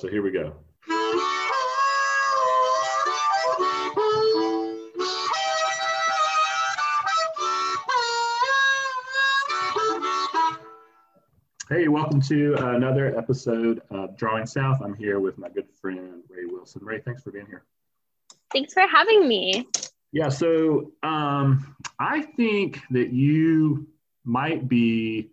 so 0.00 0.08
here 0.08 0.22
we 0.22 0.30
go. 0.30 0.54
Hey, 11.68 11.88
welcome 11.88 12.22
to 12.22 12.54
another 12.54 13.16
episode 13.16 13.82
of 13.90 14.16
Drawing 14.16 14.46
South. 14.46 14.80
I'm 14.82 14.94
here 14.94 15.20
with 15.20 15.36
my 15.36 15.50
good 15.50 15.68
friend 15.82 16.22
Ray 16.30 16.46
Wilson. 16.46 16.82
Ray, 16.82 17.00
thanks 17.00 17.22
for 17.22 17.30
being 17.30 17.46
here. 17.46 17.64
Thanks 18.54 18.72
for 18.72 18.86
having 18.86 19.28
me. 19.28 19.68
Yeah, 20.12 20.30
so 20.30 20.92
um, 21.02 21.76
I 21.98 22.22
think 22.22 22.80
that 22.90 23.12
you 23.12 23.86
might 24.24 24.66
be, 24.66 25.28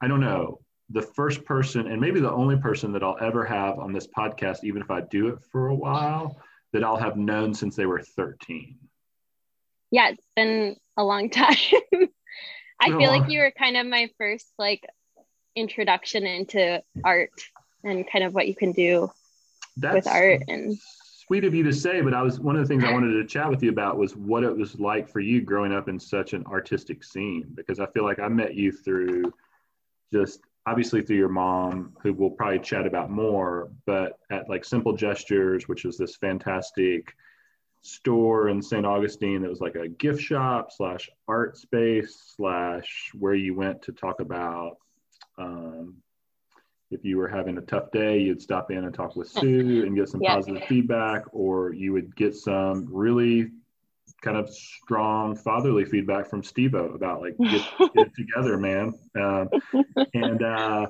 I 0.00 0.08
don't 0.08 0.20
know, 0.20 0.60
the 0.90 1.02
first 1.02 1.44
person 1.44 1.88
and 1.88 2.00
maybe 2.00 2.20
the 2.20 2.30
only 2.30 2.56
person 2.56 2.92
that 2.92 3.02
I'll 3.02 3.18
ever 3.20 3.44
have 3.44 3.78
on 3.78 3.92
this 3.92 4.06
podcast, 4.06 4.58
even 4.62 4.82
if 4.82 4.90
I 4.90 5.00
do 5.00 5.28
it 5.28 5.38
for 5.50 5.68
a 5.68 5.74
while, 5.74 6.36
that 6.72 6.84
I'll 6.84 6.96
have 6.96 7.16
known 7.16 7.54
since 7.54 7.74
they 7.74 7.86
were 7.86 8.00
13. 8.00 8.78
Yeah, 9.90 10.10
it's 10.10 10.26
been 10.36 10.76
a 10.96 11.04
long 11.04 11.30
time. 11.30 11.56
I 12.80 12.88
feel 12.88 13.10
like 13.10 13.30
you 13.30 13.40
were 13.40 13.52
kind 13.56 13.76
of 13.76 13.86
my 13.86 14.10
first 14.18 14.46
like 14.58 14.84
introduction 15.54 16.26
into 16.26 16.82
art 17.02 17.30
and 17.82 18.08
kind 18.10 18.24
of 18.24 18.34
what 18.34 18.46
you 18.46 18.54
can 18.54 18.72
do 18.72 19.10
That's 19.76 19.94
with 19.94 20.06
art 20.06 20.42
and 20.48 20.78
sweet 21.26 21.44
of 21.44 21.54
you 21.54 21.62
to 21.64 21.72
say, 21.72 22.00
but 22.00 22.14
I 22.14 22.22
was 22.22 22.38
one 22.38 22.56
of 22.56 22.62
the 22.62 22.68
things 22.68 22.84
I 22.84 22.92
wanted 22.92 23.12
to 23.14 23.24
chat 23.26 23.50
with 23.50 23.62
you 23.62 23.70
about 23.70 23.96
was 23.96 24.14
what 24.14 24.44
it 24.44 24.56
was 24.56 24.78
like 24.78 25.08
for 25.08 25.20
you 25.20 25.40
growing 25.40 25.72
up 25.72 25.88
in 25.88 25.98
such 25.98 26.32
an 26.32 26.44
artistic 26.46 27.02
scene 27.02 27.50
because 27.54 27.80
I 27.80 27.86
feel 27.86 28.04
like 28.04 28.20
I 28.20 28.28
met 28.28 28.54
you 28.54 28.70
through 28.70 29.32
just 30.12 30.40
obviously 30.66 31.02
through 31.02 31.16
your 31.16 31.28
mom, 31.28 31.96
who 32.02 32.12
we'll 32.12 32.30
probably 32.30 32.58
chat 32.58 32.86
about 32.86 33.10
more, 33.10 33.70
but 33.86 34.18
at 34.30 34.48
like 34.48 34.64
Simple 34.64 34.94
Gestures, 34.94 35.68
which 35.68 35.84
was 35.84 35.96
this 35.96 36.16
fantastic 36.16 37.14
store 37.82 38.48
in 38.48 38.60
St. 38.60 38.84
Augustine 38.84 39.42
that 39.42 39.50
was 39.50 39.60
like 39.60 39.76
a 39.76 39.88
gift 39.88 40.20
shop 40.20 40.72
slash 40.72 41.08
art 41.28 41.56
space 41.56 42.34
slash 42.36 43.10
where 43.16 43.34
you 43.34 43.54
went 43.54 43.80
to 43.82 43.92
talk 43.92 44.18
about 44.20 44.78
um, 45.38 45.94
if 46.90 47.04
you 47.04 47.16
were 47.16 47.28
having 47.28 47.58
a 47.58 47.62
tough 47.62 47.90
day, 47.90 48.18
you'd 48.18 48.40
stop 48.40 48.70
in 48.70 48.84
and 48.84 48.94
talk 48.94 49.16
with 49.16 49.28
Sue 49.28 49.84
and 49.84 49.96
get 49.96 50.08
some 50.08 50.20
yeah. 50.22 50.34
positive 50.34 50.64
feedback, 50.64 51.24
or 51.32 51.72
you 51.72 51.92
would 51.92 52.14
get 52.16 52.34
some 52.34 52.86
really 52.90 53.50
kind 54.26 54.36
of 54.36 54.52
strong 54.52 55.36
fatherly 55.36 55.84
feedback 55.84 56.28
from 56.28 56.42
Stevo 56.42 56.94
about 56.94 57.20
like 57.20 57.36
get, 57.38 57.62
get 57.94 58.14
together, 58.14 58.58
man. 58.58 58.92
Uh, 59.18 59.46
and 60.14 60.42
uh, 60.42 60.86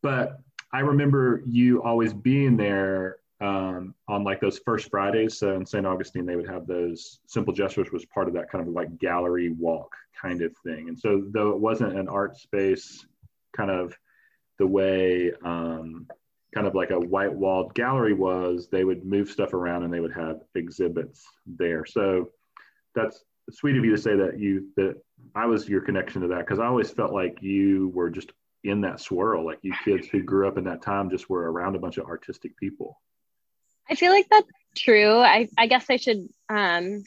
but 0.00 0.38
I 0.72 0.80
remember 0.80 1.42
you 1.44 1.82
always 1.82 2.14
being 2.14 2.56
there 2.56 3.16
um, 3.40 3.94
on 4.06 4.22
like 4.22 4.40
those 4.40 4.60
first 4.60 4.90
Fridays. 4.90 5.38
So 5.38 5.56
in 5.56 5.66
St. 5.66 5.84
Augustine, 5.84 6.24
they 6.24 6.36
would 6.36 6.48
have 6.48 6.68
those 6.68 7.18
simple 7.26 7.52
gestures 7.52 7.90
was 7.90 8.04
part 8.06 8.28
of 8.28 8.34
that 8.34 8.48
kind 8.48 8.66
of 8.66 8.72
like 8.72 8.96
gallery 8.98 9.50
walk 9.50 9.92
kind 10.20 10.40
of 10.40 10.56
thing. 10.58 10.88
And 10.88 10.98
so 10.98 11.24
though 11.30 11.50
it 11.50 11.58
wasn't 11.58 11.98
an 11.98 12.08
art 12.08 12.36
space 12.36 13.04
kind 13.56 13.72
of 13.72 13.96
the 14.58 14.66
way 14.66 15.32
um, 15.44 16.06
kind 16.54 16.66
of 16.66 16.76
like 16.76 16.90
a 16.90 16.98
white 16.98 17.32
walled 17.32 17.74
gallery 17.74 18.14
was, 18.14 18.68
they 18.68 18.84
would 18.84 19.04
move 19.04 19.30
stuff 19.30 19.52
around 19.52 19.82
and 19.82 19.92
they 19.92 20.00
would 20.00 20.14
have 20.14 20.42
exhibits 20.54 21.24
there. 21.46 21.84
So 21.84 22.30
that's 22.98 23.24
sweet 23.50 23.76
of 23.76 23.84
you 23.84 23.92
to 23.92 24.02
say 24.02 24.16
that 24.16 24.38
you 24.38 24.68
that 24.76 24.96
I 25.34 25.46
was 25.46 25.68
your 25.68 25.80
connection 25.80 26.22
to 26.22 26.28
that 26.28 26.40
because 26.40 26.58
I 26.58 26.66
always 26.66 26.90
felt 26.90 27.12
like 27.12 27.38
you 27.40 27.90
were 27.94 28.10
just 28.10 28.32
in 28.64 28.80
that 28.82 29.00
swirl, 29.00 29.44
like 29.44 29.58
you 29.62 29.72
kids 29.84 30.08
who 30.08 30.22
grew 30.22 30.48
up 30.48 30.58
in 30.58 30.64
that 30.64 30.82
time 30.82 31.10
just 31.10 31.30
were 31.30 31.50
around 31.50 31.76
a 31.76 31.78
bunch 31.78 31.96
of 31.96 32.06
artistic 32.06 32.56
people. 32.56 33.00
I 33.88 33.94
feel 33.94 34.12
like 34.12 34.26
that's 34.30 34.48
true. 34.76 35.18
I, 35.18 35.48
I 35.56 35.66
guess 35.66 35.86
I 35.88 35.96
should 35.96 36.28
um, 36.48 37.04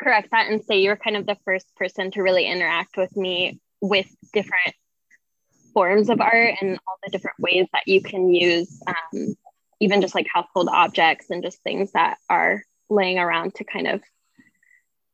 correct 0.00 0.30
that 0.30 0.48
and 0.48 0.62
say 0.64 0.80
you're 0.80 0.96
kind 0.96 1.16
of 1.16 1.26
the 1.26 1.38
first 1.44 1.66
person 1.76 2.10
to 2.12 2.22
really 2.22 2.46
interact 2.46 2.96
with 2.96 3.16
me 3.16 3.60
with 3.80 4.06
different 4.32 4.74
forms 5.74 6.10
of 6.10 6.20
art 6.20 6.54
and 6.60 6.78
all 6.86 6.96
the 7.02 7.10
different 7.10 7.38
ways 7.40 7.66
that 7.72 7.88
you 7.88 8.02
can 8.02 8.32
use 8.32 8.80
um, 8.86 9.34
even 9.80 10.00
just 10.00 10.14
like 10.14 10.26
household 10.32 10.68
objects 10.70 11.30
and 11.30 11.42
just 11.42 11.62
things 11.62 11.92
that 11.92 12.18
are 12.28 12.62
laying 12.90 13.18
around 13.18 13.54
to 13.54 13.64
kind 13.64 13.88
of 13.88 14.02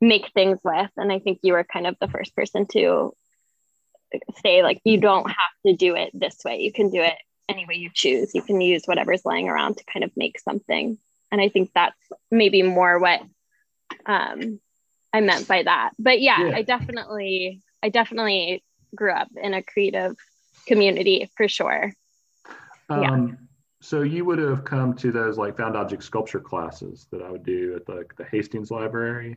make 0.00 0.30
things 0.32 0.58
with. 0.62 0.90
And 0.96 1.12
I 1.12 1.18
think 1.18 1.40
you 1.42 1.54
were 1.54 1.64
kind 1.64 1.86
of 1.86 1.96
the 2.00 2.08
first 2.08 2.34
person 2.34 2.66
to 2.72 3.14
say, 4.42 4.62
like, 4.62 4.80
you 4.84 4.98
don't 4.98 5.28
have 5.28 5.36
to 5.66 5.74
do 5.74 5.94
it 5.96 6.10
this 6.14 6.38
way. 6.44 6.60
You 6.60 6.72
can 6.72 6.90
do 6.90 7.00
it 7.00 7.14
any 7.48 7.66
way 7.66 7.74
you 7.76 7.90
choose. 7.92 8.34
You 8.34 8.42
can 8.42 8.60
use 8.60 8.84
whatever's 8.86 9.24
laying 9.24 9.48
around 9.48 9.78
to 9.78 9.84
kind 9.84 10.04
of 10.04 10.16
make 10.16 10.38
something. 10.38 10.98
And 11.30 11.40
I 11.40 11.48
think 11.48 11.70
that's 11.74 11.98
maybe 12.30 12.62
more 12.62 12.98
what 12.98 13.20
um, 14.06 14.60
I 15.12 15.20
meant 15.20 15.48
by 15.48 15.62
that. 15.62 15.90
But 15.98 16.20
yeah, 16.20 16.46
yeah, 16.46 16.56
I 16.56 16.62
definitely, 16.62 17.60
I 17.82 17.88
definitely 17.88 18.62
grew 18.94 19.12
up 19.12 19.28
in 19.36 19.54
a 19.54 19.62
creative 19.62 20.16
community 20.66 21.30
for 21.36 21.48
sure. 21.48 21.92
Um, 22.88 23.02
yeah. 23.02 23.34
So 23.80 24.02
you 24.02 24.24
would 24.24 24.38
have 24.38 24.64
come 24.64 24.94
to 24.94 25.12
those 25.12 25.38
like 25.38 25.56
found 25.56 25.76
object 25.76 26.02
sculpture 26.02 26.40
classes 26.40 27.06
that 27.12 27.22
I 27.22 27.30
would 27.30 27.44
do 27.44 27.76
at 27.76 27.86
the, 27.86 28.04
the 28.16 28.24
Hastings 28.24 28.70
Library 28.70 29.36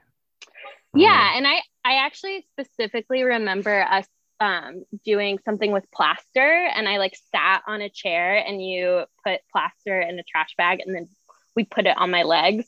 yeah, 0.93 1.31
um, 1.31 1.37
and 1.37 1.47
I 1.47 1.61
I 1.83 2.05
actually 2.05 2.45
specifically 2.53 3.23
remember 3.23 3.81
us 3.81 4.05
um, 4.39 4.83
doing 5.05 5.39
something 5.45 5.71
with 5.71 5.85
plaster, 5.93 6.65
and 6.75 6.89
I 6.89 6.97
like 6.97 7.15
sat 7.33 7.61
on 7.67 7.81
a 7.81 7.89
chair, 7.89 8.35
and 8.35 8.63
you 8.63 9.05
put 9.25 9.41
plaster 9.51 10.01
in 10.01 10.19
a 10.19 10.23
trash 10.23 10.55
bag, 10.57 10.79
and 10.85 10.95
then 10.95 11.07
we 11.55 11.63
put 11.63 11.85
it 11.85 11.97
on 11.97 12.11
my 12.11 12.23
legs 12.23 12.65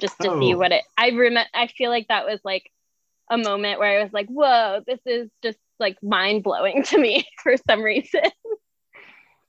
just 0.00 0.18
to 0.20 0.30
oh. 0.30 0.40
see 0.40 0.54
what 0.54 0.72
it. 0.72 0.84
I 0.96 1.10
remember. 1.10 1.48
I 1.54 1.68
feel 1.68 1.90
like 1.90 2.08
that 2.08 2.26
was 2.26 2.40
like 2.44 2.70
a 3.30 3.38
moment 3.38 3.78
where 3.78 4.00
I 4.00 4.02
was 4.02 4.12
like, 4.12 4.28
"Whoa, 4.28 4.82
this 4.86 5.00
is 5.06 5.30
just 5.42 5.58
like 5.78 5.96
mind 6.02 6.42
blowing 6.42 6.82
to 6.84 6.98
me 6.98 7.26
for 7.42 7.54
some 7.68 7.82
reason." 7.82 8.22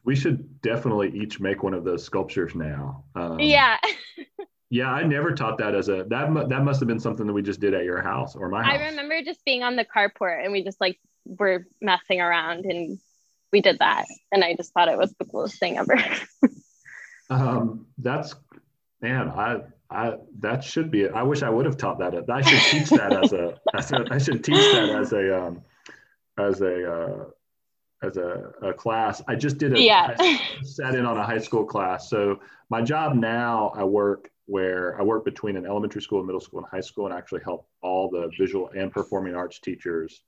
We 0.03 0.15
should 0.15 0.61
definitely 0.61 1.11
each 1.13 1.39
make 1.39 1.61
one 1.61 1.73
of 1.73 1.83
those 1.83 2.03
sculptures 2.03 2.55
now. 2.55 3.03
Um, 3.15 3.39
yeah. 3.39 3.77
Yeah, 4.69 4.91
I 4.91 5.03
never 5.03 5.33
taught 5.33 5.57
that 5.57 5.73
as 5.73 5.89
a 5.89 6.05
that 6.09 6.49
that 6.49 6.63
must 6.63 6.79
have 6.79 6.87
been 6.87 6.99
something 6.99 7.25
that 7.25 7.33
we 7.33 7.41
just 7.41 7.59
did 7.59 7.73
at 7.73 7.83
your 7.83 8.01
house 8.01 8.35
or 8.35 8.49
my 8.49 8.63
house. 8.63 8.79
I 8.79 8.85
remember 8.89 9.21
just 9.23 9.43
being 9.43 9.63
on 9.63 9.75
the 9.75 9.85
carport 9.85 10.43
and 10.43 10.51
we 10.51 10.63
just 10.63 10.79
like 10.79 10.99
were 11.25 11.65
messing 11.81 12.21
around 12.21 12.65
and 12.65 12.99
we 13.51 13.61
did 13.61 13.79
that 13.79 14.05
and 14.31 14.43
I 14.43 14.55
just 14.55 14.71
thought 14.73 14.87
it 14.87 14.97
was 14.97 15.13
the 15.17 15.25
coolest 15.25 15.59
thing 15.59 15.77
ever. 15.79 15.97
um, 17.31 17.87
that's 17.97 18.35
man, 19.01 19.29
I 19.29 19.61
I 19.89 20.17
that 20.39 20.63
should 20.63 20.91
be. 20.91 21.09
I 21.09 21.23
wish 21.23 21.41
I 21.41 21.49
would 21.49 21.65
have 21.65 21.77
taught 21.77 21.99
that. 21.99 22.29
I 22.29 22.41
should 22.41 22.79
teach 22.79 22.89
that 22.91 23.11
as 23.11 23.33
a, 23.33 23.59
as 23.73 23.91
a 23.91 24.05
I 24.11 24.17
should 24.19 24.43
teach 24.43 24.55
that 24.71 24.89
as 24.89 25.13
a 25.13 25.45
um, 25.45 25.61
as 26.37 26.61
a 26.61 26.93
uh, 26.93 27.25
as 28.01 28.17
a, 28.17 28.51
a, 28.61 28.73
class. 28.73 29.21
I 29.27 29.35
just 29.35 29.57
did 29.57 29.73
a 29.73 29.81
yeah. 29.81 30.15
I 30.17 30.39
sat 30.63 30.95
in 30.95 31.05
on 31.05 31.17
a 31.17 31.23
high 31.23 31.39
school 31.39 31.65
class. 31.65 32.09
So 32.09 32.39
my 32.69 32.81
job 32.81 33.15
now, 33.15 33.73
I 33.75 33.83
work 33.83 34.29
where 34.45 34.99
I 34.99 35.03
work 35.03 35.25
between 35.25 35.57
an 35.57 35.65
elementary 35.65 36.01
school, 36.01 36.23
middle 36.23 36.41
school, 36.41 36.59
and 36.59 36.67
high 36.67 36.81
school, 36.81 37.05
and 37.05 37.13
actually 37.13 37.41
help 37.43 37.67
all 37.81 38.09
the 38.09 38.31
visual 38.37 38.69
and 38.75 38.91
performing 38.91 39.35
arts 39.35 39.59
teachers 39.59 40.21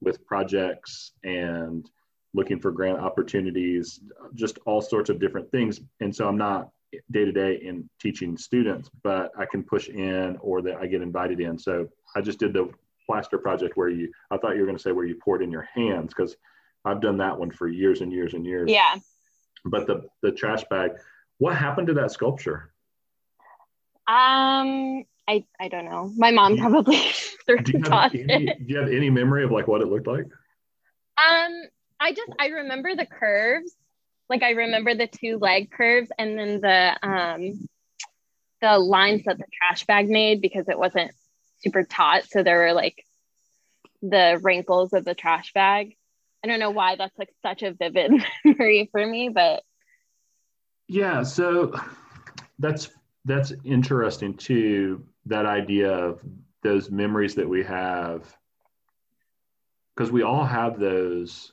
with 0.00 0.24
projects 0.26 1.12
and 1.22 1.88
looking 2.32 2.58
for 2.58 2.70
grant 2.70 2.98
opportunities, 2.98 4.00
just 4.34 4.58
all 4.66 4.80
sorts 4.80 5.10
of 5.10 5.20
different 5.20 5.50
things. 5.50 5.80
And 6.00 6.14
so 6.14 6.26
I'm 6.26 6.38
not 6.38 6.70
day 7.10 7.24
to 7.24 7.32
day 7.32 7.60
in 7.62 7.88
teaching 8.00 8.36
students, 8.36 8.90
but 9.02 9.30
I 9.38 9.44
can 9.46 9.62
push 9.62 9.88
in 9.88 10.36
or 10.40 10.62
that 10.62 10.76
I 10.76 10.86
get 10.86 11.02
invited 11.02 11.40
in. 11.40 11.58
So 11.58 11.88
I 12.16 12.20
just 12.20 12.38
did 12.38 12.52
the 12.52 12.70
plaster 13.06 13.38
project 13.38 13.76
where 13.76 13.88
you, 13.88 14.10
I 14.30 14.36
thought 14.36 14.54
you 14.54 14.60
were 14.60 14.66
going 14.66 14.76
to 14.76 14.82
say 14.82 14.92
where 14.92 15.04
you 15.04 15.16
poured 15.16 15.42
in 15.42 15.50
your 15.50 15.68
hands 15.74 16.12
because 16.14 16.36
I've 16.84 17.00
done 17.00 17.18
that 17.18 17.38
one 17.38 17.50
for 17.50 17.68
years 17.68 18.00
and 18.00 18.12
years 18.12 18.34
and 18.34 18.44
years. 18.44 18.70
Yeah. 18.70 18.96
But 19.64 19.86
the 19.86 20.08
the 20.22 20.32
trash 20.32 20.64
bag, 20.70 20.92
what 21.38 21.56
happened 21.56 21.88
to 21.88 21.94
that 21.94 22.10
sculpture? 22.10 22.72
Um, 24.06 25.04
I 25.28 25.44
I 25.60 25.68
don't 25.68 25.84
know. 25.84 26.10
My 26.16 26.30
mom 26.30 26.56
probably 26.56 26.96
threw 27.46 27.58
do 27.58 27.78
you, 27.78 27.90
have 27.90 28.14
any, 28.14 28.46
do 28.46 28.64
you 28.66 28.78
have 28.78 28.88
any 28.88 29.10
memory 29.10 29.44
of 29.44 29.50
like 29.50 29.68
what 29.68 29.82
it 29.82 29.88
looked 29.88 30.06
like? 30.06 30.24
Um, 31.16 31.62
I 32.00 32.12
just 32.12 32.32
I 32.38 32.46
remember 32.48 32.96
the 32.96 33.06
curves. 33.06 33.74
Like 34.28 34.42
I 34.42 34.50
remember 34.50 34.94
the 34.94 35.06
two 35.06 35.38
leg 35.38 35.70
curves 35.70 36.10
and 36.18 36.38
then 36.38 36.60
the 36.60 36.96
um 37.06 37.68
the 38.60 38.78
lines 38.78 39.24
that 39.24 39.38
the 39.38 39.44
trash 39.52 39.84
bag 39.86 40.08
made 40.08 40.40
because 40.40 40.68
it 40.68 40.78
wasn't 40.78 41.12
super 41.60 41.84
taut. 41.84 42.24
So 42.28 42.42
there 42.42 42.58
were 42.58 42.72
like 42.72 43.04
the 44.02 44.38
wrinkles 44.42 44.92
of 44.92 45.04
the 45.04 45.14
trash 45.14 45.52
bag. 45.52 45.96
I 46.42 46.48
don't 46.48 46.60
know 46.60 46.70
why 46.70 46.96
that's 46.96 47.18
like 47.18 47.30
such 47.42 47.62
a 47.62 47.72
vivid 47.72 48.12
memory 48.44 48.88
for 48.92 49.06
me, 49.06 49.28
but 49.28 49.62
yeah, 50.88 51.22
so 51.22 51.72
that's 52.58 52.90
that's 53.24 53.52
interesting 53.64 54.34
too 54.34 55.04
that 55.26 55.46
idea 55.46 55.92
of 55.92 56.20
those 56.62 56.90
memories 56.90 57.34
that 57.34 57.48
we 57.48 57.62
have. 57.62 58.36
Because 59.94 60.10
we 60.10 60.22
all 60.22 60.44
have 60.44 60.78
those 60.78 61.52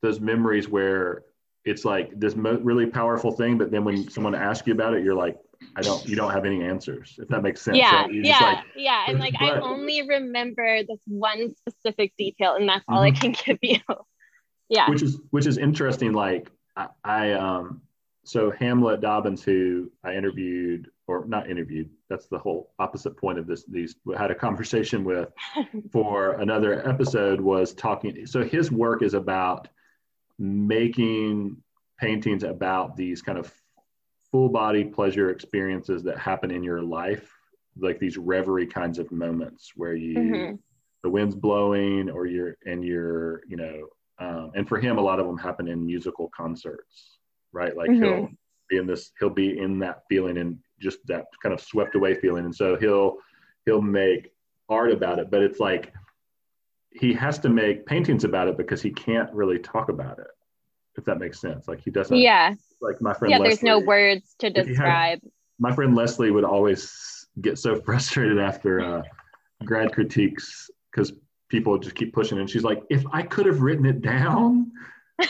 those 0.00 0.20
memories 0.20 0.68
where 0.68 1.24
it's 1.64 1.84
like 1.84 2.18
this 2.18 2.34
mo- 2.34 2.60
really 2.62 2.86
powerful 2.86 3.32
thing, 3.32 3.58
but 3.58 3.70
then 3.70 3.84
when 3.84 4.08
someone 4.10 4.34
asks 4.34 4.66
you 4.66 4.72
about 4.72 4.94
it, 4.94 5.04
you're 5.04 5.14
like, 5.14 5.36
I 5.76 5.80
don't, 5.82 6.06
you 6.08 6.16
don't 6.16 6.32
have 6.32 6.44
any 6.44 6.62
answers. 6.62 7.18
If 7.20 7.28
that 7.28 7.42
makes 7.42 7.62
sense. 7.62 7.78
Yeah, 7.78 8.06
yeah, 8.10 8.38
like, 8.40 8.64
yeah. 8.76 9.04
And 9.08 9.18
like 9.18 9.34
I 9.40 9.58
only 9.60 10.06
remember 10.06 10.82
this 10.84 11.00
one 11.06 11.54
specific 11.56 12.12
detail, 12.18 12.54
and 12.56 12.68
that's 12.68 12.84
all 12.88 13.02
I 13.02 13.10
Mhm. 13.12 13.20
can 13.20 13.32
give 13.46 13.58
you. 13.62 13.78
yeah. 14.68 14.88
which 14.90 15.02
is 15.02 15.18
which 15.30 15.46
is 15.46 15.58
interesting. 15.58 16.12
Like 16.12 16.50
I, 16.76 16.88
I 17.04 17.32
um, 17.32 17.82
so 18.24 18.50
Hamlet 18.50 19.00
Dobbins, 19.00 19.42
who 19.42 19.90
I 20.04 20.14
interviewed 20.14 20.90
or 21.08 21.24
not 21.26 21.50
interviewed, 21.50 21.90
that's 22.08 22.26
the 22.26 22.38
whole 22.38 22.70
opposite 22.78 23.16
point 23.16 23.38
of 23.38 23.46
this. 23.46 23.64
These 23.64 23.96
had 24.16 24.30
a 24.30 24.34
conversation 24.34 25.04
with 25.04 25.28
for 25.92 26.32
another 26.34 26.86
episode 26.88 27.40
was 27.40 27.72
talking. 27.74 28.26
So 28.26 28.44
his 28.44 28.70
work 28.70 29.02
is 29.02 29.14
about 29.14 29.68
making 30.38 31.56
paintings 31.98 32.42
about 32.42 32.96
these 32.96 33.22
kind 33.22 33.38
of 33.38 33.52
full 34.32 34.48
body 34.48 34.82
pleasure 34.82 35.30
experiences 35.30 36.02
that 36.02 36.18
happen 36.18 36.50
in 36.50 36.62
your 36.62 36.82
life, 36.82 37.30
like 37.78 37.98
these 38.00 38.16
reverie 38.16 38.66
kinds 38.66 38.98
of 38.98 39.12
moments 39.12 39.72
where 39.76 39.94
you 39.94 40.14
Mhm. 40.18 40.58
the 41.02 41.10
wind's 41.10 41.34
blowing 41.34 42.10
or 42.10 42.26
you're 42.26 42.56
and 42.66 42.84
you're 42.84 43.42
you 43.48 43.56
know 43.56 43.88
um, 44.18 44.52
and 44.54 44.68
for 44.68 44.78
him 44.78 44.98
a 44.98 45.00
lot 45.00 45.18
of 45.18 45.26
them 45.26 45.38
happen 45.38 45.66
in 45.68 45.84
musical 45.84 46.28
concerts 46.28 47.18
right 47.52 47.76
like 47.76 47.90
he'll 48.00 48.30
be 48.68 48.76
in 48.76 48.86
this 48.86 49.10
he'll 49.18 49.30
be 49.30 49.58
in 49.58 49.78
that 49.80 50.02
feeling 50.08 50.38
and 50.38 50.58
just 50.80 50.98
that 51.06 51.24
kind 51.42 51.52
of 51.52 51.60
swept 51.60 51.94
away 51.96 52.14
feeling 52.14 52.44
and 52.44 52.54
so 52.54 52.76
he'll 52.76 53.16
he'll 53.64 53.80
make 53.82 54.32
art 54.68 54.92
about 54.92 55.18
it 55.18 55.30
but 55.30 55.42
it's 55.42 55.58
like 55.58 55.92
he 56.90 57.12
has 57.12 57.38
to 57.38 57.48
make 57.48 57.84
paintings 57.86 58.22
about 58.24 58.46
it 58.48 58.56
because 58.56 58.80
he 58.82 58.90
can't 58.90 59.32
really 59.32 59.58
talk 59.58 59.88
about 59.88 60.18
it 60.18 60.28
if 60.96 61.04
that 61.04 61.18
makes 61.18 61.40
sense 61.40 61.66
like 61.66 61.80
he 61.80 61.90
doesn't 61.90 62.16
Yeah. 62.16 62.54
Like 62.82 63.00
my 63.00 63.14
friend 63.14 63.30
Yeah. 63.30 63.38
There's 63.38 63.62
no 63.62 63.78
words 63.78 64.34
to 64.40 64.48
you 64.48 64.52
had- 64.56 64.66
describe. 64.66 65.20
my 65.58 65.72
friend 65.74 65.94
Leslie 65.94 66.30
would 66.30 66.44
always 66.44 67.26
get 67.40 67.58
so 67.58 67.76
frustrated 67.86 68.38
after 68.38 68.80
uh, 68.80 69.02
grad 69.64 69.92
critiques 69.92 70.70
because 70.90 71.12
people 71.48 71.78
just 71.78 71.94
keep 71.94 72.12
pushing. 72.12 72.38
And 72.38 72.48
she's 72.50 72.64
like, 72.64 72.82
if 72.90 73.04
I 73.12 73.22
could 73.22 73.46
have 73.46 73.60
written 73.62 73.86
it 73.86 74.02
down, 74.02 74.72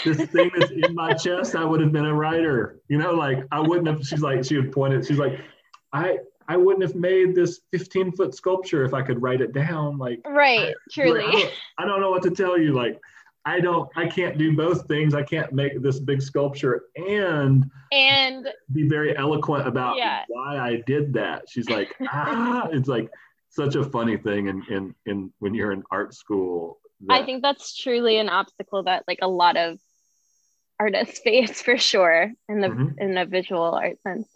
this 0.05 0.19
thing 0.31 0.51
that's 0.57 0.71
in 0.71 0.95
my 0.95 1.13
chest, 1.13 1.55
I 1.55 1.65
would 1.65 1.81
have 1.81 1.93
been 1.93 2.07
a 2.07 2.15
writer. 2.15 2.81
You 2.89 2.99
know, 2.99 3.13
like 3.13 3.45
I 3.53 3.61
wouldn't 3.61 3.87
have. 3.89 4.03
She's 4.07 4.23
like, 4.23 4.45
she 4.45 4.57
would 4.57 4.73
point 4.73 4.95
it. 4.95 5.07
She's 5.07 5.19
like, 5.19 5.39
I 5.93 6.19
I 6.49 6.57
wouldn't 6.57 6.83
have 6.83 6.95
made 6.97 7.35
this 7.35 7.61
15 7.73 8.13
foot 8.13 8.35
sculpture 8.35 8.85
if 8.85 8.95
I 8.95 9.03
could 9.03 9.21
write 9.23 9.41
it 9.41 9.53
down. 9.53 9.99
Like, 9.99 10.21
Right. 10.27 10.75
Truly. 10.91 11.23
like, 11.25 11.29
I, 11.29 11.31
don't, 11.41 11.53
I 11.79 11.85
don't 11.87 12.01
know 12.01 12.11
what 12.11 12.23
to 12.23 12.31
tell 12.31 12.59
you. 12.59 12.73
Like, 12.73 12.99
I 13.45 13.61
don't. 13.61 13.89
I 13.97 14.07
can't 14.07 14.39
do 14.39 14.57
both 14.57 14.87
things. 14.87 15.15
I 15.15 15.23
can't 15.23 15.53
make 15.53 15.83
this 15.83 15.99
big 15.99 16.23
sculpture 16.23 16.85
and 16.97 17.65
and 17.91 18.49
be 18.73 18.89
very 18.89 19.17
eloquent 19.17 19.67
about 19.67 19.97
Yeah. 19.97 20.25
why 20.29 20.59
I 20.59 20.83
did 20.87 21.13
that. 21.15 21.49
She's 21.49 21.69
like, 21.69 21.95
ah, 22.09 22.69
it's 22.73 22.89
like 22.89 23.11
such 23.49 23.75
a 23.75 23.85
funny 23.85 24.17
thing. 24.17 24.49
And 24.49 24.63
in, 24.69 24.75
in, 24.77 24.95
in 25.07 25.33
when 25.41 25.55
you're 25.55 25.73
in 25.73 25.83
art 25.91 26.15
school, 26.15 26.79
I 27.11 27.25
think 27.25 27.43
that's 27.43 27.77
truly 27.77 28.19
an 28.19 28.29
obstacle 28.29 28.85
that 28.85 29.03
like 29.09 29.19
a 29.23 29.29
lot 29.29 29.57
of 29.57 29.79
artists 30.79 31.19
face 31.25 31.61
for 31.63 31.77
sure 31.77 32.31
in 32.49 32.61
the 32.61 32.69
Mhm. 32.69 32.99
in 32.99 33.15
the 33.15 33.25
visual 33.27 33.63
art 33.75 34.01
sense. 34.03 34.29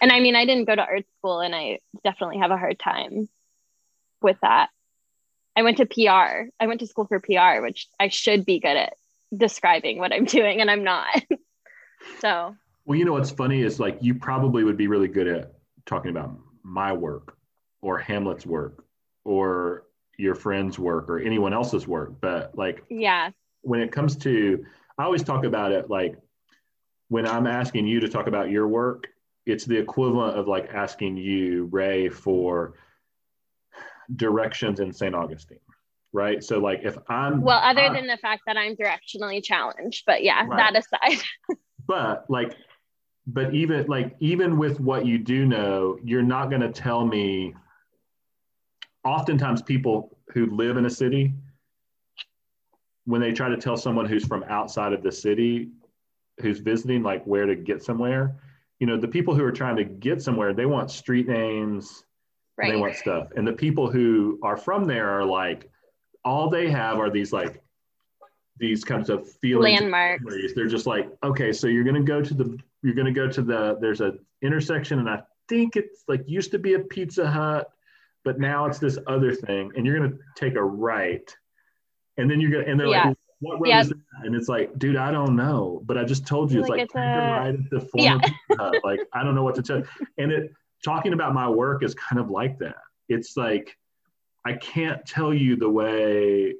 And 0.00 0.12
I 0.12 0.20
mean, 0.20 0.36
I 0.36 0.44
didn't 0.44 0.66
go 0.66 0.76
to 0.76 0.82
art 0.82 1.04
school, 1.18 1.40
and 1.40 1.54
I 1.54 1.80
definitely 2.04 2.38
have 2.38 2.52
a 2.52 2.56
hard 2.56 2.78
time 2.78 3.28
with 4.22 4.36
that. 4.42 4.68
I 5.56 5.62
went 5.62 5.76
to 5.78 5.86
PR. 5.86 6.48
I 6.60 6.66
went 6.66 6.80
to 6.80 6.86
school 6.86 7.06
for 7.06 7.20
PR, 7.20 7.62
which 7.62 7.88
I 8.00 8.08
should 8.08 8.44
be 8.44 8.58
good 8.58 8.76
at 8.76 8.94
describing 9.36 9.98
what 9.98 10.12
I'm 10.12 10.24
doing, 10.36 10.60
and 10.60 10.70
I'm 10.70 10.84
not. 10.84 11.22
so 12.20 12.54
well, 12.84 12.98
you 12.98 13.04
know 13.04 13.12
what's 13.12 13.30
funny 13.30 13.62
is 13.62 13.80
like 13.80 13.98
you 14.00 14.14
probably 14.14 14.64
would 14.64 14.76
be 14.76 14.88
really 14.88 15.08
good 15.08 15.26
at 15.26 15.54
talking 15.86 16.10
about 16.10 16.36
my 16.62 16.92
work 16.92 17.36
or 17.82 17.98
Hamlet's 17.98 18.46
work 18.46 18.84
or 19.24 19.84
your 20.16 20.34
friend's 20.34 20.78
work 20.78 21.08
or 21.08 21.18
anyone 21.18 21.52
else's 21.52 21.86
work, 21.86 22.20
but 22.20 22.56
like 22.56 22.84
yeah, 22.88 23.30
when 23.64 23.80
it 23.80 23.90
comes 23.90 24.16
to 24.16 24.64
i 24.98 25.04
always 25.04 25.22
talk 25.22 25.44
about 25.44 25.72
it 25.72 25.90
like 25.90 26.16
when 27.08 27.26
i'm 27.26 27.46
asking 27.46 27.86
you 27.86 27.98
to 28.00 28.08
talk 28.08 28.26
about 28.26 28.50
your 28.50 28.68
work 28.68 29.08
it's 29.46 29.64
the 29.64 29.76
equivalent 29.76 30.38
of 30.38 30.46
like 30.46 30.68
asking 30.72 31.16
you 31.16 31.64
ray 31.72 32.08
for 32.08 32.74
directions 34.16 34.80
in 34.80 34.92
st 34.92 35.14
augustine 35.14 35.58
right 36.12 36.42
so 36.44 36.58
like 36.58 36.80
if 36.84 36.96
i'm 37.08 37.40
well, 37.40 37.60
other 37.62 37.82
I- 37.82 37.92
than 37.92 38.06
the 38.06 38.16
fact 38.18 38.42
that 38.46 38.56
I'm 38.56 38.76
directionally 38.76 39.42
challenged, 39.42 40.04
but 40.06 40.22
yeah, 40.22 40.46
Right. 40.46 40.72
that 40.72 40.76
aside, 40.78 41.22
but 41.86 42.24
like 42.28 42.54
but 43.26 43.54
even 43.54 43.86
like 43.86 44.14
even 44.20 44.58
with 44.58 44.80
what 44.80 45.06
you 45.06 45.18
do 45.18 45.46
know 45.46 45.98
you're 46.04 46.22
not 46.22 46.50
going 46.50 46.60
to 46.60 46.70
tell 46.70 47.04
me 47.06 47.54
oftentimes 49.04 49.62
people 49.62 50.16
who 50.32 50.46
live 50.54 50.76
in 50.76 50.86
a 50.86 50.90
city 50.90 51.32
when 53.06 53.20
they 53.20 53.32
try 53.32 53.48
to 53.48 53.56
tell 53.56 53.76
someone 53.76 54.06
who's 54.06 54.24
from 54.26 54.44
outside 54.48 54.92
of 54.92 55.02
the 55.02 55.12
city 55.12 55.70
who's 56.40 56.58
visiting 56.60 57.02
like 57.02 57.24
where 57.24 57.46
to 57.46 57.54
get 57.56 57.82
somewhere 57.82 58.36
you 58.78 58.86
know 58.86 58.98
the 58.98 59.08
people 59.08 59.34
who 59.34 59.44
are 59.44 59.52
trying 59.52 59.76
to 59.76 59.84
get 59.84 60.20
somewhere 60.22 60.52
they 60.52 60.66
want 60.66 60.90
street 60.90 61.26
names 61.28 62.04
and 62.58 62.72
they 62.72 62.76
want 62.76 62.94
stuff 62.94 63.28
and 63.36 63.46
the 63.46 63.52
people 63.52 63.90
who 63.90 64.38
are 64.42 64.56
from 64.56 64.84
there 64.86 65.08
are 65.10 65.24
like 65.24 65.70
all 66.24 66.48
they 66.48 66.70
have 66.70 66.98
are 66.98 67.10
these 67.10 67.32
like 67.32 67.60
these 68.58 68.84
kinds 68.84 69.10
of 69.10 69.28
feelings 69.28 69.80
Landmarks. 69.80 70.24
They're 70.54 70.68
just 70.68 70.86
like, 70.86 71.10
okay, 71.24 71.52
so 71.52 71.66
you're 71.66 71.82
gonna 71.82 72.02
go 72.04 72.22
to 72.22 72.34
the 72.34 72.56
you're 72.82 72.94
gonna 72.94 73.12
go 73.12 73.28
to 73.28 73.42
the 73.42 73.76
there's 73.80 74.00
a 74.00 74.14
intersection 74.42 75.00
and 75.00 75.10
I 75.10 75.22
think 75.48 75.74
it's 75.76 76.04
like 76.06 76.22
used 76.26 76.52
to 76.52 76.58
be 76.58 76.74
a 76.74 76.78
Pizza 76.78 77.28
Hut, 77.28 77.68
but 78.24 78.38
now 78.38 78.66
it's 78.66 78.78
this 78.78 78.96
other 79.08 79.34
thing, 79.34 79.72
and 79.76 79.84
you're 79.84 79.98
gonna 79.98 80.16
take 80.36 80.54
a 80.54 80.62
right, 80.62 81.28
and 82.16 82.30
then 82.30 82.40
you're 82.40 82.52
gonna 82.52 82.64
and 82.70 82.78
they're 82.78 82.86
Yeah. 82.86 83.08
like, 83.08 83.16
what 83.40 83.54
road 83.60 83.68
Yeah. 83.68 83.80
is 83.80 83.88
that? 83.88 83.98
And 84.22 84.36
it's 84.36 84.48
like, 84.48 84.78
dude, 84.78 84.96
I 84.96 85.10
don't 85.10 85.34
know, 85.34 85.82
but 85.84 85.98
I 85.98 86.04
just 86.04 86.24
told 86.24 86.52
you 86.52 86.60
it's 86.60 86.68
Like, 86.68 86.78
like, 86.78 86.84
it's 86.84 86.94
a 86.94 86.98
right 87.00 87.54
at 87.54 87.70
the 87.70 87.80
former 87.80 88.04
Yeah. 88.06 88.18
Pizza 88.20 88.62
Hut. 88.62 88.80
Like 88.84 89.00
I 89.12 89.24
don't 89.24 89.34
know 89.34 89.42
what 89.42 89.56
to 89.56 89.62
tell. 89.62 89.82
And 90.16 90.30
it 90.30 90.52
talking 90.84 91.12
about 91.12 91.34
my 91.34 91.48
work 91.48 91.82
is 91.82 91.94
kind 91.94 92.20
of 92.20 92.30
like 92.30 92.58
that. 92.58 92.76
It's 93.08 93.36
like 93.36 93.76
I 94.44 94.54
can't 94.54 95.04
tell 95.06 95.32
you 95.32 95.56
the 95.56 95.68
way 95.68 96.54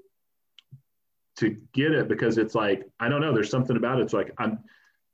to 1.36 1.56
get 1.72 1.92
it 1.92 2.08
because 2.08 2.38
it's 2.38 2.54
like 2.54 2.88
I 2.98 3.08
don't 3.08 3.20
know. 3.20 3.34
There's 3.34 3.50
something 3.50 3.76
about 3.76 4.00
it. 4.00 4.04
It's 4.04 4.12
like 4.12 4.32
I'm 4.38 4.60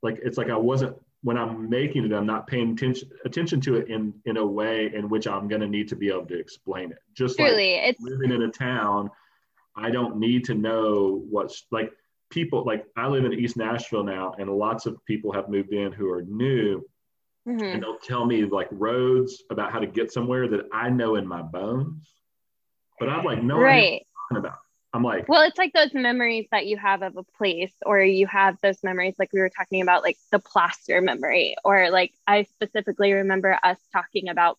like 0.01 0.19
it's 0.23 0.37
like 0.37 0.49
I 0.49 0.57
wasn't 0.57 0.95
when 1.23 1.37
I'm 1.37 1.69
making 1.69 2.05
it. 2.05 2.13
I'm 2.13 2.25
not 2.25 2.47
paying 2.47 2.71
attention 2.71 3.09
attention 3.25 3.61
to 3.61 3.75
it 3.75 3.89
in 3.89 4.13
in 4.25 4.37
a 4.37 4.45
way 4.45 4.91
in 4.93 5.09
which 5.09 5.27
I'm 5.27 5.47
going 5.47 5.61
to 5.61 5.67
need 5.67 5.87
to 5.89 5.95
be 5.95 6.09
able 6.09 6.25
to 6.27 6.39
explain 6.39 6.91
it. 6.91 6.99
Just 7.13 7.39
like 7.39 7.53
it's 7.53 8.01
living 8.01 8.31
in 8.31 8.43
a 8.43 8.49
town, 8.49 9.09
I 9.75 9.89
don't 9.89 10.17
need 10.17 10.45
to 10.45 10.53
know 10.53 11.23
what's 11.29 11.65
like 11.71 11.91
people 12.29 12.63
like 12.65 12.85
I 12.95 13.07
live 13.07 13.25
in 13.25 13.33
East 13.33 13.57
Nashville 13.57 14.03
now, 14.03 14.33
and 14.37 14.49
lots 14.49 14.85
of 14.85 15.03
people 15.05 15.31
have 15.31 15.49
moved 15.49 15.73
in 15.73 15.91
who 15.91 16.09
are 16.09 16.23
new, 16.23 16.83
mhm. 17.47 17.73
and 17.73 17.83
they'll 17.83 17.97
tell 17.97 18.25
me 18.25 18.45
like 18.45 18.67
roads 18.71 19.43
about 19.49 19.71
how 19.71 19.79
to 19.79 19.87
get 19.87 20.11
somewhere 20.11 20.47
that 20.47 20.65
I 20.71 20.89
know 20.89 21.15
in 21.15 21.27
my 21.27 21.41
bones, 21.41 22.09
but 22.99 23.09
I'm 23.09 23.23
like 23.23 23.43
no 23.43 23.57
right. 23.57 24.05
I'm 24.29 24.37
talking 24.37 24.49
about. 24.49 24.59
I'm 24.93 25.03
like 25.03 25.29
Well, 25.29 25.43
it's 25.43 25.57
like 25.57 25.71
those 25.73 25.93
memories 25.93 26.47
that 26.51 26.65
you 26.65 26.77
have 26.77 27.01
of 27.01 27.15
a 27.15 27.23
place, 27.23 27.73
or 27.85 28.01
you 28.01 28.27
have 28.27 28.57
those 28.61 28.83
memories, 28.83 29.15
like 29.17 29.31
we 29.31 29.39
were 29.39 29.49
talking 29.49 29.81
about, 29.81 30.03
like 30.03 30.17
the 30.31 30.39
plaster 30.39 31.01
memory, 31.01 31.55
or 31.63 31.89
like 31.89 32.13
I 32.27 32.43
specifically 32.43 33.13
remember 33.13 33.57
us 33.63 33.77
talking 33.93 34.27
about 34.27 34.57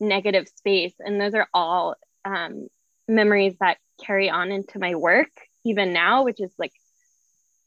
negative 0.00 0.48
space. 0.48 0.94
And 0.98 1.20
those 1.20 1.34
are 1.34 1.48
all 1.52 1.96
um, 2.24 2.68
memories 3.08 3.54
that 3.60 3.78
carry 4.02 4.30
on 4.30 4.52
into 4.52 4.78
my 4.78 4.94
work, 4.94 5.30
even 5.64 5.92
now, 5.92 6.24
which 6.24 6.40
is 6.40 6.52
like, 6.58 6.72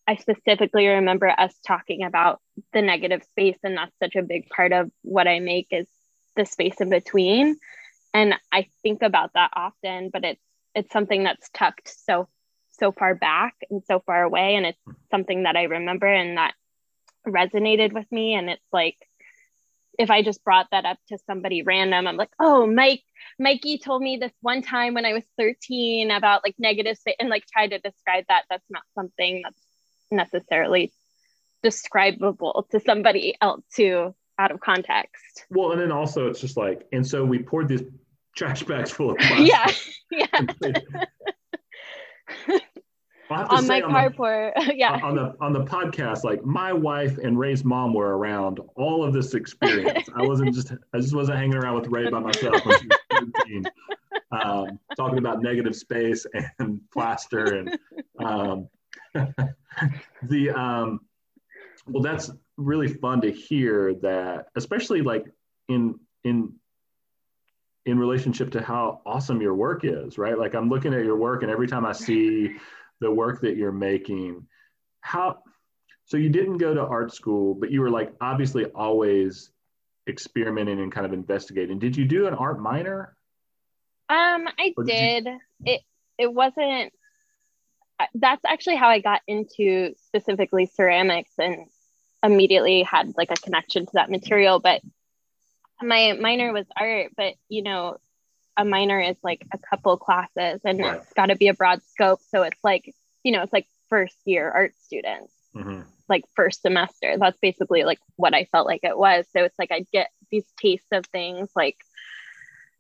I 0.08 0.16
specifically 0.16 0.88
remember 0.88 1.28
us 1.30 1.54
talking 1.66 2.04
about 2.04 2.40
the 2.74 2.82
negative 2.82 3.24
space. 3.24 3.58
And 3.64 3.78
that's 3.78 3.98
such 4.02 4.16
a 4.16 4.24
big 4.24 4.50
part 4.50 4.74
of 4.74 4.92
what 5.02 5.28
I 5.28 5.40
make 5.40 5.68
is 5.72 5.88
the 6.36 6.46
space 6.46 6.80
in 6.80 6.90
between. 6.90 7.58
And 8.14 8.36
I 8.52 8.68
think 8.84 9.02
about 9.02 9.32
that 9.34 9.52
often, 9.56 10.10
but 10.12 10.24
it's, 10.24 10.42
it's 10.74 10.92
something 10.92 11.24
that's 11.24 11.50
tucked 11.50 11.90
so 12.06 12.28
so 12.80 12.92
far 12.92 13.16
back 13.16 13.56
and 13.70 13.82
so 13.88 14.00
far 14.06 14.24
away 14.24 14.56
and 14.56 14.66
it's 14.66 14.82
something 15.12 15.44
that 15.44 15.56
i 15.56 15.64
remember 15.64 16.08
and 16.08 16.38
that 16.38 16.54
resonated 17.28 17.94
with 17.94 18.10
me 18.12 18.36
and 18.36 18.50
it's 18.50 18.62
like 18.72 18.98
if 20.00 20.10
i 20.10 20.22
just 20.22 20.44
brought 20.44 20.68
that 20.72 20.86
up 20.86 20.98
to 21.08 21.18
somebody 21.26 21.64
random 21.64 22.08
i'm 22.08 22.18
like 22.18 22.32
oh 22.40 22.66
mike 22.68 23.04
mikey 23.40 23.78
told 23.78 24.02
me 24.02 24.18
this 24.18 24.32
one 24.42 24.62
time 24.62 24.94
when 24.94 25.06
i 25.06 25.14
was 25.14 25.24
13 25.38 26.12
about 26.12 26.44
like 26.44 26.56
negative 26.58 26.98
spa-" 26.98 27.16
and 27.20 27.30
like 27.30 27.46
try 27.52 27.68
to 27.68 27.80
describe 27.80 28.26
that 28.30 28.44
that's 28.50 28.70
not 28.70 28.84
something 28.96 29.42
that's 29.44 29.62
necessarily 30.12 30.94
describable 31.64 32.68
to 32.72 32.80
somebody 32.80 33.36
else 33.42 33.64
too 33.74 34.14
out 34.40 34.52
of 34.52 34.60
context 34.60 35.46
well, 35.50 35.72
and 35.72 35.82
then 35.82 35.92
also 35.92 36.28
it's 36.28 36.40
just 36.40 36.58
like, 36.58 36.86
and 36.92 37.06
so 37.06 37.24
we 37.26 37.40
poured 37.40 37.68
these 37.68 37.84
trash 38.36 38.64
bags 38.64 38.92
full 38.92 39.12
of 39.12 39.18
plastic. 39.18 39.96
yeah 40.12 40.28
yeah 42.52 42.60
on 43.30 43.68
my 43.68 43.82
carport. 43.82 44.54
yeah. 44.76 45.00
On 45.04 45.16
the 45.16 45.36
on 45.42 45.54
the 45.54 45.64
podcast, 45.64 46.24
like 46.24 46.44
my 46.46 46.72
wife 46.72 47.18
and 47.18 47.38
Ray's 47.38 47.64
mom 47.64 47.94
were 47.94 48.18
around 48.18 48.60
all 48.76 49.04
of 49.04 49.14
this 49.14 49.34
experience. 49.34 50.08
I 50.16 50.24
wasn't 50.24 50.54
just 50.54 50.72
I 50.94 51.00
just 51.00 51.16
wasn't 51.16 51.38
hanging 51.38 51.56
around 51.56 51.76
with 51.76 51.88
Ray 51.88 52.10
by 52.10 52.20
myself 52.20 52.66
when 52.66 52.80
she 52.80 52.88
was 52.88 53.30
13, 53.46 53.66
um, 54.32 54.80
talking 54.96 55.18
about 55.18 55.42
negative 55.42 55.76
space 55.76 56.26
and 56.60 56.80
plaster 56.92 57.58
and 57.58 57.78
um, 58.24 58.70
the 60.24 60.50
um, 60.52 61.02
well, 61.88 62.04
that's 62.04 62.32
really 62.58 62.88
fun 62.88 63.22
to 63.22 63.32
hear 63.32 63.96
that, 64.02 64.48
especially 64.56 65.02
like 65.02 65.26
in 65.68 66.00
in 66.24 66.54
in 67.86 67.98
relationship 67.98 68.52
to 68.52 68.62
how 68.62 69.02
awesome 69.06 69.42
your 69.42 69.56
work 69.56 69.86
is, 69.86 70.18
right? 70.18 70.38
Like 70.38 70.56
I'm 70.56 70.70
looking 70.70 70.94
at 70.94 71.06
your 71.06 71.16
work, 71.16 71.44
and 71.44 71.52
every 71.52 71.68
time 71.68 71.86
I 71.86 71.94
see 71.94 72.56
the 73.00 73.10
work 73.10 73.42
that 73.42 73.56
you're 73.56 73.72
making, 73.72 74.46
how 75.02 75.40
so 76.06 76.18
you 76.18 76.30
didn't 76.30 76.58
go 76.58 76.74
to 76.74 76.82
art 76.82 77.14
school, 77.14 77.54
but 77.54 77.72
you 77.72 77.82
were 77.82 77.90
like 77.90 78.14
obviously 78.22 78.66
always 78.66 79.52
experimenting 80.08 80.80
and 80.80 80.92
kind 80.92 81.06
of 81.06 81.14
investigating. 81.14 81.80
Did 81.80 81.96
you 81.96 82.06
do 82.06 82.28
an 82.28 82.34
art 82.34 82.60
minor? 82.60 83.16
Um, 84.10 84.48
I 84.58 84.74
did. 84.86 85.26
did 85.26 85.26
you... 85.26 85.40
It 85.66 85.82
it 86.18 86.34
wasn't. 86.34 86.94
That's 88.14 88.44
actually 88.46 88.76
how 88.76 88.90
I 88.90 89.00
got 89.00 89.22
into 89.28 89.94
specifically 90.06 90.66
ceramics 90.66 91.32
and 91.40 91.68
immediately 92.28 92.84
had 92.84 93.14
like 93.18 93.32
a 93.32 93.36
connection 93.36 93.86
to 93.86 93.92
that 93.94 94.12
material. 94.12 94.60
But 94.60 94.82
my 95.82 96.14
minor 96.14 96.54
was 96.54 96.66
art, 96.80 97.12
but 97.16 97.34
you 97.50 97.64
know, 97.64 97.98
a 98.56 98.66
minor 98.66 99.00
is 99.00 99.18
like 99.24 99.46
a 99.54 99.58
couple 99.58 99.96
classes 99.98 100.62
and 100.64 100.80
right. 100.80 100.96
it's 100.98 101.14
got 101.14 101.28
to 101.28 101.36
be 101.36 101.48
a 101.48 101.54
broad 101.54 101.82
scope. 101.84 102.20
So 102.30 102.44
it's 102.44 102.64
like, 102.64 102.94
you 103.24 103.32
know, 103.32 103.44
it's 103.44 103.54
like 103.54 103.68
first 103.90 104.18
year 104.26 104.50
art 104.50 104.74
students, 104.84 105.34
mm-hmm. 105.56 105.82
like 106.10 106.24
first 106.36 106.62
semester. 106.62 107.18
That's 107.18 107.38
basically 107.40 107.84
like 107.84 108.00
what 108.16 108.34
I 108.34 108.46
felt 108.46 108.68
like 108.68 108.84
it 108.84 108.98
was. 108.98 109.26
So 109.36 109.44
it's 109.44 109.58
like 109.60 109.72
I'd 109.72 109.90
get 109.92 110.10
these 110.32 110.46
tastes 110.60 110.88
of 110.92 111.06
things 111.06 111.50
like 111.56 111.78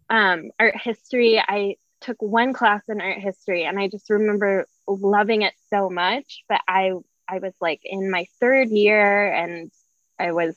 um, 0.09 0.49
art 0.59 0.75
history. 0.75 1.39
I 1.39 1.75
took 2.01 2.21
one 2.21 2.53
class 2.53 2.81
in 2.87 2.99
art 3.01 3.19
history 3.19 3.63
and 3.63 3.79
I 3.79 3.87
just 3.87 4.09
remember 4.09 4.67
loving 4.87 5.43
it 5.43 5.53
so 5.69 5.89
much. 5.89 6.43
But 6.49 6.61
I 6.67 6.93
I 7.27 7.39
was 7.39 7.53
like 7.59 7.81
in 7.83 8.09
my 8.09 8.25
third 8.39 8.69
year 8.69 9.31
and 9.33 9.71
I 10.19 10.31
was 10.31 10.55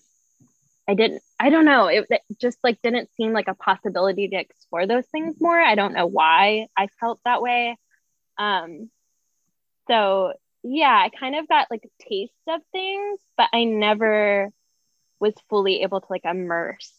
I 0.88 0.94
didn't 0.94 1.22
I 1.38 1.50
don't 1.50 1.64
know 1.64 1.86
it, 1.86 2.06
it, 2.10 2.22
just 2.40 2.58
like 2.62 2.80
didn't 2.82 3.10
seem 3.16 3.32
like 3.32 3.48
a 3.48 3.54
possibility 3.54 4.28
to 4.28 4.36
explore 4.36 4.86
those 4.86 5.06
things 5.06 5.40
more. 5.40 5.58
I 5.58 5.74
don't 5.74 5.94
know 5.94 6.06
why 6.06 6.68
I 6.76 6.88
felt 6.98 7.20
that 7.24 7.42
way. 7.42 7.76
Um 8.38 8.90
so 9.88 10.34
yeah, 10.62 10.92
I 10.92 11.08
kind 11.08 11.36
of 11.36 11.48
got 11.48 11.70
like 11.70 11.84
a 11.84 12.04
taste 12.08 12.32
of 12.48 12.60
things, 12.72 13.20
but 13.36 13.48
I 13.52 13.64
never 13.64 14.50
was 15.18 15.34
fully 15.48 15.82
able 15.82 16.00
to 16.00 16.06
like 16.10 16.24
immerse 16.24 16.92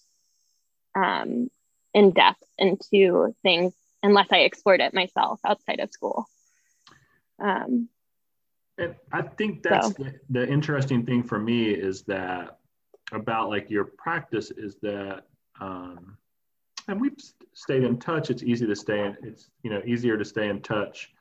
um 0.95 1.49
in 1.93 2.11
depth 2.11 2.43
into 2.57 3.35
things 3.43 3.73
unless 4.03 4.27
I 4.31 4.39
explored 4.39 4.79
it 4.79 4.93
myself 4.93 5.39
outside 5.45 5.79
of 5.79 5.91
school. 5.91 6.27
Um 7.39 7.89
I 9.11 9.21
think 9.21 9.63
that's 9.63 9.87
so. 9.87 9.93
the, 10.03 10.13
the 10.29 10.47
interesting 10.47 11.05
thing 11.05 11.23
for 11.23 11.39
me 11.39 11.69
is 11.69 12.03
that 12.03 12.59
about 13.11 13.49
like 13.49 13.69
your 13.69 13.85
practice 13.85 14.51
is 14.51 14.77
that, 14.81 15.23
um, 15.59 16.17
and 16.87 16.99
we've 16.99 17.15
stayed 17.53 17.83
in 17.83 17.99
touch. 17.99 18.29
It's 18.29 18.43
easy 18.43 18.65
to 18.65 18.75
stay 18.75 19.05
in, 19.05 19.17
it's, 19.23 19.49
you 19.63 19.69
know, 19.69 19.81
easier 19.85 20.17
to 20.17 20.25
stay 20.25 20.49
in 20.49 20.61
touch. 20.61 21.11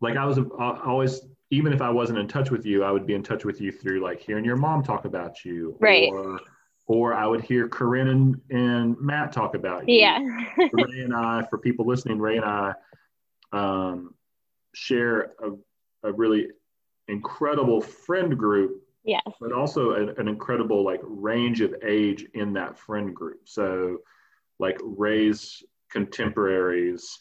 Like 0.00 0.16
I 0.16 0.24
was 0.24 0.38
always, 0.58 1.20
even 1.50 1.72
if 1.72 1.80
I 1.80 1.90
wasn't 1.90 2.18
in 2.18 2.28
touch 2.28 2.50
with 2.50 2.66
you, 2.66 2.82
I 2.82 2.90
would 2.90 3.06
be 3.06 3.14
in 3.14 3.22
touch 3.22 3.44
with 3.44 3.60
you 3.60 3.70
through 3.70 4.00
like 4.00 4.20
hearing 4.20 4.44
your 4.44 4.56
mom 4.56 4.82
talk 4.82 5.04
about 5.04 5.44
you. 5.44 5.76
Right. 5.80 6.10
Or, 6.10 6.40
or 6.88 7.14
I 7.14 7.26
would 7.26 7.42
hear 7.42 7.68
Corinne 7.68 8.08
and, 8.08 8.40
and 8.50 9.00
Matt 9.00 9.32
talk 9.32 9.54
about 9.54 9.88
you. 9.88 9.98
Yeah. 9.98 10.18
Ray 10.56 11.00
and 11.00 11.14
I, 11.14 11.44
for 11.48 11.58
people 11.58 11.86
listening, 11.86 12.18
Ray 12.18 12.36
and 12.36 12.44
I 12.44 12.74
um, 13.52 14.14
share 14.74 15.32
a 15.42 15.52
a 16.02 16.12
really 16.12 16.48
incredible 17.08 17.80
friend 17.80 18.36
group 18.36 18.82
yes. 19.06 19.22
but 19.40 19.52
also 19.52 19.92
an, 19.92 20.14
an, 20.18 20.28
incredible 20.28 20.84
like 20.84 21.00
range 21.04 21.60
of 21.60 21.74
age 21.82 22.26
in 22.34 22.52
that 22.54 22.78
friend 22.78 23.14
group. 23.14 23.40
So 23.44 23.98
like 24.58 24.78
ray's 24.82 25.62
contemporaries 25.90 27.18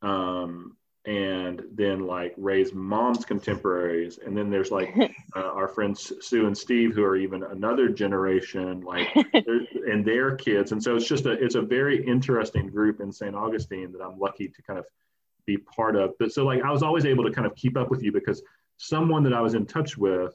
um, 0.00 0.76
and 1.04 1.62
then 1.74 2.06
like 2.06 2.32
ray's 2.36 2.72
mom's 2.72 3.24
contemporaries. 3.24 4.18
And 4.24 4.36
then 4.36 4.50
there's 4.50 4.70
like 4.70 4.94
uh, 5.36 5.40
our 5.40 5.68
friends 5.68 6.12
sue 6.20 6.46
and 6.46 6.56
steve 6.56 6.94
who 6.94 7.02
are 7.02 7.16
even 7.16 7.42
another 7.42 7.88
generation 7.88 8.80
like 8.82 9.08
and 9.34 10.04
their 10.04 10.36
kids. 10.36 10.72
And 10.72 10.82
so 10.82 10.94
it's 10.94 11.08
just 11.08 11.26
a 11.26 11.32
it's 11.32 11.56
a 11.56 11.62
very 11.62 12.06
interesting 12.06 12.68
group 12.68 13.00
in 13.00 13.12
st 13.12 13.34
augustine 13.34 13.92
that 13.92 14.02
i'm 14.02 14.18
lucky 14.18 14.48
to 14.48 14.62
kind 14.62 14.78
of 14.78 14.84
be 15.46 15.56
part 15.56 15.96
of. 15.96 16.12
But 16.18 16.32
so 16.32 16.44
like 16.44 16.62
I 16.62 16.70
was 16.70 16.82
always 16.82 17.04
able 17.04 17.24
to 17.24 17.30
kind 17.30 17.46
of 17.46 17.54
keep 17.54 17.76
up 17.76 17.90
with 17.90 18.02
you 18.02 18.12
because 18.12 18.42
someone 18.76 19.22
that 19.24 19.32
I 19.32 19.40
was 19.40 19.54
in 19.54 19.66
touch 19.66 19.96
with 19.96 20.34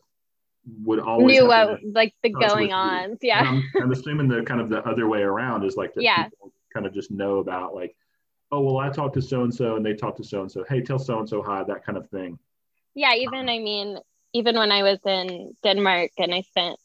would 0.84 1.00
always 1.00 1.38
knew 1.38 1.48
what 1.48 1.80
like 1.84 2.14
the 2.24 2.30
going 2.30 2.74
on. 2.74 3.18
Yeah. 3.22 3.42
I'm, 3.42 3.64
I'm, 3.82 3.92
assuming 3.92 4.28
the 4.28 4.44
kind 4.44 4.60
of 4.60 4.70
the 4.70 4.86
other 4.86 5.08
way 5.08 5.22
around 5.22 5.64
is 5.64 5.78
like 5.78 5.94
that 5.94 6.04
yeah. 6.04 6.26
people 6.26 6.54
kind 6.74 6.86
of 6.86 6.94
just 6.94 7.12
know 7.12 7.38
about 7.38 7.74
like, 7.74 7.96
oh 8.52 8.62
well 8.62 8.78
I 8.78 8.90
talked 8.90 9.14
to 9.16 9.22
so 9.22 9.44
and 9.44 9.54
so 9.54 9.76
and 9.76 9.86
they 9.86 9.94
talked 9.94 10.18
to 10.18 10.24
so 10.24 10.42
and 10.42 10.52
so. 10.52 10.66
Hey, 10.68 10.82
tell 10.82 11.00
so 11.00 11.20
and 11.20 11.30
so 11.30 11.42
hi, 11.42 11.64
that 11.64 11.86
kind 11.86 11.98
of 11.98 12.10
thing. 12.10 12.38
Yeah, 12.96 13.14
even 13.14 13.50
I 13.50 13.60
mean, 13.60 13.98
even 14.34 14.56
when 14.56 14.72
I 14.72 14.84
was 14.84 15.00
in 15.06 15.54
Denmark 15.64 16.12
and 16.18 16.34
I 16.34 16.44
sent 16.54 16.78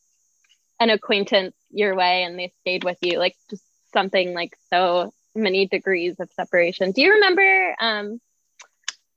an 0.81 0.91
acquaintance 0.91 1.55
your 1.71 1.95
way 1.95 2.25
and 2.25 2.39
they 2.39 2.53
stayed 2.61 2.85
with 2.85 2.99
you, 3.01 3.19
like 3.19 3.37
just 3.51 3.65
something 3.93 4.35
like 4.35 4.57
so 4.71 5.13
many 5.35 5.67
degrees 5.67 6.21
of 6.21 6.31
separation. 6.33 6.93
Do 6.93 7.03
you 7.03 7.15
remember? 7.15 7.75
Um, 7.81 8.21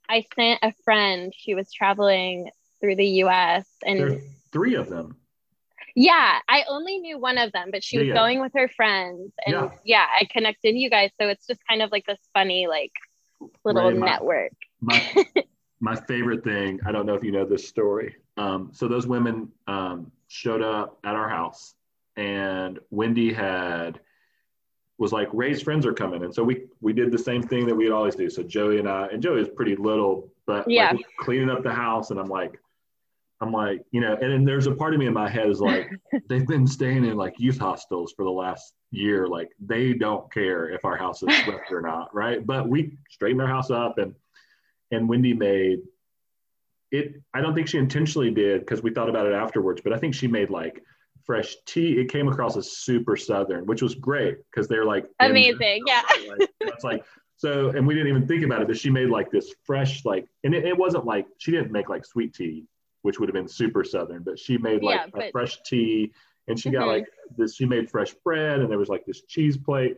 I 0.07 0.25
sent 0.35 0.59
a 0.61 0.73
friend. 0.83 1.33
She 1.35 1.55
was 1.55 1.71
traveling 1.71 2.49
through 2.79 2.95
the 2.95 3.05
U.S. 3.05 3.65
and 3.85 4.21
three 4.51 4.75
of 4.75 4.89
them. 4.89 5.17
Yeah, 5.95 6.39
I 6.49 6.63
only 6.67 6.97
knew 6.97 7.17
one 7.17 7.37
of 7.37 7.53
them, 7.53 7.69
but 7.71 7.83
she 7.83 7.97
was 7.97 8.07
yeah. 8.07 8.13
going 8.13 8.41
with 8.41 8.51
her 8.53 8.67
friends, 8.67 9.31
and 9.45 9.53
yeah. 9.53 9.69
yeah. 9.85 10.05
I 10.19 10.25
connected 10.25 10.75
you 10.75 10.89
guys. 10.89 11.11
So 11.19 11.29
it's 11.29 11.47
just 11.47 11.61
kind 11.67 11.81
of 11.81 11.91
like 11.91 12.05
this 12.05 12.19
funny, 12.33 12.67
like 12.67 12.91
little 13.63 13.91
my, 13.91 14.05
network. 14.05 14.51
My, 14.81 15.25
my 15.79 15.95
favorite 15.95 16.43
thing. 16.43 16.81
I 16.85 16.91
don't 16.91 17.05
know 17.05 17.15
if 17.15 17.23
you 17.23 17.31
know 17.31 17.45
this 17.45 17.67
story. 17.67 18.15
Um, 18.35 18.71
so 18.73 18.89
those 18.89 19.07
women 19.07 19.49
um, 19.67 20.11
showed 20.27 20.61
up 20.61 20.99
at 21.05 21.15
our 21.15 21.29
house, 21.29 21.75
and 22.17 22.77
Wendy 22.89 23.31
had 23.31 24.01
was 24.97 25.11
like 25.11 25.27
Ray's 25.33 25.61
friends 25.61 25.85
are 25.85 25.93
coming, 25.93 26.23
and 26.23 26.33
so 26.33 26.43
we 26.43 26.65
we 26.81 26.93
did 26.93 27.11
the 27.11 27.17
same 27.17 27.43
thing 27.43 27.65
that 27.67 27.75
we'd 27.75 27.91
always 27.91 28.15
do. 28.15 28.29
So 28.29 28.43
Joey 28.43 28.79
and 28.79 28.87
I, 28.87 29.07
and 29.07 29.21
Joey 29.21 29.41
is 29.41 29.49
pretty 29.49 29.75
little, 29.75 30.29
but 30.45 30.69
yeah, 30.69 30.91
like, 30.91 31.05
cleaning 31.19 31.49
up 31.49 31.63
the 31.63 31.73
house, 31.73 32.11
and 32.11 32.19
I'm 32.19 32.29
like, 32.29 32.59
I'm 33.41 33.51
like, 33.51 33.81
you 33.91 33.99
know, 33.99 34.13
and 34.13 34.31
then 34.31 34.45
there's 34.45 34.67
a 34.67 34.73
part 34.73 34.93
of 34.93 34.99
me 34.99 35.07
in 35.07 35.13
my 35.13 35.29
head 35.29 35.49
is 35.49 35.59
like, 35.59 35.89
they've 36.29 36.47
been 36.47 36.65
staying 36.65 37.05
in 37.05 37.17
like 37.17 37.35
youth 37.37 37.57
hostels 37.57 38.13
for 38.15 38.23
the 38.23 38.31
last 38.31 38.73
year, 38.91 39.27
like 39.27 39.49
they 39.59 39.93
don't 39.93 40.31
care 40.31 40.69
if 40.69 40.85
our 40.85 40.95
house 40.95 41.21
is 41.23 41.35
swept 41.43 41.71
or 41.71 41.81
not, 41.81 42.13
right? 42.15 42.45
But 42.45 42.69
we 42.69 42.97
straightened 43.09 43.41
our 43.41 43.47
house 43.47 43.71
up, 43.71 43.97
and 43.97 44.15
and 44.91 45.09
Wendy 45.09 45.33
made 45.33 45.79
it. 46.91 47.21
I 47.33 47.41
don't 47.41 47.53
think 47.53 47.67
she 47.67 47.77
intentionally 47.77 48.31
did 48.31 48.61
because 48.61 48.81
we 48.81 48.91
thought 48.91 49.09
about 49.09 49.25
it 49.25 49.33
afterwards, 49.33 49.81
but 49.83 49.91
I 49.91 49.97
think 49.97 50.15
she 50.15 50.27
made 50.27 50.49
like 50.49 50.81
fresh 51.25 51.55
tea. 51.65 51.99
It 51.99 52.11
came 52.11 52.27
across 52.27 52.55
as 52.57 52.77
super 52.77 53.17
southern, 53.17 53.65
which 53.65 53.81
was 53.81 53.95
great 53.95 54.37
because 54.49 54.67
they're 54.67 54.85
like 54.85 55.05
amazing. 55.19 55.83
Yeah. 55.85 56.01
Like, 56.27 56.49
it's 56.61 56.83
like 56.83 57.05
so, 57.37 57.69
and 57.69 57.85
we 57.85 57.93
didn't 57.93 58.09
even 58.09 58.27
think 58.27 58.43
about 58.43 58.61
it, 58.61 58.67
but 58.67 58.77
she 58.77 58.89
made 58.89 59.09
like 59.09 59.29
this 59.29 59.53
fresh, 59.63 60.05
like, 60.05 60.27
and 60.43 60.55
it, 60.55 60.65
it 60.65 60.77
wasn't 60.77 61.05
like 61.05 61.27
she 61.37 61.51
didn't 61.51 61.71
make 61.71 61.89
like 61.89 62.05
sweet 62.05 62.33
tea, 62.33 62.63
which 63.01 63.19
would 63.19 63.27
have 63.27 63.33
been 63.33 63.47
super 63.47 63.83
southern, 63.83 64.23
but 64.23 64.39
she 64.39 64.57
made 64.57 64.81
like 64.81 64.95
yeah, 64.95 65.07
but... 65.11 65.25
a 65.25 65.31
fresh 65.31 65.57
tea, 65.65 66.13
and 66.47 66.59
she 66.59 66.69
mm-hmm. 66.69 66.79
got 66.79 66.87
like 66.87 67.05
this. 67.37 67.55
She 67.55 67.65
made 67.65 67.89
fresh 67.89 68.13
bread, 68.23 68.61
and 68.61 68.71
there 68.71 68.77
was 68.77 68.89
like 68.89 69.05
this 69.05 69.23
cheese 69.23 69.57
plate, 69.57 69.97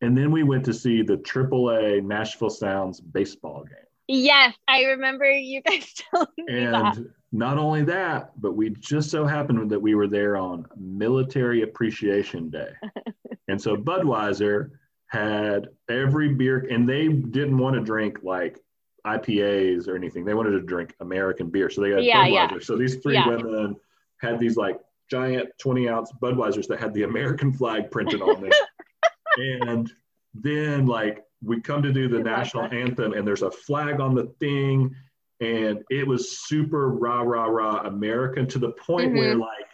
and 0.00 0.16
then 0.18 0.32
we 0.32 0.42
went 0.42 0.64
to 0.64 0.74
see 0.74 1.02
the 1.02 1.16
AAA 1.16 2.02
Nashville 2.02 2.50
Sounds 2.50 3.00
baseball 3.00 3.64
game. 3.64 3.83
Yes, 4.06 4.54
I 4.68 4.82
remember 4.84 5.30
you 5.30 5.62
guys 5.62 5.92
telling 6.10 6.28
me 6.38 6.64
and 6.64 6.74
that 6.74 6.98
not 7.32 7.58
only 7.58 7.82
that, 7.82 8.40
but 8.40 8.52
we 8.52 8.70
just 8.70 9.10
so 9.10 9.26
happened 9.26 9.70
that 9.70 9.80
we 9.80 9.96
were 9.96 10.06
there 10.06 10.36
on 10.36 10.66
Military 10.76 11.62
Appreciation 11.62 12.48
Day. 12.48 12.70
and 13.48 13.60
so 13.60 13.76
Budweiser 13.76 14.70
had 15.08 15.68
every 15.88 16.32
beer, 16.32 16.66
and 16.70 16.88
they 16.88 17.08
didn't 17.08 17.58
want 17.58 17.74
to 17.74 17.80
drink 17.80 18.20
like 18.22 18.60
IPAs 19.06 19.88
or 19.88 19.96
anything. 19.96 20.24
They 20.24 20.34
wanted 20.34 20.52
to 20.52 20.60
drink 20.60 20.94
American 21.00 21.50
beer. 21.50 21.70
So 21.70 21.80
they 21.80 21.90
got 21.90 22.04
yeah, 22.04 22.24
Budweiser. 22.24 22.52
Yeah. 22.52 22.58
So 22.60 22.76
these 22.76 22.96
three 22.96 23.14
yeah. 23.14 23.28
women 23.28 23.76
had 24.20 24.38
these 24.38 24.56
like 24.56 24.78
giant 25.10 25.48
20 25.58 25.88
ounce 25.88 26.12
Budweisers 26.22 26.68
that 26.68 26.78
had 26.80 26.94
the 26.94 27.02
American 27.02 27.52
flag 27.52 27.90
printed 27.90 28.22
on 28.22 28.42
them. 28.42 28.52
and 29.36 29.92
then 30.34 30.86
like 30.86 31.24
we 31.44 31.60
come 31.60 31.82
to 31.82 31.92
do 31.92 32.08
the 32.08 32.18
national 32.20 32.64
anthem 32.72 33.12
and 33.12 33.26
there's 33.26 33.42
a 33.42 33.50
flag 33.50 34.00
on 34.00 34.14
the 34.14 34.24
thing 34.40 34.94
and 35.40 35.80
it 35.90 36.06
was 36.06 36.38
super 36.38 36.88
rah 36.90 37.20
rah 37.22 37.44
rah 37.46 37.80
American 37.86 38.46
to 38.48 38.58
the 38.58 38.70
point 38.72 39.12
Mhm. 39.12 39.18
where 39.18 39.34
like 39.36 39.66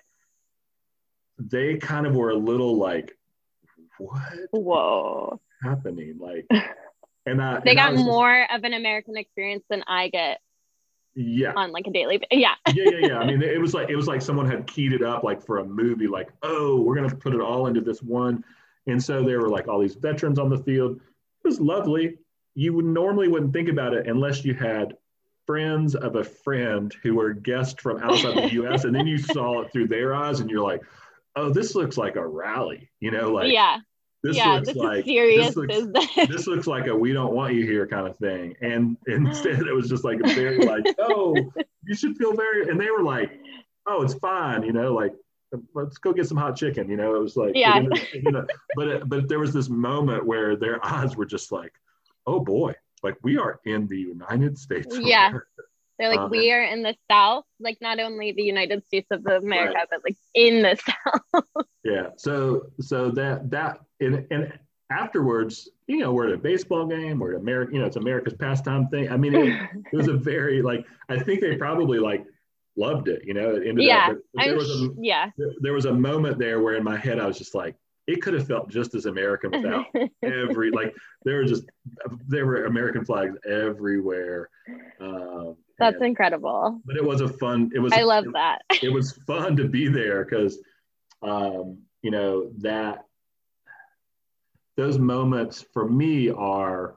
they 1.38 1.76
kind 1.76 2.06
of 2.06 2.14
were 2.14 2.30
a 2.30 2.36
little 2.36 2.76
like, 2.76 3.16
what 3.98 4.20
Whoa. 4.52 5.40
happening? 5.62 6.18
Like, 6.18 6.46
and 7.26 7.40
I 7.42 7.60
They 7.60 7.70
and 7.72 7.78
got 7.78 7.92
just- 7.92 8.04
more 8.04 8.46
of 8.52 8.64
an 8.64 8.72
American 8.74 9.16
experience 9.16 9.64
than 9.70 9.82
I 9.86 10.08
get 10.08 10.40
yeah. 11.14 11.52
on 11.56 11.72
like 11.72 11.86
a 11.86 11.90
daily. 11.90 12.20
Yeah. 12.30 12.54
yeah, 12.74 12.84
yeah, 12.90 13.06
yeah. 13.08 13.18
I 13.18 13.26
mean, 13.26 13.42
it 13.42 13.60
was 13.60 13.74
like 13.74 13.90
it 13.90 13.96
was 13.96 14.06
like 14.06 14.22
someone 14.22 14.46
had 14.50 14.66
keyed 14.66 14.92
it 14.92 15.02
up 15.02 15.22
like 15.24 15.42
for 15.44 15.58
a 15.58 15.64
movie, 15.64 16.06
like, 16.08 16.30
oh, 16.42 16.80
we're 16.82 16.94
gonna 16.94 17.14
put 17.14 17.34
it 17.34 17.40
all 17.40 17.66
into 17.66 17.80
this 17.80 18.02
one. 18.02 18.44
And 18.86 19.02
so 19.02 19.22
there 19.22 19.40
were 19.40 19.48
like 19.50 19.68
all 19.68 19.78
these 19.78 19.94
veterans 19.94 20.38
on 20.38 20.48
the 20.48 20.58
field. 20.58 21.00
It 21.44 21.48
was 21.48 21.60
lovely. 21.60 22.18
You 22.54 22.74
would 22.74 22.84
normally 22.84 23.28
wouldn't 23.28 23.52
think 23.52 23.68
about 23.68 23.94
it 23.94 24.06
unless 24.06 24.44
you 24.44 24.54
had 24.54 24.94
friends 25.46 25.94
of 25.94 26.16
a 26.16 26.24
friend 26.24 26.94
who 27.02 27.14
were 27.14 27.32
guests 27.32 27.80
from 27.80 28.02
outside 28.02 28.36
the 28.36 28.52
US, 28.64 28.84
and 28.84 28.94
then 28.94 29.06
you 29.06 29.18
saw 29.18 29.62
it 29.62 29.72
through 29.72 29.88
their 29.88 30.14
eyes, 30.14 30.40
and 30.40 30.50
you're 30.50 30.62
like, 30.62 30.82
oh, 31.36 31.50
this 31.50 31.74
looks 31.74 31.96
like 31.96 32.16
a 32.16 32.26
rally, 32.26 32.90
you 33.00 33.10
know, 33.10 33.32
like 33.32 33.52
yeah. 33.52 33.78
this 34.22 34.36
yeah. 34.36 34.54
looks 34.54 34.68
This 34.68 34.76
like 34.76 34.98
is 35.00 35.04
serious 35.06 35.54
this 35.54 35.56
looks, 35.56 36.14
this 36.14 36.46
looks 36.46 36.66
like 36.66 36.86
a 36.86 36.94
we 36.94 37.12
don't 37.12 37.34
want 37.34 37.54
you 37.54 37.64
here 37.64 37.86
kind 37.86 38.06
of 38.06 38.16
thing. 38.18 38.54
And 38.60 38.96
instead 39.06 39.60
it 39.60 39.74
was 39.74 39.88
just 39.88 40.04
like 40.04 40.20
a 40.22 40.28
very 40.34 40.58
like, 40.64 40.84
oh, 40.98 41.34
you 41.84 41.94
should 41.94 42.16
feel 42.16 42.34
very 42.34 42.68
and 42.68 42.80
they 42.80 42.90
were 42.90 43.02
like, 43.02 43.40
oh, 43.86 44.02
it's 44.02 44.14
fine, 44.14 44.62
you 44.62 44.72
know, 44.72 44.92
like 44.92 45.14
let's 45.74 45.98
go 45.98 46.12
get 46.12 46.26
some 46.28 46.36
hot 46.36 46.56
chicken, 46.56 46.88
you 46.88 46.96
know. 46.96 47.14
It 47.16 47.20
was 47.20 47.36
like 47.36 47.52
Yeah. 47.54 47.80
you 48.12 48.30
know, 48.30 48.46
but 48.76 48.88
it, 48.88 49.08
but 49.08 49.28
there 49.28 49.38
was 49.38 49.52
this 49.52 49.68
moment 49.68 50.24
where 50.26 50.56
their 50.56 50.84
eyes 50.94 51.16
were 51.16 51.26
just 51.26 51.52
like, 51.52 51.72
oh 52.26 52.40
boy, 52.40 52.72
like 53.02 53.16
we 53.22 53.38
are 53.38 53.60
in 53.64 53.86
the 53.86 53.98
United 53.98 54.58
States. 54.58 54.96
Yeah. 55.00 55.28
America. 55.28 55.46
They're 55.98 56.08
like, 56.08 56.20
Um, 56.20 56.30
we 56.30 56.50
are 56.50 56.62
in 56.64 56.82
the 56.82 56.94
South, 57.10 57.44
like 57.58 57.78
not 57.82 58.00
only 58.00 58.32
the 58.32 58.42
United 58.42 58.86
States 58.86 59.08
of 59.10 59.26
America, 59.26 59.74
Right. 59.74 59.86
but 59.90 60.00
like 60.04 60.16
in 60.34 60.62
the 60.62 60.76
South. 61.44 61.44
Yeah. 61.84 62.08
So 62.16 62.70
so 62.80 63.10
that 63.10 63.50
that 63.50 63.80
and 64.00 64.26
and 64.30 64.52
afterwards, 64.90 65.68
you 65.86 65.98
know, 65.98 66.12
we're 66.12 66.28
at 66.28 66.32
a 66.34 66.38
baseball 66.38 66.86
game, 66.86 67.18
we're 67.18 67.34
at 67.34 67.40
America, 67.40 67.72
you 67.74 67.80
know, 67.80 67.86
it's 67.86 67.96
America's 67.96 68.34
pastime 68.34 68.88
thing. 68.88 69.10
I 69.10 69.16
mean, 69.16 69.34
it, 69.34 69.48
it 69.92 69.96
was 69.96 70.08
a 70.08 70.14
very 70.14 70.62
like 70.62 70.84
I 71.08 71.18
think 71.18 71.40
they 71.40 71.56
probably 71.56 71.98
like 71.98 72.24
loved 72.80 73.08
it, 73.08 73.22
you 73.24 73.34
know. 73.34 73.50
It 73.56 73.66
ended 73.68 73.84
Yeah, 73.84 74.08
up, 74.12 74.16
but 74.34 74.42
there 74.44 74.52
I'm 74.52 74.56
was 74.58 74.70
a 74.82 74.88
yeah. 75.00 75.30
there- 75.38 75.54
there 75.60 75.72
was 75.72 75.84
a 75.84 75.92
moment 75.92 76.38
there 76.38 76.60
where 76.62 76.74
in 76.76 76.84
my 76.84 76.96
head 76.96 77.18
I 77.20 77.26
was 77.26 77.38
just 77.38 77.54
like, 77.54 77.76
it 78.06 78.22
could 78.22 78.34
have 78.34 78.46
felt 78.46 78.68
just 78.70 78.94
as 78.94 79.06
American 79.06 79.50
without 79.56 79.84
every 80.22 80.70
like 80.70 80.92
there 81.24 81.36
were 81.36 81.44
just 81.44 81.64
there 82.26 82.46
were 82.46 82.64
American 82.64 83.04
flags 83.04 83.36
everywhere. 83.48 84.48
Um, 85.00 85.56
That's 85.78 85.96
and- 85.96 86.06
incredible. 86.06 86.80
but 86.84 86.96
it 86.96 87.04
was 87.04 87.20
a 87.20 87.28
fun. 87.28 87.70
It 87.74 87.78
was. 87.80 87.92
I 87.92 88.02
love 88.02 88.26
it, 88.26 88.32
that. 88.34 88.62
it 88.82 88.92
was 88.92 89.12
fun 89.26 89.56
to 89.56 89.68
be 89.68 89.88
there 89.88 90.24
because 90.24 90.58
um, 91.22 91.78
you 92.02 92.10
know 92.10 92.50
that 92.58 93.04
those 94.76 94.98
moments 94.98 95.64
for 95.74 95.88
me 95.88 96.30
are 96.30 96.96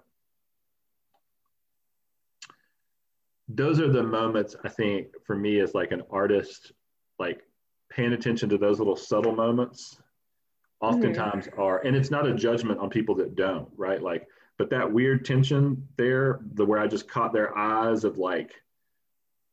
those 3.53 3.79
are 3.79 3.91
the 3.91 4.03
moments 4.03 4.55
i 4.63 4.69
think 4.69 5.07
for 5.25 5.35
me 5.35 5.59
as 5.59 5.73
like 5.73 5.91
an 5.91 6.01
artist 6.09 6.71
like 7.19 7.41
paying 7.89 8.13
attention 8.13 8.49
to 8.49 8.57
those 8.57 8.79
little 8.79 8.95
subtle 8.95 9.35
moments 9.35 9.97
oftentimes 10.81 11.47
mm-hmm. 11.47 11.61
are 11.61 11.79
and 11.85 11.95
it's 11.95 12.11
not 12.11 12.27
a 12.27 12.33
judgment 12.33 12.79
on 12.79 12.89
people 12.89 13.15
that 13.15 13.35
don't 13.35 13.69
right 13.77 14.01
like 14.01 14.27
but 14.57 14.69
that 14.69 14.91
weird 14.91 15.23
tension 15.23 15.87
there 15.97 16.39
the 16.53 16.65
where 16.65 16.79
i 16.79 16.87
just 16.87 17.07
caught 17.07 17.33
their 17.33 17.57
eyes 17.57 18.03
of 18.03 18.17
like 18.17 18.53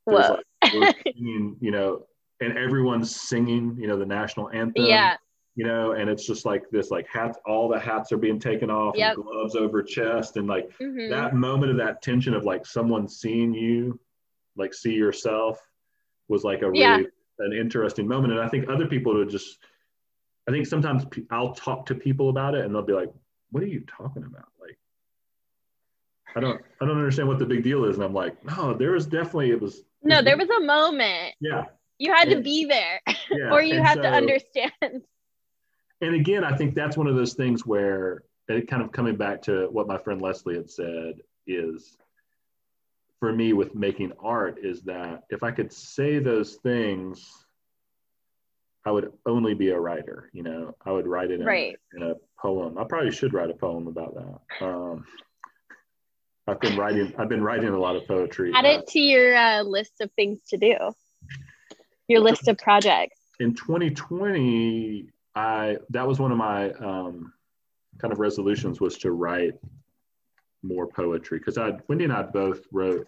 like 0.07 0.97
singing, 1.07 1.57
you 1.61 1.71
know, 1.71 2.07
and 2.40 2.57
everyone's 2.57 3.14
singing, 3.14 3.76
you 3.78 3.87
know, 3.87 3.99
the 3.99 4.07
national 4.07 4.50
anthem. 4.50 4.85
yeah. 4.85 5.16
You 5.60 5.66
know, 5.66 5.92
and 5.92 6.08
it's 6.08 6.26
just 6.26 6.46
like 6.46 6.70
this, 6.70 6.90
like 6.90 7.06
hats, 7.06 7.36
all 7.44 7.68
the 7.68 7.78
hats 7.78 8.12
are 8.12 8.16
being 8.16 8.38
taken 8.40 8.70
off, 8.70 8.96
Yep. 8.96 9.16
and 9.16 9.25
gloves 9.26 9.54
over 9.56 9.82
chest, 9.82 10.38
and 10.38 10.49
like 10.49 10.70
Mhm. 10.78 11.10
that 11.10 11.34
moment 11.34 11.70
of 11.70 11.76
that 11.76 12.00
tension 12.00 12.32
of 12.32 12.44
like 12.46 12.64
someone 12.64 13.06
seeing 13.06 13.52
you, 13.52 14.00
like 14.56 14.73
see 14.73 14.94
yourself, 14.94 15.60
was 16.28 16.44
like 16.44 16.62
a 16.62 16.70
really 16.70 16.80
Yeah. 16.80 17.02
an 17.40 17.52
interesting 17.52 18.08
moment. 18.08 18.32
And 18.32 18.40
I 18.40 18.49
think 18.49 18.70
other 18.70 18.86
people 18.86 19.12
would 19.12 19.28
just, 19.28 19.58
I 20.49 20.50
think 20.50 20.66
sometimes 20.66 21.04
I'll 21.30 21.52
talk 21.52 21.84
to 21.86 21.94
people 21.94 22.30
about 22.30 22.54
it, 22.54 22.64
and 22.64 22.75
they'll 22.75 22.80
be 22.80 22.94
like, 22.94 23.12
"What 23.50 23.62
are 23.62 23.66
you 23.66 23.80
talking 23.80 24.25
about?" 24.25 24.49
Like. 24.58 24.78
I 26.36 26.40
don't 26.40 26.64
I 26.80 26.86
don't 26.86 26.96
understand 26.96 27.28
what 27.28 27.38
the 27.38 27.44
big 27.44 27.62
deal 27.64 27.84
is. 27.84 27.96
And 27.96 28.04
I'm 28.04 28.14
like, 28.14 28.42
no, 28.46 28.73
there 28.73 28.92
was 28.92 29.04
definitely 29.04 29.50
it 29.50 29.60
was 29.60 29.82
No, 30.02 30.23
there 30.23 30.38
was 30.38 30.49
a 30.49 30.60
moment. 30.60 31.34
yeah. 31.38 31.64
You 31.99 32.14
had 32.14 32.30
to 32.30 32.40
be 32.40 32.64
there, 32.64 32.99
yeah. 33.30 33.52
or 33.52 33.60
you 33.60 33.75
And 33.75 33.86
had 33.86 34.00
to 34.00 34.08
understand. 34.08 34.73
And 36.00 36.15
again, 36.15 36.45
I 36.45 36.56
think 36.56 36.75
that's 36.75 36.97
one 36.97 37.06
of 37.06 37.15
those 37.17 37.34
things 37.34 37.67
where 37.67 38.23
it 38.49 38.69
kind 38.69 38.82
of 38.82 38.91
coming 38.93 39.17
back 39.17 39.43
to 39.43 39.69
what 39.71 39.86
my 39.86 39.99
friend 39.99 40.21
Leslie 40.21 40.56
had 40.56 40.71
said 40.71 41.21
is 41.47 41.97
for 43.19 43.32
me 43.32 43.52
with 43.52 43.75
making 43.75 44.13
art 44.23 44.58
is 44.63 44.82
that 44.82 45.25
if 45.28 45.43
I 45.43 45.50
could 45.50 45.73
say 45.73 46.19
those 46.19 46.54
things, 46.56 47.45
I 48.86 48.91
would 48.91 49.13
only 49.26 49.52
be 49.54 49.71
a 49.71 49.78
writer. 49.78 50.30
You 50.32 50.43
know, 50.43 50.75
I 50.86 50.91
would 50.93 51.06
write 51.06 51.30
it 51.30 51.41
in, 51.41 51.47
Right. 51.47 51.76
in 51.95 52.02
a 52.02 52.15
poem. 52.41 52.78
I 52.78 52.84
probably 52.84 53.13
should 53.13 53.34
write 53.34 53.50
a 53.50 53.54
poem 53.54 53.86
about 53.86 54.15
that. 54.15 54.67
Um, 54.67 55.04
I've 56.47 56.60
been 56.60 56.76
writing. 56.78 57.13
I've 57.19 57.28
been 57.28 57.45
writing 57.45 57.69
a 57.69 57.78
lot 57.78 57.95
of 57.95 58.06
poetry. 58.08 58.52
Add 58.54 58.65
uh, 58.65 58.69
it 58.80 58.86
to 58.89 58.99
your 58.99 59.36
uh, 59.36 59.63
list 59.63 60.00
of 60.00 60.10
things 60.13 60.41
to 60.49 60.56
do. 60.56 60.75
Your 62.08 62.21
list 62.21 62.49
of 62.49 62.56
projects. 62.58 63.19
in 63.39 63.54
2020 63.54 65.10
i 65.34 65.76
that 65.90 66.06
was 66.06 66.19
one 66.19 66.32
of 66.32 66.38
my 66.38 66.71
um, 66.73 67.32
kind 67.99 68.12
of 68.12 68.19
resolutions 68.19 68.80
was 68.80 68.97
to 68.99 69.12
write 69.12 69.54
more 70.62 70.86
poetry 70.86 71.38
because 71.38 71.56
i 71.58 71.73
wendy 71.88 72.04
and 72.04 72.12
i 72.12 72.23
both 72.23 72.60
wrote 72.73 73.06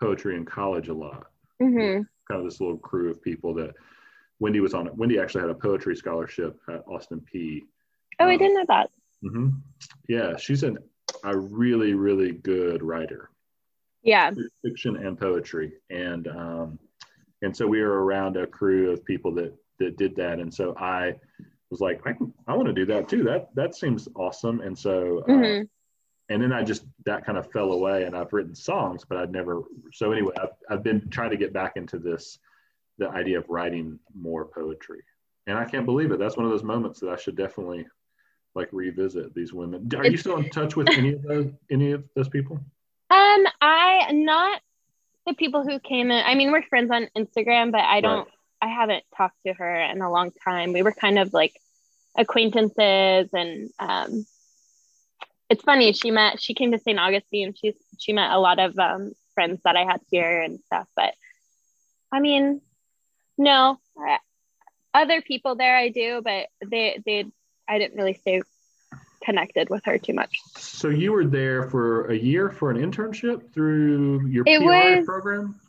poetry 0.00 0.36
in 0.36 0.44
college 0.44 0.88
a 0.88 0.94
lot. 0.94 1.26
Hmm 1.60 2.02
kind 2.28 2.38
of 2.38 2.44
this 2.44 2.60
little 2.60 2.78
crew 2.78 3.10
of 3.10 3.20
people 3.20 3.52
that 3.52 3.74
wendy 4.38 4.60
was 4.60 4.74
on 4.74 4.86
it 4.86 4.94
wendy 4.96 5.18
actually 5.18 5.40
had 5.40 5.50
a 5.50 5.54
poetry 5.54 5.96
scholarship 5.96 6.56
at 6.68 6.84
Austin 6.86 7.20
Peay. 7.32 7.62
Oh, 8.20 8.26
I 8.28 8.34
Um, 8.34 8.38
didn't 8.38 8.54
know 8.54 8.64
that. 8.68 8.90
hmm 9.22 9.48
yeah 10.08 10.36
she's 10.36 10.62
an, 10.62 10.78
a 11.24 11.36
really 11.36 11.94
really 11.94 12.32
good 12.32 12.82
writer. 12.82 13.30
Yeah. 14.04 14.30
fiction 14.64 14.96
and 14.96 15.18
poetry. 15.18 15.74
And 15.90 16.26
um, 16.28 16.78
and 17.42 17.56
so 17.56 17.66
we 17.68 17.80
were 17.82 18.04
around 18.04 18.36
a 18.36 18.46
crew 18.46 18.90
of 18.90 19.04
people 19.04 19.32
that 19.34 19.52
that 19.84 19.96
did 19.96 20.16
that. 20.16 20.38
And 20.40 20.52
so 20.52 20.74
i 20.76 21.14
was 21.70 21.80
like 21.80 22.00
i, 22.06 22.12
I 22.46 22.54
want 22.56 22.66
to 22.68 22.72
do 22.74 22.86
that 22.86 23.08
too. 23.08 23.22
That 23.24 23.54
that 23.54 23.74
seems 23.74 24.08
awesome. 24.14 24.60
And 24.60 24.78
so 24.78 25.24
uh, 25.28 25.32
Mhm. 25.32 25.68
and 26.28 26.42
then 26.42 26.52
i 26.52 26.62
just 26.62 26.84
that 27.06 27.24
kind 27.26 27.38
of 27.38 27.50
fell 27.50 27.72
away 27.72 28.04
and 28.04 28.16
i've 28.16 28.32
written 28.32 28.54
songs 28.54 29.04
but 29.08 29.18
i'd 29.18 29.32
never 29.32 29.62
so 29.92 30.12
anyway 30.12 30.34
I've, 30.42 30.54
I've 30.70 30.82
been 30.82 31.08
trying 31.10 31.30
to 31.30 31.36
get 31.36 31.52
back 31.52 31.72
into 31.76 31.98
this 31.98 32.38
the 32.98 33.08
idea 33.08 33.38
of 33.38 33.48
writing 33.48 33.98
more 34.14 34.44
poetry. 34.44 35.02
And 35.46 35.58
i 35.58 35.64
can't 35.64 35.86
believe 35.86 36.12
it. 36.12 36.18
That's 36.18 36.36
one 36.36 36.46
of 36.46 36.52
those 36.52 36.62
moments 36.74 37.00
that 37.00 37.10
i 37.10 37.16
should 37.16 37.36
definitely 37.36 37.86
like 38.54 38.68
revisit 38.70 39.34
these 39.34 39.52
women. 39.52 39.88
Are 39.96 40.06
you 40.06 40.18
still 40.18 40.36
in 40.36 40.50
touch 40.50 40.76
with 40.76 40.88
any 40.90 41.14
of 41.14 41.22
those 41.22 41.48
any 41.70 41.92
of 41.92 42.04
those 42.14 42.28
people? 42.28 42.56
Um, 43.10 43.42
I 43.60 44.10
not 44.12 44.60
the 45.26 45.34
people 45.34 45.62
who 45.62 45.78
came 45.80 46.10
in. 46.10 46.22
I 46.24 46.34
mean, 46.34 46.52
we're 46.52 46.62
friends 46.62 46.90
on 46.90 47.08
Instagram, 47.16 47.72
but 47.72 47.80
I 47.80 48.00
don't. 48.00 48.28
I 48.62 48.68
haven't 48.68 49.02
talked 49.16 49.36
to 49.44 49.52
her 49.52 49.80
in 49.82 50.00
a 50.00 50.10
long 50.10 50.30
time. 50.44 50.72
We 50.72 50.82
were 50.82 50.92
kind 50.92 51.18
of 51.18 51.32
like 51.34 51.52
acquaintances, 52.16 53.28
and 53.32 53.70
um, 53.80 54.24
it's 55.50 55.62
funny. 55.64 55.92
She 55.92 56.12
met. 56.12 56.40
She 56.40 56.54
came 56.54 56.70
to 56.70 56.78
St. 56.78 56.98
Augustine. 56.98 57.54
She's 57.60 57.74
she 57.98 58.12
met 58.12 58.30
a 58.30 58.38
lot 58.38 58.60
of 58.60 58.78
um, 58.78 59.12
friends 59.34 59.60
that 59.64 59.76
I 59.76 59.84
had 59.84 60.00
here 60.10 60.40
and 60.42 60.60
stuff. 60.60 60.86
But 60.94 61.14
I 62.12 62.20
mean, 62.20 62.60
no, 63.36 63.78
I, 63.98 64.18
other 64.94 65.22
people 65.22 65.56
there 65.56 65.76
I 65.76 65.88
do, 65.88 66.22
but 66.22 66.46
they 66.64 67.00
they 67.04 67.26
I 67.68 67.78
didn't 67.78 67.96
really 67.98 68.14
stay 68.14 68.42
connected 69.24 69.70
with 69.70 69.84
her 69.86 69.98
too 69.98 70.14
much. 70.14 70.36
So 70.56 70.88
you 70.88 71.12
were 71.12 71.24
there 71.24 71.68
for 71.68 72.06
a 72.10 72.16
year 72.16 72.48
for 72.50 72.70
an 72.70 72.76
internship 72.76 73.52
through 73.52 74.26
your 74.28 74.44
It 74.46 74.60
PR 74.60 74.64
was- 74.64 75.04
program? 75.04 75.60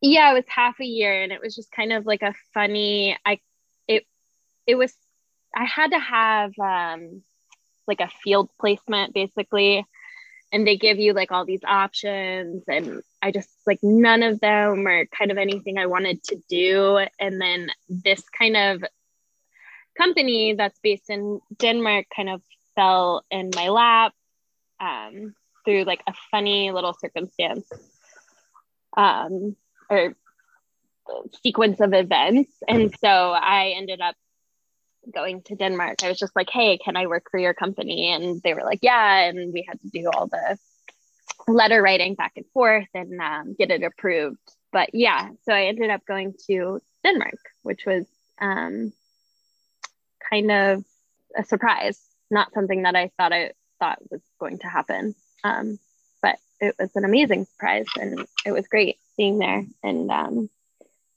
Yeah 0.00 0.30
it 0.30 0.34
was 0.34 0.44
half 0.48 0.78
a 0.80 0.84
year 0.84 1.22
and 1.22 1.32
it 1.32 1.40
was 1.40 1.54
just 1.54 1.70
kind 1.72 1.92
of 1.92 2.06
like 2.06 2.22
a 2.22 2.34
funny 2.52 3.16
i 3.24 3.38
it 3.88 4.04
it 4.66 4.74
was 4.74 4.94
i 5.54 5.64
had 5.64 5.90
to 5.90 5.98
have 5.98 6.52
um 6.58 7.22
like 7.86 8.00
a 8.00 8.10
field 8.22 8.50
placement 8.60 9.14
basically 9.14 9.84
and 10.52 10.66
they 10.66 10.76
give 10.76 10.98
you 10.98 11.12
like 11.12 11.32
all 11.32 11.44
these 11.44 11.64
options 11.64 12.62
and 12.68 13.02
i 13.22 13.30
just 13.30 13.48
like 13.66 13.78
none 13.82 14.22
of 14.22 14.40
them 14.40 14.84
were 14.84 15.06
kind 15.16 15.30
of 15.30 15.38
anything 15.38 15.78
i 15.78 15.86
wanted 15.86 16.22
to 16.22 16.36
do 16.48 17.00
and 17.18 17.40
then 17.40 17.68
this 17.88 18.22
kind 18.36 18.56
of 18.56 18.84
company 19.96 20.54
that's 20.54 20.78
based 20.80 21.08
in 21.08 21.40
denmark 21.58 22.06
kind 22.14 22.28
of 22.28 22.42
fell 22.74 23.24
in 23.30 23.50
my 23.56 23.68
lap 23.68 24.12
um, 24.80 25.34
through 25.64 25.84
like 25.84 26.02
a 26.06 26.14
funny 26.30 26.70
little 26.70 26.94
circumstance. 26.94 27.68
Um, 28.96 29.56
or 29.90 30.14
sequence 31.42 31.80
of 31.80 31.92
events. 31.92 32.52
And 32.68 32.92
so 32.98 33.08
I 33.08 33.74
ended 33.76 34.00
up 34.00 34.14
going 35.12 35.42
to 35.42 35.54
Denmark. 35.54 36.02
I 36.02 36.08
was 36.08 36.18
just 36.18 36.34
like, 36.34 36.50
hey, 36.50 36.78
can 36.78 36.96
I 36.96 37.06
work 37.06 37.30
for 37.30 37.38
your 37.38 37.54
company? 37.54 38.12
And 38.12 38.42
they 38.42 38.54
were 38.54 38.64
like, 38.64 38.80
yeah. 38.82 39.28
And 39.28 39.52
we 39.52 39.64
had 39.66 39.80
to 39.80 39.88
do 39.88 40.10
all 40.12 40.26
the 40.26 40.58
letter 41.48 41.80
writing 41.80 42.14
back 42.14 42.32
and 42.36 42.46
forth 42.52 42.88
and 42.94 43.20
um, 43.20 43.54
get 43.58 43.70
it 43.70 43.82
approved. 43.82 44.38
But 44.72 44.90
yeah, 44.92 45.28
so 45.44 45.52
I 45.52 45.64
ended 45.64 45.90
up 45.90 46.04
going 46.06 46.34
to 46.48 46.80
Denmark, 47.04 47.38
which 47.62 47.86
was 47.86 48.04
um, 48.40 48.92
kind 50.30 50.50
of 50.50 50.84
a 51.36 51.44
surprise, 51.44 52.00
not 52.30 52.52
something 52.52 52.82
that 52.82 52.96
I 52.96 53.10
thought 53.16 53.32
I 53.32 53.52
thought 53.78 53.98
was 54.10 54.22
going 54.40 54.58
to 54.58 54.68
happen. 54.68 55.14
Um, 55.44 55.78
but 56.20 56.38
it 56.60 56.74
was 56.78 56.90
an 56.96 57.04
amazing 57.04 57.44
surprise 57.44 57.86
and 57.98 58.26
it 58.44 58.52
was 58.52 58.66
great 58.66 58.96
being 59.16 59.38
there. 59.38 59.64
And 59.82 60.10
um, 60.10 60.50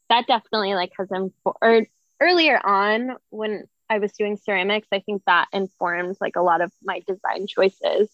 that 0.10 0.28
definitely 0.28 0.74
like 0.76 0.92
has 0.98 1.10
informed 1.12 1.88
earlier 2.20 2.60
on 2.64 3.16
when 3.30 3.66
I 3.90 4.00
was 4.00 4.12
doing 4.14 4.38
ceramics, 4.38 4.88
I 4.92 5.00
think 5.00 5.24
that 5.26 5.48
informed 5.52 6.18
like 6.22 6.36
a 6.36 6.42
lot 6.42 6.62
of 6.62 6.72
my 6.84 7.02
design 7.08 7.48
choices, 7.48 8.10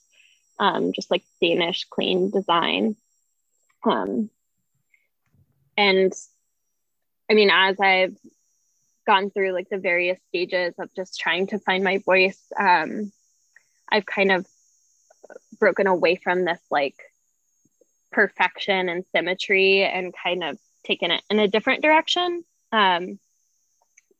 um, 0.60 0.94
just 0.94 1.12
like 1.12 1.24
Danish 1.42 1.86
clean 1.90 2.30
design. 2.30 2.96
Um, 3.84 4.30
and 5.78 6.14
I 7.30 7.34
mean, 7.34 7.50
as 7.52 7.80
I've 7.80 8.16
gone 9.06 9.30
through 9.30 9.52
like 9.52 9.70
the 9.70 9.78
various 9.78 10.20
stages 10.30 10.74
of 10.80 10.94
just 10.96 11.20
trying 11.20 11.48
to 11.48 11.60
find 11.60 11.84
my 11.84 11.98
voice, 12.00 12.42
um, 12.58 13.12
I've 13.92 14.06
kind 14.06 14.32
of 14.32 14.48
broken 15.60 15.88
away 15.88 16.16
from 16.16 16.46
this 16.46 16.60
like 16.72 16.96
perfection 18.16 18.88
and 18.88 19.04
symmetry 19.14 19.84
and 19.84 20.14
kind 20.24 20.42
of 20.42 20.58
taken 20.86 21.12
it 21.12 21.22
in 21.30 21.38
a 21.38 21.50
different 21.50 21.84
direction, 21.84 22.46
um, 22.72 23.20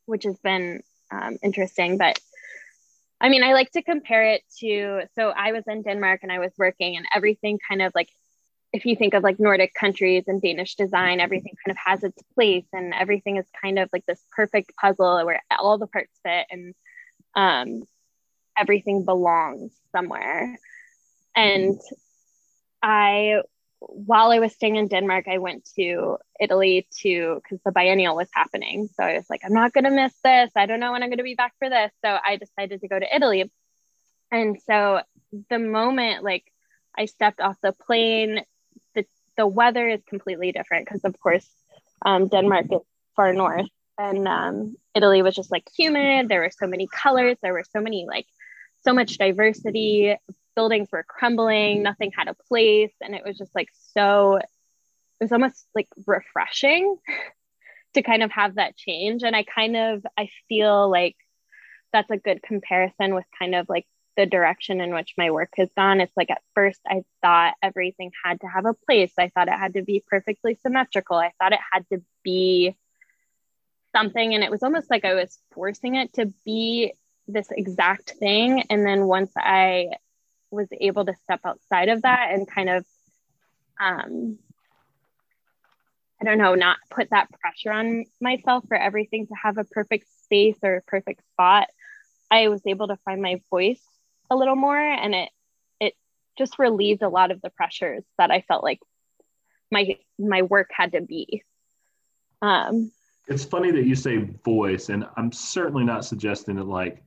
which 0.04 0.24
has 0.24 0.38
been 0.40 0.82
um, 1.10 1.38
interesting. 1.42 1.96
But 1.96 2.20
I 3.20 3.30
mean, 3.30 3.42
I 3.42 3.54
like 3.54 3.70
to 3.72 3.82
compare 3.82 4.24
it 4.34 4.42
to 4.60 5.02
so 5.14 5.30
I 5.30 5.52
was 5.52 5.64
in 5.66 5.82
Denmark 5.82 6.20
and 6.22 6.30
I 6.30 6.38
was 6.38 6.52
working, 6.58 6.96
and 6.96 7.06
everything 7.14 7.58
kind 7.66 7.80
of 7.80 7.92
like 7.94 8.10
if 8.72 8.84
you 8.84 8.96
think 8.96 9.14
of 9.14 9.22
like 9.22 9.40
Nordic 9.40 9.72
countries 9.72 10.24
and 10.26 10.42
Danish 10.42 10.74
design, 10.74 11.18
everything 11.18 11.54
kind 11.64 11.70
of 11.70 11.78
has 11.78 12.04
its 12.04 12.22
place 12.34 12.66
and 12.74 12.92
everything 12.92 13.38
is 13.38 13.46
kind 13.62 13.78
of 13.78 13.88
like 13.92 14.04
this 14.04 14.20
perfect 14.34 14.76
puzzle 14.76 15.24
where 15.24 15.40
all 15.58 15.78
the 15.78 15.86
parts 15.86 16.12
fit 16.22 16.46
and 16.50 16.74
um, 17.34 17.84
everything 18.58 19.04
belongs 19.06 19.72
somewhere. 19.92 20.58
And 21.34 21.80
I 22.82 23.40
while 23.88 24.30
I 24.30 24.38
was 24.38 24.52
staying 24.52 24.76
in 24.76 24.88
Denmark, 24.88 25.26
I 25.28 25.38
went 25.38 25.68
to 25.76 26.18
Italy 26.40 26.88
to 27.02 27.40
because 27.42 27.60
the 27.64 27.72
biennial 27.72 28.16
was 28.16 28.28
happening. 28.32 28.88
So 28.94 29.02
I 29.02 29.14
was 29.14 29.26
like, 29.30 29.42
I'm 29.44 29.52
not 29.52 29.72
gonna 29.72 29.90
miss 29.90 30.14
this. 30.22 30.50
I 30.56 30.66
don't 30.66 30.80
know 30.80 30.92
when 30.92 31.02
I'm 31.02 31.10
gonna 31.10 31.22
be 31.22 31.34
back 31.34 31.54
for 31.58 31.68
this. 31.68 31.92
So 32.04 32.18
I 32.24 32.36
decided 32.36 32.80
to 32.80 32.88
go 32.88 32.98
to 32.98 33.16
Italy. 33.16 33.50
And 34.30 34.60
so 34.62 35.00
the 35.50 35.58
moment 35.58 36.24
like 36.24 36.44
I 36.98 37.06
stepped 37.06 37.40
off 37.40 37.56
the 37.62 37.72
plane, 37.72 38.42
the 38.94 39.04
the 39.36 39.46
weather 39.46 39.88
is 39.88 40.02
completely 40.08 40.52
different 40.52 40.86
because 40.86 41.04
of 41.04 41.18
course 41.20 41.48
um, 42.04 42.28
Denmark 42.28 42.66
is 42.72 42.82
far 43.14 43.32
north 43.32 43.68
and 43.98 44.26
um, 44.28 44.76
Italy 44.94 45.22
was 45.22 45.34
just 45.34 45.50
like 45.50 45.68
humid. 45.76 46.28
There 46.28 46.40
were 46.40 46.50
so 46.50 46.66
many 46.66 46.86
colors. 46.86 47.36
There 47.42 47.52
were 47.52 47.64
so 47.70 47.80
many 47.80 48.06
like 48.06 48.26
so 48.84 48.92
much 48.92 49.18
diversity 49.18 50.16
buildings 50.56 50.88
were 50.90 51.04
crumbling, 51.04 51.82
nothing 51.82 52.10
had 52.16 52.28
a 52.28 52.34
place. 52.48 52.92
And 53.00 53.14
it 53.14 53.22
was 53.24 53.38
just 53.38 53.54
like 53.54 53.68
so, 53.94 54.36
it 54.36 54.48
was 55.20 55.30
almost 55.30 55.66
like 55.74 55.88
refreshing 56.06 56.96
to 57.94 58.02
kind 58.02 58.22
of 58.22 58.32
have 58.32 58.56
that 58.56 58.76
change. 58.76 59.22
And 59.22 59.36
I 59.36 59.44
kind 59.44 59.76
of, 59.76 60.04
I 60.18 60.30
feel 60.48 60.90
like 60.90 61.16
that's 61.92 62.10
a 62.10 62.16
good 62.16 62.42
comparison 62.42 63.14
with 63.14 63.26
kind 63.38 63.54
of 63.54 63.68
like 63.68 63.86
the 64.16 64.26
direction 64.26 64.80
in 64.80 64.94
which 64.94 65.12
my 65.18 65.30
work 65.30 65.50
has 65.56 65.68
gone. 65.76 66.00
It's 66.00 66.16
like 66.16 66.30
at 66.30 66.42
first 66.54 66.80
I 66.86 67.04
thought 67.22 67.54
everything 67.62 68.10
had 68.24 68.40
to 68.40 68.46
have 68.46 68.64
a 68.64 68.74
place. 68.74 69.12
I 69.18 69.28
thought 69.28 69.48
it 69.48 69.54
had 69.54 69.74
to 69.74 69.82
be 69.82 70.02
perfectly 70.06 70.58
symmetrical. 70.62 71.16
I 71.16 71.32
thought 71.38 71.52
it 71.52 71.60
had 71.70 71.86
to 71.90 72.02
be 72.24 72.74
something. 73.94 74.34
And 74.34 74.42
it 74.42 74.50
was 74.50 74.62
almost 74.62 74.90
like 74.90 75.04
I 75.04 75.14
was 75.14 75.38
forcing 75.52 75.96
it 75.96 76.14
to 76.14 76.32
be 76.44 76.94
this 77.28 77.48
exact 77.50 78.12
thing. 78.12 78.64
And 78.70 78.86
then 78.86 79.06
once 79.06 79.32
I 79.36 79.90
was 80.56 80.68
able 80.80 81.04
to 81.04 81.14
step 81.22 81.40
outside 81.44 81.88
of 81.88 82.02
that 82.02 82.30
and 82.32 82.50
kind 82.50 82.68
of 82.68 82.84
um 83.78 84.38
I 86.20 86.24
don't 86.24 86.38
know, 86.38 86.54
not 86.54 86.78
put 86.90 87.10
that 87.10 87.28
pressure 87.40 87.70
on 87.70 88.06
myself 88.22 88.64
for 88.68 88.76
everything 88.76 89.26
to 89.26 89.34
have 89.34 89.58
a 89.58 89.64
perfect 89.64 90.06
space 90.24 90.56
or 90.62 90.76
a 90.76 90.82
perfect 90.82 91.20
spot. 91.32 91.68
I 92.30 92.48
was 92.48 92.62
able 92.66 92.88
to 92.88 92.96
find 93.04 93.20
my 93.20 93.40
voice 93.50 93.82
a 94.30 94.36
little 94.36 94.56
more 94.56 94.78
and 94.78 95.14
it 95.14 95.28
it 95.78 95.94
just 96.36 96.58
relieved 96.58 97.02
a 97.02 97.08
lot 97.08 97.30
of 97.30 97.40
the 97.42 97.50
pressures 97.50 98.02
that 98.18 98.30
I 98.30 98.40
felt 98.40 98.64
like 98.64 98.80
my 99.70 99.98
my 100.18 100.42
work 100.42 100.70
had 100.72 100.92
to 100.92 101.02
be. 101.02 101.42
Um 102.42 102.90
it's 103.28 103.44
funny 103.44 103.70
that 103.72 103.84
you 103.84 103.94
say 103.94 104.18
voice 104.44 104.88
and 104.88 105.04
I'm 105.16 105.32
certainly 105.32 105.84
not 105.84 106.04
suggesting 106.04 106.56
that 106.56 106.66
like 106.66 107.02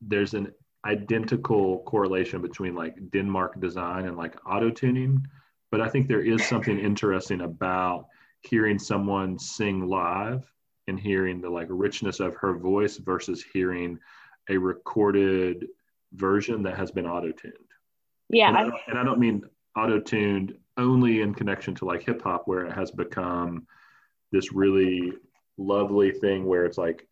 there's 0.00 0.34
an 0.34 0.52
identical 0.86 1.80
correlation 1.80 2.40
between 2.40 2.74
like 2.74 3.10
Denmark 3.10 3.60
design 3.60 4.06
and 4.06 4.16
like 4.16 4.36
auto 4.46 4.70
tuning, 4.70 5.26
but 5.70 5.80
I 5.80 5.88
think 5.88 6.08
there 6.08 6.24
is 6.24 6.44
something 6.44 6.78
interesting 6.90 7.42
about 7.42 8.06
hearing 8.42 8.78
someone 8.78 9.38
sing 9.38 9.86
live 9.86 10.50
and 10.88 10.98
hearing 10.98 11.40
the 11.40 11.50
like 11.50 11.68
richness 11.70 12.20
of 12.20 12.34
her 12.36 12.54
voice 12.54 12.96
versus 12.96 13.44
hearing 13.52 13.98
a 14.48 14.56
recorded 14.56 15.66
version 16.14 16.62
that 16.62 16.76
has 16.76 16.90
been 16.90 17.06
auto 17.06 17.30
tuned. 17.32 17.54
Yeah. 18.28 18.48
And 18.48 18.56
I, 18.56 18.62
don't, 18.62 18.74
and 18.88 18.98
I 18.98 19.04
don't 19.04 19.20
mean 19.20 19.42
auto 19.76 20.00
tuned 20.00 20.54
only 20.76 21.20
in 21.20 21.34
connection 21.34 21.74
to 21.76 21.84
like 21.84 22.02
hip 22.02 22.22
hop, 22.22 22.42
where 22.46 22.64
it 22.64 22.72
has 22.72 22.90
become 22.90 23.66
this 24.32 24.52
really 24.52 25.12
lovely 25.58 26.10
thing 26.10 26.46
where 26.46 26.64
it's 26.64 26.78
like 26.78 27.06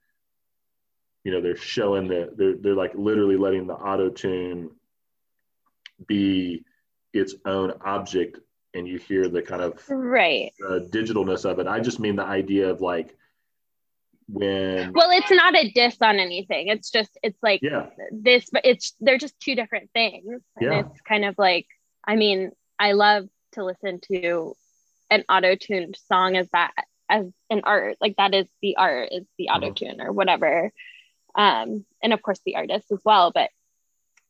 you 1.29 1.35
know 1.35 1.43
they're 1.43 1.57
showing 1.57 2.09
the 2.09 2.33
they're, 2.35 2.55
they're 2.55 2.75
like 2.75 2.95
literally 2.95 3.37
letting 3.37 3.67
the 3.67 3.75
auto 3.75 4.09
tune 4.09 4.71
be 6.07 6.65
its 7.13 7.35
own 7.45 7.75
object 7.85 8.39
and 8.73 8.89
you 8.89 8.97
hear 8.99 9.29
the 9.29 9.43
kind 9.43 9.61
of 9.61 9.79
right. 9.91 10.53
uh, 10.67 10.79
digitalness 10.89 11.45
of 11.45 11.59
it. 11.59 11.67
I 11.67 11.81
just 11.81 12.01
mean 12.01 12.17
the 12.17 12.25
idea 12.25 12.71
of 12.71 12.81
like 12.81 13.15
when 14.27 14.95
well 14.95 15.11
it's 15.11 15.31
not 15.31 15.55
a 15.55 15.71
diss 15.71 15.99
on 16.01 16.19
anything. 16.19 16.69
It's 16.69 16.91
just 16.91 17.11
it's 17.23 17.43
like 17.43 17.61
yeah. 17.63 17.89
this 18.11 18.49
but 18.51 18.65
it's 18.65 18.95
they're 18.99 19.19
just 19.19 19.39
two 19.39 19.55
different 19.55 19.91
things. 19.93 20.41
And 20.57 20.73
yeah. 20.73 20.79
it's 20.81 21.01
kind 21.03 21.27
of 21.27 21.35
like 21.37 21.67
i 22.07 22.17
mean 22.17 22.53
i 22.79 22.93
love 22.93 23.29
to 23.53 23.67
listen 23.67 24.01
to 24.13 24.55
an 25.11 25.25
auto-tuned 25.29 25.99
song 26.09 26.37
as 26.37 26.49
that 26.55 26.73
as 27.11 27.27
an 27.51 27.61
art. 27.65 27.99
Like 28.01 28.17
that 28.17 28.33
is 28.35 28.47
the 28.63 28.77
art 28.79 29.11
is 29.13 29.27
the 29.37 29.49
mm-hmm. 29.51 29.65
auto-tune 29.65 30.01
or 30.01 30.11
whatever 30.11 30.73
um, 31.39 31.87
and 32.03 32.13
of 32.13 32.21
course 32.21 32.41
the 32.45 32.57
artist 32.57 32.93
as 32.93 32.99
well 33.05 33.31
but 33.33 33.49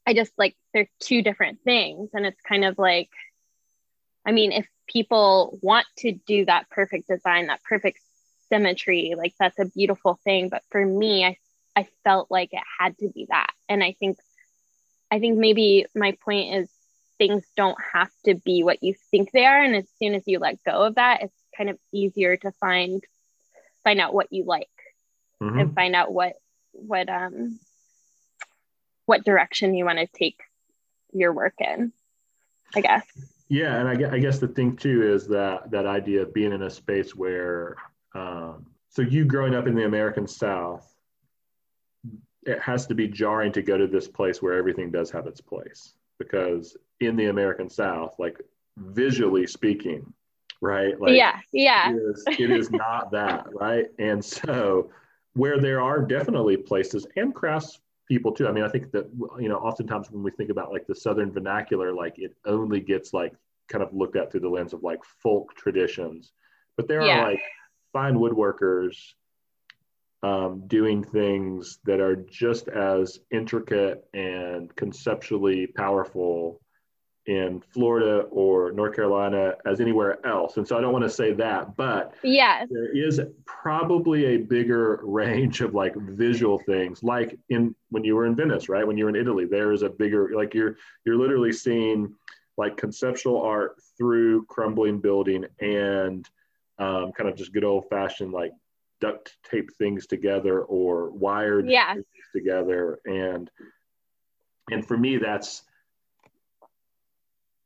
i 0.07 0.15
just 0.15 0.33
like 0.39 0.55
they're 0.73 0.89
two 1.01 1.23
different 1.23 1.61
things. 1.65 2.11
And 2.15 2.25
it's 2.27 2.41
kind 2.43 2.65
of 2.65 2.79
like 2.79 3.11
i 4.27 4.33
mean 4.33 4.53
if 4.53 4.67
people 4.87 5.59
want 5.61 5.87
to 5.99 6.13
do 6.13 6.45
that 6.45 6.71
perfect 6.71 7.09
design 7.09 7.49
that 7.49 7.63
perfect 7.63 7.99
symmetry 8.49 9.15
like 9.17 9.35
that's 9.39 9.59
a 9.59 9.67
beautiful 9.67 10.19
thing. 10.25 10.49
But 10.49 10.63
for 10.71 10.85
me 10.85 11.25
i 11.25 11.37
i 11.77 11.87
felt 12.05 12.31
like 12.31 12.51
it 12.53 12.63
had 12.79 12.97
to 12.99 13.09
be 13.09 13.27
that. 13.31 13.53
And 13.69 13.83
i 13.83 13.97
think 13.99 14.19
i 15.11 15.19
think 15.19 15.39
maybe 15.39 15.87
my 15.95 16.17
point 16.25 16.55
is 16.55 16.71
things 17.19 17.45
don't 17.57 17.79
have 17.93 18.11
to 18.25 18.35
be 18.35 18.63
what 18.63 18.83
you 18.83 18.95
think 19.11 19.33
they 19.33 19.45
are. 19.45 19.61
And 19.61 19.75
as 19.75 19.89
soon 19.99 20.15
as 20.15 20.23
you 20.27 20.39
let 20.39 20.63
go 20.65 20.85
of 20.85 20.95
that 20.97 21.23
it's 21.23 21.35
kind 21.57 21.71
of 21.71 21.79
easier 21.93 22.37
to 22.37 22.53
find 22.53 23.03
find 23.85 24.01
out 24.01 24.15
what 24.15 24.33
you 24.33 24.45
like 24.45 24.69
mm-hmm. 25.43 25.59
and 25.59 25.75
find 25.75 25.95
out 25.95 26.13
what 26.13 26.35
what 26.87 27.09
um 27.09 27.59
what 29.07 29.25
direction 29.25 29.75
you 29.75 29.85
want 29.85 29.99
to 29.99 30.07
take 30.07 30.41
your 31.13 31.33
work 31.33 31.55
in 31.59 31.93
i 32.75 32.81
guess. 32.81 33.05
Yeah 33.49 33.77
and 33.77 33.89
I, 33.89 34.17
I 34.17 34.19
guess 34.19 34.39
the 34.39 34.49
thing 34.49 34.77
too 34.77 35.11
is 35.11 35.27
that 35.29 35.71
that 35.71 35.87
idea 35.87 36.23
of 36.23 36.35
being 36.35 36.53
in 36.53 36.63
a 36.63 36.71
space 36.71 37.15
where 37.15 37.77
um, 38.15 38.67
so 38.91 39.03
you 39.03 39.25
growing 39.25 39.55
up 39.55 39.67
in 39.67 39.75
the 39.75 39.87
american 39.87 40.27
south 40.27 40.95
it 42.49 42.61
has 42.61 42.87
to 42.87 42.95
be 42.95 43.07
jarring 43.09 43.53
to 43.53 43.63
go 43.63 43.77
to 43.77 43.87
this 43.87 44.09
place 44.09 44.41
where 44.41 44.55
everything 44.55 44.91
does 44.91 45.11
have 45.11 45.27
its 45.27 45.41
place. 45.41 45.95
Because 46.19 46.77
in 47.01 47.15
the 47.15 47.27
american 47.27 47.71
south 47.71 48.15
like 48.19 48.41
visually 48.77 49.47
speaking 49.47 50.13
right 50.61 51.01
like 51.01 51.15
yeah 51.15 51.39
yeah. 51.53 51.93
it 51.93 51.97
is, 51.97 52.25
it 52.27 52.51
is 52.51 52.71
not 52.73 53.13
that 53.13 53.47
right? 53.53 53.87
And 54.01 54.25
so 54.25 54.91
where 55.39 55.61
there 55.61 55.81
are 55.81 56.03
definitely 56.03 56.57
places 56.57 57.07
and 57.15 57.33
crafts 57.33 57.81
people 58.09 58.33
too. 58.33 58.49
I 58.49 58.53
mean, 58.53 58.65
I 58.65 58.69
think 58.69 58.91
that 58.91 59.09
you 59.39 59.49
know, 59.49 59.59
oftentimes 59.59 60.11
when 60.11 60.25
we 60.25 60.33
think 60.33 60.51
about 60.51 60.73
like 60.73 60.87
the 60.89 60.97
Southern 60.97 61.31
vernacular, 61.31 61.95
like 61.95 62.19
it 62.19 62.35
only 62.45 62.81
gets 62.81 63.13
like 63.13 63.35
kind 63.69 63.85
of 63.85 63.95
looked 63.95 64.17
at 64.17 64.33
through 64.33 64.41
the 64.41 64.49
lens 64.49 64.73
of 64.73 64.83
like 64.83 64.99
folk 65.23 65.55
traditions. 65.55 66.33
But 66.77 66.89
there 66.89 67.05
Yeah. 67.07 67.21
are 67.21 67.31
like 67.31 67.41
fine 67.93 68.15
woodworkers 68.15 68.97
um, 70.25 70.67
doing 70.67 71.05
things 71.05 71.79
that 71.85 72.01
are 72.01 72.17
just 72.17 72.67
as 72.67 73.21
intricate 73.31 74.05
and 74.15 74.75
conceptually 74.75 75.69
powerful 75.69 76.61
in 77.29 77.61
Florida 77.75 78.21
or 78.31 78.73
North 78.73 78.97
Carolina 78.97 79.55
as 79.67 79.83
anywhere 79.83 80.19
else. 80.27 80.57
And 80.57 80.67
so 80.67 80.79
I 80.79 80.81
don't 80.81 80.95
want 80.95 81.05
to 81.05 81.11
say 81.11 81.35
that, 81.35 81.77
but 81.77 82.15
Yes. 82.23 82.67
there 82.71 82.91
is 82.91 83.21
probably 83.45 84.25
a 84.25 84.37
bigger 84.39 85.01
range 85.05 85.61
of 85.61 85.75
like 85.75 85.95
visual 85.95 86.59
things 86.61 87.03
like 87.03 87.39
in 87.51 87.75
when 87.91 88.03
you 88.03 88.17
were 88.17 88.25
in 88.25 88.35
venice 88.35 88.69
right 88.71 88.87
when 88.87 88.97
you're 88.97 89.09
in 89.11 89.17
italy 89.17 89.45
there 89.45 89.73
is 89.73 89.83
a 89.83 89.89
bigger 89.91 90.31
like 90.35 90.55
you're 90.55 90.77
you're 91.05 91.17
literally 91.17 91.53
seeing 91.53 92.15
like 92.57 92.77
conceptual 92.77 93.43
art 93.43 93.77
through 93.99 94.45
crumbling 94.47 94.99
building 95.01 95.45
and 95.61 96.29
um, 96.79 97.13
kind 97.13 97.29
of 97.29 97.37
just 97.37 97.53
good 97.53 97.65
old 97.65 97.89
fashioned 97.91 98.33
like 98.33 98.53
duct 99.01 99.37
tape 99.51 99.71
things 99.77 100.07
together 100.07 100.63
or 100.63 101.11
wired 101.11 101.69
Yeah. 101.69 101.93
things 101.95 102.07
together 102.35 103.01
and 103.05 103.51
and 104.71 104.87
for 104.87 104.97
me 104.97 105.19
that's 105.19 105.63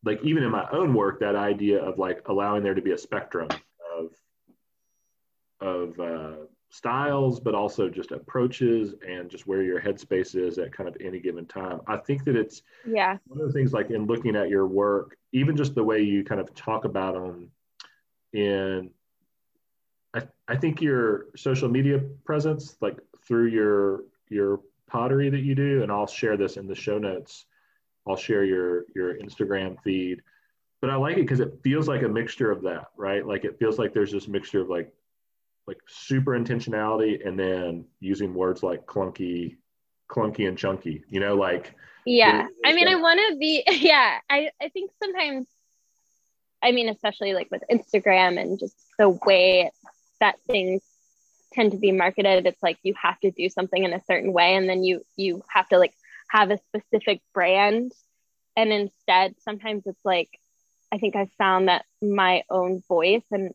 like 0.04 0.20
even 0.22 0.42
in 0.42 0.50
my 0.50 0.66
own 0.72 0.94
work 0.94 1.20
that 1.20 1.36
idea 1.36 1.82
of 1.82 1.98
like 1.98 2.22
allowing 2.28 2.62
there 2.62 2.74
to 2.74 2.82
be 2.82 2.92
a 2.92 2.98
spectrum 2.98 3.48
of 3.96 4.10
of 5.60 6.00
uh, 6.00 6.32
styles 6.70 7.38
but 7.38 7.54
also 7.54 7.88
just 7.88 8.12
approaches 8.12 8.94
and 9.06 9.30
just 9.30 9.46
where 9.46 9.62
your 9.62 9.80
headspace 9.80 10.34
is 10.34 10.58
at 10.58 10.72
kind 10.72 10.88
of 10.88 10.96
any 11.00 11.20
given 11.20 11.46
time 11.46 11.80
i 11.86 11.96
think 11.96 12.24
that 12.24 12.34
it's 12.34 12.62
Yeah. 12.86 13.18
one 13.26 13.40
of 13.40 13.46
the 13.46 13.52
things 13.52 13.72
like 13.72 13.90
in 13.90 14.06
looking 14.06 14.34
at 14.36 14.48
your 14.48 14.66
work 14.66 15.16
even 15.32 15.56
just 15.56 15.74
the 15.74 15.84
way 15.84 16.00
you 16.02 16.24
kind 16.24 16.40
of 16.40 16.52
talk 16.54 16.84
about 16.84 17.14
them 17.14 17.50
in 18.32 18.90
I, 20.14 20.22
I 20.48 20.56
think 20.56 20.80
your 20.82 21.26
social 21.36 21.68
media 21.68 22.00
presence 22.24 22.76
like 22.80 22.98
through 23.26 23.46
your 23.48 24.04
your 24.28 24.60
pottery 24.88 25.30
that 25.30 25.40
you 25.40 25.54
do 25.54 25.82
and 25.82 25.92
i'll 25.92 26.06
share 26.06 26.36
this 26.36 26.56
in 26.56 26.66
the 26.66 26.74
show 26.74 26.98
notes 26.98 27.44
i'll 28.08 28.16
share 28.16 28.44
your 28.44 28.84
your 28.94 29.14
instagram 29.18 29.76
feed 29.82 30.20
but 30.80 30.90
i 30.90 30.96
like 30.96 31.16
it 31.16 31.22
because 31.22 31.40
it 31.40 31.58
feels 31.62 31.88
like 31.88 32.02
a 32.02 32.08
mixture 32.08 32.50
of 32.50 32.62
that 32.62 32.86
right 32.96 33.26
like 33.26 33.44
it 33.44 33.58
feels 33.58 33.78
like 33.78 33.92
there's 33.92 34.12
this 34.12 34.28
mixture 34.28 34.60
of 34.60 34.68
like 34.68 34.92
like 35.66 35.78
super 35.86 36.32
intentionality 36.32 37.26
and 37.26 37.38
then 37.38 37.84
using 38.00 38.34
words 38.34 38.62
like 38.62 38.84
clunky 38.86 39.56
clunky 40.10 40.48
and 40.48 40.58
chunky 40.58 41.04
you 41.08 41.20
know 41.20 41.34
like 41.34 41.74
Yeah. 42.04 42.46
I 42.64 42.72
mean, 42.72 42.88
I 42.88 42.96
want 42.96 43.20
to 43.28 43.36
be, 43.36 43.62
yeah. 43.70 44.18
I, 44.28 44.50
I 44.60 44.68
think 44.68 44.90
sometimes, 45.02 45.46
I 46.62 46.72
mean, 46.72 46.88
especially 46.88 47.34
like 47.34 47.50
with 47.50 47.62
Instagram 47.70 48.40
and 48.40 48.58
just 48.58 48.76
the 48.98 49.08
way 49.08 49.70
that 50.20 50.38
things 50.46 50.82
tend 51.52 51.72
to 51.72 51.78
be 51.78 51.92
marketed, 51.92 52.46
it's 52.46 52.62
like 52.62 52.78
you 52.82 52.94
have 53.00 53.18
to 53.20 53.30
do 53.30 53.48
something 53.48 53.82
in 53.82 53.92
a 53.92 54.02
certain 54.04 54.32
way. 54.32 54.54
And 54.56 54.68
then 54.68 54.82
you, 54.82 55.04
you 55.16 55.42
have 55.48 55.68
to 55.68 55.78
like 55.78 55.94
have 56.32 56.50
a 56.50 56.58
specific 56.68 57.20
brand. 57.34 57.92
And 58.56 58.72
instead, 58.72 59.34
sometimes 59.44 59.82
it's 59.86 60.04
like, 60.04 60.30
I 60.90 60.98
think 60.98 61.14
I 61.14 61.26
found 61.38 61.68
that 61.68 61.84
my 62.00 62.42
own 62.50 62.82
voice 62.88 63.24
and 63.30 63.52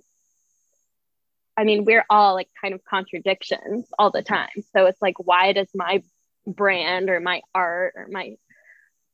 I 1.60 1.64
mean, 1.64 1.86
we're 1.86 2.06
all 2.08 2.36
like 2.36 2.50
kind 2.62 2.76
of 2.76 2.86
contradictions 2.86 3.88
all 3.98 4.12
the 4.12 4.22
time. 4.22 4.50
So 4.74 4.86
it's 4.86 5.02
like, 5.02 5.16
why 5.18 5.54
does 5.54 5.70
my 5.74 6.04
brand 6.46 7.10
or 7.10 7.20
my 7.20 7.42
art 7.54 7.94
or 7.96 8.08
my 8.10 8.36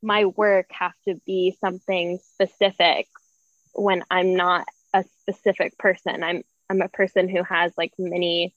my 0.02 0.26
work 0.26 0.68
have 0.72 0.94
to 1.08 1.16
be 1.26 1.58
something 1.62 2.20
specific 2.34 3.08
when 3.74 4.04
I'm 4.12 4.36
not 4.36 4.68
a 4.94 5.06
specific 5.22 5.78
person. 5.78 6.22
I'm 6.22 6.44
I'm 6.70 6.82
a 6.82 6.90
person 6.90 7.30
who 7.30 7.44
has 7.44 7.72
like 7.78 7.94
many 7.98 8.54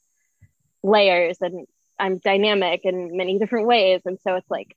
layers 0.83 1.39
and 1.41 1.67
I'm 1.99 2.19
dynamic 2.19 2.85
in 2.85 3.17
many 3.17 3.39
different 3.39 3.69
ways. 3.69 4.03
And 4.05 4.19
so 4.23 4.35
it's 4.35 4.51
like 4.51 4.77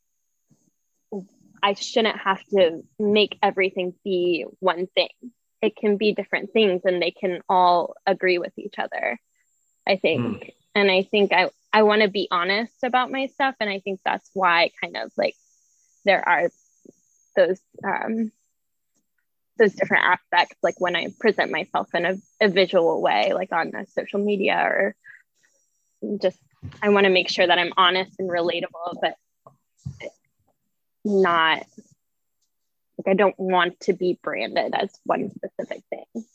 I 1.62 1.74
shouldn't 1.74 2.17
have 2.17 2.43
to 2.50 2.84
make 2.98 3.38
everything 3.41 3.93
be 4.04 4.45
one 4.60 4.88
thing. 4.88 5.10
It 5.62 5.76
can 5.76 5.98
be 5.98 6.13
different 6.13 6.52
things 6.54 6.82
and 6.86 7.02
they 7.02 7.12
can 7.12 7.41
all 7.50 7.95
agree 8.06 8.38
with 8.38 8.58
each 8.58 8.76
other. 8.78 9.19
I 9.88 9.98
think. 9.98 10.54
And 10.76 10.89
I 10.91 11.04
think 11.04 11.34
I 11.34 11.50
I 11.74 11.84
want 11.84 12.02
to 12.02 12.08
be 12.08 12.28
honest 12.32 12.74
about 12.84 13.12
my 13.12 13.28
stuff 13.28 13.56
and 13.60 13.69
I 13.69 13.80
think 13.80 14.00
that's 14.06 14.30
why 14.34 14.72
kind 14.82 14.98
of 14.98 15.12
like 15.17 15.36
there 16.06 16.28
are 16.28 16.50
those 17.36 17.60
um 17.84 18.32
those 19.58 19.74
different 19.74 20.06
aspects 20.06 20.56
like 20.63 20.80
when 20.80 20.95
I 20.95 21.08
present 21.19 21.52
myself 21.52 21.89
in 21.93 22.06
a, 22.06 22.15
a 22.41 22.48
visual 22.48 23.02
way 23.02 23.34
like 23.34 23.52
on 23.52 23.74
social 23.88 24.19
media 24.19 24.58
or 24.63 24.95
just 26.22 26.39
I 26.82 26.89
want 26.89 27.06
to 27.06 27.12
make 27.12 27.30
sure 27.30 27.45
that 27.45 27.60
I'm 27.60 27.74
honest 27.76 28.19
and 28.19 28.30
relatable 28.30 28.95
but 29.02 29.15
not 31.04 31.66
like 32.98 33.08
I 33.08 33.14
don't 33.14 33.40
want 33.40 33.80
to 33.82 33.94
be 33.94 34.20
branded 34.22 34.74
as 34.76 34.98
one 35.06 35.32
specific 35.32 35.84
thing. 35.90 36.26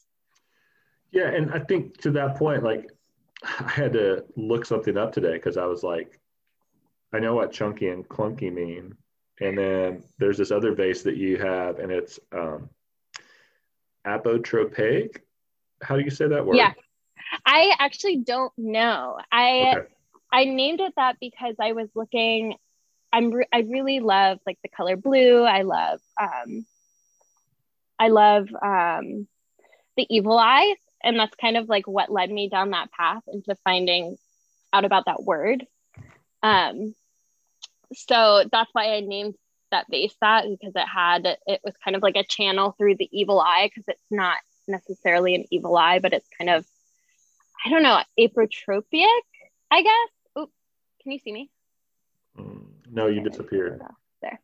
Yeah, 1.13 1.29
and 1.29 1.53
I 1.53 1.61
think 1.61 1.99
to 2.03 2.11
that 2.13 2.37
point, 2.37 2.63
like 2.63 2.91
I 3.45 3.71
had 3.71 3.93
to 3.93 4.25
look 4.37 4.65
something 4.65 4.97
up 4.97 5.13
today 5.13 5.35
because 5.35 5.57
I 5.57 5.67
was 5.67 5.83
like, 5.83 6.19
I 7.13 7.19
know 7.19 7.35
what 7.35 7.53
chunky 7.53 7.89
and 7.89 8.09
clunky 8.09 8.53
mean. 8.53 8.95
And 9.41 9.59
then 9.59 10.05
there's 10.19 10.39
this 10.39 10.51
other 10.51 10.75
vase 10.75 11.03
that 11.03 11.17
you 11.17 11.37
have, 11.39 11.79
and 11.79 11.91
it's 11.93 12.19
um, 12.33 12.71
apotropaic. 14.07 15.19
How 15.83 15.97
do 15.97 16.03
you 16.03 16.11
say 16.11 16.29
that 16.29 16.47
word? 16.47 16.57
Yeah. 16.57 16.73
I 17.45 17.75
actually 17.79 18.19
don't 18.19 18.53
know. 18.57 19.19
I 19.31 19.75
Okay. 19.77 19.89
I 20.33 20.45
named 20.47 20.81
it 20.81 20.93
that 20.97 21.17
because 21.21 21.55
I 21.61 21.73
was 21.73 21.89
looking. 21.95 22.57
I'm 23.15 23.31
re- 23.31 23.47
I 23.53 23.61
really 23.61 24.01
love 24.01 24.41
like 24.45 24.59
the 24.65 24.69
color 24.69 24.97
blue. 24.97 25.45
I 25.45 25.63
love 25.63 26.01
um, 26.21 26.67
I 27.97 28.09
love 28.09 28.49
um, 28.61 29.29
the 29.97 30.05
evil 30.11 30.37
eye, 30.37 30.75
and 31.03 31.17
that's 31.17 31.37
kind 31.37 31.57
of 31.57 31.69
like 31.69 31.87
what 31.87 32.11
led 32.11 32.29
me 32.29 32.49
down 32.49 32.71
that 32.71 32.91
path 32.91 33.23
into 33.33 33.55
finding 33.63 34.19
out 34.73 34.85
about 34.85 35.05
that 35.07 35.23
word. 35.23 35.65
Um, 36.43 36.97
so 37.95 38.43
that's 38.51 38.71
why 38.73 38.97
I 38.97 39.01
named 39.01 39.37
that 39.71 39.87
vase 39.89 40.17
that 40.21 40.47
because 40.51 40.73
it 40.75 40.89
had 40.89 41.39
it 41.47 41.61
was 41.63 41.75
kind 41.85 41.95
of 41.95 42.03
like 42.03 42.17
a 42.17 42.25
channel 42.25 42.75
through 42.77 42.97
the 42.97 43.09
evil 43.13 43.41
eye 43.41 43.71
because 43.73 43.85
it's 43.87 44.11
not 44.11 44.39
necessarily 44.67 45.37
an 45.37 45.45
evil 45.53 45.77
eye, 45.77 46.01
but 46.01 46.13
it's 46.13 46.29
kind 46.37 46.51
of 46.51 46.67
I 47.65 47.71
don't 47.71 47.85
know 47.85 48.01
aprotropic, 48.19 49.23
I 49.71 49.83
guess. 49.83 50.11
Oop, 50.37 50.51
can 51.01 51.13
you 51.13 51.21
see 51.21 51.33
me? 51.33 51.49
No, 52.95 53.09
you 53.09 53.21
disappeared. 53.23 53.83
There. 54.23 54.41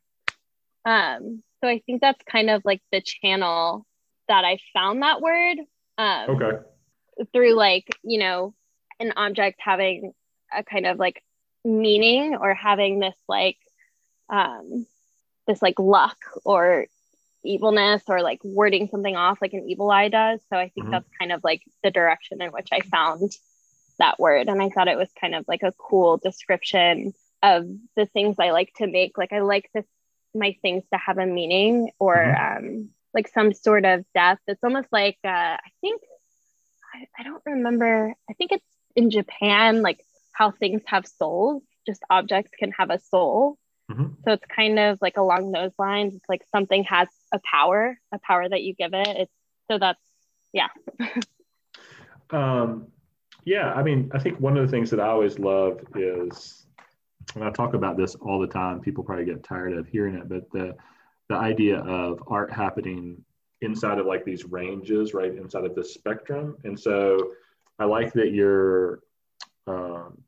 Um, 0.84 1.42
so 1.62 1.68
I 1.68 1.80
think 1.86 2.00
that's 2.00 2.22
kind 2.24 2.50
of 2.50 2.62
like 2.64 2.82
the 2.90 3.00
channel 3.00 3.86
that 4.28 4.44
I 4.44 4.58
found 4.74 5.02
that 5.02 5.20
word. 5.20 5.58
Um, 5.98 6.30
Okay. 6.30 6.58
through 7.32 7.54
like 7.54 7.86
you 8.02 8.18
know 8.18 8.54
an 8.98 9.12
object 9.16 9.60
having 9.60 10.12
a 10.52 10.64
kind 10.64 10.86
of 10.86 10.98
like 10.98 11.22
meaning 11.64 12.34
or 12.34 12.54
having 12.54 12.98
this 12.98 13.16
like 13.28 13.58
um 14.30 14.86
this 15.46 15.60
like 15.60 15.78
luck 15.78 16.16
or 16.44 16.86
evilness 17.44 18.02
or 18.08 18.22
like 18.22 18.42
wording 18.42 18.88
something 18.88 19.16
off 19.16 19.42
like 19.42 19.52
an 19.52 19.68
evil 19.68 19.90
eye 19.90 20.08
does 20.08 20.40
so 20.48 20.56
i 20.56 20.70
think 20.70 20.86
Mhm. 20.86 20.90
that's 20.92 21.08
kind 21.18 21.32
of 21.32 21.44
like 21.44 21.62
the 21.82 21.90
direction 21.90 22.40
in 22.40 22.50
which 22.52 22.68
i 22.72 22.80
found 22.80 23.30
that 23.98 24.18
word 24.18 24.48
and 24.48 24.62
i 24.62 24.70
thought 24.70 24.88
it 24.88 24.96
was 24.96 25.10
kind 25.20 25.34
of 25.34 25.44
like 25.46 25.62
a 25.62 25.72
cool 25.72 26.16
description 26.16 27.12
of 27.42 27.66
the 27.96 28.06
things 28.06 28.36
i 28.38 28.50
like 28.50 28.72
to 28.74 28.86
make 28.86 29.16
like 29.18 29.32
i 29.32 29.40
like 29.40 29.68
this 29.74 29.86
my 30.34 30.56
things 30.62 30.84
to 30.92 30.98
have 30.98 31.18
a 31.18 31.26
meaning 31.26 31.90
or 31.98 32.14
Mhm. 32.16 32.56
um 32.56 32.90
like 33.12 33.28
some 33.28 33.52
sort 33.52 33.84
of 33.84 34.04
depth 34.14 34.42
it's 34.46 34.62
almost 34.62 34.88
like 34.92 35.18
uh 35.24 35.28
i 35.28 35.70
think 35.80 36.00
I, 36.92 37.06
I 37.20 37.22
don't 37.22 37.42
remember. 37.46 38.14
I 38.28 38.32
think 38.32 38.50
it's 38.50 38.66
in 38.96 39.10
Japan, 39.10 39.80
like 39.82 40.04
how 40.32 40.50
things 40.50 40.82
have 40.86 41.06
souls, 41.06 41.62
just 41.86 42.02
objects 42.10 42.50
can 42.58 42.72
have 42.72 42.90
a 42.90 42.98
soul. 42.98 43.58
Mhm. 43.90 44.16
So 44.24 44.32
it's 44.32 44.44
kind 44.46 44.78
of 44.78 44.98
like 45.00 45.16
along 45.16 45.52
those 45.52 45.70
lines. 45.78 46.14
It's 46.16 46.28
like 46.28 46.42
something 46.50 46.82
has 46.84 47.06
a 47.32 47.40
power, 47.44 47.96
a 48.12 48.18
power 48.18 48.48
that 48.48 48.62
you 48.62 48.74
give 48.74 48.92
it. 48.92 49.06
It's 49.06 49.32
so 49.70 49.78
that's 49.78 50.00
yeah. 50.52 50.68
Um, 52.30 52.86
yeah, 53.44 53.72
I 53.72 53.82
mean, 53.82 54.10
I 54.14 54.18
think 54.20 54.38
one 54.38 54.56
of 54.56 54.64
the 54.64 54.70
things 54.70 54.90
that 54.90 55.00
I 55.00 55.08
always 55.08 55.38
love 55.38 55.80
is, 55.96 56.64
and 57.34 57.44
I 57.44 57.50
talk 57.50 57.74
about 57.74 57.96
this 57.96 58.14
all 58.16 58.40
the 58.40 58.46
time. 58.46 58.80
People 58.80 59.04
probably 59.04 59.24
get 59.24 59.42
tired 59.42 59.72
of 59.72 59.86
hearing 59.86 60.14
it, 60.14 60.28
but 60.28 60.50
the 60.50 60.76
the 61.28 61.36
idea 61.36 61.78
of 61.78 62.22
art 62.26 62.52
happening 62.52 63.22
inside 63.60 63.98
of 63.98 64.06
like 64.06 64.24
these 64.24 64.44
ranges, 64.44 65.14
right 65.14 65.32
inside 65.34 65.64
of 65.64 65.74
this 65.74 65.94
spectrum. 65.94 66.56
And 66.64 66.78
so, 66.78 67.32
I 67.78 67.84
like 67.84 68.12
that 68.14 68.32
you're 68.32 69.00
um, 69.66 70.18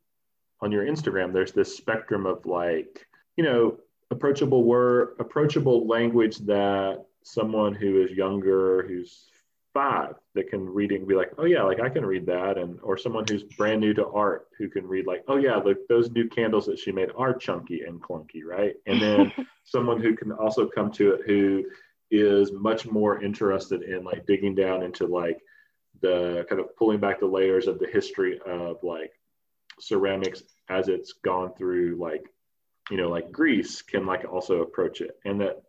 on 0.60 0.70
your 0.70 0.84
Instagram. 0.86 1.32
There's 1.32 1.52
this 1.52 1.76
spectrum 1.76 2.24
of 2.24 2.46
like, 2.46 3.06
you 3.36 3.42
know, 3.44 3.78
approachable 4.10 4.64
word, 4.64 5.16
approachable 5.18 5.86
language 5.88 6.38
that 6.38 7.04
someone 7.24 7.74
who 7.74 8.02
is 8.02 8.12
younger, 8.12 8.86
who's 8.86 9.31
five 9.74 10.14
that 10.34 10.48
can 10.48 10.68
reading 10.68 11.06
be 11.06 11.14
like, 11.14 11.32
oh 11.38 11.44
yeah, 11.44 11.62
like 11.62 11.80
I 11.80 11.88
can 11.88 12.04
read 12.04 12.26
that, 12.26 12.58
and 12.58 12.78
or 12.82 12.96
someone 12.96 13.24
who's 13.28 13.42
brand 13.42 13.80
new 13.80 13.94
to 13.94 14.06
art 14.06 14.48
who 14.58 14.68
can 14.68 14.86
read 14.86 15.06
like, 15.06 15.24
oh 15.28 15.36
yeah, 15.36 15.56
look, 15.56 15.86
those 15.88 16.10
new 16.10 16.28
candles 16.28 16.66
that 16.66 16.78
she 16.78 16.92
made 16.92 17.10
are 17.16 17.34
chunky 17.34 17.82
and 17.82 18.02
clunky, 18.02 18.44
right? 18.44 18.74
And 18.86 19.00
then 19.00 19.32
someone 19.64 20.00
who 20.00 20.16
can 20.16 20.32
also 20.32 20.66
come 20.66 20.90
to 20.92 21.14
it 21.14 21.20
who 21.26 21.64
is 22.10 22.52
much 22.52 22.86
more 22.86 23.22
interested 23.22 23.82
in 23.82 24.04
like 24.04 24.26
digging 24.26 24.54
down 24.54 24.82
into 24.82 25.06
like 25.06 25.40
the 26.00 26.44
kind 26.48 26.60
of 26.60 26.76
pulling 26.76 27.00
back 27.00 27.20
the 27.20 27.26
layers 27.26 27.66
of 27.66 27.78
the 27.78 27.86
history 27.86 28.38
of 28.46 28.76
like 28.82 29.12
ceramics 29.80 30.42
as 30.68 30.88
it's 30.88 31.14
gone 31.24 31.54
through 31.54 31.96
like 31.98 32.24
you 32.90 32.98
know 32.98 33.08
like 33.08 33.32
Greece 33.32 33.80
can 33.80 34.04
like 34.04 34.24
also 34.30 34.60
approach 34.60 35.00
it 35.00 35.18
and 35.24 35.40
that 35.40 35.62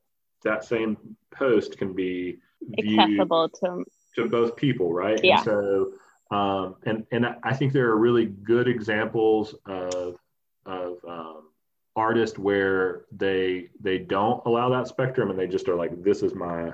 that 0.44 0.66
same 0.66 0.98
post 1.32 1.78
can 1.78 1.94
be 1.94 2.40
accessible 2.78 3.50
to 3.50 3.86
to 4.16 4.30
both 4.30 4.56
people, 4.56 4.94
right? 4.94 5.20
Yeah. 5.24 5.38
And 5.38 5.46
so, 5.46 5.92
um, 6.32 6.76
and 6.86 7.06
and 7.12 7.36
I 7.44 7.54
think 7.54 7.74
there 7.74 7.90
are 7.90 7.98
really 7.98 8.26
good 8.26 8.68
examples 8.68 9.56
of 9.66 10.18
of 10.66 10.98
um, 11.08 11.50
artists 11.96 12.38
where 12.38 13.06
they 13.12 13.70
they 13.80 14.00
don't 14.00 14.44
allow 14.46 14.70
that 14.70 14.88
spectrum 14.88 15.30
and 15.30 15.38
they 15.38 15.48
just 15.48 15.68
are 15.68 15.76
like, 15.76 16.04
this 16.04 16.24
is 16.24 16.34
my 16.36 16.74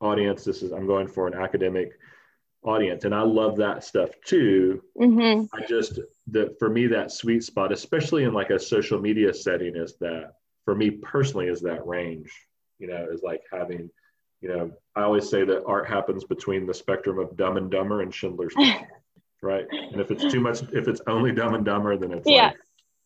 audience. 0.00 0.44
This 0.44 0.62
is 0.62 0.72
I'm 0.72 0.86
going 0.86 1.08
for 1.08 1.26
an 1.26 1.34
academic 1.34 1.98
audience, 2.64 3.04
and 3.04 3.14
I 3.14 3.22
love 3.22 3.56
that 3.56 3.84
stuff 3.84 4.10
too. 4.24 4.82
Mm-hmm. 4.98 5.54
I 5.54 5.66
just 5.66 6.00
that 6.28 6.58
for 6.58 6.68
me 6.68 6.86
that 6.88 7.12
sweet 7.12 7.44
spot, 7.44 7.72
especially 7.72 8.24
in 8.24 8.32
like 8.32 8.50
a 8.50 8.58
social 8.58 9.00
media 9.00 9.32
setting, 9.32 9.76
is 9.76 9.96
that 10.00 10.34
for 10.64 10.74
me 10.74 10.90
personally 10.90 11.48
is 11.48 11.60
that 11.62 11.86
range. 11.86 12.30
You 12.78 12.88
know, 12.88 13.06
is 13.12 13.22
like 13.22 13.42
having 13.52 13.90
you 14.42 14.48
know, 14.48 14.72
I 14.96 15.02
always 15.02 15.28
say 15.28 15.44
that 15.44 15.64
art 15.64 15.88
happens 15.88 16.24
between 16.24 16.66
the 16.66 16.74
spectrum 16.74 17.18
of 17.18 17.36
Dumb 17.36 17.56
and 17.56 17.70
Dumber 17.70 18.02
and 18.02 18.12
Schindler's 18.12 18.54
List, 18.56 18.78
right? 19.42 19.64
And 19.70 20.00
if 20.00 20.10
it's 20.10 20.30
too 20.30 20.40
much, 20.40 20.62
if 20.72 20.88
it's 20.88 21.00
only 21.06 21.32
Dumb 21.32 21.54
and 21.54 21.64
Dumber, 21.64 21.96
then 21.96 22.12
it's 22.12 22.28
yeah. 22.28 22.48
like, 22.48 22.56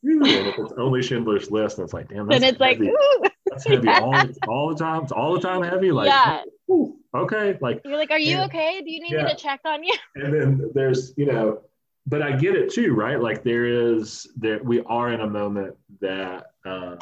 and 0.02 0.26
if 0.48 0.58
it's 0.58 0.72
only 0.78 1.02
Schindler's 1.02 1.50
List, 1.50 1.76
then 1.76 1.84
it's 1.84 1.92
like, 1.92 2.08
damn, 2.08 2.26
that's 2.26 2.40
then 2.40 2.54
it's 2.54 2.62
heavy. 2.62 2.90
like, 3.20 3.32
that's 3.46 3.66
heavy 3.66 3.86
Yeah. 3.86 4.00
all, 4.02 4.24
all 4.48 4.68
the 4.74 4.76
time. 4.82 5.02
It's 5.04 5.12
all 5.12 5.34
the 5.34 5.40
time 5.40 5.62
heavy. 5.62 5.92
Like, 5.92 6.08
yeah. 6.08 6.42
ooh, 6.70 6.96
okay, 7.14 7.58
like, 7.60 7.82
You're 7.84 7.96
like, 7.96 8.10
are 8.10 8.18
you 8.18 8.36
Yeah. 8.36 8.44
okay? 8.46 8.80
Do 8.82 8.90
you 8.90 9.00
need 9.02 9.12
Yeah. 9.12 9.24
me 9.24 9.30
to 9.30 9.36
check 9.36 9.60
on 9.64 9.84
you? 9.84 9.94
and 10.16 10.32
then 10.32 10.70
there's, 10.74 11.12
you 11.16 11.26
know, 11.26 11.60
but 12.06 12.22
I 12.22 12.36
get 12.36 12.54
it 12.54 12.72
too, 12.72 12.94
right? 12.94 13.20
Like 13.20 13.42
there 13.42 13.66
is 13.66 14.26
there 14.36 14.62
we 14.62 14.80
are 14.82 15.12
in 15.12 15.20
a 15.20 15.26
moment 15.28 15.74
that 16.00 16.46
um, 16.64 16.98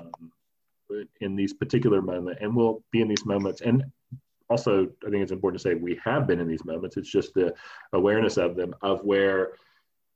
in 1.20 1.36
these 1.36 1.52
particular 1.52 2.00
moment, 2.00 2.38
and 2.40 2.54
we'll 2.56 2.82
be 2.90 3.02
in 3.02 3.08
these 3.08 3.26
moments, 3.26 3.60
and 3.60 3.84
also 4.54 4.88
I 5.04 5.10
think 5.10 5.22
it's 5.22 5.32
important 5.32 5.60
to 5.60 5.68
say 5.68 5.74
we 5.74 6.00
have 6.04 6.28
been 6.28 6.40
in 6.40 6.46
these 6.46 6.64
moments. 6.64 6.96
It's 6.96 7.10
just 7.10 7.34
the 7.34 7.52
awareness 7.92 8.36
of 8.36 8.54
them, 8.54 8.72
of 8.82 9.04
where 9.04 9.54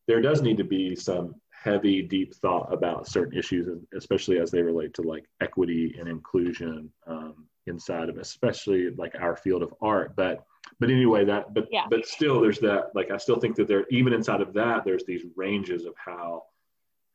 there 0.07 0.21
does 0.21 0.43
need 0.43 0.59
to 0.59 0.65
be 0.65 0.95
some 0.95 1.35
heavy, 1.51 2.03
deep 2.03 2.35
thought 2.37 2.73
about 2.73 3.09
certain 3.09 3.37
issues, 3.37 3.67
and 3.67 3.85
especially 3.97 4.39
as 4.39 4.51
they 4.51 4.63
relate 4.63 4.95
to 4.95 5.03
like 5.03 5.25
equity 5.41 5.97
and 5.99 6.09
inclusion 6.09 6.91
um, 7.07 7.35
inside 7.67 8.09
of, 8.09 8.17
especially 8.19 8.91
like 9.03 9.15
our 9.21 9.35
field 9.35 9.63
of 9.63 9.75
art. 9.81 10.15
But 10.15 10.45
but 10.79 10.89
anyway, 10.89 11.25
that 11.25 11.53
but 11.55 11.67
Yeah. 11.73 11.87
but 11.91 12.07
still, 12.07 12.41
there's 12.41 12.61
that. 12.61 12.91
Like 12.95 13.11
I 13.11 13.17
still 13.17 13.41
think 13.41 13.57
that 13.57 13.67
there, 13.67 13.87
even 13.91 14.13
inside 14.13 14.41
of 14.41 14.53
that, 14.55 14.85
there's 14.85 15.05
these 15.05 15.25
ranges 15.35 15.85
of 15.85 15.95
how 15.97 16.45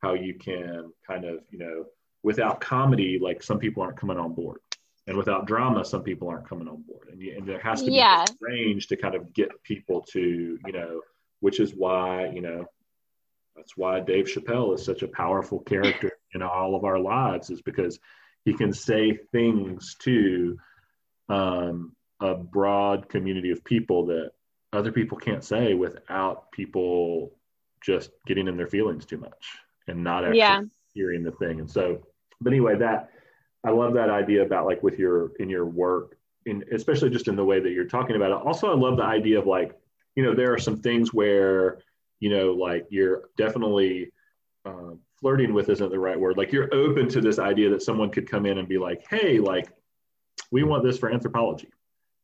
how 0.04 0.14
you 0.14 0.34
can 0.34 0.92
kind 1.08 1.24
of 1.24 1.36
you 1.50 1.60
know 1.64 1.86
without 2.24 2.62
comedy, 2.62 3.20
like 3.28 3.44
some 3.44 3.60
people 3.60 3.84
aren't 3.84 3.98
coming 3.98 4.18
on 4.18 4.34
board. 4.34 4.60
And 5.08 5.18
without 5.18 5.48
drama, 5.48 5.84
some 5.84 6.02
people 6.04 6.30
aren't 6.30 6.48
coming 6.48 6.68
on 6.68 6.82
board, 6.84 7.10
and, 7.12 7.22
and 7.22 7.48
there 7.48 7.60
has 7.60 7.82
to 7.84 7.92
be 7.92 7.98
Yeah. 7.98 8.26
this 8.26 8.36
range 8.40 8.88
to 8.88 8.96
kind 8.96 9.16
of 9.16 9.34
get 9.34 9.50
people 9.64 10.02
to, 10.12 10.58
you 10.66 10.72
know, 10.72 11.02
which 11.42 11.60
is 11.60 11.76
why, 11.76 12.28
you 12.28 12.42
know, 12.42 12.66
that's 13.56 13.76
why 13.76 14.00
Dave 14.00 14.26
Chappelle 14.26 14.74
is 14.74 14.84
such 14.84 15.04
a 15.04 15.08
powerful 15.10 15.60
character 15.60 16.12
in 16.34 16.42
all 16.42 16.76
of 16.76 16.86
our 16.86 17.00
lives, 17.00 17.50
is 17.50 17.62
because 17.62 18.00
he 18.46 18.54
can 18.54 18.72
say 18.74 19.18
things 19.32 19.96
to 20.00 20.58
um, 21.30 21.96
a 22.22 22.36
broad 22.36 23.10
community 23.10 23.52
of 23.52 23.64
people 23.64 24.06
that 24.06 24.32
other 24.72 24.92
people 24.92 25.18
can't 25.18 25.44
say 25.44 25.74
without 25.74 26.52
people 26.52 27.36
just 27.82 28.12
getting 28.26 28.48
in 28.48 28.56
their 28.58 28.68
feelings 28.68 29.06
too 29.06 29.18
much 29.18 29.58
and 29.88 30.02
not 30.02 30.24
actually 30.24 30.38
Yeah. 30.38 30.62
hearing 30.94 31.24
the 31.24 31.32
thing. 31.34 31.60
And 31.60 31.70
so, 31.70 32.02
but 32.40 32.54
anyway, 32.54 32.78
that 32.78 33.10
I 33.64 33.72
love 33.72 33.94
that 33.94 34.10
idea 34.10 34.44
about 34.44 34.66
like 34.66 34.84
with 34.84 35.00
your 35.00 35.32
in 35.40 35.50
your 35.50 35.66
work, 35.66 36.18
in 36.46 36.64
especially 36.72 37.10
just 37.10 37.28
in 37.28 37.36
the 37.36 37.46
way 37.46 37.60
that 37.60 37.72
you're 37.72 37.86
talking 37.86 38.16
about 38.16 38.32
it. 38.32 38.46
Also, 38.48 38.72
I 38.72 38.76
love 38.76 38.98
the 38.98 39.04
idea 39.04 39.40
of 39.40 39.48
like, 39.48 39.78
you 40.16 40.24
know, 40.24 40.36
there 40.36 40.54
are 40.54 40.60
some 40.60 40.78
things 40.82 41.14
where, 41.14 41.80
you 42.20 42.30
know, 42.30 42.52
like 42.52 42.86
you're 42.90 43.30
definitely 43.38 44.12
uh, 44.66 44.92
flirting 45.20 45.54
with 45.54 45.70
isn't 45.70 45.90
the 45.90 46.00
right 46.00 46.20
word. 46.20 46.38
Like 46.38 46.52
you're 46.52 46.74
open 46.74 47.08
to 47.10 47.22
this 47.22 47.40
idea 47.40 47.70
that 47.70 47.82
someone 47.82 48.10
could 48.10 48.30
come 48.30 48.46
in 48.46 48.58
and 48.58 48.68
be 48.68 48.78
like, 48.78 49.06
hey, 49.10 49.40
like 49.40 49.70
we 50.52 50.64
want 50.64 50.84
this 50.84 50.98
for 50.98 51.12
anthropology. 51.12 51.70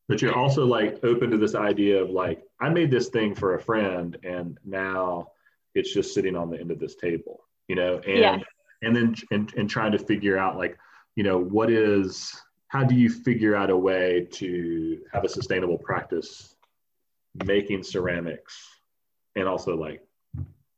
But 0.08 0.20
you're 0.20 0.36
also 0.36 0.66
like 0.66 1.02
open 1.04 1.30
to 1.30 1.38
this 1.38 1.54
idea 1.54 2.02
of 2.02 2.10
like, 2.10 2.42
I 2.60 2.68
made 2.68 2.90
this 2.90 3.08
thing 3.08 3.34
for 3.34 3.54
a 3.54 3.60
friend 3.60 4.18
and 4.24 4.58
now 4.64 5.28
it's 5.74 5.94
just 5.94 6.12
sitting 6.12 6.36
on 6.36 6.50
the 6.50 6.58
end 6.58 6.70
of 6.70 6.78
this 6.78 6.96
table, 6.96 7.44
you 7.68 7.76
know, 7.76 7.98
and 8.06 8.18
Yeah. 8.18 8.38
and 8.82 8.94
then 8.94 9.14
and, 9.30 9.54
and 9.56 9.70
trying 9.70 9.92
to 9.92 9.98
figure 9.98 10.36
out 10.36 10.58
like, 10.58 10.76
you 11.16 11.22
know, 11.22 11.38
what 11.38 11.70
is 11.70 12.34
how 12.68 12.84
do 12.84 12.94
you 12.94 13.10
figure 13.10 13.56
out 13.56 13.70
a 13.70 13.76
way 13.76 14.28
to 14.30 15.00
have 15.12 15.24
a 15.24 15.28
sustainable 15.28 15.78
practice 15.78 16.54
making 17.44 17.82
ceramics 17.82 18.68
and 19.34 19.48
also 19.48 19.76
like 19.76 20.02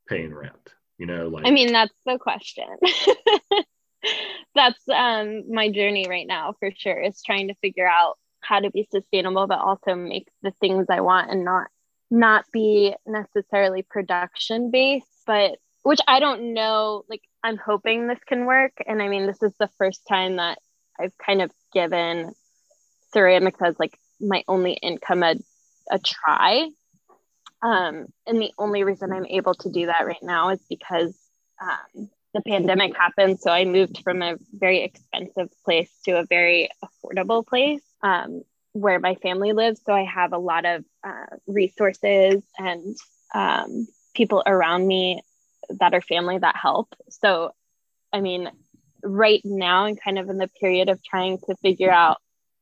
paying 0.09 0.35
rent, 0.35 0.75
you 0.99 1.07
know, 1.07 1.29
like 1.29 1.47
I 1.47 1.51
mean, 1.51 1.73
that's 1.73 1.95
the 2.07 2.19
question. 2.19 2.67
that's 4.55 4.89
um 4.89 5.45
my 5.53 5.71
journey 5.71 6.07
right 6.09 6.27
now 6.27 6.55
for 6.59 6.71
sure 6.77 7.01
is 7.01 7.23
trying 7.23 7.49
to 7.49 7.55
figure 7.63 7.89
out 7.89 8.19
how 8.41 8.59
to 8.61 8.71
be 8.71 8.87
sustainable 8.91 9.47
but 9.47 9.61
also 9.61 9.95
make 9.95 10.29
the 10.43 10.53
things 10.61 10.87
I 10.91 11.01
want 11.01 11.31
and 11.31 11.45
not 11.45 11.69
not 12.11 12.45
be 12.53 12.95
necessarily 13.07 13.83
production 13.83 14.71
based 14.71 15.07
but 15.27 15.59
which 15.83 16.01
I 16.07 16.21
don't 16.21 16.53
know 16.53 17.05
like 17.09 17.23
I'm 17.45 17.57
hoping 17.57 18.07
this 18.07 18.23
can 18.27 18.47
work 18.47 18.73
and 18.87 19.03
I 19.03 19.09
mean 19.09 19.27
this 19.27 19.43
is 19.43 19.53
the 19.59 19.71
first 19.79 20.03
time 20.09 20.37
that 20.37 20.59
I've 20.99 21.17
kind 21.19 21.43
of 21.43 21.51
given 21.73 22.33
ceramics 23.13 23.61
as 23.63 23.79
like 23.79 23.99
my 24.21 24.45
only 24.49 24.73
income 24.75 25.23
a, 25.23 25.35
a 25.91 25.99
try 25.99 26.69
um, 27.63 28.07
and 28.27 28.41
the 28.41 28.53
only 28.59 28.83
reason 28.83 29.13
I'm 29.13 29.27
able 29.27 29.55
to 29.55 29.71
do 29.71 29.87
that 29.87 30.05
right 30.05 30.23
now 30.23 30.51
is 30.51 30.61
because 30.69 31.17
um, 31.61 32.11
the 32.35 32.43
pandemic 32.43 32.97
happened. 32.97 33.41
So 33.41 33.51
I 33.51 33.65
moved 33.65 34.01
from 34.03 34.21
a 34.21 34.37
very 34.53 34.83
expensive 34.83 35.49
place 35.65 35.91
to 36.05 36.19
a 36.19 36.27
very 36.27 36.71
affordable 36.85 37.47
place 37.47 37.83
um, 38.03 38.43
where 38.73 38.99
my 38.99 39.15
family 39.17 39.53
lives. 39.53 39.81
So 39.87 39.93
I 39.93 40.05
have 40.05 40.33
a 40.33 40.39
lot 40.39 40.65
of 40.65 40.85
uh, 41.05 41.37
resources 41.47 42.43
and 42.59 42.97
um, 43.33 43.87
people 44.15 44.43
around 44.45 44.87
me 44.87 45.23
that 45.81 45.95
are 45.95 46.01
family 46.01 46.39
that 46.39 46.57
help. 46.57 46.95
So, 47.09 47.53
I 48.13 48.21
mean, 48.21 48.51
right 49.03 49.41
now, 49.45 49.85
I'm 49.85 49.97
kind 49.97 50.19
of 50.19 50.29
in 50.29 50.39
the 50.39 50.49
period 50.49 50.89
of 50.89 51.03
trying 51.03 51.39
to 51.47 51.57
figure 51.57 51.91
out 51.91 52.19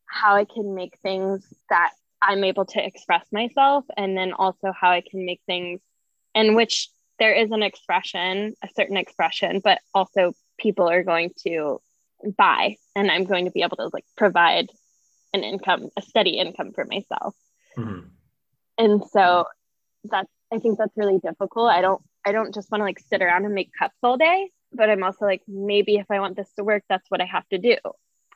how 0.07 0.37
I 0.37 0.44
can 0.44 0.75
make 0.75 0.99
things 1.03 1.44
that 1.68 1.92
I'm 2.23 2.44
able 2.44 2.66
to 2.66 2.85
express 2.85 3.25
myself, 3.33 3.85
and 3.96 4.16
then 4.16 4.33
also 4.33 4.73
how 4.73 4.90
I 4.90 5.03
can 5.03 5.25
make 5.25 5.40
things 5.46 5.81
in 6.35 6.55
which 6.55 6.88
there 7.18 7.33
is 7.33 7.51
an 7.51 7.62
expression, 7.62 8.55
a 8.62 8.68
certain 8.75 8.96
expression, 8.96 9.61
but 9.62 9.79
also 9.94 10.33
people 10.59 10.88
are 10.88 11.03
going 11.03 11.33
to 11.46 11.81
buy, 12.37 12.77
and 12.94 13.11
I'm 13.11 13.25
going 13.25 13.46
to 13.46 13.51
be 13.51 13.62
able 13.62 13.77
to 13.77 13.90
like 13.92 14.05
provide 14.16 14.70
an 15.33 15.44
income, 15.44 15.88
a 15.96 16.03
steady 16.03 16.38
income 16.38 16.73
for 16.73 16.85
myself. 16.85 17.35
Mhm. 17.77 18.11
And 18.79 19.04
so 19.13 19.46
that's 20.04 20.29
I 20.52 20.58
think 20.58 20.79
that's 20.79 20.96
really 20.96 21.19
difficult. 21.19 21.71
I 21.71 21.81
don't 21.81 22.02
I 22.27 22.33
don't 22.33 22.54
just 22.54 22.71
want 22.71 22.81
to 22.81 22.85
like 22.85 23.00
sit 23.00 23.23
around 23.23 23.44
and 23.44 23.54
make 23.54 23.71
cups 23.79 23.96
all 24.02 24.16
day, 24.16 24.50
but 24.73 24.90
I'm 24.90 25.02
also 25.02 25.25
like 25.25 25.42
maybe 25.48 25.96
if 25.96 26.06
I 26.10 26.21
want 26.21 26.37
this 26.37 26.52
to 26.56 26.64
work, 26.64 26.85
that's 26.88 27.10
what 27.10 27.21
I 27.21 27.27
have 27.27 27.48
to 27.48 27.58
do. 27.58 27.77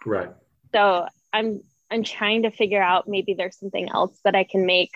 right. 0.07 0.31
So 0.75 1.07
I'm 1.33 1.63
I'm 1.91 2.03
trying 2.03 2.43
to 2.43 2.51
figure 2.51 2.83
out 2.83 3.09
maybe 3.09 3.35
there's 3.35 3.59
something 3.59 3.89
else 3.91 4.19
that 4.25 4.35
I 4.35 4.45
can 4.45 4.67
make 4.67 4.91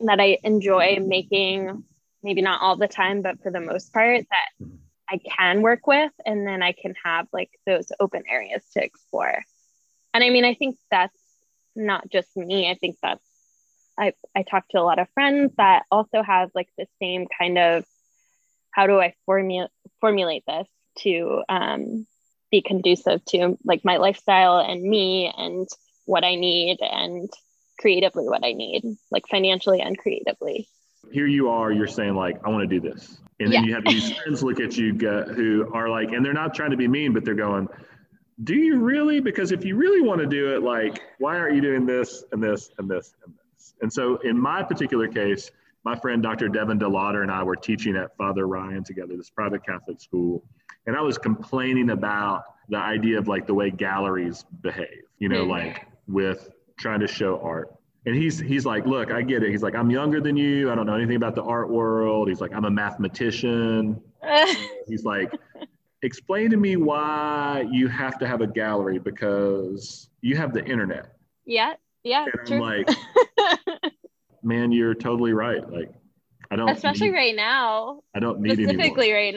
that 0.00 0.20
I 0.20 0.38
enjoy 0.42 0.98
making, 1.00 1.84
maybe 2.22 2.42
not 2.42 2.60
all 2.60 2.76
the 2.76 2.88
time, 2.88 3.22
but 3.22 3.40
for 3.42 3.50
the 3.50 3.60
most 3.60 3.92
part 3.92 4.24
that 4.30 4.48
Mhm. 4.60 4.78
I 5.08 5.18
can 5.18 5.62
work 5.62 5.86
with, 5.86 6.12
and 6.26 6.46
then 6.46 6.62
I 6.62 6.72
can 6.72 6.94
have 7.04 7.28
like 7.32 7.50
those 7.66 7.92
open 8.00 8.24
areas 8.28 8.64
to 8.74 8.84
explore. 8.84 9.42
And 10.14 10.24
I 10.24 10.30
mean, 10.30 10.44
I 10.44 10.54
think 10.54 10.76
that's 10.90 11.18
not 11.76 12.08
just 12.10 12.36
me. 12.36 12.70
I 12.70 12.74
think 12.74 12.96
that's 13.02 13.24
I 13.98 14.12
I 14.34 14.42
talk 14.42 14.68
to 14.70 14.80
a 14.80 14.82
lot 14.82 14.98
of 14.98 15.08
friends 15.14 15.52
that 15.56 15.84
also 15.90 16.22
have 16.22 16.50
like 16.54 16.68
the 16.78 16.86
same 17.00 17.26
kind 17.38 17.58
of 17.58 17.84
how 18.74 18.86
do 18.86 19.00
I 19.00 19.14
formulate 19.24 19.70
formulate 20.00 20.44
this 20.46 20.66
to 20.98 21.42
um, 21.48 22.06
be 22.50 22.60
conducive 22.60 23.24
to 23.26 23.56
like 23.64 23.84
my 23.84 23.96
lifestyle 23.96 24.58
and 24.58 24.82
me 24.82 25.32
and 25.36 25.66
what 26.04 26.24
I 26.24 26.34
need 26.34 26.78
and 26.80 27.30
creatively 27.80 28.28
what 28.28 28.44
I 28.44 28.52
need, 28.52 28.84
like 29.10 29.26
financially 29.28 29.80
and 29.80 29.96
creatively. 29.96 30.68
Here 31.10 31.26
you 31.26 31.48
are, 31.50 31.70
you're 31.72 31.86
saying 31.86 32.14
like, 32.14 32.38
I 32.44 32.50
want 32.50 32.68
to 32.68 32.80
do 32.80 32.80
this. 32.80 33.18
And 33.40 33.52
then 33.52 33.64
yeah. 33.64 33.68
you 33.68 33.74
have 33.74 33.84
these 33.84 34.12
friends 34.18 34.42
look 34.42 34.60
at 34.60 34.76
you 34.76 34.92
go, 34.92 35.24
who 35.24 35.70
are 35.72 35.88
like, 35.88 36.12
and 36.12 36.24
they're 36.24 36.32
not 36.32 36.54
trying 36.54 36.70
to 36.70 36.76
be 36.76 36.88
mean, 36.88 37.12
but 37.12 37.24
they're 37.24 37.34
going, 37.34 37.68
do 38.42 38.54
you 38.54 38.78
really? 38.78 39.20
Because 39.20 39.52
if 39.52 39.64
you 39.64 39.76
really 39.76 40.00
want 40.00 40.20
to 40.20 40.26
do 40.26 40.54
it, 40.54 40.62
like, 40.62 41.00
why 41.18 41.38
aren't 41.38 41.54
you 41.54 41.60
doing 41.60 41.86
this 41.86 42.24
and 42.32 42.42
this 42.42 42.70
and 42.78 42.90
this 42.90 43.14
and 43.24 43.34
this? 43.34 43.74
And 43.80 43.92
so 43.92 44.16
in 44.18 44.38
my 44.38 44.62
particular 44.62 45.06
case, 45.06 45.50
my 45.84 45.94
friend 45.94 46.22
Dr. 46.22 46.48
Devin 46.48 46.78
DeLauder 46.78 47.22
and 47.22 47.30
I 47.30 47.42
were 47.42 47.56
teaching 47.56 47.96
at 47.96 48.16
Father 48.16 48.46
Ryan 48.46 48.82
together, 48.82 49.16
this 49.16 49.30
private 49.30 49.64
Catholic 49.64 50.00
school. 50.00 50.42
And 50.86 50.96
I 50.96 51.00
was 51.00 51.18
complaining 51.18 51.90
about 51.90 52.44
the 52.68 52.78
idea 52.78 53.18
of 53.18 53.28
like 53.28 53.46
the 53.46 53.54
way 53.54 53.70
galleries 53.70 54.44
behave, 54.62 55.02
you 55.18 55.28
know, 55.28 55.42
mm-hmm. 55.42 55.50
like 55.50 55.86
with 56.08 56.50
trying 56.78 57.00
to 57.00 57.06
show 57.06 57.38
art. 57.40 57.74
And 58.06 58.14
he's 58.14 58.38
he's 58.38 58.66
like, 58.66 58.86
look, 58.86 59.10
I 59.10 59.22
get 59.22 59.42
it. 59.42 59.50
He's 59.50 59.62
like, 59.62 59.74
I'm 59.74 59.90
younger 59.90 60.20
than 60.20 60.36
you. 60.36 60.70
I 60.70 60.74
don't 60.74 60.86
know 60.86 60.94
anything 60.94 61.16
about 61.16 61.34
the 61.34 61.42
art 61.42 61.70
world. 61.70 62.28
He's 62.28 62.40
like, 62.40 62.52
I'm 62.52 62.66
a 62.66 62.70
mathematician. 62.70 64.00
he's 64.88 65.04
like, 65.04 65.32
explain 66.02 66.50
to 66.50 66.56
me 66.58 66.76
why 66.76 67.66
you 67.70 67.88
have 67.88 68.18
to 68.18 68.26
have 68.26 68.42
a 68.42 68.46
gallery 68.46 68.98
because 68.98 70.10
you 70.20 70.36
have 70.36 70.52
the 70.52 70.64
internet. 70.64 71.14
Yeah, 71.46 71.74
yeah. 72.02 72.26
And 72.26 72.52
I'm 72.52 72.60
like, 72.60 72.88
man, 74.44 74.72
you're 74.72 74.94
totally 74.94 75.32
right. 75.32 75.68
Like, 75.70 75.92
I 76.50 76.56
don't. 76.56 76.68
Especially 76.68 77.10
need, 77.10 77.16
right 77.16 77.36
now. 77.36 78.00
I 78.14 78.20
don't 78.20 78.40
need 78.40 78.52
specifically 78.52 79.12
anymore. 79.12 79.16
right 79.16 79.34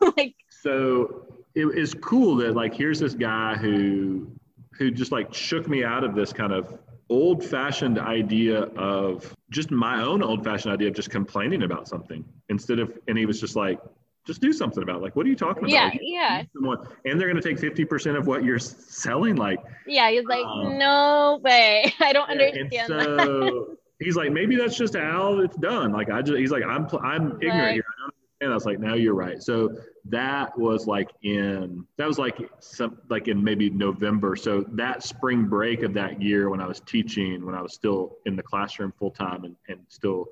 now. 0.00 0.12
like. 0.16 0.34
So 0.48 1.26
it 1.54 1.66
is 1.76 1.94
cool 1.94 2.36
that 2.36 2.54
like 2.54 2.74
here's 2.74 3.00
this 3.00 3.14
guy 3.14 3.56
who 3.56 4.30
who 4.72 4.90
just 4.90 5.10
like 5.10 5.32
shook 5.32 5.68
me 5.68 5.84
out 5.84 6.04
of 6.04 6.14
this 6.14 6.32
kind 6.32 6.52
of 6.52 6.78
old 7.08 7.44
fashioned 7.44 7.98
idea 7.98 8.62
of 8.76 9.34
just 9.50 9.70
my 9.70 10.02
own 10.02 10.22
old 10.22 10.44
fashioned 10.44 10.72
idea 10.72 10.88
of 10.88 10.94
just 10.94 11.10
complaining 11.10 11.62
about 11.62 11.88
something 11.88 12.24
instead 12.48 12.78
of 12.78 12.92
and 13.08 13.16
he 13.16 13.26
was 13.26 13.40
just 13.40 13.56
like 13.56 13.80
just 14.26 14.40
do 14.40 14.52
something 14.52 14.82
about 14.82 14.96
it. 14.96 15.02
like 15.02 15.14
what 15.14 15.24
are 15.24 15.28
you 15.28 15.36
talking 15.36 15.62
about 15.62 15.70
yeah 15.70 15.84
like, 15.84 16.00
yeah 16.02 16.42
someone, 16.52 16.78
and 17.04 17.20
they're 17.20 17.30
going 17.30 17.40
to 17.40 17.48
take 17.48 17.58
50% 17.58 18.18
of 18.18 18.26
what 18.26 18.44
you're 18.44 18.58
selling 18.58 19.36
like 19.36 19.60
yeah 19.86 20.10
he's 20.10 20.24
like 20.24 20.44
um, 20.44 20.78
no 20.78 21.40
way 21.42 21.92
i 22.00 22.12
don't 22.12 22.28
yeah, 22.28 22.46
understand 22.46 22.88
so 22.88 23.76
he's 23.98 24.16
like 24.16 24.30
maybe 24.32 24.56
that's 24.56 24.76
just 24.76 24.94
how 24.94 25.38
it's 25.38 25.56
done 25.56 25.92
like 25.92 26.10
i 26.10 26.20
just 26.22 26.38
he's 26.38 26.50
like 26.50 26.64
i'm 26.64 26.86
i'm 27.02 27.32
ignorant 27.40 27.42
right. 27.42 27.74
here 27.74 27.84
i 27.84 28.00
don't 28.00 28.14
understand 28.42 28.52
i 28.52 28.54
was 28.54 28.66
like 28.66 28.78
no 28.78 28.94
you're 28.94 29.14
right 29.14 29.42
so 29.42 29.74
that 30.08 30.56
was 30.56 30.86
like 30.86 31.10
in 31.22 31.84
that 31.96 32.06
was 32.06 32.18
like 32.18 32.38
some 32.60 32.98
like 33.08 33.28
in 33.28 33.42
maybe 33.42 33.70
November. 33.70 34.36
So 34.36 34.64
that 34.72 35.02
spring 35.02 35.46
break 35.46 35.82
of 35.82 35.94
that 35.94 36.22
year 36.22 36.48
when 36.48 36.60
I 36.60 36.66
was 36.66 36.80
teaching, 36.80 37.44
when 37.44 37.54
I 37.54 37.62
was 37.62 37.74
still 37.74 38.16
in 38.24 38.36
the 38.36 38.42
classroom 38.42 38.92
full 38.98 39.10
time 39.10 39.44
and, 39.44 39.56
and 39.68 39.80
still 39.88 40.26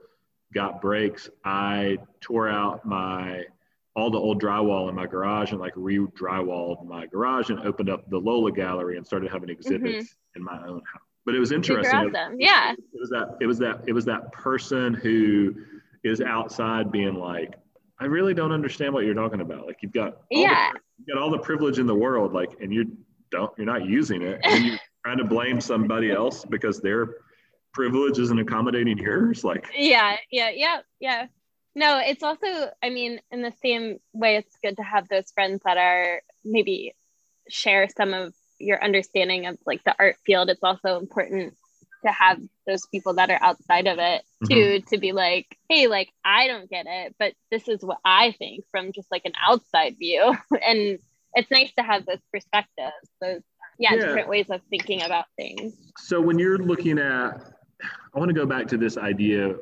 got 0.52 0.80
breaks, 0.80 1.28
I 1.44 1.98
tore 2.20 2.48
out 2.48 2.84
my 2.84 3.44
all 3.96 4.10
the 4.10 4.18
old 4.18 4.42
drywall 4.42 4.88
in 4.88 4.94
my 4.94 5.06
garage 5.06 5.52
and 5.52 5.60
like 5.60 5.72
re-drywalled 5.76 6.84
my 6.84 7.06
garage 7.06 7.50
and 7.50 7.60
opened 7.60 7.88
up 7.88 8.08
the 8.10 8.18
Lola 8.18 8.50
gallery 8.50 8.96
and 8.96 9.06
started 9.06 9.30
having 9.30 9.48
exhibits 9.48 10.08
mm-hmm. 10.08 10.38
in 10.38 10.44
my 10.44 10.58
own 10.66 10.82
house. 10.92 11.02
But 11.24 11.34
it 11.34 11.38
was 11.38 11.52
interesting. 11.52 12.14
Awesome. 12.14 12.36
Yeah. 12.38 12.72
It 12.72 13.00
was 13.00 13.10
that 13.10 13.36
it 13.40 13.46
was 13.46 13.58
that 13.58 13.80
it 13.86 13.92
was 13.92 14.04
that 14.04 14.32
person 14.32 14.94
who 14.94 15.54
is 16.02 16.20
outside 16.20 16.92
being 16.92 17.14
like, 17.14 17.54
I 17.98 18.06
really 18.06 18.34
don't 18.34 18.52
understand 18.52 18.92
what 18.92 19.04
you're 19.04 19.14
talking 19.14 19.40
about. 19.40 19.66
Like 19.66 19.78
you've 19.80 19.92
got 19.92 20.18
yeah, 20.30 20.72
the, 20.72 20.80
you've 20.98 21.08
got 21.08 21.22
all 21.22 21.30
the 21.30 21.38
privilege 21.38 21.78
in 21.78 21.86
the 21.86 21.94
world, 21.94 22.32
like, 22.32 22.50
and 22.60 22.72
you 22.72 22.96
don't, 23.30 23.52
you're 23.56 23.66
not 23.66 23.86
using 23.86 24.22
it, 24.22 24.40
and 24.42 24.64
you're 24.64 24.78
trying 25.04 25.18
to 25.18 25.24
blame 25.24 25.60
somebody 25.60 26.10
else 26.10 26.44
because 26.44 26.80
their 26.80 27.16
privilege 27.72 28.18
isn't 28.18 28.38
accommodating 28.38 28.98
yours. 28.98 29.44
Like 29.44 29.66
yeah, 29.74 30.16
yeah, 30.30 30.50
yeah, 30.50 30.80
yeah. 31.00 31.26
No, 31.76 31.98
it's 31.98 32.22
also, 32.22 32.70
I 32.82 32.90
mean, 32.90 33.20
in 33.32 33.42
the 33.42 33.52
same 33.62 33.98
way, 34.12 34.36
it's 34.36 34.56
good 34.62 34.76
to 34.76 34.82
have 34.82 35.08
those 35.08 35.32
friends 35.32 35.60
that 35.64 35.76
are 35.76 36.22
maybe 36.44 36.94
share 37.48 37.88
some 37.88 38.14
of 38.14 38.32
your 38.58 38.82
understanding 38.82 39.46
of 39.46 39.58
like 39.66 39.82
the 39.84 39.94
art 39.98 40.16
field. 40.24 40.48
It's 40.48 40.62
also 40.62 40.98
important 40.98 41.54
to 42.04 42.12
have 42.12 42.38
those 42.66 42.86
people 42.86 43.14
that 43.14 43.30
are 43.30 43.42
outside 43.42 43.86
of 43.86 43.98
it 43.98 44.22
mm-hmm. 44.42 44.46
to 44.46 44.80
to 44.80 44.98
be 44.98 45.12
like 45.12 45.56
hey 45.68 45.86
like 45.86 46.10
i 46.24 46.46
don't 46.46 46.70
get 46.70 46.86
it 46.88 47.14
but 47.18 47.32
this 47.50 47.68
is 47.68 47.82
what 47.82 47.98
i 48.04 48.32
think 48.32 48.64
from 48.70 48.92
just 48.92 49.10
like 49.10 49.22
an 49.24 49.32
outside 49.46 49.96
view 49.98 50.34
and 50.66 50.98
it's 51.34 51.50
nice 51.50 51.72
to 51.76 51.82
have 51.82 52.06
those 52.06 52.20
perspectives 52.32 52.92
those 53.20 53.42
yeah, 53.78 53.94
yeah, 53.94 54.00
different 54.00 54.28
ways 54.28 54.46
of 54.50 54.60
thinking 54.70 55.02
about 55.02 55.24
things 55.36 55.74
so 55.98 56.20
when 56.20 56.38
you're 56.38 56.58
looking 56.58 56.98
at 56.98 57.52
i 58.14 58.18
want 58.18 58.28
to 58.28 58.34
go 58.34 58.46
back 58.46 58.66
to 58.68 58.76
this 58.76 58.96
idea 58.96 59.54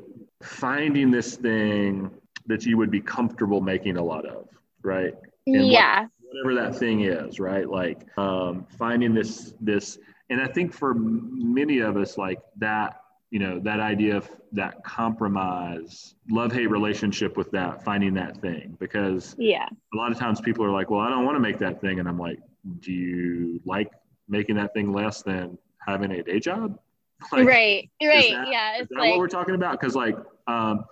finding 0.43 1.11
this 1.11 1.37
thing 1.37 2.11
that 2.47 2.67
you 2.67 2.77
would 2.77 2.91
be 2.91 3.01
comfortable 3.01 3.61
making 3.61 3.97
a 3.97 4.05
lot 4.05 4.27
of 4.27 4.49
right 4.83 5.15
and 5.47 5.67
yeah 5.67 6.03
what, 6.03 6.11
whatever 6.33 6.55
that 6.55 6.79
thing 6.79 7.03
is 7.03 7.39
right 7.39 7.69
like 7.69 8.07
um, 8.19 8.67
finding 8.79 9.15
this 9.15 9.55
this 9.61 9.99
and 10.33 10.41
I 10.41 10.47
think 10.47 10.73
for 10.73 10.95
many 10.95 11.81
of 11.81 11.99
us, 11.99 12.17
like 12.17 12.41
that, 12.57 13.03
you 13.31 13.39
know, 13.39 13.61
that 13.61 13.81
idea 13.81 14.17
of 14.17 14.31
that 14.53 14.83
compromise, 14.83 16.15
love 16.31 16.53
hate 16.53 16.71
relationship 16.71 17.37
with 17.37 17.51
that, 17.51 17.85
finding 17.85 18.15
that 18.15 18.39
thing, 18.39 18.75
because 18.81 19.37
yeah, 19.39 19.67
a 19.93 19.97
lot 19.97 20.11
of 20.11 20.19
times 20.19 20.41
people 20.41 20.65
are 20.65 20.71
like, 20.71 20.89
well, 20.89 21.01
I 21.01 21.11
don't 21.11 21.27
want 21.27 21.37
to 21.37 21.41
make 21.41 21.59
that 21.59 21.83
thing, 21.83 22.01
and 22.01 22.09
I'm 22.09 22.19
like, 22.19 22.39
do 22.81 22.93
you 22.93 23.61
like 23.67 23.91
making 24.27 24.57
that 24.57 24.73
thing 24.73 24.91
less 24.91 25.23
than 25.23 25.59
having 25.87 26.11
a 26.13 26.23
day 26.23 26.41
job? 26.41 26.79
Like, 27.31 27.47
right, 27.47 27.89
right, 28.03 28.33
that, 28.33 28.49
yeah. 28.49 28.79
It's 28.79 28.91
like, 28.91 29.11
what 29.11 29.19
we're 29.21 29.29
talking 29.29 29.55
about? 29.55 29.79
Because 29.79 29.95
like, 29.95 30.17
um, 30.49 30.85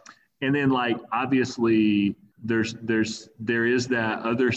and 0.43 0.55
then 0.55 0.71
like 0.71 0.97
obviously 1.13 2.15
there's 2.45 2.75
there's 2.83 3.29
there 3.41 3.67
is 3.67 3.89
that 3.89 4.21
other 4.21 4.53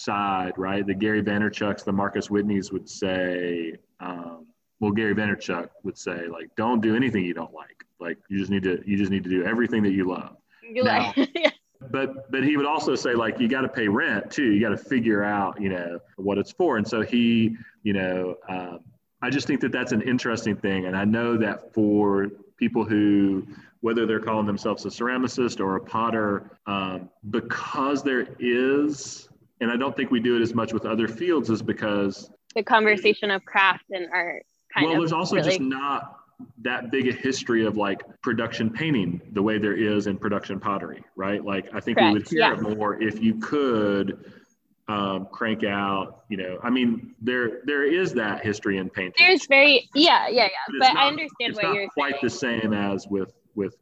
side, 0.00 0.52
right? 0.56 0.86
The 0.86 0.94
Gary 0.94 1.22
Vaynerchuk's, 1.22 1.82
the 1.82 1.92
Marcus 1.92 2.28
Whitneys 2.28 2.72
would 2.72 2.88
say, 2.88 3.74
um, 4.00 4.46
well, 4.80 4.92
Gary 4.92 5.14
Vaynerchuk 5.14 5.68
would 5.82 5.98
say, 5.98 6.26
like, 6.26 6.50
don't 6.56 6.80
do 6.80 6.96
anything 6.96 7.24
you 7.24 7.34
don't 7.34 7.52
like. 7.52 7.84
Like, 8.00 8.18
you 8.28 8.38
just 8.38 8.50
need 8.50 8.62
to, 8.62 8.82
you 8.86 8.96
just 8.96 9.10
need 9.10 9.24
to 9.24 9.30
do 9.30 9.44
everything 9.44 9.82
that 9.82 9.92
you 9.92 10.08
love. 10.08 10.36
You 10.62 10.84
now, 10.84 11.12
like, 11.16 11.30
yeah. 11.34 11.50
But, 11.90 12.30
but 12.30 12.44
he 12.44 12.56
would 12.56 12.66
also 12.66 12.94
say, 12.94 13.14
like, 13.14 13.38
you 13.40 13.48
got 13.48 13.62
to 13.62 13.68
pay 13.68 13.88
rent 13.88 14.30
too. 14.30 14.52
You 14.52 14.60
got 14.60 14.70
to 14.70 14.76
figure 14.76 15.22
out, 15.24 15.60
you 15.60 15.70
know, 15.70 15.98
what 16.16 16.38
it's 16.38 16.52
for. 16.52 16.76
And 16.76 16.86
so 16.86 17.02
he, 17.02 17.56
you 17.82 17.92
know, 17.92 18.36
um, 18.48 18.80
I 19.22 19.30
just 19.30 19.46
think 19.46 19.60
that 19.60 19.72
that's 19.72 19.92
an 19.92 20.02
interesting 20.02 20.56
thing. 20.56 20.86
And 20.86 20.96
I 20.96 21.04
know 21.04 21.36
that 21.38 21.72
for 21.74 22.28
people 22.56 22.84
who, 22.84 23.46
whether 23.80 24.06
they're 24.06 24.20
calling 24.20 24.46
themselves 24.46 24.84
a 24.84 24.88
ceramicist 24.88 25.60
or 25.60 25.76
a 25.76 25.80
potter, 25.80 26.58
um, 26.66 27.08
because 27.30 28.02
there 28.02 28.28
is 28.38 29.29
and 29.60 29.70
I 29.70 29.76
don't 29.76 29.96
think 29.96 30.10
we 30.10 30.20
do 30.20 30.36
it 30.36 30.42
as 30.42 30.54
much 30.54 30.72
with 30.72 30.86
other 30.86 31.08
fields 31.08 31.50
is 31.50 31.62
because 31.62 32.30
the 32.54 32.62
conversation 32.62 33.30
of 33.30 33.44
craft 33.44 33.84
and 33.90 34.08
art 34.12 34.44
kind 34.72 34.86
well, 34.86 34.98
there's 34.98 35.12
also 35.12 35.36
really... 35.36 35.48
just 35.48 35.60
not 35.60 36.16
that 36.62 36.90
big 36.90 37.08
a 37.08 37.12
history 37.12 37.66
of 37.66 37.76
like 37.76 38.02
production 38.22 38.70
painting 38.70 39.20
the 39.32 39.42
way 39.42 39.58
there 39.58 39.74
is 39.74 40.06
in 40.06 40.16
production 40.16 40.58
pottery, 40.58 41.02
right? 41.16 41.44
Like 41.44 41.68
I 41.74 41.80
think 41.80 41.98
Correct. 41.98 42.14
we 42.14 42.18
would 42.20 42.28
hear 42.28 42.40
yeah. 42.40 42.54
it 42.54 42.60
more 42.60 43.00
if 43.02 43.22
you 43.22 43.34
could 43.34 44.32
um, 44.88 45.28
crank 45.30 45.62
out, 45.62 46.24
you 46.28 46.36
know, 46.36 46.58
I 46.62 46.70
mean, 46.70 47.14
there 47.20 47.60
there 47.64 47.84
is 47.84 48.12
that 48.14 48.44
history 48.44 48.78
in 48.78 48.90
painting. 48.90 49.14
There's 49.18 49.46
very 49.46 49.88
yeah, 49.94 50.28
yeah, 50.28 50.44
yeah. 50.44 50.48
But, 50.66 50.78
but 50.80 50.94
not, 50.94 50.96
I 50.96 51.08
understand 51.08 51.54
what 51.54 51.64
you're 51.64 51.74
saying. 51.74 51.88
quite 51.90 52.14
saying. 52.14 52.20
the 52.22 52.30
same 52.30 52.72
as 52.72 53.06
with 53.06 53.32
with 53.54 53.76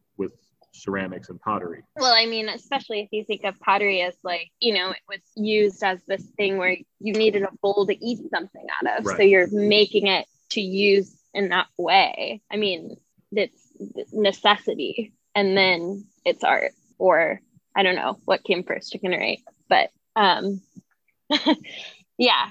ceramics 0.83 1.29
and 1.29 1.41
pottery. 1.41 1.83
Well, 1.97 2.13
I 2.13 2.27
mean, 2.27 2.49
especially 2.49 3.01
if 3.01 3.09
you 3.13 3.25
think 3.25 3.45
of 3.45 3.59
pottery 3.61 4.03
as 4.03 4.15
like, 4.23 4.51
you 4.61 4.75
know, 4.75 4.91
it 4.91 5.03
was 5.09 5.21
used 5.37 5.83
as 5.83 6.03
this 6.07 6.25
thing 6.37 6.57
where 6.57 6.77
you 7.01 7.13
needed 7.13 7.43
a 7.43 7.51
bowl 7.63 7.87
to 7.87 8.05
eat 8.05 8.19
something 8.31 8.67
out 8.83 8.99
of. 8.99 9.07
Right. 9.07 9.17
So 9.17 9.23
you're 9.23 9.49
making 9.51 10.07
it 10.07 10.27
to 10.51 10.61
use 10.61 11.15
in 11.35 11.51
that 11.51 11.67
way. 11.77 12.43
I 12.51 12.57
mean, 12.57 12.97
it's 13.33 13.73
necessity 14.13 15.13
and 15.35 15.57
then 15.57 16.05
it's 16.25 16.45
art 16.45 16.73
or 16.99 17.41
I 17.75 17.83
don't 17.83 17.97
know 17.97 18.19
what 18.25 18.45
came 18.45 18.65
first, 18.65 18.93
chicken 18.93 19.15
or 19.15 19.21
egg. 19.21 19.41
But 19.69 19.91
um 20.17 20.61
yeah, 22.19 22.51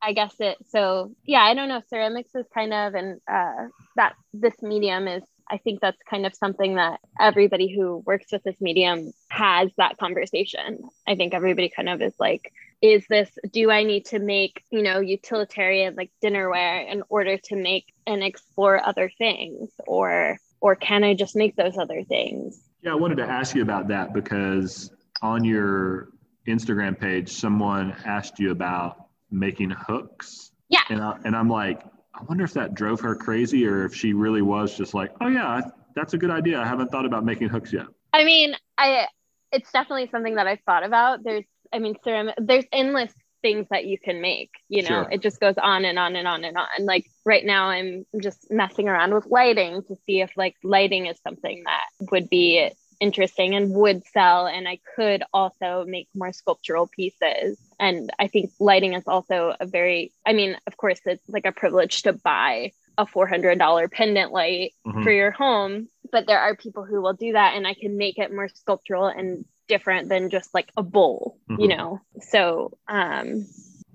I 0.00 0.12
guess 0.12 0.34
it 0.38 0.56
so 0.68 1.14
yeah, 1.24 1.42
I 1.42 1.54
don't 1.54 1.68
know. 1.68 1.82
Ceramics 1.90 2.34
is 2.34 2.46
kind 2.54 2.72
of 2.72 2.94
and 2.94 3.20
uh 3.30 3.68
that 3.96 4.14
this 4.32 4.62
medium 4.62 5.08
is 5.08 5.22
I 5.52 5.58
think 5.58 5.80
that's 5.80 6.02
kind 6.08 6.24
of 6.24 6.34
something 6.34 6.76
that 6.76 7.00
everybody 7.20 7.72
who 7.72 7.98
works 8.06 8.32
with 8.32 8.42
this 8.42 8.58
medium 8.58 9.12
has 9.28 9.70
that 9.76 9.98
conversation. 9.98 10.78
I 11.06 11.14
think 11.14 11.34
everybody 11.34 11.68
kind 11.68 11.90
of 11.90 12.00
is 12.00 12.14
like, 12.18 12.50
is 12.80 13.04
this, 13.10 13.28
do 13.52 13.70
I 13.70 13.84
need 13.84 14.06
to 14.06 14.18
make, 14.18 14.64
you 14.70 14.82
know, 14.82 15.00
utilitarian 15.00 15.94
like 15.94 16.10
dinnerware 16.24 16.90
in 16.90 17.02
order 17.10 17.36
to 17.36 17.56
make 17.56 17.92
and 18.06 18.24
explore 18.24 18.82
other 18.84 19.10
things? 19.18 19.70
Or, 19.86 20.38
or 20.62 20.74
can 20.74 21.04
I 21.04 21.12
just 21.12 21.36
make 21.36 21.54
those 21.54 21.76
other 21.76 22.02
things? 22.02 22.58
Yeah, 22.80 22.92
I 22.92 22.94
wanted 22.94 23.16
to 23.16 23.24
ask 23.24 23.54
you 23.54 23.60
about 23.60 23.88
that 23.88 24.14
because 24.14 24.90
on 25.20 25.44
your 25.44 26.08
Instagram 26.48 26.98
page, 26.98 27.30
someone 27.30 27.94
asked 28.06 28.38
you 28.38 28.52
about 28.52 29.06
making 29.30 29.70
hooks. 29.70 30.50
Yeah. 30.70 30.80
And, 30.88 31.02
I, 31.02 31.18
and 31.24 31.36
I'm 31.36 31.50
like, 31.50 31.82
I 32.14 32.22
wonder 32.24 32.44
if 32.44 32.52
that 32.54 32.74
drove 32.74 33.00
her 33.00 33.14
crazy 33.14 33.66
or 33.66 33.84
if 33.84 33.94
she 33.94 34.12
really 34.12 34.42
was 34.42 34.76
just 34.76 34.94
like, 34.94 35.12
oh 35.20 35.28
yeah, 35.28 35.62
that's 35.94 36.14
a 36.14 36.18
good 36.18 36.30
idea. 36.30 36.60
I 36.60 36.66
haven't 36.66 36.90
thought 36.90 37.06
about 37.06 37.24
making 37.24 37.48
hooks 37.48 37.72
yet. 37.72 37.86
I 38.12 38.24
mean, 38.24 38.54
I 38.76 39.06
it's 39.52 39.70
definitely 39.70 40.08
something 40.10 40.36
that 40.36 40.46
I've 40.46 40.60
thought 40.66 40.84
about. 40.84 41.22
There's, 41.22 41.44
I 41.72 41.78
mean, 41.78 41.94
ceramic. 42.02 42.34
There's 42.38 42.64
endless 42.72 43.12
things 43.42 43.66
that 43.70 43.84
you 43.84 43.98
can 43.98 44.20
make. 44.20 44.50
You 44.68 44.82
know, 44.82 44.88
sure. 44.88 45.08
it 45.10 45.20
just 45.20 45.40
goes 45.40 45.56
on 45.60 45.84
and 45.84 45.98
on 45.98 46.16
and 46.16 46.26
on 46.26 46.44
and 46.44 46.56
on. 46.56 46.66
Like 46.80 47.06
right 47.24 47.44
now, 47.44 47.68
I'm 47.68 48.06
just 48.20 48.50
messing 48.50 48.88
around 48.88 49.14
with 49.14 49.26
lighting 49.26 49.82
to 49.88 49.96
see 50.06 50.20
if 50.20 50.32
like 50.36 50.56
lighting 50.64 51.06
is 51.06 51.18
something 51.22 51.62
that 51.64 52.10
would 52.10 52.28
be 52.30 52.70
interesting 53.02 53.56
and 53.56 53.74
would 53.74 54.06
sell 54.06 54.46
and 54.46 54.68
i 54.68 54.78
could 54.94 55.24
also 55.34 55.84
make 55.88 56.08
more 56.14 56.32
sculptural 56.32 56.86
pieces 56.86 57.58
and 57.80 58.12
i 58.20 58.28
think 58.28 58.52
lighting 58.60 58.94
is 58.94 59.02
also 59.08 59.52
a 59.58 59.66
very 59.66 60.12
i 60.24 60.32
mean 60.32 60.56
of 60.68 60.76
course 60.76 61.00
it's 61.04 61.28
like 61.28 61.44
a 61.44 61.50
privilege 61.50 62.02
to 62.02 62.12
buy 62.12 62.70
a 62.98 63.06
$400 63.06 63.90
pendant 63.90 64.32
light 64.32 64.74
mm-hmm. 64.86 65.02
for 65.02 65.10
your 65.10 65.32
home 65.32 65.88
but 66.12 66.28
there 66.28 66.38
are 66.38 66.54
people 66.54 66.84
who 66.84 67.02
will 67.02 67.14
do 67.14 67.32
that 67.32 67.56
and 67.56 67.66
i 67.66 67.74
can 67.74 67.98
make 67.98 68.18
it 68.18 68.32
more 68.32 68.48
sculptural 68.48 69.06
and 69.06 69.44
different 69.66 70.08
than 70.08 70.30
just 70.30 70.54
like 70.54 70.70
a 70.76 70.82
bowl 70.82 71.38
mm-hmm. 71.50 71.60
you 71.60 71.68
know 71.68 72.00
so 72.20 72.78
um 72.86 73.46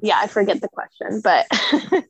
yeah 0.02 0.20
i 0.20 0.28
forget 0.28 0.60
the 0.60 0.68
question 0.68 1.22
but 1.22 1.46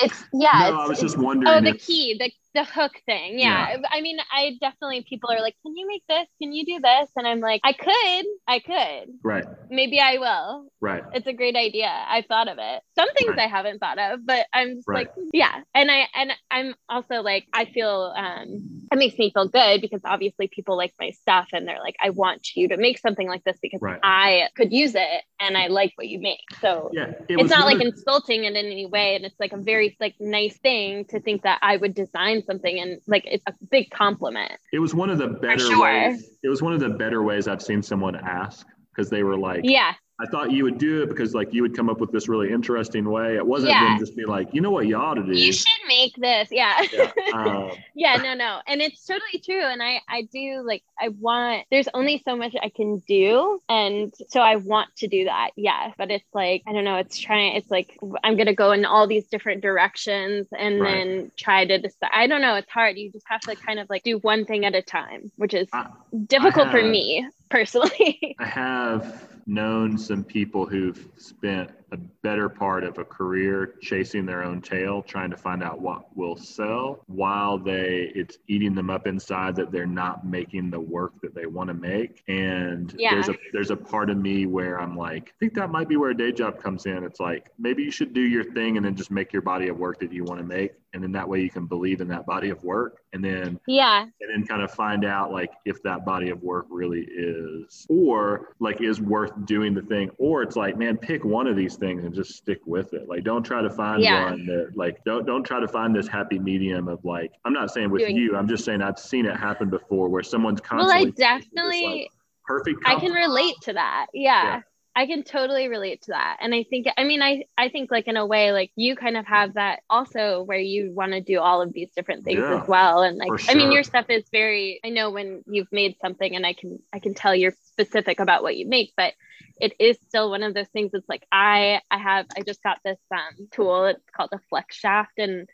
it's 0.00 0.24
yeah 0.32 0.70
no, 0.70 0.80
it's, 0.80 0.84
i 0.84 0.86
was 0.88 1.00
just 1.00 1.16
wondering 1.18 1.46
oh 1.46 1.60
the 1.60 1.78
key 1.78 2.16
the 2.18 2.32
the 2.54 2.64
hook 2.64 2.92
thing. 3.06 3.38
Yeah. 3.38 3.70
yeah. 3.70 3.88
I 3.90 4.00
mean, 4.00 4.18
I 4.32 4.56
definitely, 4.60 5.04
people 5.08 5.30
are 5.30 5.40
like, 5.40 5.56
can 5.62 5.76
you 5.76 5.86
make 5.86 6.04
this? 6.08 6.26
Can 6.40 6.52
you 6.52 6.64
do 6.64 6.80
this? 6.80 7.10
And 7.16 7.26
I'm 7.26 7.40
like, 7.40 7.60
I 7.64 7.72
could, 7.72 8.26
I 8.46 8.58
could. 8.60 9.14
Right. 9.22 9.44
Maybe 9.70 10.00
I 10.00 10.18
will. 10.18 10.68
Right. 10.80 11.02
It's 11.12 11.26
a 11.26 11.32
great 11.32 11.56
idea. 11.56 11.88
I 11.88 12.24
thought 12.26 12.48
of 12.48 12.58
it. 12.60 12.82
Some 12.96 13.12
things 13.14 13.30
right. 13.30 13.40
I 13.40 13.46
haven't 13.46 13.80
thought 13.80 13.98
of, 13.98 14.20
but 14.24 14.46
I'm 14.52 14.76
just 14.76 14.88
right. 14.88 15.08
like, 15.08 15.26
yeah. 15.32 15.62
And 15.74 15.90
I, 15.90 16.06
and 16.14 16.32
I'm 16.50 16.74
also 16.88 17.22
like, 17.22 17.46
I 17.52 17.64
feel, 17.64 18.12
um, 18.16 18.86
it 18.92 18.98
makes 18.98 19.18
me 19.18 19.32
feel 19.32 19.48
good 19.48 19.80
because 19.80 20.00
obviously 20.04 20.48
people 20.48 20.76
like 20.76 20.92
my 21.00 21.10
stuff 21.10 21.48
and 21.52 21.66
they're 21.66 21.80
like, 21.80 21.96
I 22.02 22.10
want 22.10 22.54
you 22.54 22.68
to 22.68 22.76
make 22.76 22.98
something 22.98 23.26
like 23.26 23.42
this 23.44 23.58
because 23.60 23.80
right. 23.82 23.98
I 24.02 24.48
could 24.54 24.72
use 24.72 24.94
it 24.94 25.24
and 25.40 25.56
I 25.56 25.66
like 25.66 25.92
what 25.96 26.06
you 26.08 26.20
make. 26.20 26.40
So 26.60 26.90
yeah, 26.92 27.10
it 27.28 27.40
it's 27.40 27.50
not 27.50 27.66
like 27.66 27.80
insulting 27.80 28.44
it 28.44 28.54
in 28.54 28.66
any 28.66 28.86
way. 28.86 29.16
And 29.16 29.24
it's 29.24 29.38
like 29.40 29.52
a 29.52 29.56
very 29.56 29.96
like 30.00 30.14
nice 30.20 30.56
thing 30.58 31.04
to 31.06 31.20
think 31.20 31.42
that 31.42 31.58
I 31.62 31.76
would 31.76 31.94
design 31.94 32.43
something 32.44 32.80
and 32.80 33.00
like 33.06 33.24
it's 33.26 33.44
a 33.46 33.54
big 33.70 33.90
compliment. 33.90 34.52
It 34.72 34.78
was 34.78 34.94
one 34.94 35.10
of 35.10 35.18
the 35.18 35.28
better 35.28 35.58
sure. 35.58 35.82
ways. 35.82 36.30
It 36.42 36.48
was 36.48 36.62
one 36.62 36.72
of 36.72 36.80
the 36.80 36.90
better 36.90 37.22
ways 37.22 37.48
I've 37.48 37.62
seen 37.62 37.82
someone 37.82 38.16
ask 38.16 38.66
because 38.90 39.10
they 39.10 39.22
were 39.22 39.36
like, 39.36 39.60
yeah, 39.64 39.94
I 40.20 40.26
thought 40.26 40.52
you 40.52 40.62
would 40.62 40.78
do 40.78 41.02
it 41.02 41.08
because 41.08 41.34
like 41.34 41.52
you 41.52 41.62
would 41.62 41.74
come 41.74 41.90
up 41.90 41.98
with 41.98 42.12
this 42.12 42.28
really 42.28 42.52
interesting 42.52 43.10
way. 43.10 43.36
It 43.36 43.44
wasn't 43.44 43.72
yeah. 43.72 43.98
just 43.98 44.16
be 44.16 44.24
like, 44.24 44.54
you 44.54 44.60
know 44.60 44.70
what 44.70 44.86
you 44.86 44.96
ought 44.96 45.14
to 45.14 45.24
do. 45.24 45.32
You 45.32 45.52
should 45.52 45.66
make 45.88 46.14
this. 46.16 46.48
Yeah. 46.52 46.82
Yeah. 46.92 47.10
Um, 47.32 47.72
yeah. 47.96 48.16
No, 48.16 48.34
no. 48.34 48.60
And 48.68 48.80
it's 48.80 49.04
totally 49.04 49.42
true. 49.44 49.64
And 49.64 49.82
I, 49.82 50.00
I 50.08 50.22
do 50.32 50.62
like, 50.64 50.84
I 51.00 51.08
want, 51.08 51.66
there's 51.72 51.88
only 51.94 52.22
so 52.24 52.36
much 52.36 52.54
I 52.62 52.68
can 52.68 53.02
do. 53.08 53.60
And 53.68 54.14
so 54.28 54.40
I 54.40 54.54
want 54.56 54.94
to 54.98 55.08
do 55.08 55.24
that. 55.24 55.50
Yeah. 55.56 55.92
But 55.98 56.12
it's 56.12 56.32
like, 56.32 56.62
I 56.68 56.72
don't 56.72 56.84
know. 56.84 56.96
It's 56.96 57.18
trying, 57.18 57.56
it's 57.56 57.70
like, 57.70 57.98
I'm 58.22 58.36
going 58.36 58.46
to 58.46 58.54
go 58.54 58.70
in 58.70 58.84
all 58.84 59.08
these 59.08 59.26
different 59.26 59.62
directions 59.62 60.46
and 60.56 60.80
right. 60.80 60.94
then 60.94 61.32
try 61.36 61.64
to 61.64 61.78
decide. 61.78 62.10
I 62.12 62.28
don't 62.28 62.40
know. 62.40 62.54
It's 62.54 62.70
hard. 62.70 62.96
You 62.96 63.10
just 63.10 63.26
have 63.28 63.40
to 63.42 63.56
kind 63.56 63.80
of 63.80 63.90
like 63.90 64.04
do 64.04 64.18
one 64.18 64.44
thing 64.44 64.64
at 64.64 64.76
a 64.76 64.82
time, 64.82 65.32
which 65.38 65.54
is 65.54 65.68
I, 65.72 65.88
difficult 66.26 66.68
I 66.68 66.70
have, 66.70 66.80
for 66.80 66.88
me 66.88 67.28
personally. 67.54 68.34
I 68.40 68.46
have 68.46 69.28
known 69.46 69.96
some 69.96 70.24
people 70.24 70.66
who've 70.66 71.08
spent 71.16 71.70
a 71.94 71.96
better 72.22 72.48
part 72.48 72.84
of 72.84 72.98
a 72.98 73.04
career 73.04 73.74
chasing 73.80 74.26
their 74.26 74.42
own 74.42 74.60
tail, 74.60 75.02
trying 75.02 75.30
to 75.30 75.36
find 75.36 75.62
out 75.62 75.80
what 75.80 76.14
will 76.16 76.36
sell 76.36 77.02
while 77.06 77.56
they 77.56 78.12
it's 78.14 78.38
eating 78.48 78.74
them 78.74 78.90
up 78.90 79.06
inside 79.06 79.54
that 79.56 79.70
they're 79.70 79.86
not 79.86 80.26
making 80.26 80.70
the 80.70 80.80
work 80.80 81.12
that 81.22 81.34
they 81.34 81.46
want 81.46 81.68
to 81.68 81.74
make. 81.74 82.22
And 82.28 82.94
yeah. 82.98 83.14
there's 83.14 83.28
a 83.28 83.34
there's 83.52 83.70
a 83.70 83.76
part 83.76 84.10
of 84.10 84.18
me 84.18 84.46
where 84.46 84.80
I'm 84.80 84.96
like, 84.96 85.28
I 85.28 85.38
think 85.38 85.54
that 85.54 85.70
might 85.70 85.88
be 85.88 85.96
where 85.96 86.10
a 86.10 86.16
day 86.16 86.32
job 86.32 86.60
comes 86.60 86.86
in. 86.86 87.04
It's 87.04 87.20
like 87.20 87.50
maybe 87.58 87.82
you 87.84 87.90
should 87.90 88.12
do 88.12 88.20
your 88.20 88.44
thing 88.52 88.76
and 88.76 88.84
then 88.84 88.96
just 88.96 89.10
make 89.10 89.32
your 89.32 89.42
body 89.42 89.68
of 89.68 89.78
work 89.78 90.00
that 90.00 90.12
you 90.12 90.24
want 90.24 90.40
to 90.40 90.46
make. 90.46 90.72
And 90.92 91.02
then 91.02 91.12
that 91.12 91.28
way 91.28 91.40
you 91.40 91.50
can 91.50 91.66
believe 91.66 92.00
in 92.00 92.08
that 92.08 92.26
body 92.26 92.50
of 92.50 92.62
work 92.62 93.00
and 93.14 93.24
then 93.24 93.58
yeah 93.66 94.02
and 94.02 94.12
then 94.28 94.46
kind 94.46 94.60
of 94.60 94.70
find 94.70 95.04
out 95.04 95.32
like 95.32 95.52
if 95.64 95.82
that 95.84 96.04
body 96.04 96.30
of 96.30 96.42
work 96.42 96.66
really 96.68 97.06
is 97.16 97.86
or 97.88 98.54
like 98.58 98.82
is 98.82 99.00
worth 99.00 99.32
doing 99.46 99.72
the 99.72 99.82
thing 99.82 100.10
or 100.18 100.42
it's 100.42 100.56
like 100.56 100.76
man 100.76 100.96
pick 100.98 101.24
one 101.24 101.46
of 101.46 101.56
these 101.56 101.76
things 101.76 101.83
and 101.84 102.14
just 102.14 102.36
stick 102.36 102.60
with 102.66 102.92
it. 102.94 103.08
Like, 103.08 103.24
don't 103.24 103.42
try 103.42 103.62
to 103.62 103.70
find 103.70 104.02
yeah. 104.02 104.30
one 104.30 104.46
that, 104.46 104.72
like, 104.74 105.02
don't 105.04 105.26
don't 105.26 105.44
try 105.44 105.60
to 105.60 105.68
find 105.68 105.94
this 105.94 106.08
happy 106.08 106.38
medium 106.38 106.88
of 106.88 107.04
like. 107.04 107.32
I'm 107.44 107.52
not 107.52 107.70
saying 107.70 107.90
with 107.90 108.02
Doing 108.02 108.16
you. 108.16 108.36
I'm 108.36 108.48
just 108.48 108.64
saying 108.64 108.82
I've 108.82 108.98
seen 108.98 109.26
it 109.26 109.36
happen 109.36 109.70
before 109.70 110.08
where 110.08 110.22
someone's 110.22 110.60
constantly. 110.60 111.12
Well, 111.18 111.30
I 111.30 111.38
definitely 111.38 111.84
like, 111.84 112.10
perfect. 112.46 112.80
I 112.86 112.98
can 112.98 113.12
relate 113.12 113.54
to 113.62 113.72
that. 113.74 114.06
Yeah. 114.12 114.44
yeah. 114.44 114.60
I 114.96 115.06
can 115.06 115.24
totally 115.24 115.68
relate 115.68 116.02
to 116.02 116.12
that. 116.12 116.38
And 116.40 116.54
I 116.54 116.62
think 116.62 116.86
I 116.96 117.04
mean 117.04 117.20
I 117.20 117.44
I 117.58 117.68
think 117.68 117.90
like 117.90 118.06
in 118.06 118.16
a 118.16 118.26
way 118.26 118.52
like 118.52 118.70
you 118.76 118.94
kind 118.94 119.16
of 119.16 119.26
have 119.26 119.54
that 119.54 119.80
also 119.90 120.42
where 120.42 120.58
you 120.58 120.92
want 120.92 121.12
to 121.12 121.20
do 121.20 121.40
all 121.40 121.62
of 121.62 121.72
these 121.72 121.90
different 121.96 122.24
things 122.24 122.40
yeah, 122.40 122.62
as 122.62 122.68
well 122.68 123.02
and 123.02 123.16
like 123.16 123.40
sure. 123.40 123.50
I 123.50 123.56
mean 123.56 123.72
your 123.72 123.82
stuff 123.82 124.06
is 124.08 124.24
very 124.30 124.80
I 124.84 124.90
know 124.90 125.10
when 125.10 125.42
you've 125.46 125.72
made 125.72 125.96
something 126.00 126.36
and 126.36 126.46
I 126.46 126.52
can 126.52 126.78
I 126.92 127.00
can 127.00 127.14
tell 127.14 127.34
you're 127.34 127.54
specific 127.66 128.20
about 128.20 128.42
what 128.42 128.56
you 128.56 128.68
make 128.68 128.92
but 128.96 129.14
it 129.60 129.74
is 129.80 129.98
still 130.08 130.30
one 130.30 130.42
of 130.42 130.54
those 130.54 130.68
things 130.68 130.90
it's 130.94 131.08
like 131.08 131.24
i 131.30 131.80
i 131.90 131.98
have 131.98 132.26
i 132.36 132.42
just 132.42 132.62
got 132.62 132.78
this 132.84 132.98
um, 133.12 133.48
tool 133.52 133.86
it's 133.86 134.10
called 134.16 134.30
a 134.32 134.40
flex 134.48 134.76
shaft 134.76 135.18
and 135.18 135.48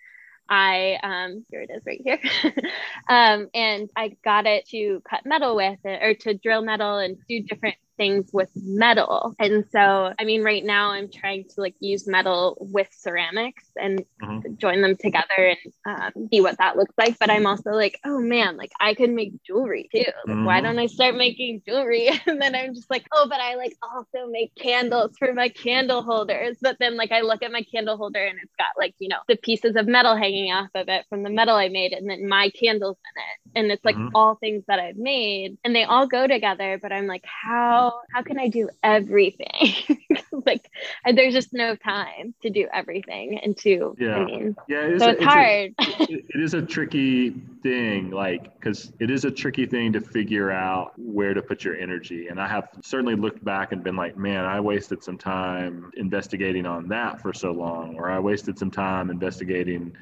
I 0.53 0.99
um 1.03 1.47
here 1.49 1.63
it 1.63 1.71
is 1.73 1.83
right 1.87 2.01
here. 2.03 2.19
um 3.09 3.49
and 3.55 3.89
I 3.95 4.17
got 4.25 4.47
it 4.47 4.69
to 4.71 5.01
cut 5.09 5.25
metal 5.25 5.55
with 5.55 5.79
it 5.85 6.03
or 6.03 6.15
to 6.15 6.35
drill 6.35 6.63
metal 6.63 6.99
and 6.99 7.17
do 7.29 7.43
different 7.43 7.77
things 8.01 8.31
with 8.33 8.49
metal. 8.57 9.35
And 9.39 9.67
so, 9.71 10.15
I 10.19 10.25
mean, 10.25 10.43
right 10.43 10.65
now 10.65 10.93
I'm 10.93 11.11
trying 11.11 11.45
to 11.45 11.61
like 11.61 11.75
use 11.81 12.09
metal 12.09 12.57
with 12.59 12.89
ceramics 12.99 13.65
and 13.79 14.07
mm-hmm. 14.23 14.55
join 14.57 14.81
them 14.81 14.97
together 14.97 15.55
and 15.55 15.59
um, 15.85 16.29
see 16.33 16.41
what 16.41 16.57
that 16.57 16.79
looks 16.79 16.95
like. 16.97 17.19
But 17.19 17.29
I'm 17.29 17.47
also 17.47 17.73
like, 17.73 18.01
oh 18.07 18.19
man, 18.19 18.57
like 18.57 18.73
I 18.81 18.95
could 18.95 19.11
make 19.11 19.43
jewelry 19.45 19.91
too. 19.93 19.99
Like, 19.99 20.35
mm-hmm. 20.35 20.45
why 20.47 20.63
don't 20.63 20.79
I 20.79 20.87
start 20.87 21.15
making 21.15 21.61
jewelry? 21.69 22.09
and 22.27 22.41
then 22.41 22.55
I'm 22.55 22.75
just 22.75 22.89
like, 22.89 23.05
oh, 23.13 23.27
but 23.29 23.39
I 23.39 23.57
like 23.57 23.77
also 23.83 24.31
make 24.31 24.55
candles 24.55 25.13
for 25.19 25.35
my 25.35 25.51
candle 25.51 26.03
holders. 26.03 26.57
But 26.63 26.79
then 26.81 26.97
like 26.97 27.13
I 27.13 27.21
look 27.21 27.43
at 27.43 27.53
my 27.53 27.65
candle 27.65 27.99
holder 27.99 28.25
and 28.25 28.39
it's 28.43 28.55
got 28.57 28.71
like, 28.79 28.95
you 28.99 29.09
know, 29.09 29.19
the 29.29 29.37
pieces 29.37 29.77
of 29.77 29.87
metal 29.87 30.17
hanging 30.17 30.51
off 30.51 30.71
of 30.75 30.89
it 30.89 31.05
from 31.11 31.23
the 31.23 31.31
metal 31.31 31.55
I 31.55 31.69
made 31.69 31.93
and 31.93 32.09
then 32.09 32.27
my 32.27 32.49
candles 32.49 32.97
in 32.97 33.23
it. 33.23 33.63
And 33.63 33.73
it's 33.73 33.85
like 33.85 33.97
mm-hmm. 33.97 34.15
all 34.15 34.37
things 34.37 34.65
that 34.69 34.79
I've 34.79 34.97
made 34.97 35.59
and 35.65 35.77
they 35.77 35.85
all 35.85 36.07
go 36.07 36.27
together. 36.27 36.79
But 36.81 36.93
I'm 36.93 37.07
like, 37.07 37.27
how 37.27 37.90
how 38.13 38.23
can 38.23 38.39
I 38.39 38.49
do 38.49 38.69
everything? 38.83 39.99
like 40.47 40.71
there's 41.05 41.35
just 41.35 41.53
no 41.53 41.77
time 41.77 42.35
to 42.43 42.51
do 42.51 42.69
everything 42.73 43.39
and 43.39 43.57
to 43.59 43.97
yeah 43.99 44.17
I 44.17 44.25
mean 44.25 44.57
yeah 44.69 44.87
it 44.87 44.95
is 44.95 45.01
so 45.01 45.09
a, 45.09 45.11
it's, 45.11 45.21
it's 45.21 45.25
hard 45.25 45.75
a, 45.79 46.13
it 46.13 46.41
is 46.41 46.55
a 46.55 46.63
tricky 46.63 47.31
thing 47.63 48.11
like 48.11 48.55
because 48.59 48.93
it 49.01 49.11
is 49.11 49.25
a 49.25 49.31
tricky 49.31 49.67
thing 49.67 49.93
to 49.93 50.01
figure 50.01 50.51
out 50.51 50.93
where 50.99 51.35
to 51.35 51.43
put 51.43 51.65
your 51.65 51.77
energy 51.77 52.29
and 52.29 52.41
I 52.41 52.49
have 52.49 52.69
certainly 52.83 53.15
looked 53.15 53.45
back 53.45 53.73
and 53.73 53.83
been 53.83 53.97
like 53.97 54.17
man 54.17 54.45
I 54.45 54.61
wasted 54.61 55.03
some 55.03 55.19
time 55.19 55.91
investigating 55.97 56.67
on 56.67 56.89
that 56.89 57.21
for 57.21 57.33
so 57.33 57.53
long 57.53 57.97
or 57.97 58.11
I 58.11 58.19
wasted 58.19 58.59
some 58.59 58.71
time 58.71 59.11
investigating 59.11 59.97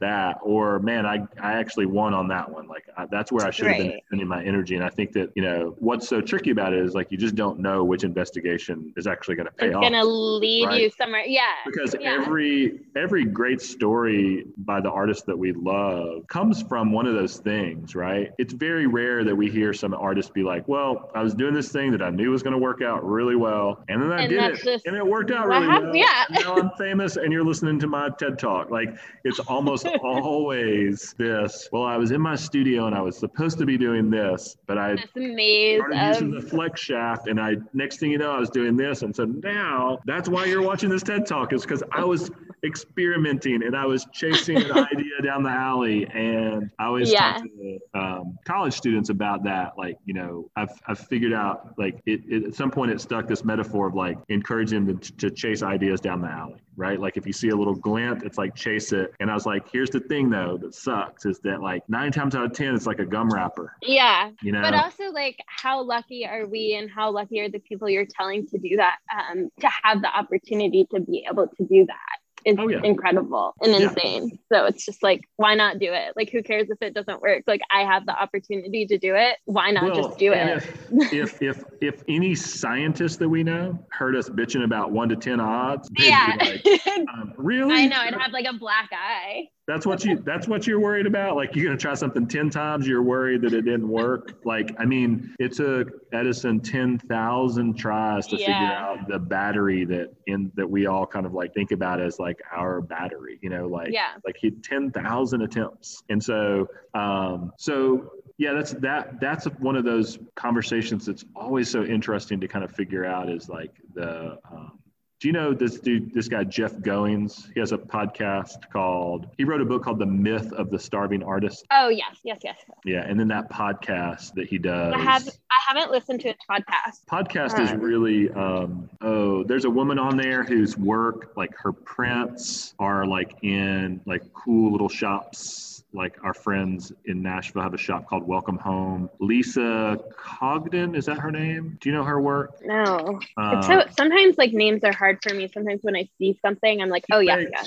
that 0.00 0.38
or 0.42 0.78
man 0.80 1.04
i 1.04 1.18
i 1.40 1.52
actually 1.52 1.86
won 1.86 2.14
on 2.14 2.28
that 2.28 2.50
one. 2.50 2.66
Like 2.66 2.84
I, 2.96 3.06
that's 3.06 3.30
where 3.30 3.46
i 3.46 3.50
should 3.50 3.66
have 3.66 3.78
right. 3.78 3.90
been 3.90 4.00
spending 4.06 4.28
my 4.28 4.44
energy. 4.44 4.74
And 4.74 4.84
i 4.84 4.88
think 4.88 5.12
that 5.12 5.30
you 5.34 5.42
know 5.42 5.74
what's 5.78 6.08
so 6.08 6.20
tricky 6.20 6.50
about 6.50 6.72
it 6.72 6.80
is 6.80 6.94
like 6.94 7.10
you 7.10 7.18
just 7.18 7.34
don't 7.34 7.58
know 7.58 7.84
which 7.84 8.04
investigation 8.04 8.92
is 8.96 9.06
actually 9.06 9.36
going 9.36 9.46
to 9.46 9.52
pay 9.52 9.66
it's 9.66 9.76
off 9.76 9.82
going 9.82 9.92
to 9.92 10.04
lead 10.04 10.66
right? 10.66 10.82
you 10.82 10.90
somewhere. 10.90 11.24
Yeah. 11.26 11.52
Because 11.66 11.94
yeah. 11.98 12.12
every 12.20 12.80
every 12.96 13.24
great 13.24 13.60
story 13.60 14.44
by 14.58 14.80
the 14.80 14.90
artist 14.90 15.26
that 15.26 15.38
we 15.38 15.52
love 15.52 16.26
comes 16.28 16.62
from 16.62 16.92
one 16.92 17.06
of 17.06 17.14
those 17.14 17.38
things 17.38 17.94
right? 17.94 18.30
It's 18.38 18.52
very 18.52 18.86
rare 18.86 19.24
that 19.24 19.34
we 19.34 19.50
hear 19.50 19.72
some 19.72 19.94
artist 19.94 20.32
be 20.34 20.42
like 20.42 20.66
well 20.68 21.10
i 21.14 21.22
was 21.22 21.34
doing 21.34 21.54
this 21.54 21.70
thing 21.70 21.90
that 21.92 22.02
i 22.02 22.10
knew 22.10 22.30
was 22.30 22.42
going 22.42 22.52
to 22.52 22.58
work 22.58 22.82
out 22.82 23.04
really 23.04 23.36
well 23.36 23.82
and 23.88 24.02
then 24.02 24.12
i 24.12 24.22
and 24.22 24.30
did 24.30 24.42
it 24.42 24.62
just, 24.62 24.86
and 24.86 24.96
it 24.96 25.06
worked 25.06 25.30
out 25.30 25.46
really 25.46 25.66
happened, 25.66 25.92
well 25.92 25.96
yeah. 25.96 26.24
now 26.30 26.56
i'm 26.56 26.70
famous 26.78 27.16
and 27.16 27.32
you're 27.32 27.44
listening 27.44 27.78
to 27.78 27.86
my 27.86 28.08
ted 28.18 28.38
talk. 28.38 28.70
Like 28.70 28.96
it's 29.24 29.38
almost 29.48 29.81
always 30.02 31.14
this. 31.18 31.68
Well, 31.72 31.84
I 31.84 31.96
was 31.96 32.10
in 32.10 32.20
my 32.20 32.36
studio 32.36 32.86
and 32.86 32.94
I 32.94 33.00
was 33.00 33.16
supposed 33.16 33.58
to 33.58 33.66
be 33.66 33.76
doing 33.76 34.10
this, 34.10 34.56
but 34.66 34.78
I 34.78 34.96
started 34.96 35.38
using 35.38 36.30
the 36.30 36.40
flex 36.40 36.80
shaft, 36.80 37.28
and 37.28 37.40
I 37.40 37.56
next 37.74 37.98
thing 37.98 38.10
you 38.10 38.18
know, 38.18 38.32
I 38.32 38.38
was 38.38 38.50
doing 38.50 38.76
this, 38.76 39.02
and 39.02 39.14
so 39.14 39.24
now 39.24 39.98
that's 40.04 40.28
why 40.28 40.46
you're 40.46 40.62
watching 40.62 40.90
this 40.90 41.02
TED 41.02 41.26
talk 41.26 41.52
is 41.52 41.62
because 41.62 41.82
I 41.92 42.04
was 42.04 42.30
experimenting 42.64 43.62
and 43.62 43.76
I 43.76 43.86
was 43.86 44.06
chasing 44.12 44.56
an 44.56 44.72
idea 44.92 45.22
down 45.22 45.42
the 45.42 45.50
alley, 45.50 46.06
and 46.06 46.70
I 46.78 46.86
always 46.86 47.12
yeah. 47.12 47.34
talk 47.34 47.42
to 47.44 47.78
um, 47.94 48.38
college 48.44 48.74
students 48.74 49.10
about 49.10 49.44
that. 49.44 49.72
Like, 49.76 49.98
you 50.04 50.14
know, 50.14 50.50
I've 50.56 50.72
I've 50.86 50.98
figured 50.98 51.32
out 51.32 51.74
like 51.78 52.00
it, 52.06 52.22
it, 52.28 52.44
at 52.44 52.54
some 52.54 52.70
point 52.70 52.90
it 52.90 53.00
stuck 53.00 53.28
this 53.28 53.44
metaphor 53.44 53.88
of 53.88 53.94
like 53.94 54.18
encouraging 54.28 54.86
them 54.86 54.98
to, 54.98 55.12
to 55.16 55.30
chase 55.30 55.62
ideas 55.62 56.00
down 56.00 56.20
the 56.20 56.28
alley 56.28 56.62
right? 56.76 56.98
Like 56.98 57.16
if 57.16 57.26
you 57.26 57.32
see 57.32 57.50
a 57.50 57.56
little 57.56 57.74
glint, 57.74 58.22
it's 58.22 58.38
like 58.38 58.54
chase 58.54 58.92
it. 58.92 59.12
And 59.20 59.30
I 59.30 59.34
was 59.34 59.46
like, 59.46 59.70
here's 59.70 59.90
the 59.90 60.00
thing 60.00 60.30
though 60.30 60.58
that 60.58 60.74
sucks 60.74 61.26
is 61.26 61.38
that 61.40 61.60
like 61.60 61.82
nine 61.88 62.12
times 62.12 62.34
out 62.34 62.44
of 62.44 62.52
ten, 62.52 62.74
it's 62.74 62.86
like 62.86 62.98
a 62.98 63.06
gum 63.06 63.30
wrapper. 63.30 63.76
Yeah. 63.82 64.30
You 64.42 64.52
know. 64.52 64.62
But 64.62 64.74
also 64.74 65.10
like 65.10 65.38
how 65.46 65.82
lucky 65.82 66.26
are 66.26 66.46
we 66.46 66.74
and 66.74 66.90
how 66.90 67.10
lucky 67.10 67.40
are 67.40 67.48
the 67.48 67.58
people 67.58 67.88
you're 67.88 68.06
telling 68.06 68.46
to 68.48 68.58
do 68.58 68.76
that, 68.76 68.96
um, 69.12 69.50
to 69.60 69.68
have 69.82 70.02
the 70.02 70.08
opportunity 70.08 70.86
to 70.94 71.00
be 71.00 71.26
able 71.30 71.46
to 71.46 71.64
do 71.64 71.86
that 71.86 72.21
is 72.44 72.56
Oh, 72.58 72.68
yeah. 72.68 72.80
incredible 72.82 73.54
and 73.60 73.72
Yeah. 73.72 73.88
insane. 73.88 74.38
So 74.52 74.64
it's 74.66 74.84
just 74.84 75.02
like, 75.02 75.22
why 75.36 75.54
not 75.54 75.78
do 75.78 75.92
it? 75.92 76.12
Like, 76.16 76.30
who 76.30 76.42
cares 76.42 76.68
if 76.70 76.80
it 76.82 76.94
doesn't 76.94 77.20
work? 77.20 77.44
Like, 77.46 77.60
I 77.70 77.82
have 77.84 78.06
the 78.06 78.12
opportunity 78.20 78.86
to 78.86 78.98
do 78.98 79.14
it. 79.14 79.36
Why 79.44 79.70
not 79.70 79.94
just 79.94 80.18
do 80.18 80.32
it? 80.32 80.62
If, 80.92 81.12
if 81.12 81.42
if 81.42 81.64
if 81.80 82.02
any 82.08 82.34
scientist 82.34 83.18
that 83.20 83.28
we 83.28 83.42
know 83.42 83.78
heard 83.90 84.16
us 84.16 84.28
bitching 84.28 84.64
about 84.64 84.90
one 84.92 85.08
to 85.08 85.16
ten 85.16 85.40
odds, 85.40 85.88
Yeah. 85.98 86.36
like, 86.38 86.66
um, 87.12 87.34
really? 87.36 87.74
I 87.74 87.86
know. 87.86 87.96
I'd 87.96 88.14
have 88.14 88.32
like 88.32 88.46
a 88.46 88.54
black 88.58 88.90
eye. 88.92 89.48
That's 89.68 89.86
what 89.86 90.04
you 90.04 90.16
that's 90.18 90.48
what 90.48 90.66
you're 90.66 90.80
worried 90.80 91.06
about? 91.06 91.36
Like 91.36 91.54
you're 91.54 91.66
gonna 91.66 91.76
try 91.78 91.94
something 91.94 92.26
10 92.26 92.50
times, 92.50 92.86
you're 92.86 93.02
worried 93.02 93.42
that 93.42 93.52
it 93.54 93.62
didn't 93.62 93.88
work. 93.88 94.34
Like, 94.44 94.74
I 94.78 94.84
mean, 94.84 95.36
it 95.38 95.52
took 95.52 95.88
Edison 96.12 96.60
10,000 96.60 97.78
tries 97.78 98.26
to 98.26 98.38
figure 98.38 98.72
out 98.74 99.06
the 99.08 99.20
battery 99.20 99.84
that 99.84 100.14
in 100.26 100.50
that 100.56 100.68
we 100.68 100.86
all 100.86 101.06
kind 101.06 101.26
of 101.26 101.32
like 101.32 101.54
think 101.54 101.70
about 101.70 102.00
as 102.00 102.18
like 102.18 102.40
our 102.50 102.80
battery, 102.80 103.38
you 103.40 103.50
know, 103.50 103.68
like 103.68 103.92
Yeah. 103.92 104.14
like 104.26 104.36
he 104.36 104.50
10,000 104.50 105.42
attempts. 105.42 106.02
And 106.08 106.22
so 106.22 106.66
um 106.94 107.52
so 107.56 108.10
yeah, 108.38 108.54
that's 108.54 108.72
that 108.72 109.20
that's 109.20 109.44
one 109.60 109.76
of 109.76 109.84
those 109.84 110.18
conversations 110.34 111.06
that's 111.06 111.24
always 111.36 111.70
so 111.70 111.84
interesting 111.84 112.40
to 112.40 112.48
kind 112.48 112.64
of 112.64 112.72
figure 112.72 113.04
out 113.04 113.28
is 113.30 113.48
like 113.48 113.70
the 113.94 114.38
um, 114.50 114.80
do 115.22 115.28
you 115.28 115.32
know 115.32 115.54
this 115.54 115.78
dude, 115.78 116.12
this 116.12 116.26
guy, 116.26 116.42
Jeff 116.42 116.72
Goins? 116.72 117.46
He 117.54 117.60
has 117.60 117.70
a 117.70 117.78
podcast 117.78 118.68
called, 118.72 119.28
he 119.38 119.44
wrote 119.44 119.60
a 119.60 119.64
book 119.64 119.84
called 119.84 120.00
The 120.00 120.06
Myth 120.06 120.52
of 120.52 120.68
the 120.68 120.80
Starving 120.80 121.22
Artist. 121.22 121.64
Oh 121.70 121.90
yes, 121.90 122.18
yes, 122.24 122.40
yes. 122.42 122.58
Yeah. 122.84 123.04
And 123.06 123.20
then 123.20 123.28
that 123.28 123.48
podcast 123.48 124.34
that 124.34 124.48
he 124.48 124.58
does. 124.58 124.92
I 124.92 124.98
have. 124.98 125.28
I 125.28 125.76
haven't 125.76 125.92
listened 125.92 126.22
to 126.22 126.28
his 126.28 126.36
podcast. 126.50 127.04
Podcast 127.08 127.60
is 127.60 127.72
really, 127.72 128.30
um, 128.30 128.90
oh, 129.00 129.44
there's 129.44 129.64
a 129.64 129.70
woman 129.70 129.96
on 129.96 130.16
there 130.16 130.42
whose 130.42 130.76
work, 130.76 131.34
like 131.36 131.56
her 131.56 131.72
prints, 131.72 132.74
are 132.80 133.06
like 133.06 133.36
in 133.44 134.00
like 134.04 134.22
cool 134.32 134.72
little 134.72 134.88
shops. 134.88 135.71
Like 135.94 136.16
our 136.22 136.32
friends 136.32 136.92
in 137.04 137.22
Nashville 137.22 137.62
have 137.62 137.74
a 137.74 137.78
shop 137.78 138.08
called 138.08 138.26
Welcome 138.26 138.58
Home. 138.58 139.10
Lisa 139.20 139.98
Congdon, 140.16 140.94
is 140.94 141.06
that 141.06 141.18
her 141.18 141.30
name? 141.30 141.76
Do 141.80 141.90
you 141.90 141.94
know 141.94 142.04
her 142.04 142.20
work? 142.20 142.64
No. 142.64 143.20
Uh, 143.36 143.60
so 143.62 143.84
sometimes 143.96 144.38
like 144.38 144.52
names 144.52 144.84
are 144.84 144.92
hard 144.92 145.18
for 145.22 145.34
me. 145.34 145.50
Sometimes 145.52 145.80
when 145.82 145.96
I 145.96 146.08
see 146.18 146.38
something, 146.40 146.80
I'm 146.80 146.88
like, 146.88 147.04
oh 147.12 147.20
yeah, 147.20 147.38
yeah. 147.38 147.64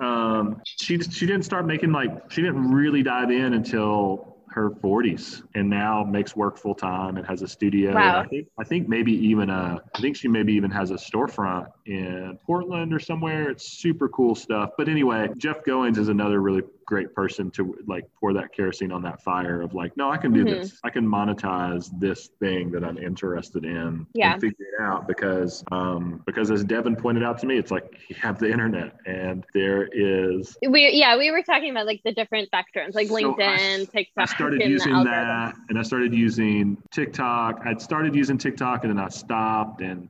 Um, 0.00 0.60
she 0.64 0.98
she 0.98 1.26
didn't 1.26 1.44
start 1.44 1.66
making 1.66 1.92
like 1.92 2.30
she 2.30 2.42
didn't 2.42 2.72
really 2.72 3.02
dive 3.02 3.30
in 3.30 3.54
until 3.54 4.30
her 4.50 4.70
40s, 4.70 5.42
and 5.54 5.70
now 5.70 6.02
makes 6.02 6.34
work 6.34 6.58
full 6.58 6.74
time 6.74 7.16
and 7.16 7.26
has 7.26 7.42
a 7.42 7.48
studio. 7.48 7.94
Wow. 7.94 8.20
I 8.20 8.26
think 8.26 8.48
I 8.58 8.64
think 8.64 8.88
maybe 8.88 9.12
even 9.12 9.48
a 9.48 9.80
I 9.94 10.00
think 10.00 10.16
she 10.16 10.28
maybe 10.28 10.52
even 10.54 10.70
has 10.70 10.90
a 10.90 10.94
storefront 10.94 11.68
in 11.86 12.38
Portland 12.44 12.92
or 12.92 12.98
somewhere. 12.98 13.50
It's 13.50 13.72
super 13.72 14.08
cool 14.08 14.34
stuff. 14.34 14.70
But 14.76 14.88
anyway, 14.88 15.28
Jeff 15.36 15.64
Goins 15.64 15.98
is 15.98 16.08
another 16.08 16.40
really 16.40 16.62
great 16.90 17.14
person 17.14 17.52
to 17.52 17.76
like 17.86 18.04
pour 18.18 18.32
that 18.32 18.52
kerosene 18.52 18.90
on 18.90 19.00
that 19.00 19.22
fire 19.22 19.62
of 19.62 19.74
like, 19.74 19.96
no, 19.96 20.10
I 20.10 20.16
can 20.16 20.32
do 20.32 20.44
Mhm. 20.44 20.48
this. 20.48 20.80
I 20.82 20.90
can 20.90 21.06
monetize 21.06 21.88
this 22.00 22.30
thing 22.40 22.72
that 22.72 22.82
I'm 22.82 22.98
interested 22.98 23.64
in 23.64 24.04
Yeah. 24.12 24.32
and 24.32 24.40
figure 24.40 24.66
it 24.76 24.82
out 24.82 25.06
because 25.06 25.62
um 25.70 26.20
because 26.26 26.50
as 26.50 26.64
Devin 26.64 26.96
pointed 26.96 27.22
out 27.22 27.38
to 27.38 27.46
me, 27.46 27.56
it's 27.58 27.70
like 27.70 27.86
you 28.08 28.16
have 28.20 28.40
the 28.40 28.50
internet 28.50 28.96
and 29.06 29.44
there 29.54 29.88
is 29.92 30.58
We 30.68 30.90
yeah, 30.90 31.16
we 31.16 31.30
were 31.30 31.42
talking 31.42 31.70
about 31.70 31.86
like 31.86 32.00
the 32.04 32.12
different 32.12 32.50
spectrums, 32.50 32.94
like 32.94 33.06
So 33.06 33.14
I- 33.14 33.22
LinkedIn, 33.22 33.90
TikTok, 33.92 34.22
I 34.22 34.24
started 34.24 34.60
using 34.68 35.04
that 35.04 35.54
and 35.68 35.78
I 35.78 35.82
started 35.82 36.12
using 36.12 36.76
TikTok. 36.90 37.60
I'd 37.64 37.80
started 37.80 38.16
using 38.16 38.36
TikTok 38.36 38.82
and 38.82 38.90
then 38.92 39.02
I 39.04 39.08
stopped 39.10 39.80
and 39.80 40.08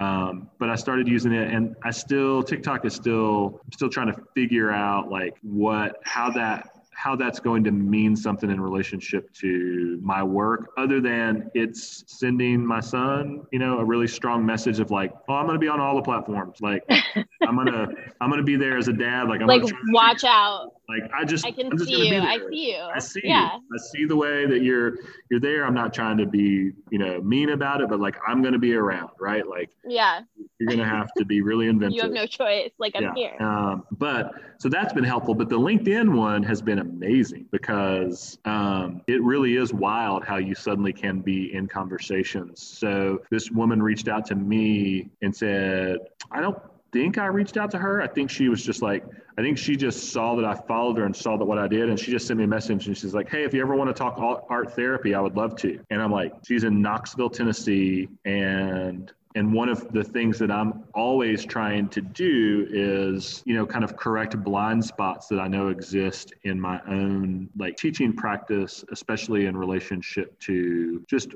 um, 0.00 0.50
but 0.58 0.70
I 0.70 0.74
started 0.74 1.08
using 1.08 1.32
it 1.32 1.52
and 1.52 1.76
I 1.84 1.90
still 1.90 2.42
TikTok 2.42 2.84
is 2.84 2.94
still 2.94 3.60
still 3.72 3.88
trying 3.88 4.12
to 4.12 4.20
figure 4.34 4.70
out 4.70 5.10
like 5.10 5.36
what 5.42 6.00
how 6.04 6.30
that 6.32 6.70
how 6.96 7.16
that's 7.16 7.40
going 7.40 7.64
to 7.64 7.72
mean 7.72 8.14
something 8.14 8.50
in 8.50 8.60
relationship 8.60 9.32
to 9.34 9.98
my 10.02 10.22
work 10.22 10.70
other 10.76 11.00
than 11.00 11.50
it's 11.54 12.04
sending 12.06 12.64
my 12.64 12.80
son 12.80 13.42
you 13.52 13.58
know 13.58 13.78
a 13.78 13.84
really 13.84 14.06
strong 14.06 14.44
message 14.46 14.78
of 14.80 14.90
like 14.90 15.12
oh 15.28 15.34
i'm 15.34 15.46
going 15.46 15.56
to 15.56 15.60
be 15.60 15.68
on 15.68 15.80
all 15.80 15.96
the 15.96 16.02
platforms. 16.02 16.60
Like 16.60 16.88
i'm 17.48 17.54
going 17.56 17.66
to 17.66 17.88
i'm 18.20 18.30
to 18.32 18.42
be 18.42 18.56
there 18.56 18.76
as 18.76 18.88
a 18.88 18.92
dad 18.92 19.28
like 19.28 19.40
i'm 19.40 19.46
Like 19.46 19.62
gonna 19.62 19.74
watch 19.92 20.24
out. 20.24 20.72
like 20.88 21.02
I 21.14 21.24
just 21.24 21.46
I 21.46 21.50
can 21.52 21.70
just 21.70 21.86
see 21.86 22.08
you. 22.08 22.20
I 22.20 22.38
see 22.50 22.70
you. 22.70 22.78
I 22.94 22.98
see 22.98 23.20
yeah. 23.24 23.54
you. 23.56 23.60
I 23.74 23.78
see 23.92 24.04
the 24.06 24.16
way 24.16 24.46
that 24.46 24.62
you're 24.62 24.96
you're 25.30 25.40
there. 25.40 25.64
I'm 25.64 25.72
not 25.74 25.94
trying 25.94 26.18
to 26.18 26.26
be, 26.26 26.72
you 26.90 26.98
know, 26.98 27.20
mean 27.22 27.50
about 27.50 27.80
it, 27.80 27.88
but 27.88 28.00
like 28.00 28.16
I'm 28.26 28.42
gonna 28.42 28.58
be 28.58 28.74
around, 28.74 29.10
right? 29.20 29.46
Like 29.46 29.70
Yeah. 29.86 30.20
you're 30.58 30.68
gonna 30.70 30.84
have 30.84 31.08
to 31.18 31.24
be 31.24 31.40
really 31.40 31.68
inventive. 31.68 31.94
You 31.96 32.02
have 32.02 32.10
no 32.12 32.26
choice. 32.26 32.72
Like 32.78 32.94
I'm 32.96 33.14
here. 33.14 33.36
Um, 33.40 33.84
but 33.92 34.32
so 34.58 34.68
that's 34.68 34.92
been 34.92 35.04
helpful. 35.04 35.34
But 35.34 35.48
the 35.48 35.58
LinkedIn 35.58 36.14
one 36.14 36.42
has 36.42 36.60
been 36.60 36.80
amazing 36.80 37.46
because 37.50 38.38
um, 38.44 39.00
it 39.06 39.22
really 39.22 39.56
is 39.56 39.72
wild 39.72 40.24
how 40.24 40.36
you 40.36 40.54
suddenly 40.54 40.92
can 40.92 41.20
be 41.20 41.54
in 41.54 41.66
conversations. 41.68 42.62
So 42.62 43.20
this 43.30 43.50
woman 43.50 43.82
reached 43.82 44.08
out 44.08 44.26
to 44.26 44.34
me 44.34 45.10
and 45.22 45.34
said, 45.34 45.98
I 46.30 46.40
don't 46.40 46.58
think 46.94 47.18
I 47.18 47.26
reached 47.26 47.56
out 47.56 47.72
to 47.72 47.78
her. 47.78 48.00
I 48.00 48.06
think 48.06 48.30
she 48.30 48.48
was 48.48 48.64
just 48.64 48.80
like, 48.80 49.04
I 49.36 49.42
think 49.42 49.58
she 49.58 49.74
just 49.74 50.12
saw 50.12 50.36
that 50.36 50.44
I 50.44 50.54
followed 50.54 50.96
her 50.98 51.04
and 51.04 51.14
saw 51.14 51.36
that 51.36 51.44
what 51.44 51.58
I 51.58 51.66
did. 51.66 51.88
And 51.88 51.98
she 51.98 52.12
just 52.12 52.28
sent 52.28 52.38
me 52.38 52.44
a 52.44 52.46
message 52.46 52.86
and 52.86 52.96
she's 52.96 53.12
like, 53.12 53.28
Hey, 53.28 53.42
if 53.42 53.52
you 53.52 53.60
ever 53.60 53.74
want 53.74 53.88
to 53.88 53.94
talk 53.94 54.16
art 54.48 54.76
therapy, 54.76 55.12
I 55.12 55.20
would 55.20 55.36
love 55.36 55.56
to. 55.56 55.80
And 55.90 56.00
I'm 56.00 56.12
like, 56.12 56.32
she's 56.46 56.62
in 56.62 56.80
Knoxville, 56.80 57.30
Tennessee. 57.30 58.08
And 58.24 59.12
and 59.36 59.52
one 59.52 59.68
of 59.68 59.92
the 59.92 60.04
things 60.04 60.38
that 60.38 60.50
I'm 60.50 60.84
always 60.94 61.44
trying 61.44 61.88
to 61.88 62.00
do 62.00 62.66
is, 62.70 63.42
you 63.44 63.54
know, 63.54 63.66
kind 63.66 63.82
of 63.82 63.96
correct 63.96 64.40
blind 64.44 64.84
spots 64.84 65.26
that 65.28 65.40
I 65.40 65.48
know 65.48 65.68
exist 65.68 66.32
in 66.44 66.60
my 66.60 66.80
own 66.86 67.48
like 67.56 67.76
teaching 67.76 68.12
practice, 68.12 68.84
especially 68.92 69.46
in 69.46 69.56
relationship 69.56 70.38
to 70.40 71.04
just 71.08 71.34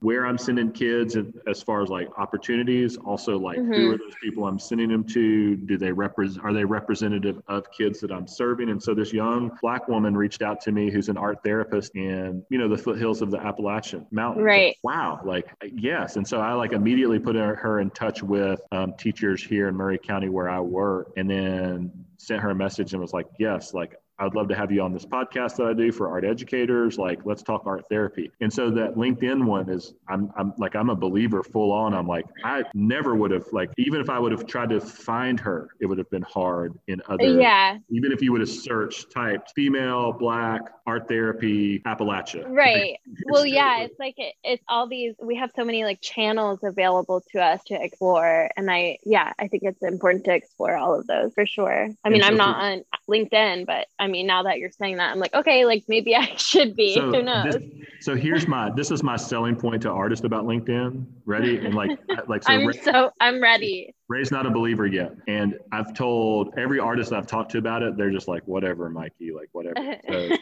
where 0.00 0.26
I'm 0.26 0.38
sending 0.38 0.70
kids 0.70 1.16
and 1.16 1.34
as 1.48 1.60
far 1.60 1.82
as 1.82 1.88
like 1.88 2.08
opportunities. 2.18 2.96
Also, 2.98 3.36
like 3.36 3.58
who 3.58 3.64
Mhm. 3.64 3.94
are 3.94 3.98
those 3.98 4.14
people 4.22 4.46
I'm 4.46 4.60
sending 4.60 4.90
them 4.90 5.02
to? 5.04 5.56
Do 5.56 5.76
they 5.76 5.90
represent? 5.90 6.44
Are 6.44 6.52
they 6.52 6.64
representative 6.64 7.42
of 7.48 7.68
kids 7.72 8.00
that 8.00 8.12
I'm 8.12 8.28
serving? 8.28 8.70
And 8.70 8.80
so 8.80 8.94
this 8.94 9.12
young 9.12 9.50
black 9.60 9.88
woman 9.88 10.16
reached 10.16 10.42
out 10.42 10.60
to 10.62 10.72
me, 10.72 10.88
who's 10.90 11.08
an 11.08 11.16
art 11.16 11.42
therapist 11.42 11.96
in, 11.96 12.44
you 12.48 12.58
know, 12.58 12.68
the 12.68 12.78
foothills 12.78 13.22
of 13.22 13.32
the 13.32 13.38
Appalachian 13.38 14.06
Mountains. 14.12 14.44
Right. 14.44 14.76
Wow. 14.84 15.20
Like 15.24 15.48
yes. 15.74 16.16
And 16.16 16.26
so 16.26 16.40
I 16.40 16.52
like 16.52 16.72
immediately 16.72 17.18
put 17.24 17.36
her, 17.36 17.54
her 17.56 17.80
in 17.80 17.90
touch 17.90 18.22
with 18.22 18.60
um, 18.70 18.94
teachers 18.98 19.42
here 19.42 19.68
in 19.68 19.76
Maury 19.76 19.98
County 19.98 20.28
where 20.28 20.48
I 20.48 20.60
work, 20.60 21.12
and 21.16 21.28
then 21.28 21.90
sent 22.18 22.40
her 22.42 22.50
a 22.50 22.54
message 22.54 22.92
and 22.92 23.02
was 23.02 23.12
like, 23.12 23.26
yes, 23.38 23.74
like 23.74 23.96
I'd 24.18 24.34
love 24.34 24.48
to 24.48 24.54
have 24.54 24.70
you 24.70 24.80
on 24.82 24.92
this 24.92 25.04
podcast 25.04 25.56
that 25.56 25.66
I 25.66 25.72
do 25.72 25.90
for 25.90 26.08
art 26.08 26.24
educators. 26.24 26.98
Like, 26.98 27.20
let's 27.24 27.42
talk 27.42 27.62
art 27.66 27.84
therapy. 27.90 28.30
And 28.40 28.52
so 28.52 28.70
that 28.70 28.94
LinkedIn 28.94 29.44
one 29.44 29.68
is, 29.68 29.94
I'm, 30.08 30.32
I'm 30.36 30.52
like, 30.58 30.76
I'm 30.76 30.90
a 30.90 30.94
believer 30.94 31.42
full 31.42 31.72
on. 31.72 31.94
I'm 31.94 32.06
like, 32.06 32.26
I 32.44 32.62
never 32.74 33.14
would 33.14 33.30
have, 33.32 33.46
like, 33.52 33.70
even 33.76 34.00
if 34.00 34.08
I 34.08 34.18
would 34.18 34.32
have 34.32 34.46
tried 34.46 34.70
to 34.70 34.80
find 34.80 35.40
her, 35.40 35.70
it 35.80 35.86
would 35.86 35.98
have 35.98 36.10
been 36.10 36.22
hard 36.22 36.78
in 36.86 37.02
other, 37.08 37.24
Yeah. 37.40 37.78
even 37.90 38.12
if 38.12 38.22
you 38.22 38.30
would 38.32 38.40
have 38.40 38.50
searched, 38.50 39.10
typed 39.10 39.52
female, 39.54 40.12
black, 40.12 40.62
art 40.86 41.08
therapy, 41.08 41.80
Appalachia. 41.80 42.44
Right. 42.48 42.98
Well, 43.26 43.46
yeah, 43.46 43.80
it's 43.80 43.98
like 43.98 44.14
it, 44.18 44.34
it's 44.44 44.62
all 44.68 44.86
these. 44.86 45.14
We 45.20 45.36
have 45.36 45.50
so 45.56 45.64
many 45.64 45.84
like 45.84 46.00
channels 46.00 46.60
available 46.62 47.22
to 47.32 47.40
us 47.40 47.62
to 47.64 47.82
explore, 47.82 48.50
and 48.56 48.70
I, 48.70 48.98
yeah, 49.04 49.32
I 49.38 49.48
think 49.48 49.62
it's 49.64 49.82
important 49.82 50.24
to 50.24 50.34
explore 50.34 50.76
all 50.76 50.98
of 50.98 51.06
those 51.06 51.32
for 51.34 51.46
sure. 51.46 51.88
I 52.04 52.08
mean, 52.10 52.20
so 52.20 52.28
I'm 52.28 52.36
not 52.36 52.56
on 52.56 52.84
LinkedIn, 53.08 53.66
but 53.66 53.86
I 54.04 54.06
mean, 54.06 54.26
now 54.26 54.42
that 54.42 54.58
you're 54.58 54.70
saying 54.70 54.98
that, 54.98 55.10
I'm 55.10 55.18
like, 55.18 55.32
okay, 55.32 55.64
like 55.64 55.84
maybe 55.88 56.14
I 56.14 56.26
should 56.36 56.76
be. 56.76 56.94
Who 57.00 57.22
knows? 57.22 57.54
This, 57.54 57.62
so 58.00 58.14
here's 58.14 58.46
my 58.46 58.70
this 58.76 58.90
is 58.90 59.02
my 59.02 59.16
selling 59.16 59.56
point 59.56 59.80
to 59.82 59.90
artists 59.90 60.26
about 60.26 60.44
LinkedIn. 60.44 61.06
Ready 61.24 61.56
and 61.64 61.74
like 61.74 61.98
like 62.28 62.42
so 62.42 62.52
I'm 62.52 62.66
Ray- 62.66 62.80
so 62.82 63.10
I'm 63.18 63.42
ready. 63.42 63.94
Ray's 64.08 64.30
not 64.30 64.44
a 64.44 64.50
believer 64.50 64.86
yet, 64.86 65.12
and 65.26 65.58
I've 65.72 65.94
told 65.94 66.52
every 66.58 66.78
artist 66.78 67.14
I've 67.14 67.26
talked 67.26 67.52
to 67.52 67.58
about 67.58 67.82
it. 67.82 67.96
They're 67.96 68.10
just 68.10 68.28
like 68.28 68.42
whatever, 68.46 68.90
Mikey, 68.90 69.32
like 69.32 69.48
whatever. 69.52 69.96
So 70.06 70.36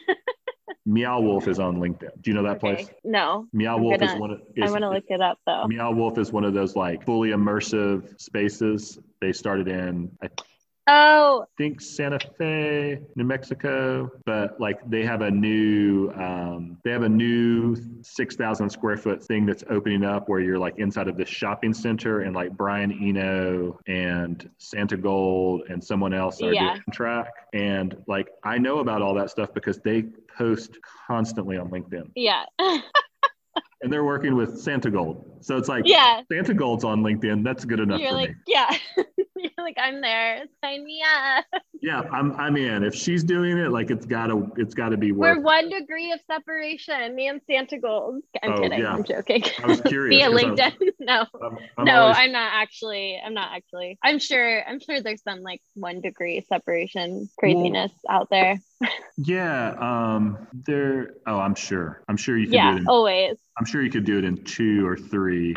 Meow 0.85 1.21
Wolf 1.21 1.47
is 1.47 1.59
on 1.59 1.77
LinkedIn. 1.77 2.21
Do 2.21 2.29
you 2.29 2.33
know 2.33 2.43
that 2.43 2.59
place? 2.59 2.89
No, 3.05 3.47
Meow 3.53 3.77
I'm 3.77 3.83
Wolf 3.83 4.01
is 4.01 4.09
gonna- 4.09 4.19
one 4.19 4.31
of 4.31 4.41
I 4.61 4.65
is, 4.65 4.71
want 4.71 4.81
to 4.83 4.89
look 4.89 5.05
it 5.07 5.21
up 5.21 5.39
though. 5.45 5.65
Meow 5.67 5.91
Wolf 5.93 6.17
is 6.17 6.33
one 6.33 6.43
of 6.43 6.53
those 6.53 6.75
like 6.75 7.05
fully 7.05 7.29
immersive 7.29 8.19
spaces. 8.19 8.99
They 9.21 9.31
started 9.31 9.69
in 9.69 10.11
I 10.21 10.27
Oh, 10.87 11.43
I 11.43 11.45
think 11.57 11.79
Santa 11.79 12.19
Fe, 12.37 12.99
New 13.15 13.23
Mexico, 13.23 14.11
but 14.25 14.59
like 14.59 14.79
they 14.89 15.03
have 15.05 15.21
a 15.21 15.31
new 15.31 16.11
um, 16.11 16.77
they 16.83 16.91
have 16.91 17.03
a 17.03 17.09
new 17.09 17.77
six 18.01 18.35
thousand 18.35 18.69
square 18.69 18.97
foot 18.97 19.23
thing 19.23 19.45
that's 19.45 19.63
opening 19.69 20.03
up 20.03 20.27
where 20.27 20.41
you're 20.41 20.59
like 20.59 20.77
inside 20.77 21.07
of 21.07 21.15
this 21.15 21.29
shopping 21.29 21.73
center 21.73 22.21
and 22.21 22.35
like 22.35 22.51
Brian 22.57 22.91
Eno 22.91 23.79
and 23.87 24.49
Santigold 24.59 25.61
and 25.71 25.81
someone 25.81 26.13
else 26.13 26.41
are 26.41 26.53
Yeah. 26.53 26.73
doing 26.73 26.83
track 26.91 27.31
and 27.53 27.95
like 28.07 28.27
I 28.43 28.57
know 28.57 28.79
about 28.79 29.01
all 29.01 29.13
that 29.15 29.29
stuff 29.29 29.53
because 29.53 29.79
they 29.79 30.03
post 30.37 30.77
constantly 31.07 31.57
on 31.57 31.69
LinkedIn 31.69 32.09
yeah. 32.15 32.43
and 32.59 32.81
they're 33.91 34.03
working 34.03 34.35
with 34.35 34.55
Santigold. 34.65 35.43
so 35.45 35.55
it's 35.57 35.69
like 35.69 35.83
yeah. 35.85 36.21
Santigold's 36.31 36.83
on 36.83 37.03
LinkedIn. 37.03 37.43
That's 37.43 37.63
good 37.65 37.79
enough 37.79 38.01
You're 38.01 38.09
for 38.09 38.15
like, 38.15 38.29
me. 38.31 38.35
yeah. 38.47 38.69
You're 39.35 39.51
like, 39.57 39.77
I'm 39.79 40.01
there. 40.01 40.43
Sign 40.63 40.83
me 40.83 41.03
up. 41.03 41.45
Yeah, 41.85 41.99
I'm 42.13 42.31
I'm 42.39 42.55
in. 42.55 42.81
If 42.85 42.95
she's 42.95 43.25
doing 43.25 43.57
it, 43.57 43.69
like 43.69 43.91
it's 43.91 44.05
gotta 44.05 44.47
it's 44.55 44.73
gotta 44.73 44.95
be 44.95 45.11
worth 45.11 45.35
We're 45.35 45.43
one 45.43 45.67
degree 45.69 46.13
of 46.13 46.21
separation. 46.31 47.13
Me 47.13 47.27
and 47.27 47.41
Santigold. 47.45 48.21
I'm 48.41 48.53
Oh, 48.53 48.61
kidding. 48.61 48.79
yeah. 48.79 48.93
I'm 48.93 49.03
joking. 49.03 49.43
I 49.61 49.67
was 49.67 49.81
curious. 49.85 50.25
Via 50.25 50.31
LinkedIn. 50.33 50.77
no. 51.01 51.25
I'm, 51.43 51.57
I'm 51.77 51.83
no, 51.83 52.01
always- 52.03 52.15
I'm 52.17 52.31
not 52.31 52.51
actually. 52.53 53.19
I'm 53.21 53.33
not 53.33 53.53
actually. 53.53 53.99
I'm 54.01 54.17
sure. 54.19 54.63
I'm 54.65 54.79
sure 54.79 55.01
there's 55.01 55.23
some 55.23 55.41
like 55.41 55.59
one 55.73 55.99
degree 55.99 56.39
separation 56.47 57.29
craziness 57.37 57.91
out 58.09 58.29
there. 58.29 58.61
yeah. 59.17 59.75
Um. 59.77 60.47
There. 60.53 61.15
Oh, 61.27 61.37
I'm 61.39 61.55
sure. 61.55 62.01
I'm 62.07 62.15
sure 62.15 62.37
you 62.37 62.45
could 62.45 62.53
do 62.53 62.57
it. 62.59 62.77
In, 62.77 62.87
always. 62.87 63.35
I'm 63.59 63.65
sure 63.65 63.81
you 63.81 63.89
could 63.91 64.05
do 64.05 64.17
it 64.19 64.23
in 64.23 64.37
two 64.45 64.87
or 64.87 64.95
three. 64.95 65.53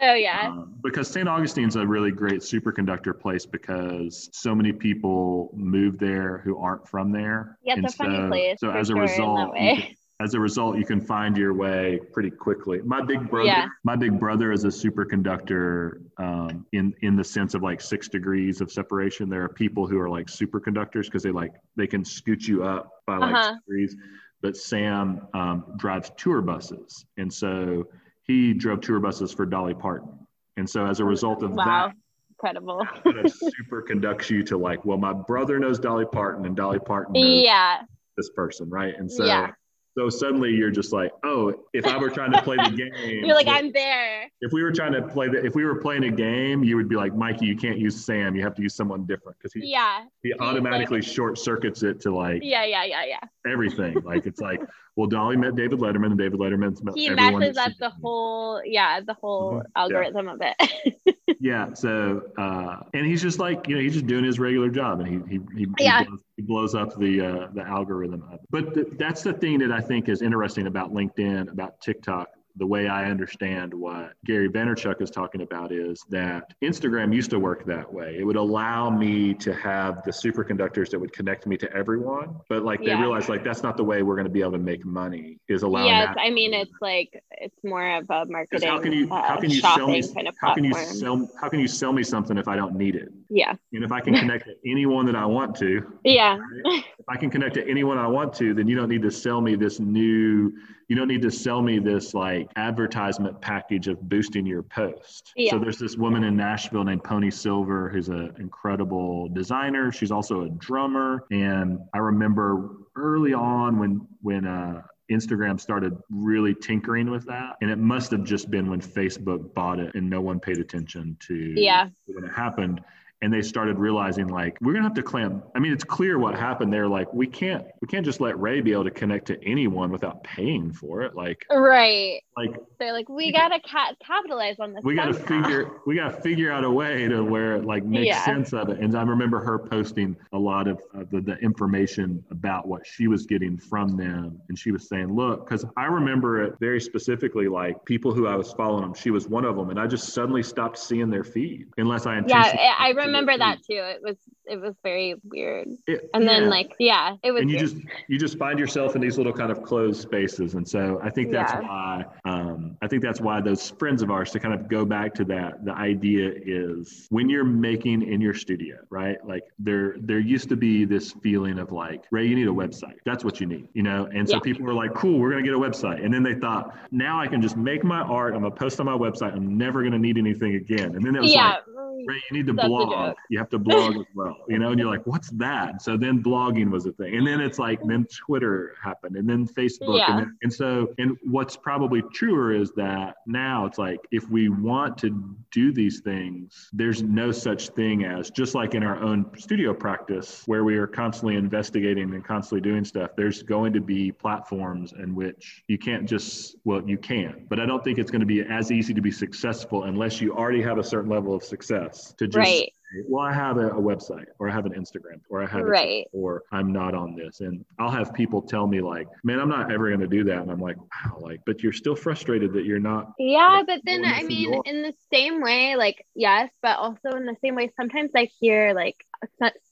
Oh 0.00 0.14
yeah. 0.14 0.48
Um, 0.48 0.74
because 0.82 1.08
St. 1.08 1.28
Augustine's 1.28 1.76
a 1.76 1.86
really 1.86 2.10
great 2.12 2.40
superconductor 2.40 3.18
place 3.18 3.44
because 3.44 4.28
so 4.32 4.54
many 4.54 4.72
people 4.72 5.50
move 5.54 5.98
there 5.98 6.38
who 6.38 6.56
aren't 6.58 6.86
from 6.86 7.10
there. 7.10 7.58
Yeah, 7.64 7.74
it's 7.78 7.94
a 7.94 7.96
funny 7.96 8.16
so, 8.16 8.28
place. 8.28 8.56
So 8.60 8.70
as 8.70 8.90
a 8.90 8.92
sure, 8.92 9.02
result, 9.02 9.38
that 9.38 9.52
way. 9.52 9.76
can- 9.76 9.94
as 10.20 10.34
a 10.34 10.40
result, 10.40 10.76
you 10.76 10.84
can 10.84 11.00
find 11.00 11.36
your 11.36 11.54
way 11.54 12.00
pretty 12.12 12.30
quickly. 12.30 12.80
My 12.82 13.00
big 13.00 13.30
brother, 13.30 13.46
Yeah. 13.46 13.68
my 13.84 13.94
big 13.94 14.18
brother 14.18 14.50
is 14.50 14.64
a 14.64 14.68
superconductor 14.68 16.00
um, 16.18 16.66
in 16.72 16.92
in 17.02 17.14
the 17.16 17.22
sense 17.22 17.54
of 17.54 17.62
like 17.62 17.80
six 17.80 18.08
degrees 18.08 18.60
of 18.60 18.70
separation. 18.70 19.28
There 19.28 19.42
are 19.44 19.48
people 19.48 19.86
who 19.86 19.98
are 20.00 20.08
like 20.08 20.26
superconductors 20.26 21.04
because 21.04 21.22
they 21.22 21.30
like 21.30 21.52
they 21.76 21.86
can 21.86 22.04
scoot 22.04 22.46
you 22.48 22.64
up 22.64 22.90
by 23.06 23.18
like 23.18 23.34
Uh-huh. 23.34 23.54
degrees. 23.66 23.96
But 24.40 24.56
Sam 24.56 25.26
um, 25.34 25.64
drives 25.76 26.10
tour 26.16 26.40
buses, 26.42 27.04
and 27.16 27.32
so 27.32 27.88
he 28.28 28.52
drove 28.54 28.80
tour 28.82 29.00
buses 29.00 29.32
for 29.32 29.44
Dolly 29.46 29.74
Parton. 29.74 30.08
And 30.56 30.68
so 30.68 30.86
as 30.86 31.00
a 31.00 31.04
result 31.04 31.42
of 31.42 31.52
wow. 31.52 31.90
Incredible. 32.30 32.78
that, 32.94 33.02
kind 33.02 33.18
of 33.18 33.32
superconducts 33.32 34.30
you 34.30 34.44
to 34.44 34.56
like, 34.56 34.84
well, 34.84 34.98
my 34.98 35.12
brother 35.12 35.58
knows 35.58 35.80
Dolly 35.80 36.04
Parton, 36.12 36.46
and 36.46 36.54
Dolly 36.54 36.78
Parton 36.78 37.14
knows 37.14 37.42
Yeah. 37.42 37.80
this 38.16 38.30
person, 38.30 38.70
right? 38.70 38.94
And 38.96 39.10
so 39.10 39.24
Yeah. 39.24 39.50
so 39.96 40.08
suddenly 40.08 40.50
you're 40.52 40.70
just 40.70 40.92
like, 40.92 41.10
oh, 41.24 41.52
if 41.72 41.84
I 41.84 41.96
were 41.98 42.10
trying 42.10 42.30
to 42.30 42.40
play 42.42 42.54
the 42.56 42.70
game, 42.76 43.24
You're 43.24 43.34
like, 43.34 43.48
if- 43.48 43.52
I'm 43.54 43.72
there. 43.72 44.30
if 44.40 44.52
we 44.52 44.62
were 44.62 44.70
trying 44.70 44.92
to 44.92 45.02
play 45.02 45.26
the, 45.26 45.44
if 45.44 45.56
we 45.56 45.64
were 45.64 45.80
playing 45.80 46.04
a 46.04 46.10
game, 46.12 46.62
you 46.62 46.76
would 46.76 46.88
be 46.88 46.94
like, 46.94 47.12
Mikey, 47.16 47.46
you 47.46 47.56
can't 47.56 47.78
use 47.78 48.04
Sam, 48.04 48.36
you 48.36 48.42
have 48.44 48.54
to 48.54 48.62
use 48.62 48.76
someone 48.76 49.04
different 49.06 49.36
because 49.38 49.52
he, 49.52 49.62
Yeah. 49.72 50.04
he 50.22 50.32
automatically 50.34 51.02
short 51.02 51.38
circuits 51.38 51.82
it 51.82 52.00
to 52.02 52.14
like 52.14 52.42
Yeah. 52.44 52.64
Yeah. 52.64 52.84
Yeah. 52.84 53.04
Yeah. 53.04 53.50
everything. 53.50 53.96
like 54.04 54.26
it's 54.26 54.40
like, 54.40 54.60
well, 54.98 55.06
Dolly 55.06 55.36
met 55.36 55.54
David 55.54 55.78
Letterman, 55.78 56.06
and 56.06 56.18
David 56.18 56.40
Letterman's 56.40 56.82
met 56.82 56.94
He 56.96 57.08
messes 57.08 57.56
up 57.56 57.70
the 57.78 57.88
whole. 57.88 58.60
Yeah. 58.64 59.00
The 59.00 59.14
whole 59.14 59.52
Mhm. 59.52 59.62
Yeah. 59.62 59.80
algorithm 59.80 60.28
of 60.28 60.40
it. 60.42 61.16
Yeah. 61.40 61.72
So, 61.74 62.22
uh, 62.36 62.80
and 62.94 63.06
he's 63.06 63.22
just 63.22 63.38
like, 63.38 63.68
you 63.68 63.76
know, 63.76 63.80
he's 63.80 63.92
just 63.92 64.08
doing 64.08 64.24
his 64.24 64.40
regular 64.40 64.70
job, 64.70 64.98
and 64.98 65.08
he 65.08 65.38
he 65.38 65.40
he, 65.56 65.66
Yeah. 65.78 66.00
he, 66.00 66.04
blows, 66.06 66.20
he 66.36 66.42
blows 66.42 66.74
up 66.74 66.98
the 66.98 67.20
uh, 67.20 67.46
the 67.54 67.62
algorithm. 67.62 68.24
But 68.50 68.74
th- 68.74 68.88
that's 68.98 69.22
the 69.22 69.34
thing 69.34 69.60
that 69.60 69.70
I 69.70 69.80
think 69.80 70.08
is 70.08 70.20
interesting 70.20 70.66
about 70.66 70.92
LinkedIn, 70.92 71.52
about 71.52 71.80
TikTok. 71.80 72.28
The 72.58 72.66
way 72.66 72.88
I 72.88 73.08
understand 73.10 73.72
what 73.72 74.14
Gary 74.24 74.48
Vaynerchuk 74.48 75.00
is 75.00 75.10
talking 75.10 75.42
about 75.42 75.70
is 75.72 76.02
that 76.10 76.52
Instagram 76.62 77.14
used 77.14 77.30
to 77.30 77.38
work 77.38 77.64
that 77.66 77.90
way. 77.92 78.16
It 78.18 78.24
would 78.24 78.36
allow 78.36 78.90
me 78.90 79.32
to 79.34 79.54
have 79.54 80.02
the 80.04 80.10
superconductors 80.10 80.90
that 80.90 80.98
would 80.98 81.12
connect 81.12 81.46
me 81.46 81.56
to 81.56 81.72
everyone, 81.72 82.36
but 82.48 82.64
like 82.64 82.80
they 82.80 82.86
Yeah. 82.86 83.00
realized 83.00 83.28
like 83.28 83.44
that's 83.44 83.62
not 83.62 83.76
the 83.76 83.84
way 83.84 84.02
we're 84.02 84.16
going 84.16 84.26
to 84.26 84.32
be 84.32 84.40
able 84.40 84.52
to 84.52 84.58
make 84.58 84.84
money. 84.84 85.38
Is 85.48 85.62
allowing 85.62 85.86
yes. 85.88 86.16
I 86.18 86.30
mean, 86.30 86.52
it's 86.52 86.72
like 86.80 87.22
it's 87.32 87.58
more 87.62 87.88
of 87.96 88.10
a 88.10 88.26
marketing. 88.26 88.68
how 88.68 88.80
can 88.80 88.92
you 88.92 89.08
uh, 89.10 89.22
how 89.22 89.36
can 89.40 89.50
you 89.50 89.60
sell 89.60 89.86
me 89.88 90.02
kind 90.14 90.26
of 90.28 90.34
how 90.40 90.54
can 90.54 90.64
you 90.64 90.74
sell 90.74 91.28
how 91.40 91.48
can 91.48 91.60
you 91.60 91.68
sell 91.68 91.92
me 91.92 92.02
something 92.02 92.36
if 92.38 92.48
I 92.48 92.56
don't 92.56 92.74
need 92.74 92.96
it? 92.96 93.12
yeah. 93.28 93.54
And 93.72 93.84
if 93.84 93.92
I 93.92 94.00
can 94.00 94.14
connect 94.14 94.46
to 94.46 94.54
anyone 94.68 95.06
that 95.06 95.14
I 95.16 95.26
want 95.26 95.54
to, 95.56 95.86
Yeah. 96.04 96.38
if 96.64 97.08
I 97.08 97.16
can 97.16 97.30
connect 97.30 97.54
to 97.54 97.68
anyone 97.68 97.98
I 97.98 98.06
want 98.08 98.32
to, 98.34 98.52
then 98.54 98.66
you 98.66 98.74
don't 98.74 98.88
need 98.88 99.02
to 99.02 99.10
sell 99.10 99.40
me 99.40 99.54
this 99.54 99.78
new, 99.78 100.52
you 100.88 100.96
don't 100.96 101.08
need 101.08 101.20
to 101.22 101.30
sell 101.30 101.60
me 101.60 101.78
this 101.78 102.14
like 102.14 102.50
advertisement 102.56 103.38
package 103.42 103.88
of 103.88 104.00
boosting 104.08 104.46
your 104.46 104.62
post. 104.62 105.32
Yeah. 105.36 105.52
So 105.52 105.58
there's 105.58 105.78
this 105.78 105.96
woman 105.96 106.24
in 106.24 106.34
Nashville 106.34 106.82
named 106.84 107.04
Pony 107.04 107.30
Silver 107.30 107.90
who's 107.90 108.08
an 108.08 108.34
incredible 108.38 109.28
designer. 109.28 109.92
She's 109.92 110.10
also 110.10 110.42
a 110.44 110.48
drummer. 110.48 111.24
And 111.30 111.78
I 111.94 111.98
remember 111.98 112.70
early 112.96 113.34
on 113.34 113.78
when, 113.78 114.00
when, 114.22 114.46
uh, 114.46 114.82
Instagram 115.10 115.58
started 115.58 115.96
really 116.10 116.54
tinkering 116.54 117.10
with 117.10 117.24
that. 117.26 117.56
And 117.62 117.70
it 117.70 117.78
must 117.78 118.10
have 118.10 118.24
just 118.24 118.50
been 118.50 118.68
when 118.68 118.80
Facebook 118.80 119.54
bought 119.54 119.78
it 119.80 119.94
and 119.94 120.08
no 120.08 120.20
one 120.20 120.38
paid 120.40 120.58
attention 120.58 121.16
to 121.20 121.34
Yeah. 121.34 121.88
when 122.06 122.24
it 122.24 122.32
happened 122.32 122.80
and 123.22 123.32
they 123.32 123.42
started 123.42 123.78
realizing 123.78 124.28
like 124.28 124.56
we're 124.60 124.72
gonna 124.72 124.84
have 124.84 124.94
to 124.94 125.02
clamp 125.02 125.44
i 125.54 125.58
mean 125.58 125.72
it's 125.72 125.84
clear 125.84 126.18
what 126.18 126.34
happened 126.34 126.72
there 126.72 126.86
like 126.86 127.12
we 127.12 127.26
can't 127.26 127.64
we 127.80 127.88
can't 127.88 128.04
just 128.04 128.20
let 128.20 128.38
ray 128.38 128.60
be 128.60 128.72
able 128.72 128.84
to 128.84 128.90
connect 128.90 129.26
to 129.26 129.42
anyone 129.44 129.90
without 129.90 130.22
paying 130.22 130.72
for 130.72 131.02
it 131.02 131.14
like 131.14 131.44
Right. 131.50 132.22
Like 132.38 132.60
They're 132.78 132.92
like, 132.92 133.08
we 133.08 133.32
gotta 133.32 133.60
ca- 133.60 133.94
capitalize 134.04 134.56
on 134.60 134.72
this. 134.72 134.84
we 134.84 134.94
got 134.94 135.06
to 135.06 135.14
somehow. 135.14 135.42
figure 135.42 135.70
we 135.86 135.96
got 135.96 136.14
to 136.14 136.20
figure 136.20 136.50
out 136.52 136.64
a 136.64 136.70
way 136.70 137.08
to 137.08 137.22
where 137.22 137.56
it 137.56 137.64
like 137.64 137.84
makes 137.84 138.06
Yeah. 138.06 138.24
sense 138.24 138.52
of 138.52 138.68
it 138.68 138.78
and 138.78 138.96
i 138.96 139.02
remember 139.02 139.40
her 139.40 139.58
posting 139.58 140.16
a 140.32 140.38
lot 140.38 140.68
of, 140.68 140.80
of 140.94 141.10
the, 141.10 141.20
the 141.20 141.36
information 141.38 142.22
about 142.30 142.68
what 142.68 142.86
she 142.86 143.08
was 143.08 143.26
getting 143.26 143.58
from 143.58 143.96
them 143.96 144.40
and 144.48 144.58
she 144.58 144.70
was 144.70 144.88
saying 144.88 145.12
look 145.14 145.44
because 145.44 145.64
i 145.76 145.84
remember 145.86 146.42
it 146.44 146.54
very 146.60 146.80
specifically 146.80 147.48
like 147.48 147.82
people 147.84 148.12
who 148.14 148.26
i 148.26 148.34
was 148.36 148.52
following 148.52 148.82
them 148.82 148.94
she 148.94 149.10
was 149.10 149.28
one 149.28 149.44
of 149.44 149.56
them 149.56 149.70
and 149.70 149.80
i 149.80 149.86
just 149.86 150.12
suddenly 150.12 150.42
stopped 150.42 150.78
seeing 150.78 151.10
their 151.10 151.24
feed 151.24 151.66
unless 151.78 152.06
i 152.06 152.12
Yeah, 152.12 152.18
intentionally 152.18 152.64
I 152.64 152.74
I 152.78 152.86
went 152.92 152.98
to 152.98 153.06
remember 153.06 153.32
feed. 153.32 153.40
that 153.40 153.56
too. 153.68 153.82
It 153.96 154.00
was 154.02 154.16
it 154.48 154.60
was 154.60 154.74
very 154.82 155.14
weird. 155.24 155.68
It- 155.86 156.08
And 156.14 156.26
then 156.26 156.44
yeah. 156.44 156.48
like 156.48 156.72
yeah, 156.78 157.16
it 157.22 157.32
was 157.32 157.42
and 157.42 157.50
you 157.50 157.56
weird. 157.58 157.70
just 157.70 157.76
you 158.08 158.18
just 158.18 158.38
find 158.38 158.58
yourself 158.58 158.94
in 158.96 159.00
these 159.02 159.18
little 159.18 159.32
kind 159.32 159.50
of 159.50 159.62
closed 159.62 160.00
spaces 160.00 160.54
and 160.54 160.66
so 160.66 161.00
i 161.02 161.10
think 161.10 161.30
that's 161.30 161.52
Yeah. 161.52 161.60
why 161.60 162.04
um, 162.24 162.76
i 162.82 162.86
think 162.88 163.02
that's 163.02 163.20
why 163.20 163.40
those 163.40 163.70
friends 163.78 164.02
of 164.02 164.10
ours 164.10 164.30
to 164.32 164.40
kind 164.40 164.54
of 164.54 164.68
go 164.68 164.84
back 164.84 165.14
to 165.14 165.24
that 165.26 165.64
the 165.64 165.72
idea 165.72 166.30
is 166.44 167.06
when 167.10 167.28
you're 167.28 167.44
making 167.44 168.02
in 168.02 168.20
your 168.20 168.34
studio 168.34 168.76
right 168.90 169.18
like 169.26 169.42
there 169.58 169.96
there 170.00 170.18
used 170.18 170.48
to 170.50 170.56
be 170.56 170.84
this 170.84 171.12
feeling 171.22 171.58
of 171.58 171.72
like 171.72 172.04
ray 172.10 172.26
you 172.26 172.34
need 172.34 172.48
a 172.48 172.50
website 172.50 172.96
that's 173.04 173.24
what 173.24 173.40
you 173.40 173.46
need 173.46 173.68
you 173.74 173.82
know 173.82 174.08
and 174.14 174.28
so 174.28 174.36
Yeah. 174.36 174.40
people 174.40 174.64
were 174.64 174.74
like 174.74 174.94
cool 174.94 175.18
we're 175.18 175.30
going 175.30 175.44
to 175.44 175.48
get 175.50 175.56
a 175.56 175.60
website 175.60 176.04
and 176.04 176.12
then 176.12 176.22
they 176.22 176.34
thought 176.34 176.76
now 176.90 177.20
i 177.20 177.26
can 177.26 177.40
just 177.42 177.56
make 177.56 177.84
my 177.84 178.00
art 178.00 178.34
i'm 178.34 178.40
going 178.40 178.52
to 178.52 178.58
post 178.58 178.80
on 178.80 178.86
my 178.86 178.92
website 178.96 179.32
i'm 179.34 179.56
never 179.58 179.80
going 179.82 179.92
to 179.92 179.98
need 179.98 180.16
anything 180.18 180.54
again 180.54 180.94
and 180.96 181.02
then 181.04 181.14
it 181.16 181.20
was 181.22 181.34
yeah. 181.34 181.48
like 181.54 181.62
Ray, 182.06 182.22
you 182.30 182.36
need 182.38 182.46
to 182.46 182.52
That's 182.52 182.68
blog. 182.68 183.16
You 183.28 183.38
have 183.38 183.48
to 183.50 183.58
blog 183.58 183.96
as 183.96 184.06
well, 184.14 184.36
you 184.48 184.58
know. 184.58 184.70
And 184.70 184.78
you're 184.78 184.90
like, 184.90 185.06
what's 185.06 185.30
that? 185.30 185.82
So 185.82 185.96
then 185.96 186.22
blogging 186.22 186.70
was 186.70 186.86
a 186.86 186.92
thing, 186.92 187.16
and 187.16 187.26
then 187.26 187.40
it's 187.40 187.58
like, 187.58 187.80
then 187.84 188.06
Twitter 188.06 188.74
happened, 188.82 189.16
and 189.16 189.28
then 189.28 189.46
Facebook, 189.46 189.98
Yeah. 189.98 190.10
and, 190.10 190.18
then, 190.20 190.38
and 190.42 190.52
so, 190.52 190.94
and 190.98 191.16
what's 191.24 191.56
probably 191.56 192.02
truer 192.12 192.54
is 192.54 192.72
that 192.72 193.16
now 193.26 193.66
it's 193.66 193.78
like, 193.78 194.00
if 194.10 194.28
we 194.30 194.48
want 194.48 194.98
to 194.98 195.36
do 195.50 195.72
these 195.72 196.00
things, 196.00 196.68
there's 196.72 197.02
no 197.02 197.32
such 197.32 197.70
thing 197.70 198.04
as 198.04 198.30
just 198.30 198.54
like 198.54 198.74
in 198.74 198.82
our 198.82 199.02
own 199.02 199.30
studio 199.36 199.74
practice 199.74 200.42
where 200.46 200.64
we 200.64 200.76
are 200.76 200.86
constantly 200.86 201.36
investigating 201.36 202.14
and 202.14 202.24
constantly 202.24 202.60
doing 202.60 202.84
stuff. 202.84 203.10
There's 203.16 203.42
going 203.42 203.72
to 203.72 203.80
be 203.80 204.12
platforms 204.12 204.92
in 204.92 205.14
which 205.14 205.64
you 205.68 205.78
can't 205.78 206.06
just, 206.08 206.56
well, 206.64 206.82
you 206.86 206.98
can, 206.98 207.46
but 207.48 207.58
I 207.60 207.66
don't 207.66 207.82
think 207.82 207.98
it's 207.98 208.10
going 208.10 208.20
to 208.20 208.26
be 208.26 208.42
as 208.42 208.70
easy 208.70 208.94
to 208.94 209.00
be 209.00 209.10
successful 209.10 209.84
unless 209.84 210.20
you 210.20 210.34
already 210.34 210.62
have 210.62 210.78
a 210.78 210.84
certain 210.84 211.10
level 211.10 211.34
of 211.34 211.42
success 211.42 212.12
to 212.18 212.26
just 212.26 212.36
Right. 212.36 212.72
Well, 213.06 213.24
I 213.24 213.32
have 213.32 213.58
a, 213.58 213.68
a 213.68 213.80
website 213.80 214.26
or 214.38 214.48
I 214.48 214.52
have 214.52 214.66
an 214.66 214.72
Instagram 214.72 215.20
or 215.28 215.42
I 215.42 215.46
have 215.46 215.60
a 215.60 215.64
Right. 215.64 216.06
or 216.12 216.44
I'm 216.52 216.72
not 216.72 216.94
on 216.94 217.14
this. 217.14 217.40
And 217.40 217.64
I'll 217.78 217.90
have 217.90 218.14
people 218.14 218.42
tell 218.42 218.66
me 218.66 218.80
like, 218.80 219.06
man, 219.24 219.40
I'm 219.40 219.48
not 219.48 219.70
ever 219.70 219.88
going 219.88 220.00
to 220.00 220.06
do 220.06 220.24
that. 220.24 220.38
And 220.38 220.50
I'm 220.50 220.60
like, 220.60 220.76
wow, 220.78 221.18
like, 221.20 221.40
but 221.46 221.62
you're 221.62 221.72
still 221.72 221.96
frustrated 221.96 222.52
that 222.54 222.64
you're 222.64 222.78
not. 222.78 223.12
Yeah, 223.18 223.62
But 223.66 223.66
but 223.66 223.80
then 223.84 224.04
I 224.04 224.22
mean, 224.22 224.62
in 224.64 224.82
the 224.82 224.94
same 225.12 225.40
way, 225.42 225.76
like 225.76 226.04
yes, 226.14 226.50
but 226.62 226.78
also 226.78 227.10
in 227.10 227.26
the 227.26 227.36
same 227.42 227.54
way, 227.54 227.70
sometimes 227.76 228.10
I 228.16 228.28
hear 228.40 228.72
like 228.74 228.96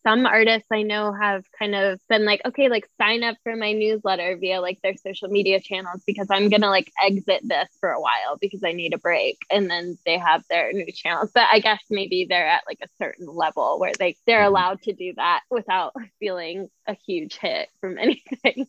some 0.02 0.26
artists 0.26 0.68
I 0.70 0.82
know 0.82 1.12
have 1.12 1.44
kind 1.58 1.74
of 1.74 2.00
been 2.08 2.24
like, 2.24 2.40
okay, 2.44 2.68
like 2.68 2.88
sign 3.00 3.22
up 3.24 3.36
for 3.42 3.56
my 3.56 3.72
newsletter 3.72 4.36
via 4.36 4.60
like 4.60 4.80
their 4.82 4.96
social 4.96 5.28
media 5.28 5.60
channels 5.60 6.02
because 6.06 6.28
I'm 6.30 6.48
gonna 6.48 6.68
like 6.68 6.92
exit 7.02 7.42
this 7.44 7.68
for 7.80 7.90
a 7.90 8.00
while 8.00 8.36
because 8.40 8.62
I 8.64 8.72
need 8.72 8.94
a 8.94 8.98
break, 8.98 9.38
and 9.50 9.70
then 9.70 9.98
they 10.06 10.18
have 10.18 10.44
their 10.48 10.72
new 10.72 10.90
channels. 10.92 11.30
But 11.34 11.46
I 11.52 11.60
guess 11.60 11.80
maybe 11.90 12.26
they're 12.28 12.46
at 12.46 12.64
like 12.66 12.78
a 12.82 12.88
certain 12.98 13.26
level 13.26 13.78
where 13.78 13.92
they 13.98 14.16
they're 14.26 14.40
mm-hmm. 14.40 14.48
allowed 14.48 14.82
to 14.82 14.92
do 14.92 15.12
that 15.14 15.42
without 15.50 15.94
feeling 16.20 16.68
a 16.86 16.94
huge 16.94 17.36
hit 17.36 17.68
from 17.80 17.98
anything. 18.00 18.66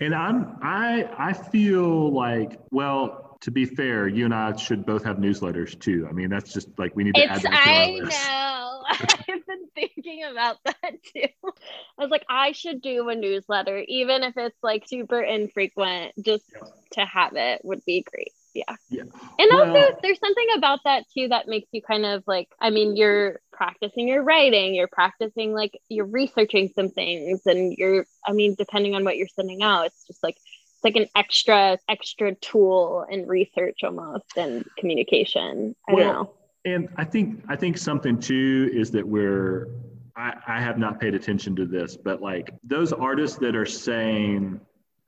And 0.00 0.14
I'm 0.14 0.56
I 0.62 1.08
I 1.18 1.32
feel 1.32 2.12
like 2.12 2.58
well 2.70 3.29
to 3.42 3.50
be 3.50 3.64
fair, 3.64 4.06
you 4.06 4.26
and 4.26 4.34
I 4.34 4.54
should 4.56 4.84
both 4.84 5.04
have 5.04 5.16
newsletters 5.16 5.78
too. 5.78 6.06
I 6.08 6.12
mean, 6.12 6.28
that's 6.28 6.52
just 6.52 6.68
like 6.78 6.94
we 6.94 7.04
need 7.04 7.14
to 7.14 7.22
it's, 7.22 7.30
add 7.30 7.42
that 7.42 7.50
to 7.50 7.70
I 7.70 7.84
our 7.84 8.04
list. 8.04 8.26
know. 8.28 8.82
I've 9.34 9.46
been 9.46 9.66
thinking 9.74 10.24
about 10.30 10.58
that 10.64 11.02
too. 11.14 11.28
I 11.44 12.02
was 12.02 12.10
like, 12.10 12.24
I 12.28 12.52
should 12.52 12.82
do 12.82 13.08
a 13.08 13.14
newsletter, 13.14 13.82
even 13.88 14.22
if 14.22 14.36
it's 14.36 14.62
like 14.62 14.86
super 14.86 15.20
infrequent, 15.20 16.12
just 16.22 16.44
yeah. 16.52 16.68
to 16.92 17.04
have 17.06 17.36
it 17.36 17.64
would 17.64 17.84
be 17.84 18.02
great. 18.02 18.32
Yeah. 18.52 18.76
Yeah. 18.88 19.02
And 19.38 19.50
well, 19.52 19.76
also, 19.76 19.96
there's 20.02 20.18
something 20.18 20.46
about 20.56 20.80
that 20.84 21.04
too 21.16 21.28
that 21.28 21.46
makes 21.46 21.68
you 21.72 21.80
kind 21.80 22.04
of 22.04 22.24
like, 22.26 22.48
I 22.60 22.70
mean, 22.70 22.96
you're 22.96 23.40
practicing 23.52 24.08
your 24.08 24.22
writing, 24.22 24.74
you're 24.74 24.88
practicing 24.88 25.52
like 25.52 25.80
you're 25.88 26.04
researching 26.04 26.72
some 26.74 26.88
things, 26.88 27.42
and 27.46 27.72
you're, 27.78 28.06
I 28.26 28.32
mean, 28.32 28.56
depending 28.58 28.94
on 28.94 29.04
what 29.04 29.16
you're 29.16 29.28
sending 29.28 29.62
out, 29.62 29.86
it's 29.86 30.04
just 30.06 30.22
like 30.22 30.36
it's 30.82 30.84
like 30.84 30.96
an 30.96 31.08
extra 31.14 31.78
extra 31.88 32.34
tool 32.36 33.04
in 33.10 33.26
research 33.26 33.80
almost 33.84 34.36
and 34.36 34.64
communication. 34.78 35.76
I 35.88 35.92
well, 35.92 36.12
know. 36.12 36.32
And 36.64 36.88
I 36.96 37.04
think 37.04 37.42
I 37.48 37.56
think 37.56 37.76
something 37.76 38.18
too 38.18 38.70
is 38.72 38.90
that 38.92 39.06
we're 39.06 39.68
I, 40.16 40.34
I 40.46 40.60
have 40.60 40.78
not 40.78 40.98
paid 40.98 41.14
attention 41.14 41.54
to 41.56 41.66
this, 41.66 41.96
but 41.96 42.22
like 42.22 42.54
those 42.64 42.92
artists 42.92 43.36
that 43.38 43.54
are 43.54 43.66
saying 43.66 44.60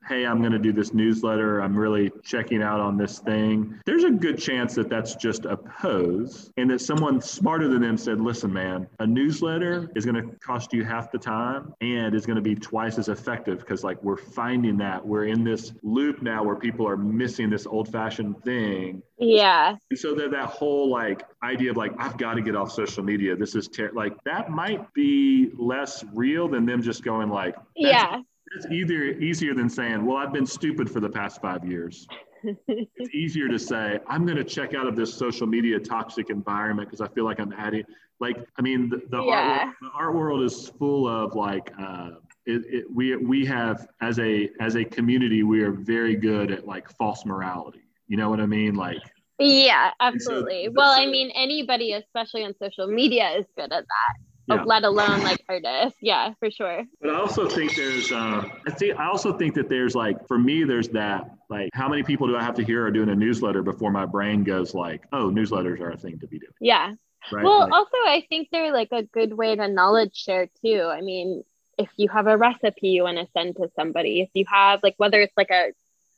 hey, 0.07 0.25
I'm 0.25 0.39
going 0.39 0.51
to 0.51 0.59
do 0.59 0.71
this 0.71 0.93
newsletter. 0.93 1.61
I'm 1.61 1.75
really 1.75 2.11
checking 2.23 2.61
out 2.61 2.79
on 2.79 2.97
this 2.97 3.19
thing. 3.19 3.79
There's 3.85 4.03
a 4.03 4.11
good 4.11 4.37
chance 4.37 4.75
that 4.75 4.89
that's 4.89 5.15
just 5.15 5.45
a 5.45 5.57
pose 5.57 6.51
and 6.57 6.69
that 6.69 6.81
someone 6.81 7.21
smarter 7.21 7.67
than 7.67 7.81
them 7.81 7.97
said, 7.97 8.19
listen, 8.19 8.51
man, 8.51 8.87
a 8.99 9.07
newsletter 9.07 9.89
is 9.95 10.05
going 10.05 10.15
to 10.15 10.35
cost 10.39 10.73
you 10.73 10.83
half 10.83 11.11
the 11.11 11.17
time 11.17 11.73
and 11.81 12.15
is 12.15 12.25
going 12.25 12.35
to 12.35 12.41
be 12.41 12.55
twice 12.55 12.97
as 12.97 13.07
effective 13.07 13.59
because, 13.59 13.83
like, 13.83 14.01
we're 14.03 14.17
finding 14.17 14.77
that 14.77 15.05
we're 15.05 15.25
in 15.25 15.43
this 15.43 15.73
loop 15.83 16.21
now 16.21 16.43
where 16.43 16.55
people 16.55 16.87
are 16.87 16.97
missing 16.97 17.49
this 17.49 17.65
old 17.65 17.91
fashioned 17.91 18.41
thing. 18.43 19.01
Yeah. 19.17 19.75
And 19.89 19.99
so 19.99 20.15
that 20.15 20.31
that 20.31 20.49
whole 20.49 20.89
like 20.89 21.23
idea 21.43 21.71
of 21.71 21.77
like 21.77 21.93
I've 21.97 22.17
got 22.17 22.33
to 22.33 22.41
get 22.41 22.55
off 22.55 22.71
social 22.71 23.03
media. 23.03 23.35
This 23.35 23.55
is 23.55 23.67
ter-, 23.67 23.91
like 23.93 24.13
that 24.25 24.49
might 24.49 24.93
be 24.93 25.51
less 25.57 26.03
real 26.13 26.47
than 26.47 26.65
them 26.65 26.81
just 26.81 27.03
going 27.03 27.29
like 27.29 27.55
yeah 27.75 28.21
it's 28.55 28.65
either 28.67 29.03
easier 29.03 29.53
than 29.53 29.69
saying, 29.69 30.05
"Well, 30.05 30.17
I've 30.17 30.33
been 30.33 30.45
stupid 30.45 30.89
for 30.89 30.99
the 30.99 31.09
past 31.09 31.41
five 31.41 31.65
years." 31.65 32.07
it's 32.67 33.15
easier 33.15 33.47
to 33.47 33.59
say, 33.59 33.99
"I'm 34.07 34.25
going 34.25 34.37
to 34.37 34.43
check 34.43 34.73
out 34.73 34.87
of 34.87 34.95
this 34.95 35.13
social 35.13 35.47
media 35.47 35.79
toxic 35.79 36.29
environment 36.29 36.89
because 36.89 37.01
I 37.01 37.07
feel 37.13 37.25
like 37.25 37.39
I'm 37.39 37.53
adding." 37.53 37.83
Like, 38.19 38.37
I 38.57 38.61
mean, 38.61 38.89
the, 38.89 39.01
the, 39.09 39.23
yeah. 39.23 39.65
art, 39.65 39.75
the 39.81 39.89
art 39.93 40.15
world 40.15 40.43
is 40.43 40.69
full 40.69 41.07
of 41.07 41.35
like. 41.35 41.71
Uh, 41.79 42.11
it, 42.45 42.61
it, 42.67 42.85
we 42.93 43.15
we 43.15 43.45
have 43.45 43.87
as 44.01 44.19
a 44.19 44.49
as 44.59 44.75
a 44.75 44.83
community 44.83 45.43
we 45.43 45.61
are 45.61 45.71
very 45.71 46.13
good 46.13 46.51
at 46.51 46.67
like 46.67 46.89
false 46.97 47.25
morality. 47.25 47.79
You 48.09 48.17
know 48.17 48.29
what 48.29 48.41
I 48.41 48.45
mean? 48.45 48.75
Like 48.75 48.99
yeah, 49.39 49.91
absolutely. 50.01 50.65
So, 50.65 50.73
well, 50.75 50.91
I 50.91 51.05
mean, 51.07 51.31
anybody, 51.31 51.93
especially 51.93 52.43
on 52.43 52.53
social 52.61 52.87
media, 52.87 53.31
is 53.31 53.45
good 53.55 53.71
at 53.71 53.85
that 53.85 54.13
yeah. 54.47 54.63
let 54.63 54.83
alone 54.83 55.23
like 55.23 55.43
artists. 55.47 55.97
Yeah, 56.01 56.33
for 56.39 56.51
sure. 56.51 56.83
But 57.01 57.11
I 57.11 57.19
also 57.19 57.47
think 57.47 57.75
there's, 57.75 58.11
uh, 58.11 58.43
I 58.67 58.75
see. 58.77 58.91
I 58.91 59.07
also 59.07 59.37
think 59.37 59.55
that 59.55 59.69
there's 59.69 59.95
like, 59.95 60.27
for 60.27 60.37
me, 60.37 60.63
there's 60.63 60.89
that 60.89 61.29
like, 61.49 61.69
how 61.73 61.87
many 61.87 62.03
people 62.03 62.27
do 62.27 62.35
I 62.35 62.43
have 62.43 62.55
to 62.55 62.63
hear 62.63 62.85
are 62.85 62.91
doing 62.91 63.09
a 63.09 63.15
newsletter 63.15 63.63
before 63.63 63.91
my 63.91 64.05
brain 64.05 64.43
goes 64.43 64.73
like, 64.73 65.03
oh, 65.13 65.29
newsletters 65.29 65.79
are 65.79 65.91
a 65.91 65.97
thing 65.97 66.19
to 66.19 66.27
be 66.27 66.39
doing. 66.39 66.51
Yeah. 66.59 66.93
Right? 67.31 67.43
Well, 67.43 67.61
like, 67.61 67.71
also, 67.71 67.97
I 68.05 68.25
think 68.27 68.49
they're 68.51 68.73
like 68.73 68.89
a 68.91 69.03
good 69.03 69.33
way 69.33 69.55
to 69.55 69.67
knowledge 69.67 70.15
share 70.15 70.49
too. 70.63 70.83
I 70.91 71.01
mean, 71.01 71.43
if 71.77 71.89
you 71.95 72.09
have 72.09 72.27
a 72.27 72.37
recipe 72.37 72.89
you 72.89 73.03
want 73.03 73.17
to 73.17 73.27
send 73.33 73.55
to 73.55 73.69
somebody, 73.75 74.21
if 74.21 74.29
you 74.33 74.45
have 74.47 74.81
like 74.83 74.95
whether 74.97 75.21
it's 75.21 75.35
like 75.37 75.49
a 75.49 75.71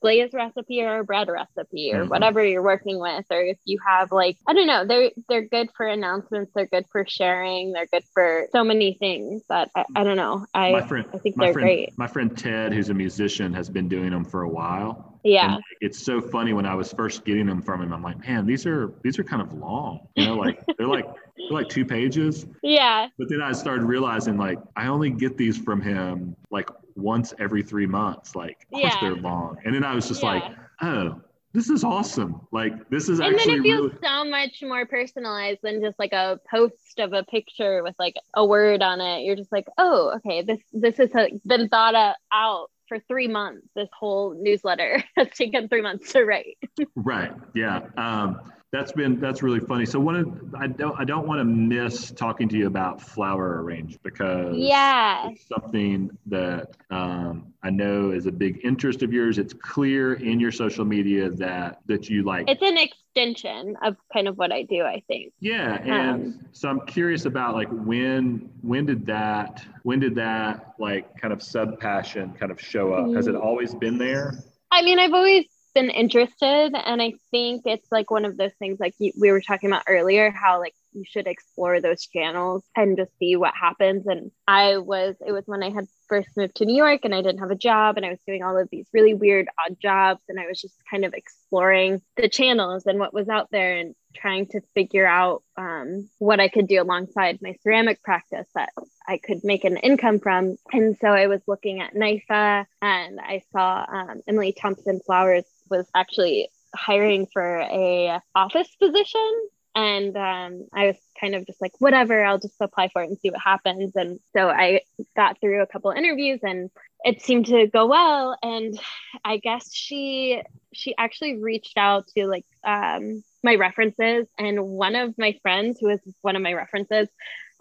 glaze 0.05 0.33
recipe 0.33 0.83
or 0.83 0.99
a 0.99 1.03
bread 1.03 1.27
recipe 1.27 1.91
or 1.91 2.01
mm-hmm. 2.01 2.09
whatever 2.09 2.45
you're 2.45 2.61
working 2.61 2.99
with 2.99 3.25
or 3.31 3.41
if 3.41 3.57
you 3.65 3.79
have 3.83 4.11
like 4.11 4.37
i 4.47 4.53
don't 4.53 4.67
know 4.67 4.85
they're 4.85 5.09
they're 5.27 5.47
good 5.47 5.67
for 5.75 5.87
announcements 5.87 6.51
they're 6.53 6.67
good 6.67 6.85
for 6.91 7.03
sharing 7.07 7.71
they're 7.71 7.87
good 7.87 8.03
for 8.13 8.45
so 8.51 8.63
many 8.63 8.93
things 8.93 9.41
that 9.49 9.71
i, 9.75 9.83
I 9.95 10.03
don't 10.03 10.15
know. 10.15 10.45
I 10.53 10.73
my 10.73 10.85
friend, 10.85 11.07
i 11.11 11.17
think 11.17 11.37
they're 11.37 11.53
friend, 11.53 11.65
great. 11.65 11.97
my 11.97 12.05
friend 12.05 12.37
ted 12.37 12.71
who's 12.71 12.89
a 12.89 12.93
musician 12.93 13.51
has 13.53 13.67
been 13.67 13.89
doing 13.89 14.11
them 14.11 14.23
for 14.23 14.43
a 14.43 14.49
while. 14.49 15.19
Yeah. 15.23 15.55
And 15.55 15.63
it's 15.81 15.97
so 15.97 16.21
funny 16.21 16.53
when 16.53 16.67
i 16.67 16.75
was 16.75 16.93
first 16.93 17.25
getting 17.25 17.47
them 17.47 17.63
from 17.63 17.81
him 17.81 17.91
i'm 17.91 18.03
like 18.03 18.19
man 18.19 18.45
these 18.45 18.67
are 18.67 18.93
these 19.01 19.17
are 19.17 19.23
kind 19.23 19.41
of 19.41 19.51
long 19.53 20.07
you 20.15 20.27
know 20.27 20.35
like 20.35 20.63
they're 20.77 20.85
like 20.85 21.07
they're 21.07 21.57
like 21.57 21.67
two 21.67 21.83
pages. 21.83 22.45
Yeah. 22.61 23.07
But 23.17 23.29
then 23.29 23.41
i 23.41 23.53
started 23.53 23.85
realizing 23.85 24.37
like 24.37 24.59
i 24.75 24.85
only 24.85 25.09
get 25.09 25.35
these 25.35 25.57
from 25.57 25.81
him 25.81 26.35
like 26.51 26.69
once 26.95 27.33
every 27.39 27.61
three 27.61 27.85
months 27.85 28.35
like 28.35 28.65
of 28.71 28.81
course 28.81 28.95
they're 29.01 29.15
long 29.15 29.57
and 29.65 29.75
then 29.75 29.83
i 29.83 29.93
was 29.93 30.07
just 30.07 30.23
yeah. 30.23 30.29
like 30.29 30.43
oh 30.81 31.21
this 31.55 31.69
is 31.69 31.85
awesome. 31.85 32.41
Like 32.51 32.89
this 32.89 33.07
is 33.07 33.21
and 33.21 33.33
actually 33.33 33.53
then 33.53 33.59
it 33.61 33.63
feels 33.63 33.81
really- 33.93 33.97
so 34.03 34.25
much 34.25 34.61
more 34.61 34.85
personalized 34.85 35.61
than 35.63 35.81
just 35.81 35.97
like 35.97 36.11
a 36.11 36.37
post 36.51 36.99
of 36.99 37.13
a 37.13 37.23
picture 37.23 37.81
with 37.81 37.95
like 37.97 38.15
a 38.33 38.45
word 38.45 38.81
on 38.81 38.99
it. 38.99 39.23
You're 39.23 39.37
just 39.37 39.53
like, 39.53 39.65
oh, 39.77 40.17
okay, 40.17 40.41
this 40.41 40.59
this 40.73 40.97
has 40.97 41.09
been 41.45 41.69
thought 41.69 42.17
out 42.33 42.71
for 42.89 42.99
three 43.07 43.29
months. 43.29 43.65
This 43.73 43.87
whole 43.97 44.35
newsletter 44.37 45.01
has 45.17 45.29
taken 45.29 45.69
three 45.69 45.81
months 45.81 46.11
to 46.11 46.25
write. 46.25 46.57
right. 46.93 47.31
Yeah. 47.55 47.87
Um, 47.95 48.51
that's 48.75 48.91
been 48.91 49.19
that's 49.19 49.41
really 49.41 49.61
funny. 49.61 49.85
So 49.85 49.99
one 49.99 50.15
of 50.15 50.55
I 50.55 50.67
don't 50.67 50.99
I 50.99 51.05
don't 51.05 51.25
want 51.25 51.39
to 51.39 51.45
miss 51.45 52.11
talking 52.11 52.49
to 52.49 52.57
you 52.57 52.67
about 52.67 53.01
flower 53.01 53.61
arrange 53.61 53.97
because 54.03 54.57
yeah, 54.57 55.29
it's 55.29 55.47
something 55.47 56.15
that 56.25 56.75
um, 56.91 57.53
I 57.63 57.69
know 57.69 58.11
is 58.11 58.25
a 58.25 58.31
big 58.31 58.59
interest 58.65 59.01
of 59.01 59.13
yours. 59.13 59.37
It's 59.37 59.53
clear 59.53 60.15
in 60.15 60.39
your 60.39 60.51
social 60.51 60.83
media 60.83 61.29
that 61.31 61.79
that 61.85 62.09
you 62.09 62.23
like. 62.23 62.49
It's 62.49 62.61
an 62.61 62.77
extension 62.77 63.77
of 63.81 63.95
kind 64.11 64.27
of 64.27 64.37
what 64.37 64.51
I 64.51 64.63
do. 64.63 64.81
I 64.81 65.01
think. 65.07 65.31
Yeah, 65.39 65.75
and 65.81 66.35
um, 66.35 66.45
so 66.51 66.67
I'm 66.67 66.81
curious 66.85 67.25
about 67.25 67.55
like 67.55 67.69
when 67.71 68.49
when 68.61 68.85
did 68.85 69.05
that 69.05 69.65
when 69.83 70.01
did 70.01 70.15
that 70.15 70.73
like 70.79 71.17
kind 71.19 71.33
of 71.33 71.41
sub 71.41 71.79
passion 71.79 72.33
kind 72.37 72.51
of 72.51 72.59
show 72.59 72.93
up? 72.93 73.15
Has 73.15 73.27
it 73.27 73.35
mm. 73.35 73.43
always 73.43 73.73
been 73.73 73.97
there? 73.97 74.33
I 74.69 74.81
mean, 74.81 74.99
I've 74.99 75.13
always 75.13 75.45
been 75.75 75.89
interested 75.89 76.73
and 76.73 77.01
i 77.01 77.13
think 77.29 77.63
it's 77.65 77.91
like 77.91 78.09
one 78.09 78.25
of 78.25 78.37
those 78.37 78.53
things 78.57 78.79
like 78.79 78.95
you, 78.97 79.11
we 79.19 79.31
were 79.31 79.41
talking 79.41 79.69
about 79.69 79.83
earlier 79.87 80.31
how 80.31 80.59
like 80.59 80.73
you 80.93 81.03
should 81.05 81.27
explore 81.27 81.81
those 81.81 82.07
channels 82.07 82.63
and 82.75 82.95
just 82.95 83.11
see 83.19 83.35
what 83.35 83.53
happens 83.53 84.07
and 84.07 84.31
i 84.47 84.77
was 84.77 85.15
it 85.23 85.33
was 85.33 85.43
when 85.45 85.61
i 85.61 85.69
had 85.69 85.85
first 86.07 86.29
moved 86.37 86.55
to 86.55 86.65
new 86.65 86.75
york 86.75 87.01
and 87.03 87.13
i 87.13 87.21
didn't 87.21 87.39
have 87.39 87.51
a 87.51 87.55
job 87.55 87.97
and 87.97 88.05
i 88.05 88.09
was 88.09 88.19
doing 88.25 88.41
all 88.41 88.57
of 88.57 88.69
these 88.71 88.87
really 88.93 89.13
weird 89.13 89.47
odd 89.63 89.77
jobs 89.79 90.21
and 90.29 90.39
i 90.39 90.47
was 90.47 90.59
just 90.59 90.75
kind 90.89 91.03
of 91.03 91.13
exploring 91.13 92.01
the 92.15 92.29
channels 92.29 92.85
and 92.85 92.97
what 92.97 93.13
was 93.13 93.27
out 93.27 93.49
there 93.51 93.75
and 93.75 93.93
trying 94.15 94.45
to 94.45 94.61
figure 94.73 95.05
out 95.05 95.43
um, 95.57 96.09
what 96.19 96.39
i 96.39 96.47
could 96.47 96.67
do 96.67 96.81
alongside 96.81 97.41
my 97.41 97.53
ceramic 97.61 98.01
practice 98.01 98.47
that 98.55 98.69
I 99.07 99.19
could 99.19 99.43
make 99.43 99.63
an 99.65 99.77
income 99.77 100.19
from. 100.19 100.57
And 100.73 100.97
so 100.99 101.07
I 101.09 101.27
was 101.27 101.41
looking 101.47 101.79
at 101.79 101.93
NYFA 101.93 102.65
and 102.81 103.19
I 103.19 103.43
saw 103.51 103.85
um, 103.87 104.21
Emily 104.27 104.51
Thompson 104.51 104.99
Flowers 105.05 105.45
was 105.69 105.87
actually 105.95 106.49
hiring 106.75 107.27
for 107.31 107.59
a 107.61 108.19
office 108.33 108.69
position. 108.75 109.47
And 109.77 110.15
um, 110.15 110.67
i 110.73 110.87
was 110.87 110.95
kind 111.19 111.35
of 111.35 111.45
just 111.45 111.59
like 111.59 111.73
whatever 111.79 112.23
i'll 112.23 112.39
just 112.39 112.55
apply 112.61 112.87
for 112.87 113.03
it 113.03 113.09
and 113.09 113.17
see 113.19 113.29
what 113.29 113.41
happens. 113.41 113.93
And 113.95 114.19
so 114.33 114.49
i 114.49 114.81
got 115.15 115.39
through 115.41 115.61
a 115.61 115.67
couple 115.67 115.91
interviews 115.91 116.39
and 116.43 116.69
it 117.03 117.21
seemed 117.21 117.47
to 117.47 117.67
go 117.67 117.85
well. 117.85 118.37
And 118.41 118.79
i 119.23 119.37
guess 119.37 119.73
she 119.73 120.41
she 120.73 120.95
actually 120.97 121.37
reached 121.37 121.77
out 121.77 122.07
to 122.15 122.27
like 122.27 122.45
um, 122.63 123.23
my 123.43 123.55
references. 123.55 124.27
And 124.37 124.61
one 124.65 124.95
of 124.95 125.17
my 125.17 125.37
friends 125.41 125.79
who 125.79 125.87
was 125.87 125.99
one 126.21 126.35
of 126.35 126.41
my 126.41 126.53
references 126.53 127.07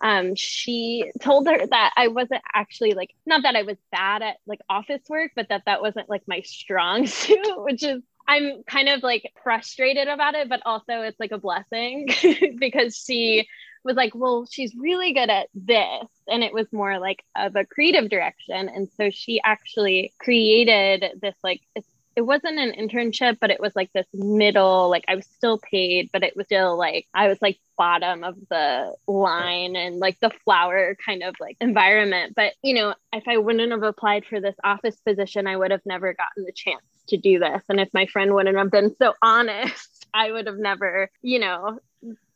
um, 0.05 0.35
she 0.35 1.11
told 1.21 1.49
her 1.49 1.67
that 1.67 1.95
I 1.97 2.09
wasn't 2.09 2.43
actually 2.55 2.93
like, 2.93 3.15
not 3.25 3.43
that 3.43 3.57
I 3.57 3.63
was 3.63 3.79
bad 3.91 4.21
at 4.21 4.37
like 4.47 4.61
office 4.69 5.01
work, 5.09 5.33
but 5.35 5.49
that 5.49 5.63
that 5.65 5.81
wasn't 5.81 6.11
like 6.11 6.23
my 6.29 6.43
strong 6.43 7.07
suit, 7.09 7.41
which 7.65 7.83
is 7.83 8.03
I'm 8.29 8.63
kind 8.65 8.91
of 8.91 9.03
like 9.03 9.33
frustrated 9.43 10.09
about 10.09 10.35
it, 10.35 10.51
but 10.51 10.61
also 10.67 11.01
it's 11.01 11.19
like 11.19 11.33
a 11.33 11.39
blessing 11.39 12.09
because 12.59 12.97
she 12.97 13.49
was 13.83 13.97
like, 13.97 14.15
well, 14.15 14.47
she's 14.51 14.75
really 14.75 15.15
good 15.15 15.31
at 15.31 15.49
this. 15.55 16.09
And 16.29 16.43
it 16.43 16.53
was 16.53 16.67
more 16.71 16.99
like 16.99 17.23
of 17.35 17.57
a 17.57 17.65
creative 17.65 18.11
direction. 18.11 18.69
And 18.69 18.89
so 18.99 19.11
she 19.11 19.41
actually 19.43 20.13
created 20.19 21.19
this 21.21 21.35
like, 21.43 21.63
it's 21.75 21.89
it 22.17 22.23
wasn't 22.23 22.59
an 22.59 22.73
internship, 22.73 23.39
but 23.41 23.51
it 23.51 23.61
was 23.61 23.75
like 23.75 23.93
this 23.93 24.07
middle, 24.13 24.89
like 24.89 25.05
I 25.09 25.17
was 25.17 25.27
still 25.27 25.59
paid, 25.59 26.11
but 26.13 26.23
it 26.23 26.37
was 26.37 26.47
still 26.47 26.77
like 26.77 27.07
I 27.15 27.29
was 27.29 27.41
like 27.43 27.59
bottom 27.77 28.23
of 28.23 28.37
the 28.51 28.95
line 29.09 29.75
and 29.75 29.99
like 29.99 30.21
the 30.21 30.31
flower 30.45 30.97
kind 31.05 31.23
of 31.23 31.35
like 31.41 31.57
environment. 31.61 32.35
But 32.37 32.55
you 32.63 32.75
know, 32.75 32.95
if 33.13 33.25
I 33.27 33.39
wouldn't 33.39 33.73
have 33.73 33.83
applied 33.83 34.25
for 34.27 34.41
this 34.41 34.57
office 34.63 34.97
position, 34.97 35.47
I 35.47 35.57
would 35.57 35.71
have 35.71 35.85
never 35.85 36.15
gotten 36.15 36.45
the 36.45 36.53
chance 36.53 36.83
to 37.09 37.17
do 37.17 37.39
this. 37.39 37.63
And 37.69 37.81
if 37.81 37.89
my 37.93 38.07
friend 38.07 38.35
wouldn't 38.35 38.57
have 38.57 38.71
been 38.71 38.95
so 38.97 39.15
honest, 39.23 40.07
I 40.15 40.31
would 40.31 40.47
have 40.47 40.59
never, 40.59 41.11
you 41.23 41.41
know, 41.41 41.81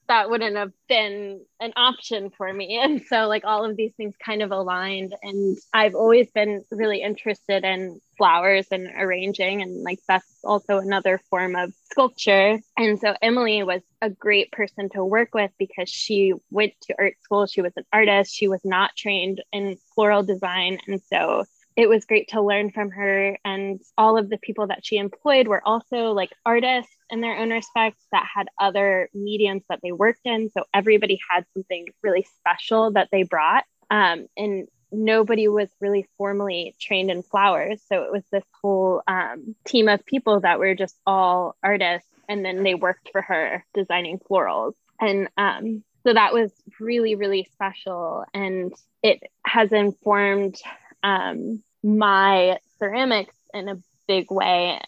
that 0.09 0.31
wouldn't 0.31 0.57
have 0.57 0.73
been 0.89 1.45
an 1.61 1.73
option 1.77 2.31
for 2.31 2.53
me. 2.53 2.79
And 2.83 3.03
so, 3.03 3.29
like, 3.29 3.45
all 3.45 3.65
of 3.65 3.77
these 3.77 3.93
things 3.97 4.15
kind 4.25 4.43
of 4.43 4.51
aligned. 4.51 5.15
And 5.23 5.59
I've 5.73 5.95
always 5.95 6.31
been 6.31 6.65
really 6.71 7.03
interested 7.03 7.65
in 7.65 8.01
flowers 8.17 8.67
and 8.71 8.89
arranging. 8.99 9.63
And, 9.63 9.83
like, 9.83 10.01
that's 10.09 10.27
also 10.43 10.79
another 10.79 11.21
form 11.31 11.57
of 11.57 11.73
sculpture. 11.91 12.59
And 12.77 12.99
so, 12.99 13.15
Emily 13.21 13.63
was 13.63 13.83
a 14.01 14.11
great 14.11 14.51
person 14.51 14.89
to 14.91 15.05
work 15.05 15.35
with 15.35 15.51
because 15.59 15.89
she 15.89 16.33
went 16.51 16.73
to 16.83 16.95
art 16.99 17.15
school. 17.23 17.47
She 17.47 17.61
was 17.63 17.73
an 17.77 17.85
artist. 17.93 18.35
She 18.35 18.49
was 18.49 18.65
not 18.65 18.97
trained 18.97 19.43
in 19.53 19.77
floral 19.95 20.23
design. 20.23 20.79
And 20.87 21.01
so, 21.03 21.45
it 21.79 21.89
was 21.89 22.05
great 22.05 22.27
to 22.31 22.43
learn 22.43 22.73
from 22.73 22.91
her. 22.91 23.39
And 23.45 23.81
all 23.97 24.19
of 24.19 24.29
the 24.29 24.37
people 24.37 24.67
that 24.67 24.85
she 24.85 24.97
employed 24.97 25.47
were 25.47 25.63
also 25.65 26.11
like 26.11 26.33
artists 26.45 26.93
in 27.09 27.21
their 27.21 27.39
own 27.39 27.51
respects 27.51 28.05
that 28.11 28.27
had 28.35 28.49
other 28.59 29.09
mediums 29.15 29.63
that 29.69 29.79
they 29.81 29.93
worked 29.93 30.23
in. 30.25 30.51
So 30.51 30.65
everybody 30.75 31.21
had 31.31 31.45
something 31.55 31.87
really 32.03 32.27
special 32.41 32.91
that 32.95 33.11
they 33.13 33.23
brought. 33.23 33.63
Um, 33.93 34.27
and 34.37 34.67
nobody 34.91 35.47
was 35.47 35.69
really 35.81 36.09
formally 36.19 36.75
trained 36.81 37.13
in 37.13 37.23
flowers. 37.23 37.81
So 37.89 38.03
it 38.03 38.11
was 38.11 38.25
this 38.33 38.45
whole 38.61 39.03
um, 39.07 39.55
team 39.65 39.87
of 39.87 40.05
people 40.05 40.41
that 40.41 40.59
were 40.59 40.75
just 40.75 40.97
all 41.07 41.55
artists. 41.63 42.09
And 42.29 42.45
then 42.45 42.65
they 42.65 42.75
worked 42.75 43.11
for 43.13 43.23
her 43.23 43.65
designing 43.73 44.19
florals. 44.19 44.73
And 45.01 45.29
um, 45.37 45.85
so 46.05 46.13
that 46.13 46.35
was 46.35 46.51
really, 46.81 47.15
really 47.15 47.49
special. 47.53 48.25
And 48.35 48.75
it 49.05 49.23
has 49.47 49.71
informed 49.71 50.61
um, 51.03 51.63
my 51.83 52.59
ceramics 52.79 53.35
in 53.55 53.69
a 53.69 53.79
big 54.07 54.31
way 54.31 54.81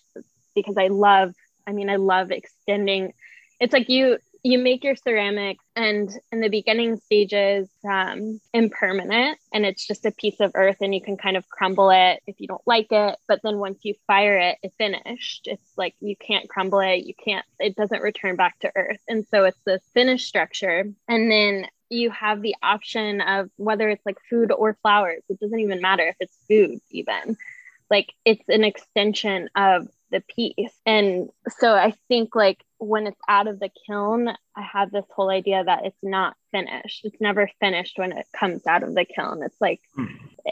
because 0.55 0.77
I 0.77 0.89
love, 0.89 1.35
I 1.67 1.73
mean, 1.73 1.91
I 1.91 1.97
love 1.97 2.31
extending. 2.31 3.13
It's 3.61 3.73
like 3.73 3.89
you 3.89 4.19
you 4.43 4.59
make 4.59 4.85
your 4.85 4.97
ceramics 4.97 5.65
and 5.77 6.11
in 6.33 6.41
the 6.41 6.49
beginning 6.49 6.97
stages 6.97 7.69
um, 7.87 8.41
impermanent 8.55 9.39
and 9.53 9.67
it's 9.67 9.87
just 9.87 10.07
a 10.07 10.11
piece 10.11 10.41
of 10.41 10.53
earth 10.55 10.79
and 10.81 10.95
you 10.95 11.03
can 11.03 11.19
kind 11.19 11.37
of 11.37 11.47
crumble 11.51 11.91
it 11.91 12.23
if 12.27 12.41
you 12.41 12.47
don't 12.47 12.67
like 12.67 12.87
it. 12.91 13.17
But 13.29 13.41
then 13.43 13.59
once 13.59 13.81
you 13.83 13.95
fire 14.07 14.39
it 14.39 14.59
it's 14.63 14.75
finished. 14.77 15.47
It's 15.47 15.71
like 15.77 15.95
you 16.01 16.17
can't 16.17 16.49
crumble 16.49 16.81
it. 16.81 17.05
You 17.07 17.15
can't 17.23 17.45
it 17.59 17.77
doesn't 17.77 18.03
return 18.03 18.37
back 18.37 18.59
to 18.61 18.73
earth. 18.75 19.01
And 19.09 19.27
so 19.31 19.45
it's 19.45 19.61
this 19.67 19.83
finished 19.93 20.27
structure. 20.27 20.87
And 21.07 21.31
then 21.31 21.67
you 21.91 22.11
have 22.11 22.41
the 22.41 22.55
option 22.63 23.21
of 23.21 23.51
whether 23.57 23.89
it's 23.89 24.05
like 24.07 24.19
food 24.29 24.53
or 24.53 24.79
flowers. 24.83 25.23
It 25.29 25.41
doesn't 25.41 25.61
even 25.61 25.81
matter 25.81 26.07
if 26.09 26.17
it's 26.21 26.37
food, 26.49 26.81
even. 26.91 27.37
Like 27.91 28.13
it's 28.25 28.49
an 28.49 28.65
extension 28.65 29.51
of 29.57 29.89
the 30.11 30.23
piece. 30.35 30.73
And 30.87 31.31
so 31.59 31.75
I 31.75 31.95
think 32.09 32.35
like 32.35 32.65
when 32.79 33.07
it's 33.07 33.21
out 33.29 33.49
of 33.49 33.61
the 33.61 33.71
kiln, 33.87 34.31
I 34.61 34.79
have 34.79 34.91
this 34.91 35.07
whole 35.15 35.31
idea 35.31 35.65
that 35.65 35.87
it's 35.87 36.03
not 36.03 36.37
finished. 36.53 37.05
It's 37.05 37.21
never 37.21 37.51
finished 37.61 37.99
when 37.99 38.13
it 38.13 38.27
comes 38.39 38.67
out 38.67 38.83
of 38.83 38.95
the 38.95 39.05
kiln. 39.05 39.43
It's 39.43 39.61
like 39.61 39.81
hmm. 39.95 40.07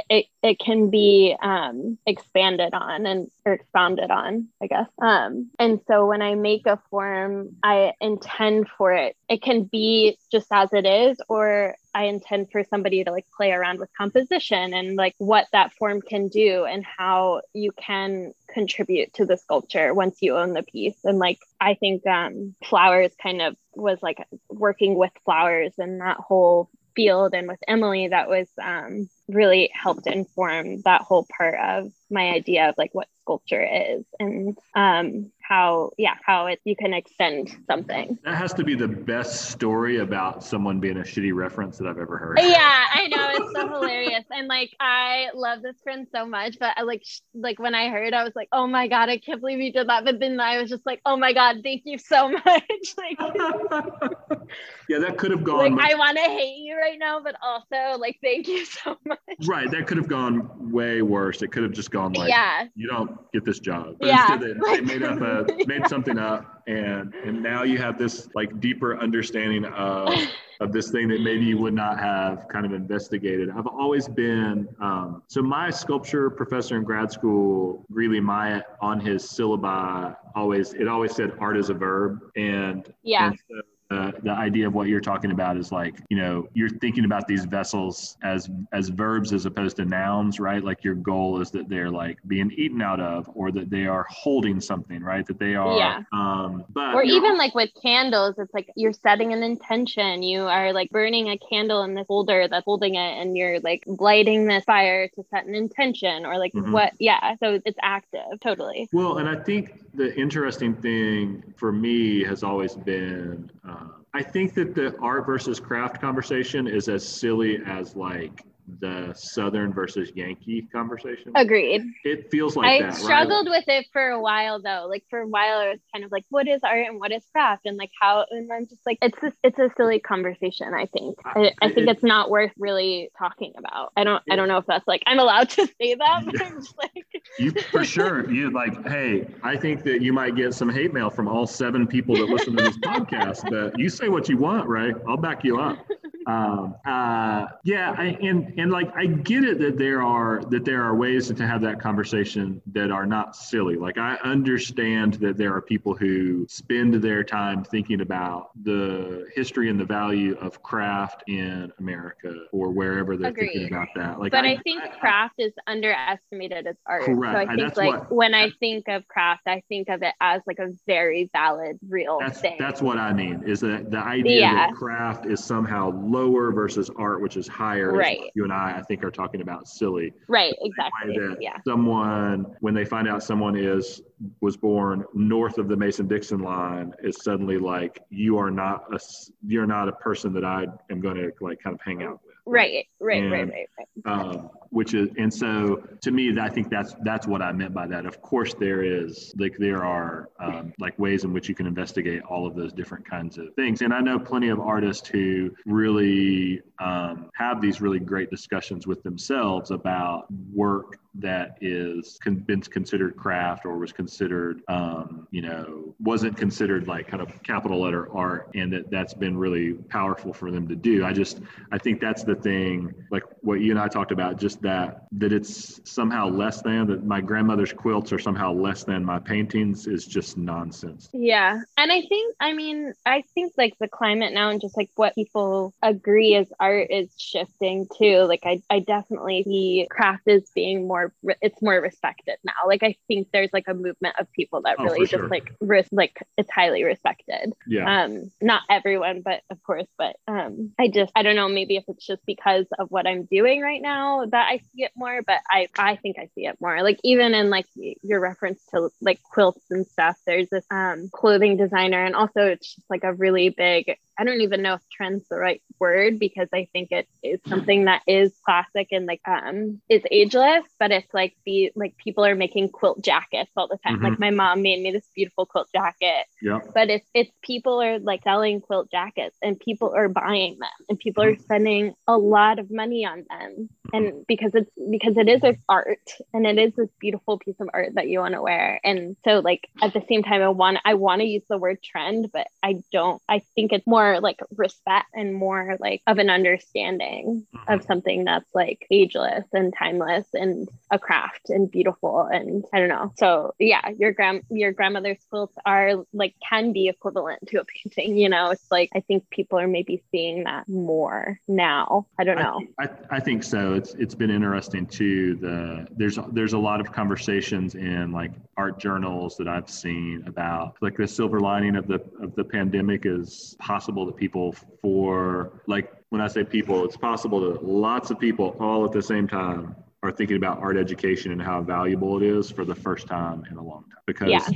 it, 0.09 0.27
it 0.43 0.59
can 0.59 0.89
be 0.89 1.37
um, 1.43 1.99
expanded 2.07 2.73
on 2.73 3.05
and 3.05 3.31
or 3.45 3.53
expounded 3.53 4.11
on, 4.11 4.49
I 4.63 4.67
guess. 4.67 4.89
Um, 5.01 5.51
and 5.59 5.81
so 5.87 6.07
when 6.07 6.23
I 6.23 6.37
make 6.37 6.67
a 6.67 6.81
form, 6.91 7.57
I 7.63 7.93
intend 8.01 8.69
for 8.79 8.93
it. 8.93 9.17
It 9.29 9.43
can 9.43 9.65
be 9.65 10.17
just 10.33 10.47
as 10.51 10.73
it 10.73 10.87
is, 10.87 11.21
or 11.29 11.75
I 11.95 12.05
intend 12.05 12.51
for 12.51 12.65
somebody 12.65 13.05
to 13.05 13.11
like 13.11 13.27
play 13.37 13.53
around 13.53 13.79
with 13.79 13.91
composition 13.97 14.73
and 14.73 14.97
like 14.97 15.15
what 15.19 15.49
that 15.53 15.73
form 15.75 16.01
can 16.01 16.29
do 16.29 16.65
and 16.65 16.85
how 16.85 17.43
you 17.53 17.73
can 17.73 18.33
contribute 18.49 19.13
to 19.15 19.27
the 19.27 19.37
sculpture 19.37 19.93
once 19.93 20.19
you 20.21 20.37
own 20.37 20.53
the 20.53 20.63
piece. 20.63 21.05
And 21.05 21.19
like 21.19 21.41
I 21.61 21.75
think 21.75 22.07
um, 22.07 22.55
flowers 22.65 23.13
kind 23.21 23.43
of 23.43 23.57
was 23.81 23.99
like 24.03 24.26
working 24.49 24.97
with 24.97 25.12
flowers 25.24 25.72
and 25.79 26.01
that 26.01 26.16
whole 26.18 26.68
field 26.95 27.33
and 27.33 27.47
with 27.47 27.61
Emily 27.68 28.09
that 28.09 28.29
was 28.29 28.49
um, 28.61 29.09
really 29.29 29.70
helped 29.72 30.07
inform 30.07 30.83
that 30.83 31.03
whole 31.03 31.26
part 31.37 31.55
of 31.55 31.93
my 32.11 32.31
idea 32.31 32.68
of 32.68 32.74
like 32.76 32.93
what 32.93 33.07
sculpture 33.22 33.64
is. 33.64 34.05
And 34.18 34.59
um, 34.74 35.31
how 35.49 35.91
yeah 35.97 36.15
how 36.25 36.47
it 36.47 36.61
you 36.65 36.77
can 36.77 36.93
extend 36.93 37.57
something. 37.67 38.19
That 38.25 38.35
has 38.35 38.53
to 38.55 38.65
be 38.65 38.75
the 38.75 38.89
best 38.89 39.51
story 39.51 39.99
about 39.99 40.45
someone 40.45 40.79
being 40.79 40.99
a 40.99 41.03
shitty 41.03 41.35
reference 41.35 41.79
that 41.79 41.87
i've 41.87 41.99
ever 41.99 42.19
heard. 42.19 42.39
Yeah 42.39 42.85
i 42.93 43.07
know 43.09 43.31
it's 43.33 43.53
so 43.55 43.69
hilarious. 43.69 44.25
And 44.31 44.47
like 44.49 44.77
i 44.79 45.29
love 45.35 45.63
this 45.63 45.77
friend 45.83 46.07
so 46.13 46.27
much 46.27 46.59
but 46.59 46.75
I 46.77 46.83
like 46.83 47.03
sh- 47.05 47.21
like 47.35 47.59
when 47.59 47.75
i 47.75 47.89
heard 47.89 48.13
i 48.13 48.25
was 48.25 48.35
like 48.37 48.49
oh 48.53 48.67
my 48.67 48.89
god 48.89 49.09
i 49.09 49.19
can't 49.19 49.41
believe 49.41 49.61
you 49.61 49.73
did 49.73 49.89
that. 49.89 50.05
But 50.05 50.21
then 50.21 50.39
i 50.39 50.61
was 50.61 50.69
just 50.69 50.85
like 50.85 51.01
oh 51.07 51.17
my 51.17 51.33
god 51.33 51.57
thank 51.63 51.83
you 51.87 51.99
so 51.99 52.29
much. 52.45 52.95
Like 52.99 53.19
yeah 54.89 54.99
that 54.99 55.17
could 55.17 55.31
have 55.31 55.45
gone 55.45 55.77
like, 55.77 55.93
i 55.93 55.95
want 55.95 56.17
to 56.17 56.25
hate 56.25 56.59
you 56.59 56.77
right 56.77 56.99
now 56.99 57.21
but 57.23 57.37
also 57.43 57.99
like 57.99 58.19
thank 58.23 58.49
you 58.49 58.65
so 58.85 58.97
much. 59.07 59.19
Right 59.47 59.71
that 59.71 59.87
could 59.87 59.97
have 59.97 60.09
gone 60.09 60.71
way 60.73 61.03
worse. 61.03 61.43
It 61.43 61.53
could 61.53 61.63
have 61.63 61.73
just 61.73 61.91
gone 61.91 62.13
like 62.13 62.29
yeah. 62.29 62.67
You 62.75 62.89
don't 62.89 63.33
get 63.33 63.45
this 63.45 63.61
job. 63.61 63.97
But 63.99 64.09
yeah 64.09 64.37
they, 64.37 64.53
they 64.53 64.81
made 64.81 65.03
up 65.03 65.21
a 65.21 65.38
made 65.66 65.86
something 65.89 66.18
up 66.18 66.62
and 66.66 67.14
and 67.14 67.43
now 67.43 67.62
you 67.62 67.78
have 67.78 67.99
this 67.99 68.28
like 68.34 68.61
deeper 68.61 68.99
understanding 68.99 69.64
of 69.66 70.12
of 70.61 70.72
this 70.72 70.91
thing 70.91 71.09
that 71.09 71.20
maybe 71.20 71.45
you 71.45 71.57
would 71.57 71.74
not 71.74 72.01
have 72.01 72.49
kind 72.49 72.66
of 72.66 72.72
investigated. 72.72 73.49
I've 73.49 73.68
always 73.68 74.09
been 74.09 74.68
um, 74.80 75.22
so 75.28 75.41
my 75.41 75.70
sculpture 75.70 76.30
professor 76.30 76.76
in 76.76 76.84
grad 76.84 77.12
school 77.12 77.84
Greely 77.93 78.20
Myatt 78.20 78.64
on 78.80 79.01
his 79.01 79.22
syllabi 79.24 80.16
always 80.34 80.74
it 80.74 80.89
always 80.89 81.14
said 81.14 81.32
art 81.39 81.57
is 81.57 81.70
a 81.70 81.74
verb 81.74 82.20
and 82.36 82.93
yeah. 83.03 83.28
and 83.28 83.39
so 83.49 83.61
the, 83.91 84.12
the 84.22 84.30
idea 84.30 84.66
of 84.66 84.74
what 84.74 84.89
you're 84.89 85.01
talking 85.01 85.30
about 85.30 85.57
is 85.57 85.72
like 85.72 86.01
you 86.11 86.16
know 86.16 86.49
you're 86.53 86.68
thinking 86.68 87.05
about 87.05 87.26
these 87.26 87.45
vessels 87.45 88.16
as 88.22 88.51
as 88.72 88.89
verbs 88.91 89.32
as 89.32 89.47
opposed 89.47 89.76
to 89.76 89.84
nouns 89.84 90.39
right? 90.39 90.62
Like 90.62 90.84
your 90.84 90.95
goal 90.95 91.41
is 91.41 91.51
that 91.53 91.68
they're 91.68 91.91
like 91.91 92.18
being 92.26 92.53
eaten 92.57 92.82
out 92.82 93.01
of 93.01 93.30
or 93.34 93.51
that 93.53 93.70
they 93.70 93.86
are 93.86 94.07
holding 94.11 94.61
something 94.61 95.03
right? 95.03 95.26
That 95.26 95.39
they 95.39 95.55
are 95.55 95.76
yeah. 95.78 96.03
um 96.12 96.64
but 96.70 96.95
or 96.95 97.03
even 97.03 97.39
like 97.39 97.55
with 97.55 97.70
candles 97.82 98.34
it's 98.39 98.53
like 98.53 98.70
you're 98.76 98.93
setting 98.93 99.32
an 99.32 99.43
intention. 99.43 100.22
You 100.22 100.43
are 100.43 100.72
like 100.72 100.91
burning 100.91 101.30
a 101.30 101.39
candle 101.39 101.82
in 101.82 101.95
this 101.95 102.07
holder 102.09 102.47
that's 102.49 102.64
holding 102.64 102.95
it 102.97 103.20
and 103.20 103.36
you're 103.36 103.61
like 103.61 103.84
lighting 103.86 104.47
this 104.47 104.64
fire 104.64 105.09
to 105.09 105.24
set 105.30 105.47
an 105.47 105.55
intention 105.55 106.26
or 106.26 106.39
like 106.39 106.53
mm-hmm. 106.53 106.72
what 106.72 106.93
yeah 106.99 107.36
so 107.36 107.59
it's 107.64 107.78
active 107.82 108.39
totally. 108.43 108.89
Well 108.93 109.18
and 109.18 109.28
i 109.28 109.36
think 109.36 109.78
the 109.95 110.14
interesting 110.14 110.74
thing 110.74 111.43
for 111.57 111.72
me 111.72 112.22
has 112.22 112.43
always 112.43 112.74
been 112.74 113.51
uh, 113.68 113.78
I 114.19 114.23
think 114.25 114.55
that 114.55 114.75
the 114.75 114.99
art 114.99 115.27
versus 115.27 115.61
craft 115.61 116.01
conversation 116.01 116.66
is 116.66 116.89
as 116.89 117.07
silly 117.07 117.61
as 117.64 117.95
like 117.95 118.43
the 118.81 119.12
Southern 119.14 119.73
versus 119.73 120.11
Yankee 120.14 120.62
conversation. 120.62 121.33
Agreed. 121.35 121.83
It 122.05 122.31
feels 122.31 122.57
like 122.57 122.66
I 122.66 122.87
that. 122.87 122.97
struggled 122.97 123.47
right? 123.47 123.59
with 123.59 123.69
it 123.69 123.87
for 123.93 124.09
a 124.09 124.21
while 124.21 124.61
though. 124.61 124.87
Like 124.89 125.05
for 125.11 125.21
a 125.21 125.27
while, 125.27 125.61
it 125.61 125.69
was 125.71 125.81
kind 125.93 126.05
of 126.05 126.12
like, 126.12 126.25
what 126.29 126.47
is 126.47 126.61
art 126.62 126.87
and 126.87 127.01
what 127.01 127.12
is 127.12 127.25
craft, 127.33 127.62
and 127.64 127.77
like 127.77 127.91
how, 128.01 128.27
and 128.31 128.51
I'm 128.53 128.66
just 128.66 128.85
like, 128.87 128.99
it's 129.03 129.23
a, 129.23 129.33
it's 129.43 129.59
a 129.59 129.71
silly 129.77 130.01
conversation. 130.01 130.75
I 130.75 130.87
think. 130.87 131.19
I, 131.25 131.53
I 131.62 131.69
think 131.69 131.89
it, 131.89 131.89
it's 131.89 132.03
not 132.03 132.31
worth 132.31 132.53
really 132.59 133.11
talking 133.19 133.53
about. 133.57 133.93
I 133.97 134.05
don't. 134.05 134.23
It, 134.27 134.33
I 134.33 134.37
don't 134.37 134.49
know 134.49 134.59
if 134.59 134.66
that's 134.66 134.87
like 134.87 135.03
I'm 135.07 135.19
allowed 135.19 135.51
to 135.51 135.66
say 135.81 135.95
that, 135.95 136.23
but 136.27 136.43
I'm 136.43 136.61
just 136.61 136.77
like. 136.77 137.07
you 137.39 137.53
for 137.71 137.85
sure. 137.85 138.31
You 138.31 138.51
like, 138.51 138.87
hey, 138.87 139.27
I 139.43 139.57
think 139.57 139.85
that 139.85 140.03
you 140.03 140.12
might 140.12 140.37
get 140.37 140.55
some 140.55 140.69
hate 140.69 140.93
mail 140.93 141.11
from 141.11 141.29
all 141.29 141.47
seven 141.47 141.87
people 141.87 142.16
that 142.16 142.29
listen 142.29 142.57
to 142.57 142.62
this 142.62 142.77
podcast. 142.85 143.49
But 143.49 143.79
you 143.79 143.89
say 143.89 144.09
what 144.09 144.29
you 144.29 144.37
want, 144.37 144.69
right? 144.69 144.95
I'll 145.09 145.16
back 145.16 145.45
you 145.45 145.59
up. 145.61 145.79
Um, 146.29 146.75
uh, 146.87 147.47
yeah, 147.64 147.95
I, 147.97 148.19
and 148.21 148.53
and 148.59 148.73
like 148.73 148.95
I 148.97 149.07
get 149.07 149.45
it 149.45 149.61
that 149.61 149.79
there 149.79 150.03
are 150.03 150.43
that 150.51 150.65
there 150.65 150.83
are 150.83 150.95
ways 150.97 151.29
to 151.29 151.47
have 151.47 151.63
that 151.63 151.81
conversation 151.81 152.61
that 152.73 152.91
are 152.91 153.07
not 153.07 153.37
silly. 153.37 153.77
Like 153.77 153.99
I 153.99 154.17
understand 154.25 155.15
that 155.15 155.37
there 155.37 155.55
are 155.55 155.63
people 155.63 155.95
who 155.95 156.45
spend 156.49 156.95
their 156.95 157.23
time 157.23 157.63
thinking 157.63 158.01
about 158.01 158.51
the 158.65 159.29
history 159.33 159.71
and 159.71 159.79
the 159.79 159.85
value 159.85 160.37
of 160.41 160.61
craft 160.63 161.23
in 161.29 161.73
America 161.79 162.35
or 162.51 162.71
wherever 162.71 163.17
they're 163.17 163.31
Agreed. 163.31 163.53
thinking 163.53 163.73
about 163.73 163.89
that. 163.95 164.19
Like, 164.19 164.33
but 164.33 164.45
I, 164.45 164.55
I 164.55 164.59
think 164.59 164.83
I, 164.83 164.89
craft 164.89 165.35
is 165.39 165.53
underestimated 165.69 166.67
as 166.67 166.77
art. 166.85 167.05
Correct. 167.05 167.35
So 167.35 167.53
I 167.53 167.55
think 167.55 167.77
like 167.77 168.01
what, 168.01 168.13
when 168.13 168.35
I 168.35 168.51
think 168.59 168.89
of 168.89 169.07
craft, 169.07 169.43
I 169.47 169.63
think 169.69 169.89
of 169.89 170.03
it 170.03 170.15
as 170.21 170.43
like 170.49 170.59
a 170.59 170.71
very 170.85 171.31
valid, 171.33 171.79
real 171.89 172.19
that's, 172.19 172.41
thing. 172.41 172.57
That's 172.59 172.83
what 172.83 172.99
I 172.99 173.13
mean. 173.13 173.45
Is 173.47 173.61
that 173.61 173.93
the 173.93 173.99
idea 173.99 174.41
yeah. 174.41 174.55
that 174.55 174.75
craft 174.75 175.27
is 175.27 175.43
somehow 175.45 175.93
lower 175.93 176.51
versus 176.51 176.91
art, 176.97 177.23
which 177.23 177.37
is 177.37 177.47
higher. 177.47 177.93
Right. 177.93 178.33
You 178.35 178.48
and 178.51 178.59
I, 178.59 178.79
I 178.79 178.83
think, 178.83 179.05
are 179.05 179.11
talking 179.11 179.41
about 179.41 179.69
silly. 179.69 180.13
Right. 180.29 180.55
Exactly. 180.61 181.37
yeah. 181.41 181.59
Someone, 181.67 182.47
when 182.61 182.75
they 182.75 182.85
find 182.85 183.09
out 183.09 183.23
someone 183.23 183.57
is 183.57 184.03
was 184.41 184.57
born 184.57 185.05
north 185.15 185.59
of 185.59 185.69
the 185.69 185.77
Mason-Dixon 185.77 186.41
line, 186.41 186.93
is 187.03 187.23
suddenly 187.23 187.59
like 187.59 188.03
you 188.11 188.39
are 188.39 188.51
not 188.51 188.85
a 188.93 188.99
you're 189.47 189.67
not 189.67 189.89
a 189.89 189.93
person 189.93 190.33
that 190.33 190.45
I 190.45 190.67
am 190.91 191.01
going 191.01 191.17
to 191.17 191.33
like 191.41 191.61
kind 191.61 191.75
of 191.75 191.81
hang 191.85 192.03
out 192.03 192.21
with. 192.25 192.35
Right. 192.47 192.87
Right. 192.99 193.23
And, 193.23 193.33
right. 193.33 193.49
Right. 193.49 193.69
Right. 194.05 194.13
Um, 194.13 194.51
which 194.71 194.95
is 194.95 195.09
and 195.16 195.33
so 195.33 195.83
to 196.01 196.11
me 196.11 196.39
i 196.41 196.49
think 196.49 196.69
that's 196.71 196.95
that's 197.03 197.27
what 197.27 197.43
i 197.43 197.53
meant 197.53 197.75
by 197.75 197.87
that. 197.87 198.07
Of 198.07 198.21
course 198.23 198.55
there 198.55 198.83
is 198.83 199.35
like 199.39 199.57
there 199.59 199.85
are 199.85 200.29
um, 200.41 200.73
like 200.79 200.99
ways 200.99 201.25
in 201.25 201.33
which 201.33 201.49
you 201.49 201.55
can 201.55 201.66
investigate 201.66 202.23
all 202.23 202.47
of 202.47 202.55
those 202.55 202.73
different 202.73 203.09
kinds 203.09 203.39
of 203.39 203.55
things. 203.55 203.83
And 203.83 203.93
i 203.93 204.01
know 204.01 204.19
plenty 204.19 204.49
of 204.49 204.61
artists 204.61 205.09
who 205.09 205.51
really 205.66 206.62
um, 206.79 207.31
have 207.35 207.61
these 207.61 207.81
really 207.81 207.99
great 207.99 208.31
discussions 208.31 208.87
with 208.87 209.03
themselves 209.03 209.71
about 209.71 210.27
work 210.53 210.99
that 211.14 211.59
is 211.61 212.19
con- 212.23 212.37
been 212.37 212.61
considered 212.61 213.16
craft 213.16 213.64
or 213.64 213.79
was 213.79 213.93
considered 213.93 214.62
um, 214.69 215.27
you 215.31 215.43
know 215.43 215.95
wasn't 216.01 216.37
considered 216.37 216.87
like 216.87 217.09
kind 217.09 217.23
of 217.23 217.43
capital 217.43 217.81
letter 217.81 218.09
art 218.12 218.51
and 218.55 218.73
that 218.73 218.91
that's 218.91 219.14
been 219.14 219.37
really 219.37 219.73
powerful 219.73 220.33
for 220.33 220.51
them 220.51 220.69
to 220.69 220.77
do. 220.77 221.05
I 221.05 221.12
just 221.12 221.41
i 221.73 221.79
think 221.79 222.01
that's 222.01 222.23
the 222.23 222.35
thing 222.35 222.95
like 223.11 223.23
what 223.41 223.61
you 223.61 223.71
and 223.71 223.81
i 223.81 223.89
talked 223.89 224.12
about 224.12 224.39
just 224.39 224.58
that 224.63 225.07
that 225.13 225.33
it's 225.33 225.81
somehow 225.85 226.29
less 226.29 226.63
than 226.63 226.87
that 226.87 227.05
my 227.05 227.21
grandmother's 227.21 227.73
quilts 227.73 228.13
are 228.13 228.19
somehow 228.19 228.53
less 228.53 228.85
than 228.85 229.05
my 229.05 229.19
paintings 229.19 229.87
is 229.87 230.07
just 230.07 230.37
nonsense 230.37 231.09
yeah 231.13 231.61
and 231.77 231.93
i 231.93 232.03
think 232.09 232.35
i 232.41 232.53
mean 232.53 232.93
i 233.07 233.23
think 233.35 233.53
like 233.57 233.75
the 233.81 233.89
climate 233.89 234.33
now 234.33 234.51
and 234.51 234.61
just 234.61 234.77
like 234.77 234.91
what 234.97 235.15
people 235.15 235.73
agree 235.83 236.35
is 236.35 236.49
art 236.61 236.89
is 236.91 237.11
shifting 237.19 237.87
too 237.99 238.23
like 238.25 238.43
i, 238.45 238.61
I 238.71 238.81
definitely 238.81 239.43
see 239.45 239.87
craft 239.91 240.23
is 240.27 240.51
being 240.55 240.87
more 240.87 241.13
it's 241.41 241.61
more 241.63 241.81
respected 241.81 242.37
now. 242.45 242.53
Like 242.67 242.83
I 242.83 242.97
think 243.07 243.29
there's 243.33 243.51
like 243.53 243.69
a 243.69 243.75
movement 243.75 244.17
of 244.19 244.31
people 244.33 244.63
that 244.63 244.77
oh, 244.79 244.85
really 244.85 245.01
just 245.01 245.11
sure. 245.11 245.29
like 245.29 245.55
res- 245.61 245.89
like 245.93 246.23
it's 246.37 246.51
highly 246.51 246.85
respected. 246.85 247.53
Yeah. 247.67 248.05
Um, 248.05 248.31
not 248.41 248.63
everyone, 248.71 249.23
but 249.23 249.43
of 249.51 249.63
course. 249.63 249.87
But 249.97 250.17
um, 250.27 250.73
I 250.79 250.89
just 250.89 251.13
I 251.15 251.23
don't 251.23 251.37
know. 251.37 251.49
Maybe 251.49 251.77
if 251.77 251.85
it's 251.89 252.07
just 252.07 252.25
because 252.27 252.67
of 252.79 252.91
what 252.91 253.07
I'm 253.07 253.25
doing 253.25 253.61
right 253.61 253.83
now 253.83 254.27
that 254.27 254.48
I 254.49 254.59
see 254.59 254.85
it 254.85 254.93
more. 254.97 255.23
But 255.23 255.41
I 255.51 255.69
I 255.79 255.97
think 255.97 256.19
I 256.19 256.29
see 256.35 256.47
it 256.47 256.57
more. 256.61 256.83
Like 256.83 256.99
even 257.05 257.35
in 257.35 257.51
like 257.51 257.67
your 258.03 258.21
reference 258.21 258.65
to 258.71 258.91
like 259.01 259.23
quilts 259.23 259.65
and 259.71 259.87
stuff. 259.87 260.19
There's 260.27 260.49
this 260.49 260.65
um 260.71 261.09
clothing 261.13 261.57
designer, 261.57 262.05
and 262.05 262.15
also 262.15 262.41
it's 262.41 262.75
just 262.75 262.91
like 262.91 263.05
a 263.05 263.13
really 263.13 263.51
big 263.51 263.97
I 264.19 264.25
don't 264.25 264.41
even 264.41 264.63
know 264.63 264.75
if 264.75 264.81
trend's 264.91 265.29
the 265.29 265.37
right 265.37 265.63
word 265.79 266.19
because 266.19 266.49
I 266.53 266.67
think 266.73 266.91
it 266.91 267.09
is 267.23 267.39
something 267.47 267.85
that 267.85 268.03
is 268.09 268.33
classic 268.45 268.89
and 268.91 269.07
like 269.07 269.21
um 269.27 269.81
is 269.89 270.03
ageless, 270.11 270.65
but 270.81 270.91
it's 270.91 271.15
like 271.15 271.37
the 271.47 271.71
like 271.77 271.97
people 271.97 272.25
are 272.25 272.35
making 272.35 272.71
quilt 272.71 273.01
jackets 273.01 273.51
all 273.57 273.69
the 273.69 273.79
time. 273.79 273.97
Mm-hmm. 273.97 274.05
Like 274.05 274.19
my 274.19 274.31
mom 274.31 274.63
made 274.63 274.83
me 274.83 274.91
this 274.91 275.07
beautiful 275.15 275.47
quilt 275.47 275.69
jacket. 275.73 276.27
Yeah. 276.43 276.59
But 276.75 276.91
it's 276.91 277.09
it's 277.15 277.31
people 277.43 277.81
are 277.81 278.01
like 278.01 278.25
selling 278.25 278.61
quilt 278.61 278.91
jackets 278.91 279.37
and 279.41 279.59
people 279.59 279.95
are 279.95 280.09
buying 280.09 280.59
them 280.59 280.69
and 280.89 280.99
people 280.99 281.23
are 281.23 281.35
mm-hmm. 281.35 281.43
spending 281.43 281.95
a 282.09 282.19
lot 282.19 282.59
of 282.59 282.73
money 282.73 283.07
on 283.07 283.25
them. 283.31 283.69
And 283.93 284.26
because 284.26 284.53
it's 284.55 284.70
because 284.91 285.16
it 285.16 285.28
is 285.28 285.43
an 285.43 285.59
art 285.68 286.11
and 286.34 286.47
it 286.47 286.59
is 286.59 286.74
this 286.74 286.89
beautiful 287.01 287.39
piece 287.39 287.59
of 287.61 287.70
art 287.72 287.95
that 287.95 288.09
you 288.09 288.20
want 288.20 288.34
to 288.34 288.43
wear. 288.43 288.80
And 288.84 289.16
so 289.24 289.41
like 289.41 289.68
at 289.80 289.95
the 289.95 290.03
same 290.09 290.22
time 290.22 290.43
I 290.43 290.49
want 290.49 290.78
I 290.84 290.95
want 290.95 291.20
to 291.20 291.26
use 291.26 291.43
the 291.49 291.59
word 291.59 291.82
trend, 291.82 292.30
but 292.32 292.49
I 292.62 292.82
don't 292.93 293.22
I 293.28 293.43
think 293.55 293.72
it's 293.72 293.86
more 293.86 294.20
like 294.20 294.41
respect 294.57 295.09
and 295.14 295.34
more 295.34 295.76
like 295.80 296.03
of 296.07 296.18
an 296.18 296.28
understanding 296.28 297.47
mm-hmm. 297.55 297.72
of 297.72 297.84
something 297.84 298.24
that's 298.24 298.49
like 298.55 298.86
ageless 298.91 299.45
and 299.53 299.74
timeless 299.76 300.26
and 300.34 300.68
a 300.91 300.99
craft 300.99 301.49
and 301.49 301.70
beautiful 301.70 302.28
and 302.30 302.64
I 302.72 302.80
don't 302.80 302.89
know. 302.89 303.12
So 303.16 303.55
yeah, 303.59 303.89
your 303.99 304.12
grand 304.12 304.43
your 304.51 304.72
grandmother's 304.72 305.18
quilts 305.30 305.57
are 305.64 306.05
like 306.12 306.34
can 306.47 306.72
be 306.72 306.89
equivalent 306.89 307.49
to 307.49 307.61
a 307.61 307.64
painting. 307.64 308.18
You 308.18 308.28
know, 308.28 308.51
it's 308.51 308.70
like 308.70 308.91
I 308.95 309.01
think 309.01 309.30
people 309.30 309.59
are 309.59 309.68
maybe 309.68 310.03
seeing 310.11 310.45
that 310.45 310.68
more 310.68 311.41
now. 311.49 312.07
I 312.18 312.24
don't 312.24 312.39
know. 312.39 312.61
I, 312.78 312.84
I, 312.84 312.91
I 313.12 313.20
think 313.20 313.45
so. 313.45 313.78
It's 313.79 313.95
it's 313.95 314.14
been 314.14 314.31
interesting 314.31 314.87
too. 314.87 315.37
The 315.37 315.87
there's 315.97 316.18
there's 316.33 316.53
a 316.53 316.59
lot 316.59 316.81
of 316.81 316.93
conversations 316.93 317.74
in 317.74 318.12
like 318.12 318.33
art 318.57 318.79
journals 318.79 319.37
that 319.39 319.49
I've 319.49 319.70
seen 319.70 320.24
about 320.26 320.76
like 320.81 320.97
the 320.97 321.07
silver 321.07 321.41
lining 321.41 321.76
of 321.76 321.87
the 321.87 322.01
of 322.20 322.35
the 322.35 322.45
pandemic 322.45 323.07
is 323.07 323.57
possible 323.61 324.05
that 324.07 324.16
people 324.16 324.53
for 324.83 325.62
like 325.66 325.93
when 326.11 326.20
I 326.20 326.29
say 326.29 326.43
people, 326.45 326.85
it's 326.85 326.97
possible 326.97 327.41
that 327.41 327.64
lots 327.64 328.11
of 328.11 328.18
people 328.18 328.57
all 328.61 328.85
at 328.85 328.93
the 328.93 329.03
same 329.03 329.29
time 329.29 329.76
are 330.03 330.12
thinking 330.12 330.37
about 330.37 330.59
art 330.59 330.76
education 330.76 331.33
and 331.33 331.43
how 331.43 331.61
valuable 331.61 332.16
it 332.16 332.22
is 332.22 332.51
for 332.51 332.64
the 332.64 332.74
first 332.74 333.07
time 333.07 333.45
in 333.51 333.57
a 333.57 333.62
long 333.62 333.85
time 333.91 333.99
because 334.07 334.29
yeah. 334.29 334.49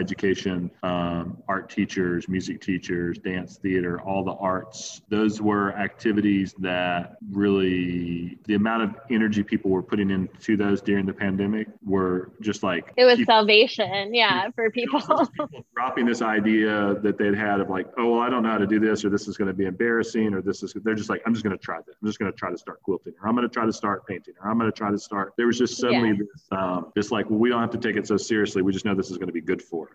Education 0.00 0.70
um, 0.82 1.36
art 1.48 1.68
teachers 1.68 2.28
music 2.28 2.60
teachers 2.60 3.18
dance 3.18 3.58
theater 3.58 4.00
all 4.00 4.24
the 4.24 4.32
arts 4.32 5.02
those 5.08 5.40
were 5.42 5.72
activities 5.74 6.54
that 6.58 7.16
really 7.30 8.38
the 8.46 8.54
amount 8.54 8.82
of 8.82 8.94
energy 9.10 9.42
people 9.42 9.70
were 9.70 9.82
putting 9.82 10.10
into 10.10 10.56
those 10.56 10.80
during 10.80 11.04
the 11.04 11.12
pandemic 11.12 11.68
were 11.84 12.32
just 12.40 12.62
like 12.62 12.92
it 12.96 13.04
was 13.04 13.18
people, 13.18 13.32
salvation 13.32 14.14
yeah 14.14 14.48
for 14.54 14.70
people. 14.70 15.00
people 15.00 15.66
dropping 15.74 16.06
this 16.06 16.22
idea 16.22 16.94
that 17.02 17.18
they'd 17.18 17.34
had 17.34 17.60
of 17.60 17.68
like 17.68 17.86
oh 17.98 18.12
well 18.12 18.20
i 18.20 18.30
don't 18.30 18.42
know 18.42 18.50
how 18.50 18.58
to 18.58 18.66
do 18.66 18.80
this 18.80 19.04
or 19.04 19.10
this 19.10 19.28
is 19.28 19.36
going 19.36 19.48
to 19.48 19.54
be 19.54 19.66
embarrassing 19.66 20.32
or 20.32 20.40
this 20.40 20.62
is 20.62 20.72
they're 20.84 20.94
just 20.94 21.10
like 21.10 21.20
i'm 21.26 21.34
just 21.34 21.44
going 21.44 21.56
to 21.56 21.62
try 21.62 21.78
this 21.86 21.96
i'm 22.00 22.08
just 22.08 22.18
going 22.18 22.30
to 22.30 22.36
try 22.36 22.50
to 22.50 22.58
start 22.58 22.82
quilting 22.82 23.12
or 23.20 23.28
i'm 23.28 23.34
going 23.34 23.46
to 23.46 23.52
try 23.52 23.66
to 23.66 23.72
start 23.72 24.06
painting 24.06 24.34
or 24.40 24.50
i'm 24.50 24.58
going 24.58 24.70
to 24.70 24.76
try 24.76 24.86
try 24.86 24.94
to 24.94 24.98
start. 24.98 25.34
There 25.36 25.46
was 25.46 25.58
just 25.58 25.76
suddenly 25.78 26.10
yeah. 26.10 26.24
this, 26.32 26.46
um, 26.52 26.92
this 26.94 27.10
like, 27.10 27.28
well, 27.28 27.38
we 27.38 27.48
don't 27.48 27.60
have 27.60 27.70
to 27.70 27.78
take 27.78 27.96
it 27.96 28.06
so 28.06 28.16
seriously. 28.16 28.62
We 28.62 28.72
just 28.72 28.84
know 28.84 28.94
this 28.94 29.10
is 29.10 29.18
going 29.18 29.28
to 29.28 29.32
be 29.32 29.40
good 29.40 29.62
for 29.62 29.85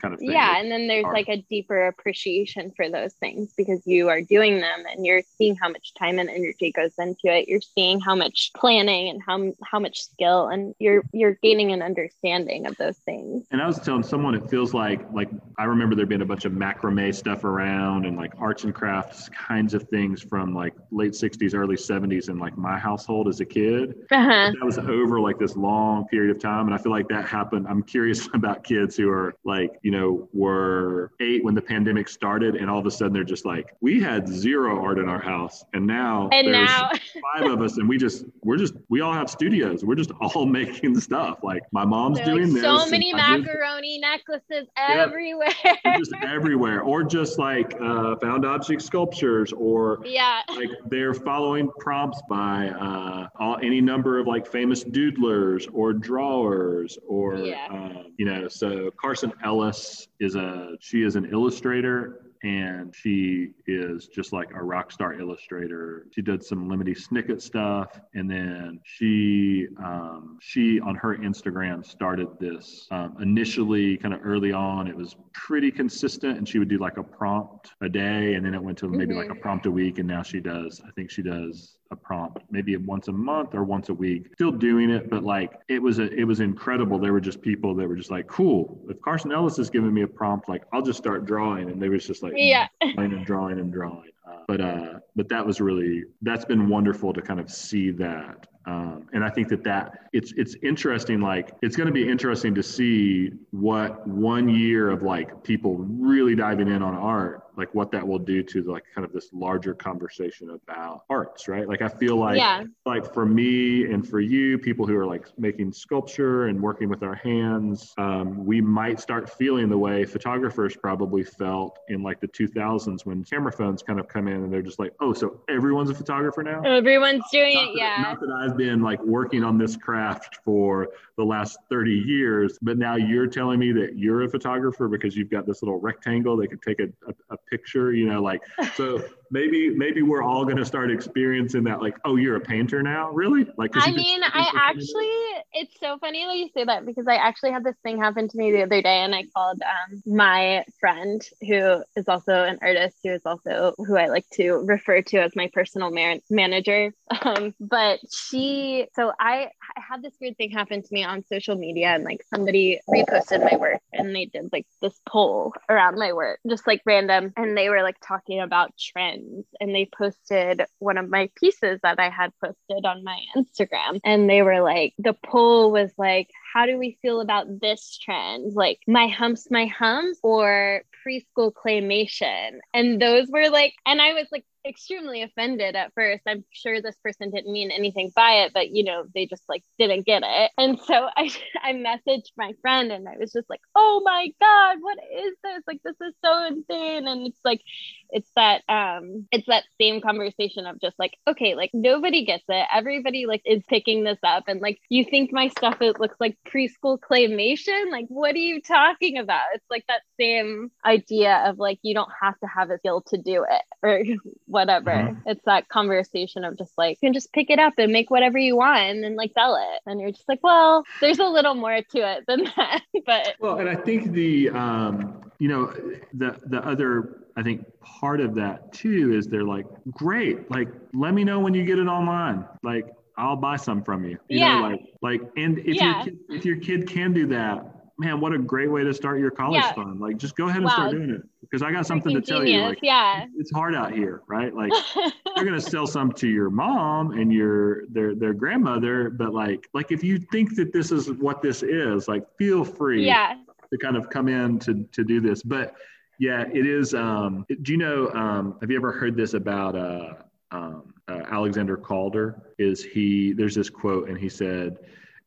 kind 0.00 0.14
of 0.14 0.20
thing. 0.20 0.30
Yeah, 0.30 0.58
and 0.58 0.70
then 0.70 0.86
there's 0.86 1.04
like 1.04 1.28
a 1.28 1.44
deeper 1.48 1.86
appreciation 1.86 2.72
for 2.76 2.88
those 2.88 3.12
things 3.14 3.52
because 3.56 3.86
you 3.86 4.08
are 4.08 4.20
doing 4.20 4.60
them 4.60 4.84
and 4.90 5.04
you're 5.04 5.22
seeing 5.36 5.56
how 5.56 5.68
much 5.68 5.94
time 5.94 6.18
and 6.18 6.28
energy 6.30 6.72
goes 6.72 6.94
into 6.98 7.26
it. 7.26 7.48
You're 7.48 7.60
seeing 7.60 8.00
how 8.00 8.14
much 8.14 8.50
planning 8.56 9.08
and 9.08 9.22
how 9.22 9.52
how 9.64 9.78
much 9.78 10.00
skill, 10.00 10.48
and 10.48 10.74
you're 10.78 11.02
you're 11.12 11.38
gaining 11.42 11.72
an 11.72 11.82
understanding 11.82 12.66
of 12.66 12.76
those 12.76 12.98
things. 12.98 13.46
And 13.50 13.60
I 13.60 13.66
was 13.66 13.78
telling 13.78 14.02
someone, 14.02 14.34
it 14.34 14.48
feels 14.48 14.74
like 14.74 15.00
like 15.12 15.30
I 15.58 15.64
remember 15.64 15.94
there 15.94 16.06
being 16.06 16.22
a 16.22 16.26
bunch 16.26 16.44
of 16.44 16.52
macrame 16.52 17.14
stuff 17.14 17.44
around 17.44 18.06
and 18.06 18.16
like 18.16 18.32
arts 18.38 18.64
and 18.64 18.74
crafts 18.74 19.28
kinds 19.28 19.74
of 19.74 19.84
things 19.84 20.22
from 20.22 20.54
like 20.54 20.74
late 20.90 21.12
60s, 21.12 21.54
early 21.54 21.76
70s 21.76 22.28
in 22.28 22.38
like 22.38 22.56
my 22.56 22.78
household 22.78 23.28
as 23.28 23.40
a 23.40 23.44
kid. 23.44 23.94
Uh-huh. 24.10 24.52
that 24.58 24.64
was 24.64 24.78
over 24.78 25.20
like 25.20 25.38
this 25.38 25.56
long 25.56 26.06
period 26.08 26.34
of 26.34 26.40
time 26.40 26.66
and 26.66 26.74
i 26.74 26.78
feel 26.78 26.92
like 26.92 27.08
that 27.08 27.26
happened 27.26 27.66
i'm 27.68 27.82
curious 27.82 28.28
about 28.34 28.64
kids 28.64 28.96
who 28.96 29.10
are 29.10 29.34
like 29.44 29.78
you 29.82 29.90
know 29.90 30.28
were 30.32 31.12
eight 31.20 31.42
when 31.44 31.54
the 31.54 31.62
pandemic 31.62 32.08
started 32.08 32.56
and 32.56 32.68
all 32.68 32.78
of 32.78 32.86
a 32.86 32.90
sudden 32.90 33.12
they're 33.12 33.24
just 33.24 33.46
like 33.46 33.74
we 33.80 34.00
had 34.00 34.28
zero 34.28 34.82
art 34.84 34.98
in 34.98 35.08
our 35.08 35.20
house 35.20 35.64
and 35.72 35.86
now 35.86 36.28
and 36.32 36.48
there's 36.48 36.68
now 36.68 36.90
five 37.38 37.50
of 37.50 37.62
us 37.62 37.78
and 37.78 37.88
we 37.88 37.96
just 37.96 38.24
we're 38.42 38.56
just 38.56 38.74
we 38.88 39.00
all 39.00 39.12
have 39.12 39.30
studios. 39.30 39.84
We're 39.84 39.94
just 39.94 40.12
all 40.20 40.46
making 40.60 40.98
stuff. 41.00 41.38
Like 41.42 41.62
my 41.72 41.84
mom's 41.84 42.18
There's 42.18 42.28
doing 42.28 42.52
like 42.52 42.54
this 42.54 42.62
so 42.62 42.86
many 42.86 43.12
macaroni 43.12 43.98
necklaces 43.98 44.68
everywhere. 44.76 45.48
yeah, 45.64 45.96
just 45.98 46.12
everywhere. 46.22 46.82
Or 46.82 47.02
just 47.02 47.38
like 47.38 47.74
uh, 47.80 48.16
found 48.16 48.44
object 48.44 48.82
sculptures 48.82 49.52
or 49.52 50.00
yeah. 50.04 50.42
like 50.56 50.70
they're 50.86 51.14
following 51.14 51.70
prompts 51.78 52.20
by 52.28 52.68
uh, 52.68 53.28
all, 53.38 53.58
any 53.62 53.80
number 53.80 54.18
of 54.18 54.26
like 54.26 54.46
famous 54.46 54.84
doodlers 54.84 55.68
or 55.72 55.92
drawers 55.92 56.98
or 57.06 57.36
yeah. 57.36 57.66
um, 57.70 58.12
you 58.16 58.26
know 58.26 58.48
so 58.48 58.90
carson 59.00 59.29
ellis 59.44 60.08
is 60.20 60.34
a 60.34 60.76
she 60.80 61.02
is 61.02 61.16
an 61.16 61.26
illustrator 61.32 62.30
and 62.42 62.94
she 62.94 63.50
is 63.66 64.06
just 64.06 64.32
like 64.32 64.50
a 64.52 64.62
rock 64.62 64.90
star 64.90 65.14
illustrator. 65.14 66.06
She 66.10 66.22
did 66.22 66.42
some 66.42 66.68
Lemony 66.68 66.96
Snicket 66.96 67.40
stuff, 67.42 68.00
and 68.14 68.30
then 68.30 68.80
she 68.84 69.68
um, 69.78 70.38
she 70.40 70.80
on 70.80 70.94
her 70.94 71.16
Instagram 71.16 71.84
started 71.84 72.28
this 72.38 72.88
um, 72.90 73.16
initially 73.20 73.98
kind 73.98 74.14
of 74.14 74.20
early 74.24 74.52
on. 74.52 74.86
It 74.86 74.96
was 74.96 75.16
pretty 75.34 75.70
consistent, 75.70 76.38
and 76.38 76.48
she 76.48 76.58
would 76.58 76.68
do 76.68 76.78
like 76.78 76.96
a 76.96 77.02
prompt 77.02 77.72
a 77.82 77.88
day, 77.88 78.34
and 78.34 78.44
then 78.44 78.54
it 78.54 78.62
went 78.62 78.78
to 78.78 78.88
maybe 78.88 79.10
mm-hmm. 79.10 79.18
like 79.18 79.28
a 79.28 79.32
mm-hmm. 79.32 79.42
prompt 79.42 79.66
a 79.66 79.70
week, 79.70 79.98
and 79.98 80.08
now 80.08 80.22
she 80.22 80.40
does. 80.40 80.80
I 80.86 80.90
think 80.92 81.10
she 81.10 81.22
does 81.22 81.76
a 81.90 81.96
prompt 81.96 82.38
maybe 82.50 82.76
once 82.76 83.08
a 83.08 83.12
month 83.12 83.54
or 83.54 83.64
once 83.64 83.88
a 83.88 83.94
week 83.94 84.32
still 84.34 84.52
doing 84.52 84.90
it 84.90 85.10
but 85.10 85.24
like 85.24 85.60
it 85.68 85.80
was 85.80 85.98
a, 85.98 86.08
it 86.12 86.24
was 86.24 86.40
incredible 86.40 86.98
there 86.98 87.12
were 87.12 87.20
just 87.20 87.42
people 87.42 87.74
that 87.74 87.88
were 87.88 87.96
just 87.96 88.10
like 88.10 88.26
cool 88.28 88.80
if 88.88 89.00
carson 89.00 89.32
ellis 89.32 89.58
is 89.58 89.70
giving 89.70 89.92
me 89.92 90.02
a 90.02 90.06
prompt 90.06 90.48
like 90.48 90.62
i'll 90.72 90.82
just 90.82 90.98
start 90.98 91.24
drawing 91.24 91.68
and 91.68 91.82
they 91.82 91.88
was 91.88 92.06
just 92.06 92.22
like 92.22 92.32
yeah 92.36 92.68
drawing 92.94 93.12
and 93.12 93.26
drawing 93.26 93.58
and 93.58 93.72
drawing 93.72 94.10
uh, 94.28 94.42
but 94.46 94.60
uh 94.60 95.00
but 95.16 95.28
that 95.28 95.44
was 95.44 95.60
really 95.60 96.04
that's 96.22 96.44
been 96.44 96.68
wonderful 96.68 97.12
to 97.12 97.20
kind 97.20 97.40
of 97.40 97.50
see 97.50 97.90
that 97.90 98.46
um, 98.66 99.08
and 99.12 99.24
I 99.24 99.30
think 99.30 99.48
that 99.48 99.64
that 99.64 100.10
it's 100.12 100.32
it's 100.36 100.54
interesting. 100.62 101.20
Like 101.20 101.52
it's 101.62 101.76
going 101.76 101.86
to 101.86 101.92
be 101.92 102.06
interesting 102.06 102.54
to 102.54 102.62
see 102.62 103.30
what 103.52 104.06
one 104.06 104.48
year 104.48 104.90
of 104.90 105.02
like 105.02 105.42
people 105.42 105.76
really 105.76 106.34
diving 106.34 106.68
in 106.68 106.82
on 106.82 106.94
art 106.94 107.46
like 107.60 107.74
what 107.74 107.90
that 107.92 108.06
will 108.06 108.18
do 108.18 108.42
to 108.42 108.62
like 108.62 108.82
kind 108.94 109.04
of 109.04 109.12
this 109.12 109.28
larger 109.34 109.74
conversation 109.74 110.48
about 110.50 111.02
arts, 111.10 111.46
right? 111.46 111.68
Like 111.68 111.82
I 111.82 111.88
feel 111.88 112.16
like 112.16 112.38
Yeah. 112.38 112.64
like 112.86 113.12
for 113.12 113.26
me 113.26 113.84
and 113.92 114.06
for 114.08 114.18
you, 114.18 114.58
people 114.58 114.86
who 114.86 114.96
are 114.96 115.04
like 115.06 115.26
making 115.38 115.72
sculpture 115.72 116.46
and 116.46 116.58
working 116.60 116.88
with 116.88 117.02
our 117.02 117.14
hands, 117.14 117.92
um, 117.98 118.46
we 118.46 118.62
might 118.62 118.98
start 118.98 119.28
feeling 119.28 119.68
the 119.68 119.76
way 119.76 120.06
photographers 120.06 120.74
probably 120.74 121.22
felt 121.22 121.78
in 121.88 122.02
like 122.02 122.18
the 122.20 122.28
2000s 122.28 123.04
when 123.04 123.22
camera 123.24 123.52
phones 123.52 123.82
kind 123.82 124.00
of 124.00 124.08
come 124.08 124.26
in 124.26 124.42
and 124.44 124.50
they're 124.52 124.62
just 124.62 124.78
like, 124.78 124.92
oh, 125.00 125.12
so 125.12 125.42
everyone's 125.50 125.90
a 125.90 125.94
photographer 125.94 126.42
now. 126.42 126.62
Everyone's 126.62 127.24
doing 127.30 127.54
Not 127.54 127.64
it. 127.64 127.72
that, 127.74 127.78
Yeah. 127.78 128.02
not 128.02 128.20
that 128.20 128.30
I've 128.30 128.56
been 128.56 128.80
like 128.80 129.02
working 129.04 129.44
on 129.44 129.58
this 129.58 129.76
craft 129.76 130.38
for 130.46 130.88
the 131.18 131.24
last 131.24 131.58
30 131.68 131.92
years, 131.92 132.58
but 132.62 132.78
now 132.78 132.96
you're 132.96 133.26
telling 133.26 133.58
me 133.58 133.72
that 133.72 133.98
you're 133.98 134.22
a 134.22 134.28
photographer 134.30 134.88
because 134.88 135.14
you've 135.14 135.28
got 135.30 135.46
this 135.46 135.62
little 135.62 135.78
rectangle 135.78 136.36
that 136.38 136.48
could 136.48 136.62
take 136.62 136.80
a, 136.80 136.84
a, 137.06 137.34
a 137.34 137.36
picture, 137.50 137.92
you 137.92 138.06
know, 138.06 138.22
like, 138.22 138.40
so 138.74 139.02
maybe, 139.30 139.70
maybe 139.70 140.02
we're 140.02 140.22
all 140.22 140.44
going 140.44 140.56
to 140.56 140.64
start 140.64 140.90
experiencing 140.90 141.64
that, 141.64 141.80
like, 141.80 141.96
oh, 142.04 142.16
you're 142.16 142.36
a 142.36 142.40
painter 142.40 142.82
now? 142.82 143.10
Really? 143.10 143.46
Like, 143.56 143.72
I 143.74 143.90
mean, 143.90 144.22
I 144.22 144.50
actually, 144.54 145.42
it's 145.52 145.78
so 145.80 145.98
funny 145.98 146.24
that 146.24 146.36
you 146.36 146.48
say 146.54 146.64
that 146.64 146.86
because 146.86 147.06
I 147.06 147.16
actually 147.16 147.52
had 147.52 147.64
this 147.64 147.76
thing 147.82 147.98
happen 147.98 148.28
to 148.28 148.36
me 148.36 148.52
the 148.52 148.62
other 148.62 148.82
day, 148.82 148.98
and 149.02 149.14
I 149.14 149.24
called 149.34 149.60
um, 149.62 150.02
my 150.06 150.64
friend 150.78 151.22
who 151.40 151.82
is 151.96 152.08
also 152.08 152.44
an 152.44 152.58
artist, 152.62 152.96
who 153.02 153.12
is 153.12 153.22
also 153.24 153.74
who 153.78 153.96
I 153.96 154.06
like 154.06 154.28
to 154.34 154.64
refer 154.64 155.02
to 155.02 155.18
as 155.18 155.36
my 155.36 155.50
personal 155.52 155.90
man- 155.90 156.22
manager. 156.30 156.92
Um, 157.22 157.54
but 157.60 158.00
she, 158.10 158.86
so 158.94 159.12
I, 159.20 159.50
I 159.76 159.80
had 159.80 160.02
this 160.02 160.14
weird 160.20 160.36
thing 160.36 160.50
happen 160.50 160.82
to 160.82 160.88
me 160.92 161.04
on 161.04 161.24
social 161.24 161.56
media, 161.56 161.88
and 161.88 162.04
like 162.04 162.24
somebody 162.32 162.80
reposted 162.88 163.48
my 163.50 163.56
work, 163.56 163.80
and 163.92 164.14
they 164.14 164.26
did 164.26 164.50
like 164.52 164.66
this 164.80 165.00
poll 165.08 165.54
around 165.68 165.98
my 165.98 166.12
work, 166.12 166.40
just 166.48 166.66
like 166.66 166.82
random, 166.86 167.32
and 167.36 167.56
they 167.56 167.68
were 167.68 167.82
like 167.82 167.96
talking 168.00 168.40
about 168.40 168.72
trends, 168.78 169.46
and 169.60 169.74
they 169.74 169.88
posted 169.96 170.62
one 170.78 170.98
of 170.98 171.08
my 171.08 171.30
pieces 171.36 171.80
that 171.82 171.98
I 171.98 172.10
had 172.10 172.32
posted 172.42 172.84
on 172.84 173.04
my 173.04 173.18
Instagram, 173.36 174.00
and 174.04 174.28
they 174.28 174.42
were 174.42 174.62
like, 174.62 174.94
the 174.98 175.14
poll 175.24 175.72
was 175.72 175.92
like, 175.98 176.30
how 176.52 176.66
do 176.66 176.78
we 176.78 176.98
feel 177.02 177.20
about 177.20 177.60
this 177.60 177.98
trend? 177.98 178.54
Like 178.54 178.80
my 178.86 179.06
humps, 179.06 179.50
my 179.50 179.66
humps, 179.66 180.18
or 180.22 180.82
preschool 181.06 181.52
claymation? 181.52 182.58
And 182.74 183.00
those 183.00 183.28
were 183.28 183.48
like, 183.50 183.74
and 183.86 184.00
I 184.02 184.14
was 184.14 184.26
like 184.32 184.44
extremely 184.66 185.22
offended 185.22 185.76
at 185.76 185.92
first. 185.94 186.22
I'm 186.26 186.44
sure 186.52 186.80
this 186.80 186.96
person 187.02 187.30
didn't 187.30 187.52
mean 187.52 187.70
anything 187.70 188.12
by 188.14 188.44
it, 188.44 188.52
but 188.52 188.70
you 188.70 188.84
know, 188.84 189.04
they 189.14 189.26
just 189.26 189.42
like 189.48 189.62
didn't 189.78 190.06
get 190.06 190.22
it. 190.24 190.50
And 190.58 190.78
so 190.80 191.08
I 191.16 191.30
I 191.62 191.72
messaged 191.72 192.30
my 192.36 192.52
friend 192.60 192.92
and 192.92 193.08
I 193.08 193.16
was 193.18 193.32
just 193.32 193.48
like, 193.48 193.60
"Oh 193.74 194.02
my 194.04 194.28
god, 194.40 194.76
what 194.80 194.98
is 194.98 195.34
this? 195.42 195.62
Like 195.66 195.80
this 195.84 195.96
is 196.00 196.14
so 196.24 196.46
insane." 196.46 197.06
And 197.06 197.26
it's 197.26 197.40
like 197.44 197.62
it's 198.10 198.30
that 198.36 198.62
um 198.68 199.26
it's 199.32 199.46
that 199.46 199.64
same 199.80 200.00
conversation 200.00 200.66
of 200.66 200.80
just 200.80 200.98
like, 200.98 201.12
okay, 201.28 201.54
like 201.54 201.70
nobody 201.72 202.24
gets 202.24 202.44
it. 202.48 202.66
Everybody 202.72 203.26
like 203.26 203.42
is 203.44 203.62
picking 203.68 204.04
this 204.04 204.18
up 204.22 204.44
and 204.48 204.60
like 204.60 204.78
you 204.88 205.04
think 205.04 205.32
my 205.32 205.48
stuff 205.48 205.80
it 205.80 206.00
looks 206.00 206.16
like 206.20 206.36
preschool 206.46 206.98
claymation? 206.98 207.90
Like 207.90 208.06
what 208.08 208.34
are 208.34 208.38
you 208.38 208.60
talking 208.60 209.18
about? 209.18 209.42
It's 209.54 209.64
like 209.70 209.84
that 209.88 210.02
same 210.18 210.70
idea 210.84 211.44
of 211.46 211.58
like 211.58 211.78
you 211.82 211.94
don't 211.94 212.10
have 212.20 212.38
to 212.40 212.46
have 212.46 212.70
a 212.70 212.78
skill 212.78 213.02
to 213.08 213.18
do 213.18 213.44
it 213.48 213.62
or 213.82 214.02
whatever. 214.50 214.90
Mhm. 214.90 215.22
It's 215.26 215.44
that 215.44 215.68
conversation 215.68 216.44
of 216.44 216.58
just 216.58 216.76
like 216.76 216.98
you 217.00 217.06
can 217.08 217.12
just 217.14 217.32
pick 217.32 217.50
it 217.50 217.58
up 217.58 217.74
and 217.78 217.92
make 217.92 218.10
whatever 218.10 218.38
you 218.38 218.56
want 218.56 218.80
and 218.80 219.02
then 219.04 219.16
like 219.16 219.32
sell 219.32 219.54
it. 219.56 219.80
And 219.86 220.00
you're 220.00 220.10
just 220.10 220.28
like, 220.28 220.40
well, 220.42 220.84
there's 221.00 221.18
a 221.18 221.24
little 221.26 221.54
more 221.54 221.80
to 221.80 221.98
it 221.98 222.24
than 222.26 222.44
that. 222.56 222.82
but 223.06 223.34
Well, 223.40 223.58
and 223.58 223.68
I 223.68 223.76
think 223.76 224.12
the 224.12 224.50
um, 224.50 225.30
you 225.38 225.48
know 225.48 225.72
the 226.14 226.38
the 226.46 226.64
other 226.66 227.16
I 227.36 227.42
think 227.42 227.64
part 227.80 228.20
of 228.20 228.34
that 228.34 228.72
too 228.72 229.12
is 229.14 229.26
they're 229.26 229.44
like, 229.44 229.66
great, 229.92 230.50
like 230.50 230.68
let 230.92 231.14
me 231.14 231.24
know 231.24 231.38
when 231.40 231.54
you 231.54 231.64
get 231.64 231.78
it 231.78 231.86
online, 231.86 232.44
like 232.62 232.86
I'll 233.16 233.36
buy 233.36 233.56
some 233.56 233.82
from 233.82 234.04
you. 234.04 234.18
you 234.28 234.40
Yeah. 234.40 234.56
Know, 234.56 234.62
like 234.62 234.80
like 235.02 235.20
and 235.36 235.58
if 235.60 235.76
Yeah. 235.76 235.94
your 235.96 236.04
kid, 236.04 236.18
if 236.30 236.44
your 236.44 236.56
kid 236.56 236.88
can 236.88 237.12
do 237.12 237.26
that, 237.28 237.64
man, 237.98 238.20
what 238.20 238.32
a 238.32 238.38
great 238.38 238.70
way 238.70 238.82
to 238.82 238.92
start 238.94 239.20
your 239.20 239.30
college 239.30 239.62
Yeah. 239.62 239.72
fund. 239.74 240.00
Like 240.00 240.16
just 240.16 240.34
go 240.36 240.44
ahead 240.46 240.56
and 240.58 240.64
Wow. 240.66 240.70
start 240.70 240.90
doing 240.92 241.10
it 241.10 241.22
because 241.50 241.62
I 241.62 241.72
got 241.72 241.86
something 241.86 242.14
to 242.14 242.20
tell 242.20 242.46
you. 242.46 242.60
Like 242.60 242.78
yeah. 242.82 243.26
it's 243.36 243.50
hard 243.50 243.74
out 243.74 243.92
here, 243.92 244.22
right? 244.28 244.54
Like 244.54 244.72
they're 245.34 245.44
gonna 245.44 245.60
sell 245.60 245.86
some 245.86 246.12
to 246.12 246.28
your 246.28 246.50
mom 246.50 247.12
and 247.12 247.32
your 247.32 247.86
their 247.86 248.14
their 248.14 248.32
grandmother, 248.32 249.10
but 249.10 249.34
like 249.34 249.68
like 249.74 249.90
if 249.90 250.04
you 250.04 250.18
think 250.18 250.54
that 250.56 250.72
this 250.72 250.92
is 250.92 251.10
what 251.12 251.42
this 251.42 251.62
is, 251.62 252.08
like 252.08 252.24
feel 252.38 252.64
free 252.64 253.04
yeah. 253.04 253.36
to 253.72 253.78
kind 253.78 253.96
of 253.96 254.10
come 254.10 254.28
in 254.28 254.58
to 254.60 254.84
to 254.92 255.04
do 255.04 255.20
this. 255.20 255.42
But 255.42 255.74
yeah, 256.18 256.44
it 256.52 256.66
is. 256.66 256.94
Um, 256.94 257.46
do 257.62 257.72
you 257.72 257.78
know? 257.78 258.10
Um, 258.10 258.56
have 258.60 258.70
you 258.70 258.76
ever 258.76 258.92
heard 258.92 259.16
this 259.16 259.34
about 259.34 259.74
uh, 259.74 260.14
um, 260.52 260.94
uh, 261.08 261.22
Alexander 261.30 261.76
Calder? 261.76 262.42
Is 262.58 262.84
he? 262.84 263.32
There's 263.32 263.54
this 263.54 263.70
quote, 263.70 264.08
and 264.08 264.18
he 264.18 264.28
said. 264.28 264.78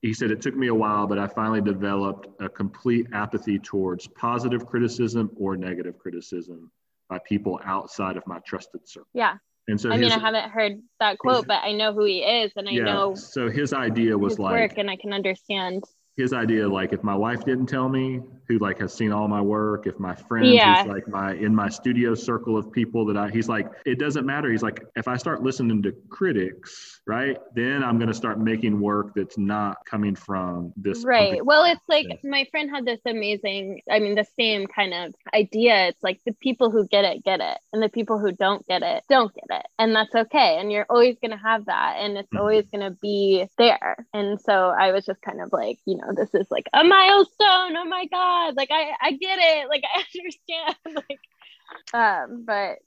He 0.04 0.14
said, 0.14 0.32
It 0.32 0.42
took 0.42 0.56
me 0.56 0.68
a 0.68 0.76
while, 0.76 1.08
but 1.08 1.18
I 1.18 1.28
finally 1.28 1.62
developed 1.62 2.28
a 2.42 2.50
complete 2.50 3.08
apathy 3.14 3.58
towards 3.58 4.06
positive 4.08 4.68
criticism 4.68 5.32
or 5.38 5.56
negative 5.56 5.98
criticism 5.98 6.70
by 7.10 7.20
people 7.26 7.60
outside 7.64 8.18
of 8.18 8.28
my 8.28 8.40
trusted 8.46 8.88
circle. 8.88 9.08
Yeah. 9.14 9.38
And 9.70 9.80
so 9.80 9.90
I 9.90 9.98
mean, 9.98 10.12
I 10.12 10.20
haven't 10.20 10.52
heard 10.52 10.74
that 11.00 11.18
quote, 11.20 11.48
but 11.48 11.64
I 11.64 11.72
know 11.72 11.94
who 11.94 12.04
he 12.04 12.20
is 12.20 12.52
and 12.58 12.68
I 12.68 12.74
yeah, 12.74 12.84
know 12.84 13.16
so 13.16 13.50
his 13.50 13.72
idea 13.72 14.18
was 14.18 14.34
his 14.34 14.40
like 14.40 14.52
work 14.52 14.78
and 14.78 14.90
I 14.90 14.98
can 14.98 15.14
understand. 15.14 15.86
his 16.18 16.34
idea 16.34 16.68
like 16.68 16.92
if 16.92 17.02
my 17.02 17.16
wife 17.16 17.46
didn't 17.46 17.68
tell 17.68 17.88
me 17.88 18.20
who 18.48 18.58
like 18.60 18.80
has 18.80 18.94
seen 18.94 19.12
all 19.12 19.28
my 19.28 19.42
work 19.42 19.88
if 19.88 19.98
my 20.00 20.14
friends 20.16 20.48
Yeah. 20.54 20.84
who's 20.84 20.94
like 20.94 21.08
my 21.08 21.34
in 21.36 21.54
my 21.56 21.70
studio 21.70 22.14
circle 22.16 22.58
of 22.58 22.72
people 22.72 23.06
that 23.06 23.18
i 23.18 23.30
he's 23.30 23.48
like 23.48 23.68
it 23.86 24.00
doesn't 24.00 24.26
matter 24.26 24.50
he's 24.52 24.64
like 24.64 24.84
if 24.96 25.08
i 25.08 25.16
start 25.18 25.42
listening 25.44 25.82
to 25.84 25.92
critics 26.10 27.02
right 27.08 27.38
then 27.56 27.84
i'm 27.84 27.98
going 27.98 28.08
to 28.08 28.14
start 28.14 28.40
making 28.40 28.80
work 28.80 29.14
that's 29.16 29.38
not 29.38 29.78
coming 29.86 30.16
from 30.16 30.72
this 30.78 31.04
Right. 31.06 31.20
company. 31.32 31.42
Well, 31.42 31.64
it's 31.66 31.88
like 31.90 32.08
Yeah. 32.08 32.30
my 32.30 32.46
friend 32.52 32.70
had 32.70 32.86
this 32.86 33.00
amazing, 33.06 33.82
I 33.92 34.00
mean, 34.00 34.16
the 34.16 34.26
same 34.40 34.68
kind 34.68 34.94
of 34.94 35.14
idea. 35.34 35.88
It's 35.88 36.02
like 36.04 36.20
the 36.26 36.34
people 36.34 36.70
who 36.72 36.88
get 36.88 37.04
it, 37.04 37.24
get 37.24 37.42
it. 37.42 37.58
And 37.74 37.82
the 37.84 37.90
people 37.90 38.20
who 38.20 38.32
don't 38.32 38.66
get 38.68 38.84
it, 38.84 39.04
don't 39.10 39.34
get 39.34 39.60
it. 39.60 39.66
And 39.80 39.96
that's 39.96 40.14
okay. 40.16 40.58
And 40.60 40.72
you're 40.72 40.86
always 40.90 41.18
going 41.20 41.32
to 41.32 41.38
have 41.38 41.66
that. 41.66 41.96
And 42.00 42.18
it's 42.18 42.32
Mhm. 42.32 42.40
always 42.40 42.66
going 42.70 42.84
to 42.90 42.92
be 43.02 43.48
there. 43.58 44.06
And 44.14 44.40
so 44.40 44.70
I 44.70 44.92
was 44.92 45.06
just 45.06 45.22
kind 45.22 45.42
of 45.42 45.52
like, 45.52 45.80
you 45.86 45.98
know, 45.98 46.14
this 46.16 46.34
is 46.34 46.50
like 46.52 46.68
a 46.74 46.84
milestone. 46.84 47.76
Oh 47.76 47.86
my 47.86 48.06
God. 48.06 48.33
Like, 48.56 48.70
I, 48.72 48.92
I 49.02 49.12
get 49.12 49.40
it. 49.40 49.70
Like, 49.70 49.84
I 49.96 50.04
understand. 50.20 51.06
like, 51.10 51.20
um, 51.94 52.44
but 52.46 52.80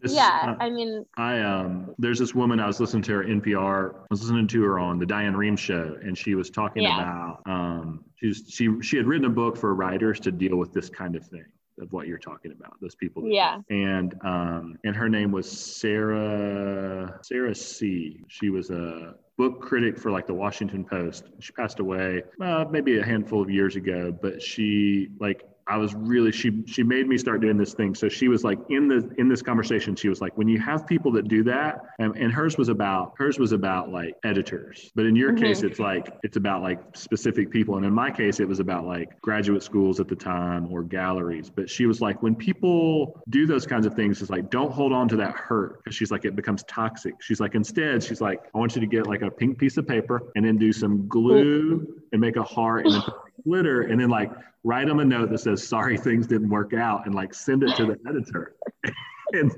This- 0.00 0.14
yeah, 0.14 0.54
uh, 0.58 0.62
I 0.62 0.70
mean, 0.70 1.04
I 1.16 1.40
um 1.40 1.94
there's 1.98 2.18
this 2.18 2.34
woman 2.34 2.60
I 2.60 2.66
was 2.66 2.80
listening 2.80 3.02
to 3.04 3.12
her 3.14 3.24
NPR. 3.24 3.94
I 3.94 4.06
was 4.10 4.20
listening 4.22 4.46
to 4.48 4.62
her 4.64 4.78
on 4.78 4.98
the 4.98 5.06
Diane 5.06 5.34
Rehm 5.34 5.56
show, 5.58 5.96
and 6.02 6.16
she 6.16 6.34
was 6.34 6.50
talking 6.50 6.82
Yeah. 6.82 6.98
about 6.98 7.40
um 7.46 8.04
she's 8.16 8.44
she 8.48 8.68
she 8.82 8.96
had 8.96 9.06
written 9.06 9.26
a 9.26 9.30
book 9.30 9.56
for 9.56 9.74
writers 9.74 10.20
to 10.20 10.32
deal 10.32 10.56
with 10.56 10.72
this 10.72 10.88
kind 10.90 11.16
of 11.16 11.24
thing 11.26 11.44
of 11.80 11.92
what 11.92 12.06
you're 12.06 12.18
talking 12.18 12.52
about, 12.52 12.74
those 12.80 12.94
people. 12.94 13.26
Yeah. 13.26 13.60
And 13.70 14.14
um 14.24 14.76
and 14.84 14.94
her 14.96 15.08
name 15.08 15.30
was 15.32 15.50
Sarah 15.50 17.18
Sarah 17.22 17.54
C. 17.54 18.20
She 18.28 18.50
was 18.50 18.70
a 18.70 19.14
book 19.36 19.60
critic 19.60 19.98
for 19.98 20.10
like 20.10 20.26
the 20.26 20.34
Washington 20.34 20.84
Post. 20.84 21.24
She 21.40 21.52
passed 21.52 21.80
away 21.80 22.22
uh, 22.40 22.64
maybe 22.70 22.98
a 22.98 23.04
handful 23.04 23.42
of 23.42 23.50
years 23.50 23.76
ago, 23.76 24.16
but 24.20 24.42
she 24.42 25.08
like 25.20 25.42
I 25.68 25.76
was 25.78 25.94
really 25.94 26.30
she 26.30 26.62
she 26.66 26.82
made 26.84 27.08
me 27.08 27.18
start 27.18 27.40
doing 27.40 27.56
this 27.56 27.74
thing. 27.74 27.94
So 27.94 28.08
she 28.08 28.28
was 28.28 28.44
like 28.44 28.58
in 28.68 28.86
the 28.86 29.10
in 29.18 29.28
this 29.28 29.42
conversation, 29.42 29.96
she 29.96 30.08
was 30.08 30.20
like, 30.20 30.36
when 30.38 30.46
you 30.46 30.60
have 30.60 30.86
people 30.86 31.10
that 31.12 31.26
do 31.26 31.42
that, 31.44 31.80
and, 31.98 32.16
and 32.16 32.32
hers 32.32 32.56
was 32.56 32.68
about 32.68 33.14
hers 33.18 33.38
was 33.38 33.50
about 33.50 33.90
like 33.90 34.14
editors, 34.22 34.92
but 34.94 35.06
in 35.06 35.16
your 35.16 35.32
Mhm. 35.32 35.40
case, 35.40 35.62
it's 35.64 35.80
like 35.80 36.08
it's 36.22 36.36
about 36.36 36.62
like 36.62 36.78
specific 36.94 37.50
people, 37.50 37.76
and 37.76 37.84
in 37.84 37.92
my 37.92 38.10
case, 38.12 38.38
it 38.38 38.46
was 38.46 38.60
about 38.60 38.86
like 38.86 39.20
graduate 39.22 39.62
schools 39.62 39.98
at 39.98 40.06
the 40.06 40.14
time 40.14 40.68
or 40.72 40.82
galleries. 40.84 41.50
But 41.50 41.68
she 41.68 41.86
was 41.86 42.00
like, 42.00 42.22
when 42.22 42.36
people 42.36 43.20
do 43.28 43.44
those 43.46 43.66
kinds 43.66 43.86
of 43.86 43.94
things, 43.94 44.22
it's 44.22 44.30
like 44.30 44.50
don't 44.50 44.70
hold 44.70 44.92
on 44.92 45.08
to 45.08 45.16
that 45.16 45.32
hurt 45.34 45.78
because 45.82 45.96
she's 45.96 46.12
like 46.12 46.24
it 46.24 46.36
becomes 46.36 46.62
toxic. 46.64 47.14
She's 47.20 47.40
like 47.40 47.56
instead, 47.56 48.04
she's 48.04 48.20
like 48.20 48.40
I 48.54 48.58
want 48.58 48.76
you 48.76 48.80
to 48.82 48.86
get 48.86 49.08
like 49.08 49.22
a 49.22 49.30
pink 49.30 49.58
piece 49.58 49.76
of 49.78 49.88
paper 49.88 50.22
and 50.36 50.44
then 50.44 50.58
do 50.58 50.72
some 50.72 51.08
glue 51.08 52.00
and 52.12 52.20
make 52.20 52.36
a 52.36 52.42
heart 52.44 52.84
and 52.86 52.94
then 52.94 53.02
put 53.02 53.14
glitter 53.44 53.82
and 53.82 54.00
then 54.00 54.08
like 54.08 54.30
write 54.66 54.88
them 54.88 54.98
a 54.98 55.04
note 55.04 55.30
that 55.30 55.38
says 55.38 55.66
sorry 55.66 55.96
things 55.96 56.26
didn't 56.26 56.50
work 56.50 56.74
out 56.74 57.06
and 57.06 57.14
like 57.14 57.32
send 57.32 57.62
it 57.62 57.74
to 57.76 57.86
the 57.86 57.98
editor. 58.08 58.56
And, 59.32 59.50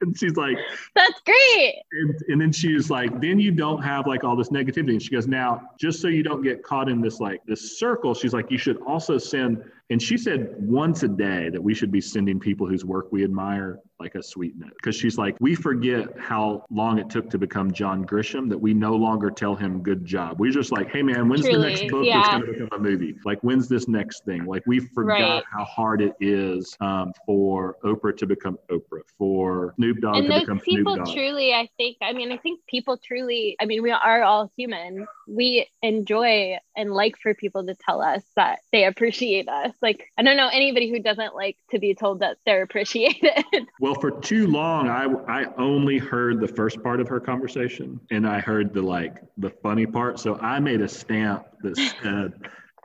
and 0.00 0.18
she's 0.18 0.36
like 0.36 0.56
that's 0.94 1.20
great. 1.26 1.74
and, 1.92 2.14
and 2.28 2.40
then 2.40 2.50
she's 2.50 2.88
like 2.88 3.20
then 3.20 3.38
you 3.38 3.50
don't 3.50 3.82
have 3.82 4.06
like 4.06 4.24
all 4.24 4.36
this 4.36 4.48
negativity. 4.48 4.92
And 4.92 5.02
she 5.02 5.10
goes 5.10 5.28
now 5.28 5.68
just 5.78 6.00
so 6.00 6.08
you 6.08 6.22
don't 6.22 6.42
get 6.42 6.62
caught 6.62 6.88
in 6.88 7.02
this 7.02 7.20
like 7.20 7.42
this 7.46 7.78
circle 7.78 8.14
she's 8.14 8.32
like 8.32 8.50
you 8.50 8.56
should 8.56 8.80
also 8.86 9.18
send 9.18 9.62
and 9.90 10.00
she 10.00 10.16
said 10.16 10.54
once 10.58 11.02
a 11.02 11.08
day 11.08 11.50
that 11.50 11.62
we 11.62 11.74
should 11.74 11.92
be 11.92 12.00
sending 12.00 12.40
people 12.40 12.66
whose 12.66 12.82
work 12.82 13.12
we 13.12 13.22
admire 13.22 13.80
like 14.00 14.14
a 14.14 14.22
sweet 14.22 14.54
note. 14.56 14.72
Because 14.76 14.96
she's 14.96 15.18
like 15.18 15.36
we 15.40 15.54
forget 15.54 16.08
how 16.18 16.64
long 16.70 16.98
it 16.98 17.10
took 17.10 17.28
to 17.30 17.38
become 17.38 17.70
john 17.70 18.04
grisham 18.04 18.48
that 18.48 18.58
we 18.58 18.72
no 18.72 18.94
longer 18.96 19.30
tell 19.30 19.54
him 19.54 19.82
good 19.82 20.04
job. 20.04 20.40
We're 20.40 20.52
just 20.52 20.72
like 20.72 20.90
hey 20.90 21.02
man 21.02 21.28
when's 21.28 21.44
the 21.44 21.58
next 21.58 21.88
book 21.88 22.06
yeah. 22.06 22.22
that's 22.22 22.28
going 22.30 22.46
to 22.46 22.52
become 22.52 22.68
a 22.72 22.82
movie? 22.82 23.16
Like 23.24 23.40
when's 23.42 23.68
this 23.68 23.88
next 23.88 24.24
thing 24.24 24.41
Like 24.46 24.62
we 24.66 24.80
forgot 24.80 25.12
Right. 25.12 25.44
how 25.52 25.64
hard 25.64 26.00
it 26.00 26.14
is 26.20 26.76
um, 26.80 27.12
for 27.26 27.76
Oprah 27.84 28.16
to 28.16 28.26
become 28.26 28.58
Oprah, 28.70 29.02
for 29.18 29.74
Snoop 29.76 30.00
Dogg 30.00 30.16
and 30.16 30.26
to 30.32 30.40
become 30.40 30.60
people 30.60 30.94
Snoop 30.94 31.06
Dogg. 31.06 31.14
truly 31.14 31.52
i 31.54 31.68
think 31.76 31.96
i 32.02 32.12
mean 32.12 32.32
i 32.32 32.36
think 32.36 32.60
people 32.66 32.96
truly 32.98 33.56
i 33.60 33.64
mean 33.64 33.82
we 33.82 33.90
are 33.90 34.22
all 34.22 34.50
human 34.56 35.06
we 35.26 35.66
enjoy 35.82 36.56
and 36.76 36.92
like 36.92 37.16
for 37.18 37.34
people 37.34 37.64
to 37.66 37.74
tell 37.74 38.00
us 38.02 38.22
that 38.36 38.60
they 38.72 38.84
appreciate 38.84 39.48
us 39.48 39.72
like 39.82 40.08
i 40.18 40.22
don't 40.22 40.36
know 40.36 40.48
anybody 40.52 40.90
who 40.90 40.98
doesn't 40.98 41.34
like 41.34 41.56
to 41.70 41.78
be 41.78 41.94
told 41.94 42.20
that 42.20 42.36
they're 42.46 42.62
appreciated 42.62 43.44
Well, 43.80 43.94
for 43.94 44.10
too 44.12 44.46
long, 44.46 44.88
I 44.88 45.06
I 45.26 45.46
only 45.56 45.98
heard 45.98 46.38
the 46.40 46.46
first 46.46 46.80
part 46.84 47.00
of 47.00 47.08
her 47.08 47.18
conversation, 47.18 47.98
and 48.12 48.26
I 48.28 48.38
heard 48.38 48.72
the 48.72 48.82
like 48.82 49.22
the 49.38 49.50
funny 49.50 49.86
part. 49.86 50.20
So 50.20 50.36
I 50.38 50.60
made 50.60 50.80
a 50.82 50.88
stamp 50.88 51.46
that 51.62 51.76
said, 51.76 52.32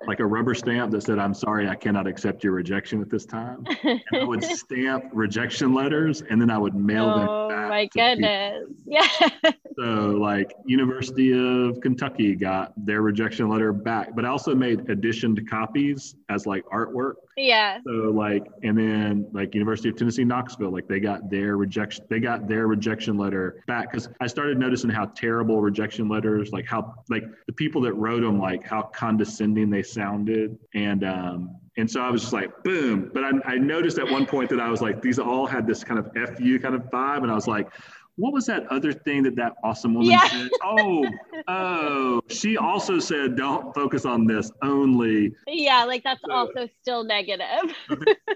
like 0.05 0.19
a 0.19 0.25
rubber 0.25 0.53
stamp 0.53 0.91
that 0.91 1.01
said, 1.01 1.17
"I'm 1.19 1.33
sorry, 1.33 1.67
I 1.67 1.75
cannot 1.75 2.07
accept 2.07 2.43
your 2.43 2.53
rejection 2.53 3.01
at 3.01 3.09
this 3.09 3.25
time." 3.25 3.65
And 3.83 4.01
I 4.21 4.23
would 4.23 4.43
stamp 4.43 5.05
rejection 5.11 5.73
letters, 5.73 6.21
and 6.29 6.39
then 6.41 6.49
I 6.51 6.57
would 6.57 6.75
mail 6.75 7.13
them 7.15 7.27
oh 7.29 7.49
back. 7.49 7.65
oh 7.65 7.69
my 7.69 7.85
to 7.87 7.99
people. 7.99 8.07
goodness 8.09 8.69
yeah 8.85 9.07
So, 9.77 9.83
like 10.19 10.51
University 10.65 11.31
of 11.33 11.79
Kentucky 11.81 12.35
got 12.35 12.73
their 12.85 13.01
rejection 13.01 13.47
letter 13.49 13.71
back, 13.73 14.15
but 14.15 14.25
I 14.25 14.29
also 14.29 14.55
made 14.55 14.89
additioned 14.89 15.47
copies 15.49 16.15
as 16.29 16.45
like 16.45 16.63
artwork. 16.65 17.13
Yeah 17.37 17.79
So 17.85 17.91
like, 17.91 18.45
and 18.63 18.77
then 18.77 19.27
like 19.31 19.53
University 19.53 19.89
of 19.89 19.95
Tennessee 19.95 20.23
Knoxville, 20.23 20.71
like 20.71 20.87
they 20.87 20.99
got 20.99 21.29
their 21.29 21.55
rejection, 21.55 22.05
they 22.09 22.19
got 22.19 22.47
their 22.47 22.67
rejection 22.67 23.17
letter 23.17 23.63
back 23.67 23.91
because 23.91 24.09
I 24.19 24.27
started 24.27 24.57
noticing 24.57 24.89
how 24.89 25.05
terrible 25.05 25.61
rejection 25.61 26.09
letters, 26.09 26.51
like 26.51 26.65
how 26.65 26.95
like 27.09 27.23
the 27.45 27.53
people 27.53 27.81
that 27.81 27.93
wrote 27.93 28.21
them, 28.21 28.39
like 28.39 28.65
how 28.65 28.83
condescending 28.83 29.69
they 29.69 29.83
sounded, 29.83 30.57
and 30.73 31.03
um, 31.03 31.55
and 31.77 31.89
so 31.89 32.01
I 32.01 32.09
was 32.09 32.21
just 32.21 32.33
like, 32.33 32.51
boom. 32.63 33.11
But 33.13 33.23
I, 33.23 33.31
I 33.45 33.55
noticed 33.57 33.99
at 33.99 34.09
one 34.09 34.25
point 34.25 34.49
that 34.49 34.59
I 34.59 34.69
was 34.69 34.81
like, 34.81 35.01
these 35.01 35.19
all 35.19 35.45
had 35.45 35.67
this 35.67 35.83
kind 35.83 35.99
of 35.99 36.11
fu 36.37 36.59
kind 36.59 36.75
of 36.75 36.81
vibe, 36.83 37.23
and 37.23 37.31
I 37.31 37.35
was 37.35 37.47
like. 37.47 37.69
What 38.17 38.33
was 38.33 38.47
that 38.47 38.65
other 38.71 38.91
thing 38.93 39.21
that 39.23 39.35
that 39.35 39.53
awesome 39.63 39.93
woman 39.93 40.09
Yeah. 40.09 40.27
said? 40.27 40.49
Oh, 40.63 41.07
oh, 41.47 42.19
she 42.29 42.57
also 42.57 42.97
said, 42.97 43.35
"Don't 43.37 43.73
focus 43.75 44.05
on 44.05 44.25
this 44.25 44.51
only." 44.63 45.33
yeah 45.47 45.83
like 45.85 46.03
that's 46.03 46.19
So- 46.25 46.31
also 46.33 46.67
still 46.81 47.03
negative 47.03 47.73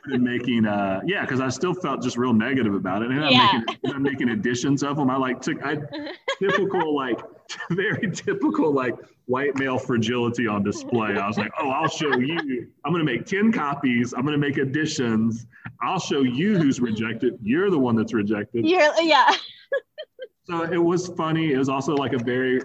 making 0.05 0.65
uh 0.65 1.01
yeah 1.05 1.21
because 1.21 1.39
i 1.41 1.49
still 1.49 1.73
felt 1.73 2.01
just 2.01 2.17
real 2.17 2.33
negative 2.33 2.73
about 2.73 3.01
it 3.01 3.11
and 3.11 3.23
I'm, 3.25 3.31
Yeah. 3.31 3.61
making, 3.67 3.93
I'm 3.95 4.03
making 4.03 4.29
editions 4.29 4.83
of 4.83 4.97
them 4.97 5.09
i 5.09 5.15
like 5.17 5.41
took 5.41 5.63
i 5.65 5.77
typical 6.39 6.95
like 6.95 7.19
very 7.71 8.11
typical 8.11 8.71
like 8.73 8.95
white 9.25 9.55
male 9.57 9.77
fragility 9.77 10.47
on 10.47 10.63
display. 10.63 11.17
I 11.17 11.27
was 11.27 11.37
like 11.37 11.51
oh 11.59 11.69
i'll 11.69 11.87
show 11.87 12.17
you. 12.17 12.67
I'm 12.85 12.91
going 12.91 13.05
to 13.05 13.11
make 13.11 13.25
10 13.25 13.51
copies. 13.51 14.13
I'm 14.13 14.21
going 14.21 14.39
to 14.39 14.47
make 14.47 14.57
editions 14.57 15.47
i'll 15.81 15.99
show 15.99 16.21
you 16.21 16.57
who's 16.57 16.79
rejected. 16.79 17.37
You're 17.41 17.69
the 17.69 17.79
one 17.79 17.95
that's 17.95 18.13
rejected. 18.13 18.65
You're 18.67 18.93
yeah. 19.01 19.29
So 20.43 20.63
it 20.63 20.77
was 20.77 21.07
funny. 21.09 21.53
It 21.53 21.57
was 21.57 21.69
also 21.69 21.93
like 21.95 22.13
a 22.13 22.17
very 22.17 22.59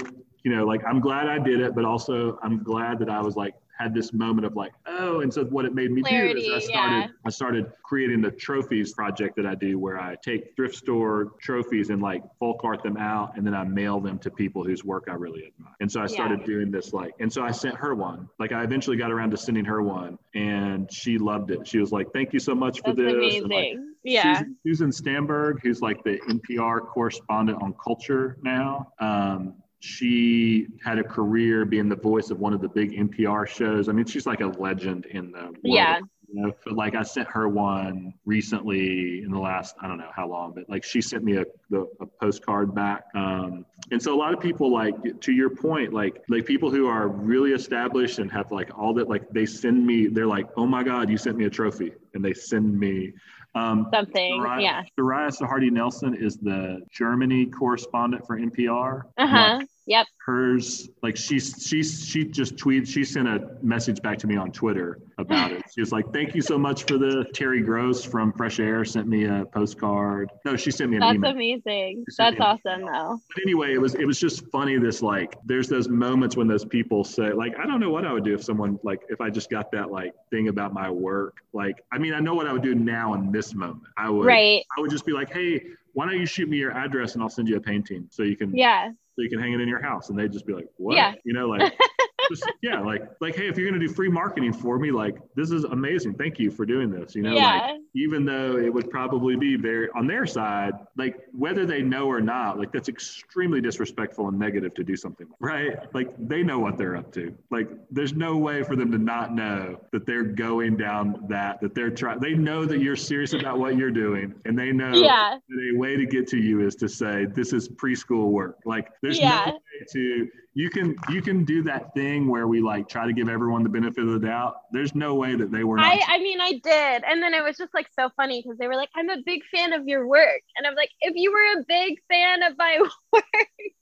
you 0.47 0.55
know 0.55 0.65
like 0.65 0.81
i'm 0.87 1.01
glad 1.01 1.27
i 1.27 1.41
did 1.41 1.61
it 1.61 1.75
but 1.75 1.85
also 1.85 2.39
i'm 2.41 2.63
glad 2.63 3.01
that 3.01 3.11
i 3.11 3.21
was 3.21 3.35
like 3.35 3.53
had 3.79 3.95
this 3.95 4.13
moment 4.13 4.47
of 4.47 4.57
like 4.57 4.73
oh 4.87 5.21
and 5.21 5.33
so 5.33 5.45
what 5.45 5.65
it 5.65 5.75
made 5.75 5.91
me 5.91 6.03
Clarity, 6.03 6.43
do 6.43 6.55
is 6.55 6.65
i 6.65 6.67
started 6.67 6.97
yeah. 6.97 7.07
i 7.25 7.31
started 7.31 7.73
creating 7.83 8.21
the 8.21 8.31
trophies 8.31 8.93
project 8.93 9.37
that 9.37 9.47
i 9.47 9.55
do 9.55 9.79
where 9.79 9.99
i 10.01 10.17
take 10.25 10.55
thrift 10.57 10.75
store 10.75 11.33
trophies 11.41 11.91
and 11.91 12.03
like 12.03 12.23
folk 12.39 12.61
art 12.65 12.83
them 12.83 12.97
out 12.97 13.37
and 13.37 13.47
then 13.47 13.55
i 13.55 13.65
mail 13.65 14.01
them 14.01 14.19
to 14.19 14.31
people 14.31 14.65
whose 14.65 14.85
work 14.85 15.05
i 15.09 15.15
really 15.15 15.47
admire. 15.47 15.75
And 15.81 15.91
so 15.91 16.01
i 16.01 16.07
started 16.07 16.45
doing 16.45 16.71
this 16.71 16.93
like 16.93 17.15
and 17.21 17.33
so 17.33 17.43
i 17.43 17.51
sent 17.51 17.77
her 17.77 17.95
one. 17.95 18.29
Like 18.39 18.53
i 18.53 18.63
eventually 18.63 18.97
got 18.97 19.11
around 19.11 19.31
to 19.31 19.37
sending 19.37 19.65
her 19.65 19.83
one 19.83 20.19
and 20.35 20.91
she 20.93 21.19
loved 21.19 21.51
it. 21.51 21.67
She 21.67 21.79
was 21.79 21.93
like 21.93 22.13
thank 22.13 22.33
you 22.33 22.41
so 22.41 22.55
much 22.55 22.81
for 22.81 22.95
that's 22.95 22.99
this. 22.99 23.13
Amazing 23.15 23.43
and, 23.43 23.53
like, 23.53 23.79
yeah. 24.07 24.39
Susan, 24.39 24.57
Susan 24.65 24.93
Stamberg, 24.93 25.61
who's 25.63 25.83
like 25.83 26.03
the 26.05 26.19
NPR 26.29 26.87
correspondent 26.87 27.61
on 27.61 27.75
culture 27.83 28.39
now. 28.43 28.93
Um, 29.01 29.55
she 29.81 30.67
had 30.85 30.99
a 30.99 31.05
career 31.05 31.65
being 31.65 31.89
the 31.89 31.97
voice 31.97 32.31
of 32.31 32.41
one 32.41 32.53
of 32.53 32.61
the 32.61 32.69
big 32.69 32.93
NPR 32.93 33.47
shows. 33.47 33.89
I 33.89 33.93
mean, 33.93 34.07
she's 34.07 34.27
like 34.27 34.41
a 34.41 34.47
legend 34.47 35.07
in 35.07 35.31
the 35.33 35.43
world. 35.43 35.57
Yeah. 35.63 36.01
You 36.29 36.43
know, 36.43 36.53
but 36.65 36.75
like 36.75 36.95
I 36.95 37.03
sent 37.03 37.29
her 37.29 37.49
one 37.49 38.15
recently 38.25 39.23
in 39.23 39.31
the 39.31 39.39
last 39.39 39.77
I 39.81 39.89
don't 39.89 39.99
know 39.99 40.11
how 40.15 40.29
long, 40.29 40.53
but 40.55 40.69
like 40.69 40.85
she 40.85 41.01
sent 41.01 41.25
me 41.25 41.37
a 41.37 41.45
the, 41.71 41.87
a 42.01 42.07
postcard 42.07 42.75
back. 42.75 43.05
Um, 43.15 43.65
and 43.91 44.03
so 44.03 44.15
a 44.15 44.19
lot 44.19 44.35
of 44.35 44.41
people 44.41 44.73
like 44.73 45.21
to 45.21 45.33
your 45.33 45.51
point, 45.51 45.93
like 45.93 46.23
like 46.29 46.45
people 46.45 46.71
who 46.71 46.87
are 46.89 47.09
really 47.09 47.53
established 47.53 48.19
and 48.19 48.31
have 48.33 48.51
like 48.51 48.77
all 48.77 48.95
that, 48.95 49.09
like 49.09 49.29
they 49.31 49.47
send 49.47 49.87
me, 49.87 50.07
they're 50.09 50.27
like, 50.27 50.49
oh 50.57 50.67
my 50.67 50.83
God, 50.83 51.09
you 51.09 51.17
sent 51.17 51.37
me 51.37 51.45
a 51.45 51.51
trophy, 51.51 51.93
and 52.15 52.25
they 52.25 52.35
send 52.35 52.79
me. 52.79 53.13
Um, 53.55 53.87
something 53.91 54.39
Soraya, 54.39 54.63
yeah 54.63 54.83
Soraya 54.99 55.31
Sarhaddi 55.31 55.71
Nelson 55.71 56.15
is 56.15 56.37
the 56.37 56.83
Germany 56.93 57.47
correspondent 57.47 58.27
for 58.27 58.39
NPR. 58.39 59.05
uh-huh 59.17 59.59
Like, 59.59 59.69
yep 59.87 60.07
hers, 60.27 60.89
like 61.05 61.17
she's 61.17 61.65
she's 61.65 62.05
she 62.05 62.25
just 62.25 62.57
tweeted, 62.57 62.89
she 62.89 63.05
sent 63.05 63.29
a 63.29 63.49
message 63.63 64.03
back 64.03 64.19
to 64.19 64.27
me 64.27 64.37
on 64.37 64.51
Twitter 64.51 65.01
about 65.19 65.53
it. 65.53 65.63
She 65.77 65.81
was 65.81 65.93
like, 65.93 66.13
"Thank 66.13 66.35
you 66.35 66.41
so 66.41 66.59
much 66.59 66.85
for 66.85 66.99
the." 66.99 67.27
Terry 67.35 67.61
Gross 67.61 68.03
from 68.05 68.33
Fresh 68.33 68.61
Air 68.61 68.85
sent 68.85 69.07
me 69.09 69.25
a 69.25 69.45
postcard. 69.53 70.31
No, 70.45 70.57
she 70.57 70.71
sent 70.71 70.91
me 70.91 70.97
an 70.97 71.01
that's 71.01 71.15
email. 71.17 71.31
amazing 71.33 72.05
that's 72.17 72.41
awesome 72.41 72.87
though 72.87 73.21
But 73.35 73.43
anyway, 73.43 73.75
it 73.75 73.81
was 73.81 73.95
it 73.95 74.07
was 74.07 74.19
just 74.19 74.47
funny. 74.51 74.79
This 74.79 75.03
like, 75.03 75.37
there's 75.45 75.69
those 75.69 75.89
moments 75.89 76.37
when 76.37 76.49
those 76.49 76.65
people 76.65 77.05
say, 77.05 77.33
like, 77.33 77.57
I 77.59 77.67
don't 77.67 77.81
know 77.81 77.91
what 77.91 78.07
I 78.07 78.13
would 78.13 78.25
do 78.25 78.35
if 78.35 78.43
someone 78.43 78.79
like 78.83 79.03
if 79.09 79.21
I 79.21 79.31
just 79.31 79.51
got 79.51 79.71
that 79.73 79.91
like 79.91 80.15
thing 80.31 80.49
about 80.49 80.73
my 80.73 80.91
work. 80.91 81.37
Like, 81.53 81.85
I 81.93 81.99
mean, 81.99 82.15
I 82.15 82.21
know 82.21 82.35
what 82.35 82.47
I 82.47 82.53
would 82.53 82.63
do 82.63 82.75
now 82.75 83.15
in 83.15 83.31
this 83.31 83.55
moment. 83.55 83.83
I 83.97 84.09
would 84.11 84.27
right 84.27 84.65
I 84.77 84.81
would 84.81 84.91
just 84.91 85.07
be 85.07 85.13
like, 85.13 85.31
hey, 85.33 85.63
why 85.93 86.07
don't 86.07 86.19
you 86.19 86.27
shoot 86.27 86.49
me 86.49 86.57
your 86.57 86.73
address 86.73 87.15
and 87.15 87.23
I'll 87.23 87.29
send 87.29 87.49
you 87.49 87.57
a 87.57 87.61
painting 87.61 88.09
so 88.11 88.23
you 88.23 88.37
can 88.37 88.55
yeah 88.55 88.91
so 89.17 89.23
you 89.23 89.31
can 89.31 89.41
hang 89.41 89.55
it 89.55 89.61
in 89.61 89.69
your 89.69 89.81
house. 89.81 90.11
And 90.11 90.19
they'd 90.19 90.31
just 90.33 90.47
be 90.47 90.53
like, 90.53 90.69
what? 90.77 90.95
Yeah. 90.95 91.15
You 91.25 91.33
know, 91.33 91.49
like 91.49 91.73
just, 92.29 92.45
yeah, 92.63 92.81
like 92.81 93.03
like 93.21 93.35
hey, 93.37 93.49
if 93.49 93.57
you're 93.57 93.69
gonna 93.71 93.85
do 93.85 93.93
free 93.93 94.09
marketing 94.09 94.53
for 94.53 94.79
me, 94.79 94.91
like 94.91 95.17
this 95.35 95.51
is 95.51 95.65
amazing. 95.65 96.15
Thank 96.15 96.39
you 96.39 96.51
for 96.51 96.65
doing 96.67 96.91
this. 96.91 97.15
You 97.15 97.23
know, 97.23 97.37
like 97.37 97.81
even 97.95 98.25
though 98.25 98.57
it 98.59 98.73
would 98.73 98.91
probably 98.91 99.37
be 99.37 99.57
very 99.57 99.89
on 99.95 100.07
their 100.07 100.27
side, 100.27 100.73
like 100.97 101.17
whether 101.33 101.65
they 101.67 101.83
know 101.83 102.07
or 102.07 102.21
not, 102.21 102.59
like 102.59 102.73
that's 102.73 102.89
extremely 102.89 103.61
disrespectful 103.61 104.29
and 104.29 104.39
negative 104.39 104.75
to 104.75 104.85
do 104.85 104.97
something, 104.97 105.27
right? 105.41 105.93
Like 105.95 106.11
they 106.29 106.43
know 106.43 106.59
what 106.59 106.77
they're 106.77 106.97
up 106.97 107.13
to. 107.13 107.35
Like 107.51 107.69
there's 107.91 108.13
no 108.13 108.37
way 108.37 108.63
for 108.63 108.77
them 108.77 108.91
to 108.93 108.99
not 108.99 109.35
know 109.35 109.81
that 109.93 110.05
they're 110.07 110.25
going 110.25 110.77
down 110.77 111.25
that, 111.29 111.61
that 111.61 111.75
they're 111.75 111.91
trying, 111.91 112.21
they 112.21 112.35
know 112.35 112.65
that 112.67 112.81
you're 112.81 112.97
serious 112.97 113.33
about 113.33 113.59
what 113.59 113.77
you're 113.77 113.91
doing 113.91 114.35
and 114.45 114.59
they 114.59 114.73
know 114.73 114.93
yeah 114.95 115.39
that 115.49 115.73
a 115.75 115.79
way 115.79 115.97
to 115.97 116.05
get 116.07 116.27
to 116.29 116.37
you 116.39 116.61
is 116.61 116.75
to 116.77 116.89
say, 116.89 117.25
this 117.27 117.53
is 117.53 117.69
preschool 117.69 118.31
work. 118.31 118.59
Like 118.65 118.89
there's 119.03 119.19
Yeah. 119.19 119.45
no 119.47 119.53
way 119.53 119.87
to, 119.93 120.29
you 120.57 120.71
can, 120.71 120.97
you 121.11 121.21
can 121.21 121.45
do 121.45 121.63
that 121.65 121.93
thing 121.93 122.29
where 122.29 122.49
we 122.49 122.63
like 122.63 122.89
try 122.89 123.07
to 123.07 123.13
give 123.13 123.29
everyone 123.29 123.63
the 123.63 123.69
benefit 123.69 124.05
of 124.05 124.19
the 124.19 124.27
doubt. 124.27 124.63
There's 124.73 124.95
no 124.95 125.15
way 125.15 125.35
that 125.35 125.53
they 125.53 125.65
were 125.65 125.77
not. 125.77 125.85
I, 125.85 126.01
I 126.09 126.19
mean, 126.19 126.41
I 126.41 126.53
did. 126.53 127.05
And 127.05 127.23
then 127.23 127.35
it 127.35 127.45
was 127.45 127.59
just 127.59 127.75
like 127.75 127.89
so 127.95 128.09
funny 128.17 128.41
because 128.41 128.57
they 128.57 128.67
were 128.67 128.75
like, 128.75 128.89
I'm 128.97 129.11
a 129.11 129.19
big 129.27 129.43
fan 129.55 129.75
of 129.75 129.87
your 129.87 130.07
work. 130.07 130.41
And 130.57 130.67
I'm 130.67 130.75
like, 130.75 130.89
if 131.03 131.13
you 131.15 131.31
were 131.31 131.61
a 131.61 131.65
big 131.69 131.99
fan 132.11 132.43
of 132.43 132.57
my 132.57 132.79
work, 133.13 133.25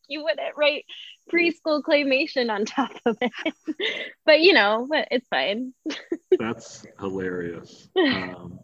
you 0.09 0.25
wouldn't 0.25 0.57
write 0.57 0.85
preschool 1.33 1.81
claymation 1.81 2.51
on 2.51 2.65
top 2.65 2.91
of 3.07 3.19
it. 3.21 3.33
but 4.27 4.41
you 4.41 4.53
know, 4.53 4.89
but 4.91 5.07
it's 5.13 5.29
fine. 5.29 5.75
That's 6.41 6.85
hilarious. 6.99 7.89
Um, 7.97 8.59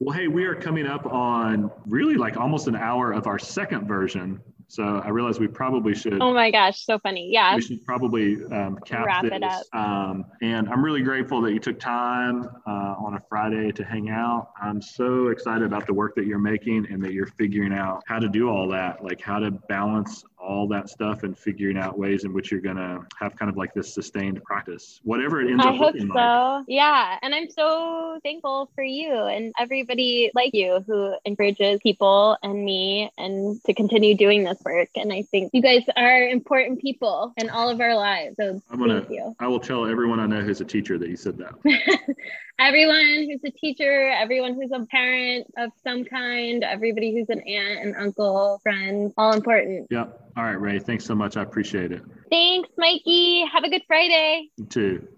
well, 0.00 0.16
hey, 0.16 0.28
we 0.28 0.46
are 0.46 0.54
coming 0.54 0.86
up 0.86 1.04
on 1.04 1.70
really 1.84 2.14
like 2.14 2.38
almost 2.38 2.66
an 2.66 2.76
hour 2.76 3.12
of 3.12 3.26
our 3.26 3.38
second 3.38 3.86
version. 3.86 4.40
So 4.68 5.00
I 5.04 5.10
realize 5.10 5.38
we 5.38 5.46
probably 5.46 5.94
should. 5.94 6.20
Oh 6.20 6.34
my 6.34 6.50
gosh, 6.50 6.84
so 6.84 6.98
funny. 6.98 7.30
Yeah. 7.32 7.54
we 7.54 7.62
should 7.62 7.84
probably 7.84 8.44
um, 8.46 8.78
cap 8.84 9.06
Wrap 9.06 9.22
this. 9.22 9.32
it 9.32 9.42
up. 9.42 9.62
Um, 9.72 10.24
and 10.42 10.68
I'm 10.68 10.84
really 10.84 11.02
grateful 11.02 11.40
that 11.42 11.52
you 11.52 11.60
took 11.60 11.78
time 11.78 12.48
uh, 12.66 12.94
on 12.98 13.14
a 13.14 13.22
Friday 13.28 13.70
to 13.72 13.84
hang 13.84 14.10
out. 14.10 14.50
I'm 14.60 14.82
so 14.82 15.28
excited 15.28 15.62
about 15.62 15.86
the 15.86 15.94
work 15.94 16.14
that 16.16 16.26
you're 16.26 16.38
making 16.38 16.86
and 16.90 17.02
that 17.04 17.12
you're 17.12 17.26
figuring 17.26 17.72
out 17.72 18.02
how 18.06 18.18
to 18.18 18.28
do 18.28 18.48
all 18.48 18.68
that, 18.68 19.04
like 19.04 19.20
how 19.20 19.38
to 19.38 19.50
balance 19.50 20.24
all 20.38 20.68
that 20.68 20.88
stuff 20.88 21.22
and 21.22 21.36
figuring 21.36 21.76
out 21.76 21.98
ways 21.98 22.24
in 22.24 22.32
which 22.32 22.50
you're 22.50 22.60
going 22.60 22.76
to 22.76 23.04
have 23.18 23.36
kind 23.36 23.50
of 23.50 23.56
like 23.56 23.74
this 23.74 23.92
sustained 23.92 24.42
practice, 24.44 25.00
whatever 25.02 25.40
it 25.40 25.50
ends 25.50 25.64
I 25.64 25.70
up 25.70 25.76
hope 25.76 25.94
looking 25.94 26.08
so. 26.08 26.14
like. 26.14 26.64
Yeah. 26.68 27.18
And 27.22 27.34
I'm 27.34 27.50
so 27.50 28.20
thankful 28.22 28.70
for 28.74 28.84
you 28.84 29.12
and 29.12 29.52
everybody 29.58 30.30
like 30.34 30.54
you 30.54 30.84
who 30.86 31.14
encourages 31.24 31.80
people 31.82 32.36
and 32.42 32.64
me 32.64 33.10
and 33.18 33.62
to 33.64 33.74
continue 33.74 34.14
doing 34.16 34.44
this 34.56 34.64
work. 34.64 34.88
And 34.96 35.12
I 35.12 35.22
think 35.22 35.50
you 35.52 35.62
guys 35.62 35.82
are 35.96 36.22
important 36.28 36.80
people 36.80 37.32
in 37.36 37.50
all 37.50 37.68
of 37.68 37.80
our 37.80 37.94
lives. 37.94 38.36
So 38.38 38.60
I'm 38.70 38.78
gonna- 38.78 39.00
thank 39.00 39.10
you. 39.12 39.34
I 39.38 39.46
will 39.48 39.60
tell 39.60 39.86
everyone 39.86 40.20
I 40.20 40.26
know 40.26 40.40
who's 40.40 40.60
a 40.60 40.64
teacher 40.64 40.98
that 40.98 41.08
you 41.08 41.16
said 41.16 41.38
that. 41.38 41.54
everyone 42.58 43.26
who's 43.28 43.40
a 43.44 43.50
teacher, 43.50 44.08
everyone 44.10 44.54
who's 44.54 44.70
a 44.72 44.84
parent 44.86 45.46
of 45.56 45.70
some 45.84 46.04
kind, 46.04 46.64
everybody 46.64 47.14
who's 47.14 47.28
an 47.28 47.40
aunt 47.40 47.80
and 47.86 47.96
uncle, 47.96 48.60
friend, 48.62 49.12
all 49.16 49.32
important. 49.32 49.88
Yep. 49.90 50.30
All 50.36 50.44
right, 50.44 50.60
Ray. 50.60 50.78
Thanks 50.78 51.04
so 51.04 51.14
much. 51.14 51.36
I 51.36 51.42
appreciate 51.42 51.92
it. 51.92 52.02
Thanks, 52.30 52.68
Mikey. 52.76 53.44
Have 53.52 53.64
a 53.64 53.70
good 53.70 53.82
Friday. 53.86 54.50
You 54.56 54.64
too. 54.66 55.08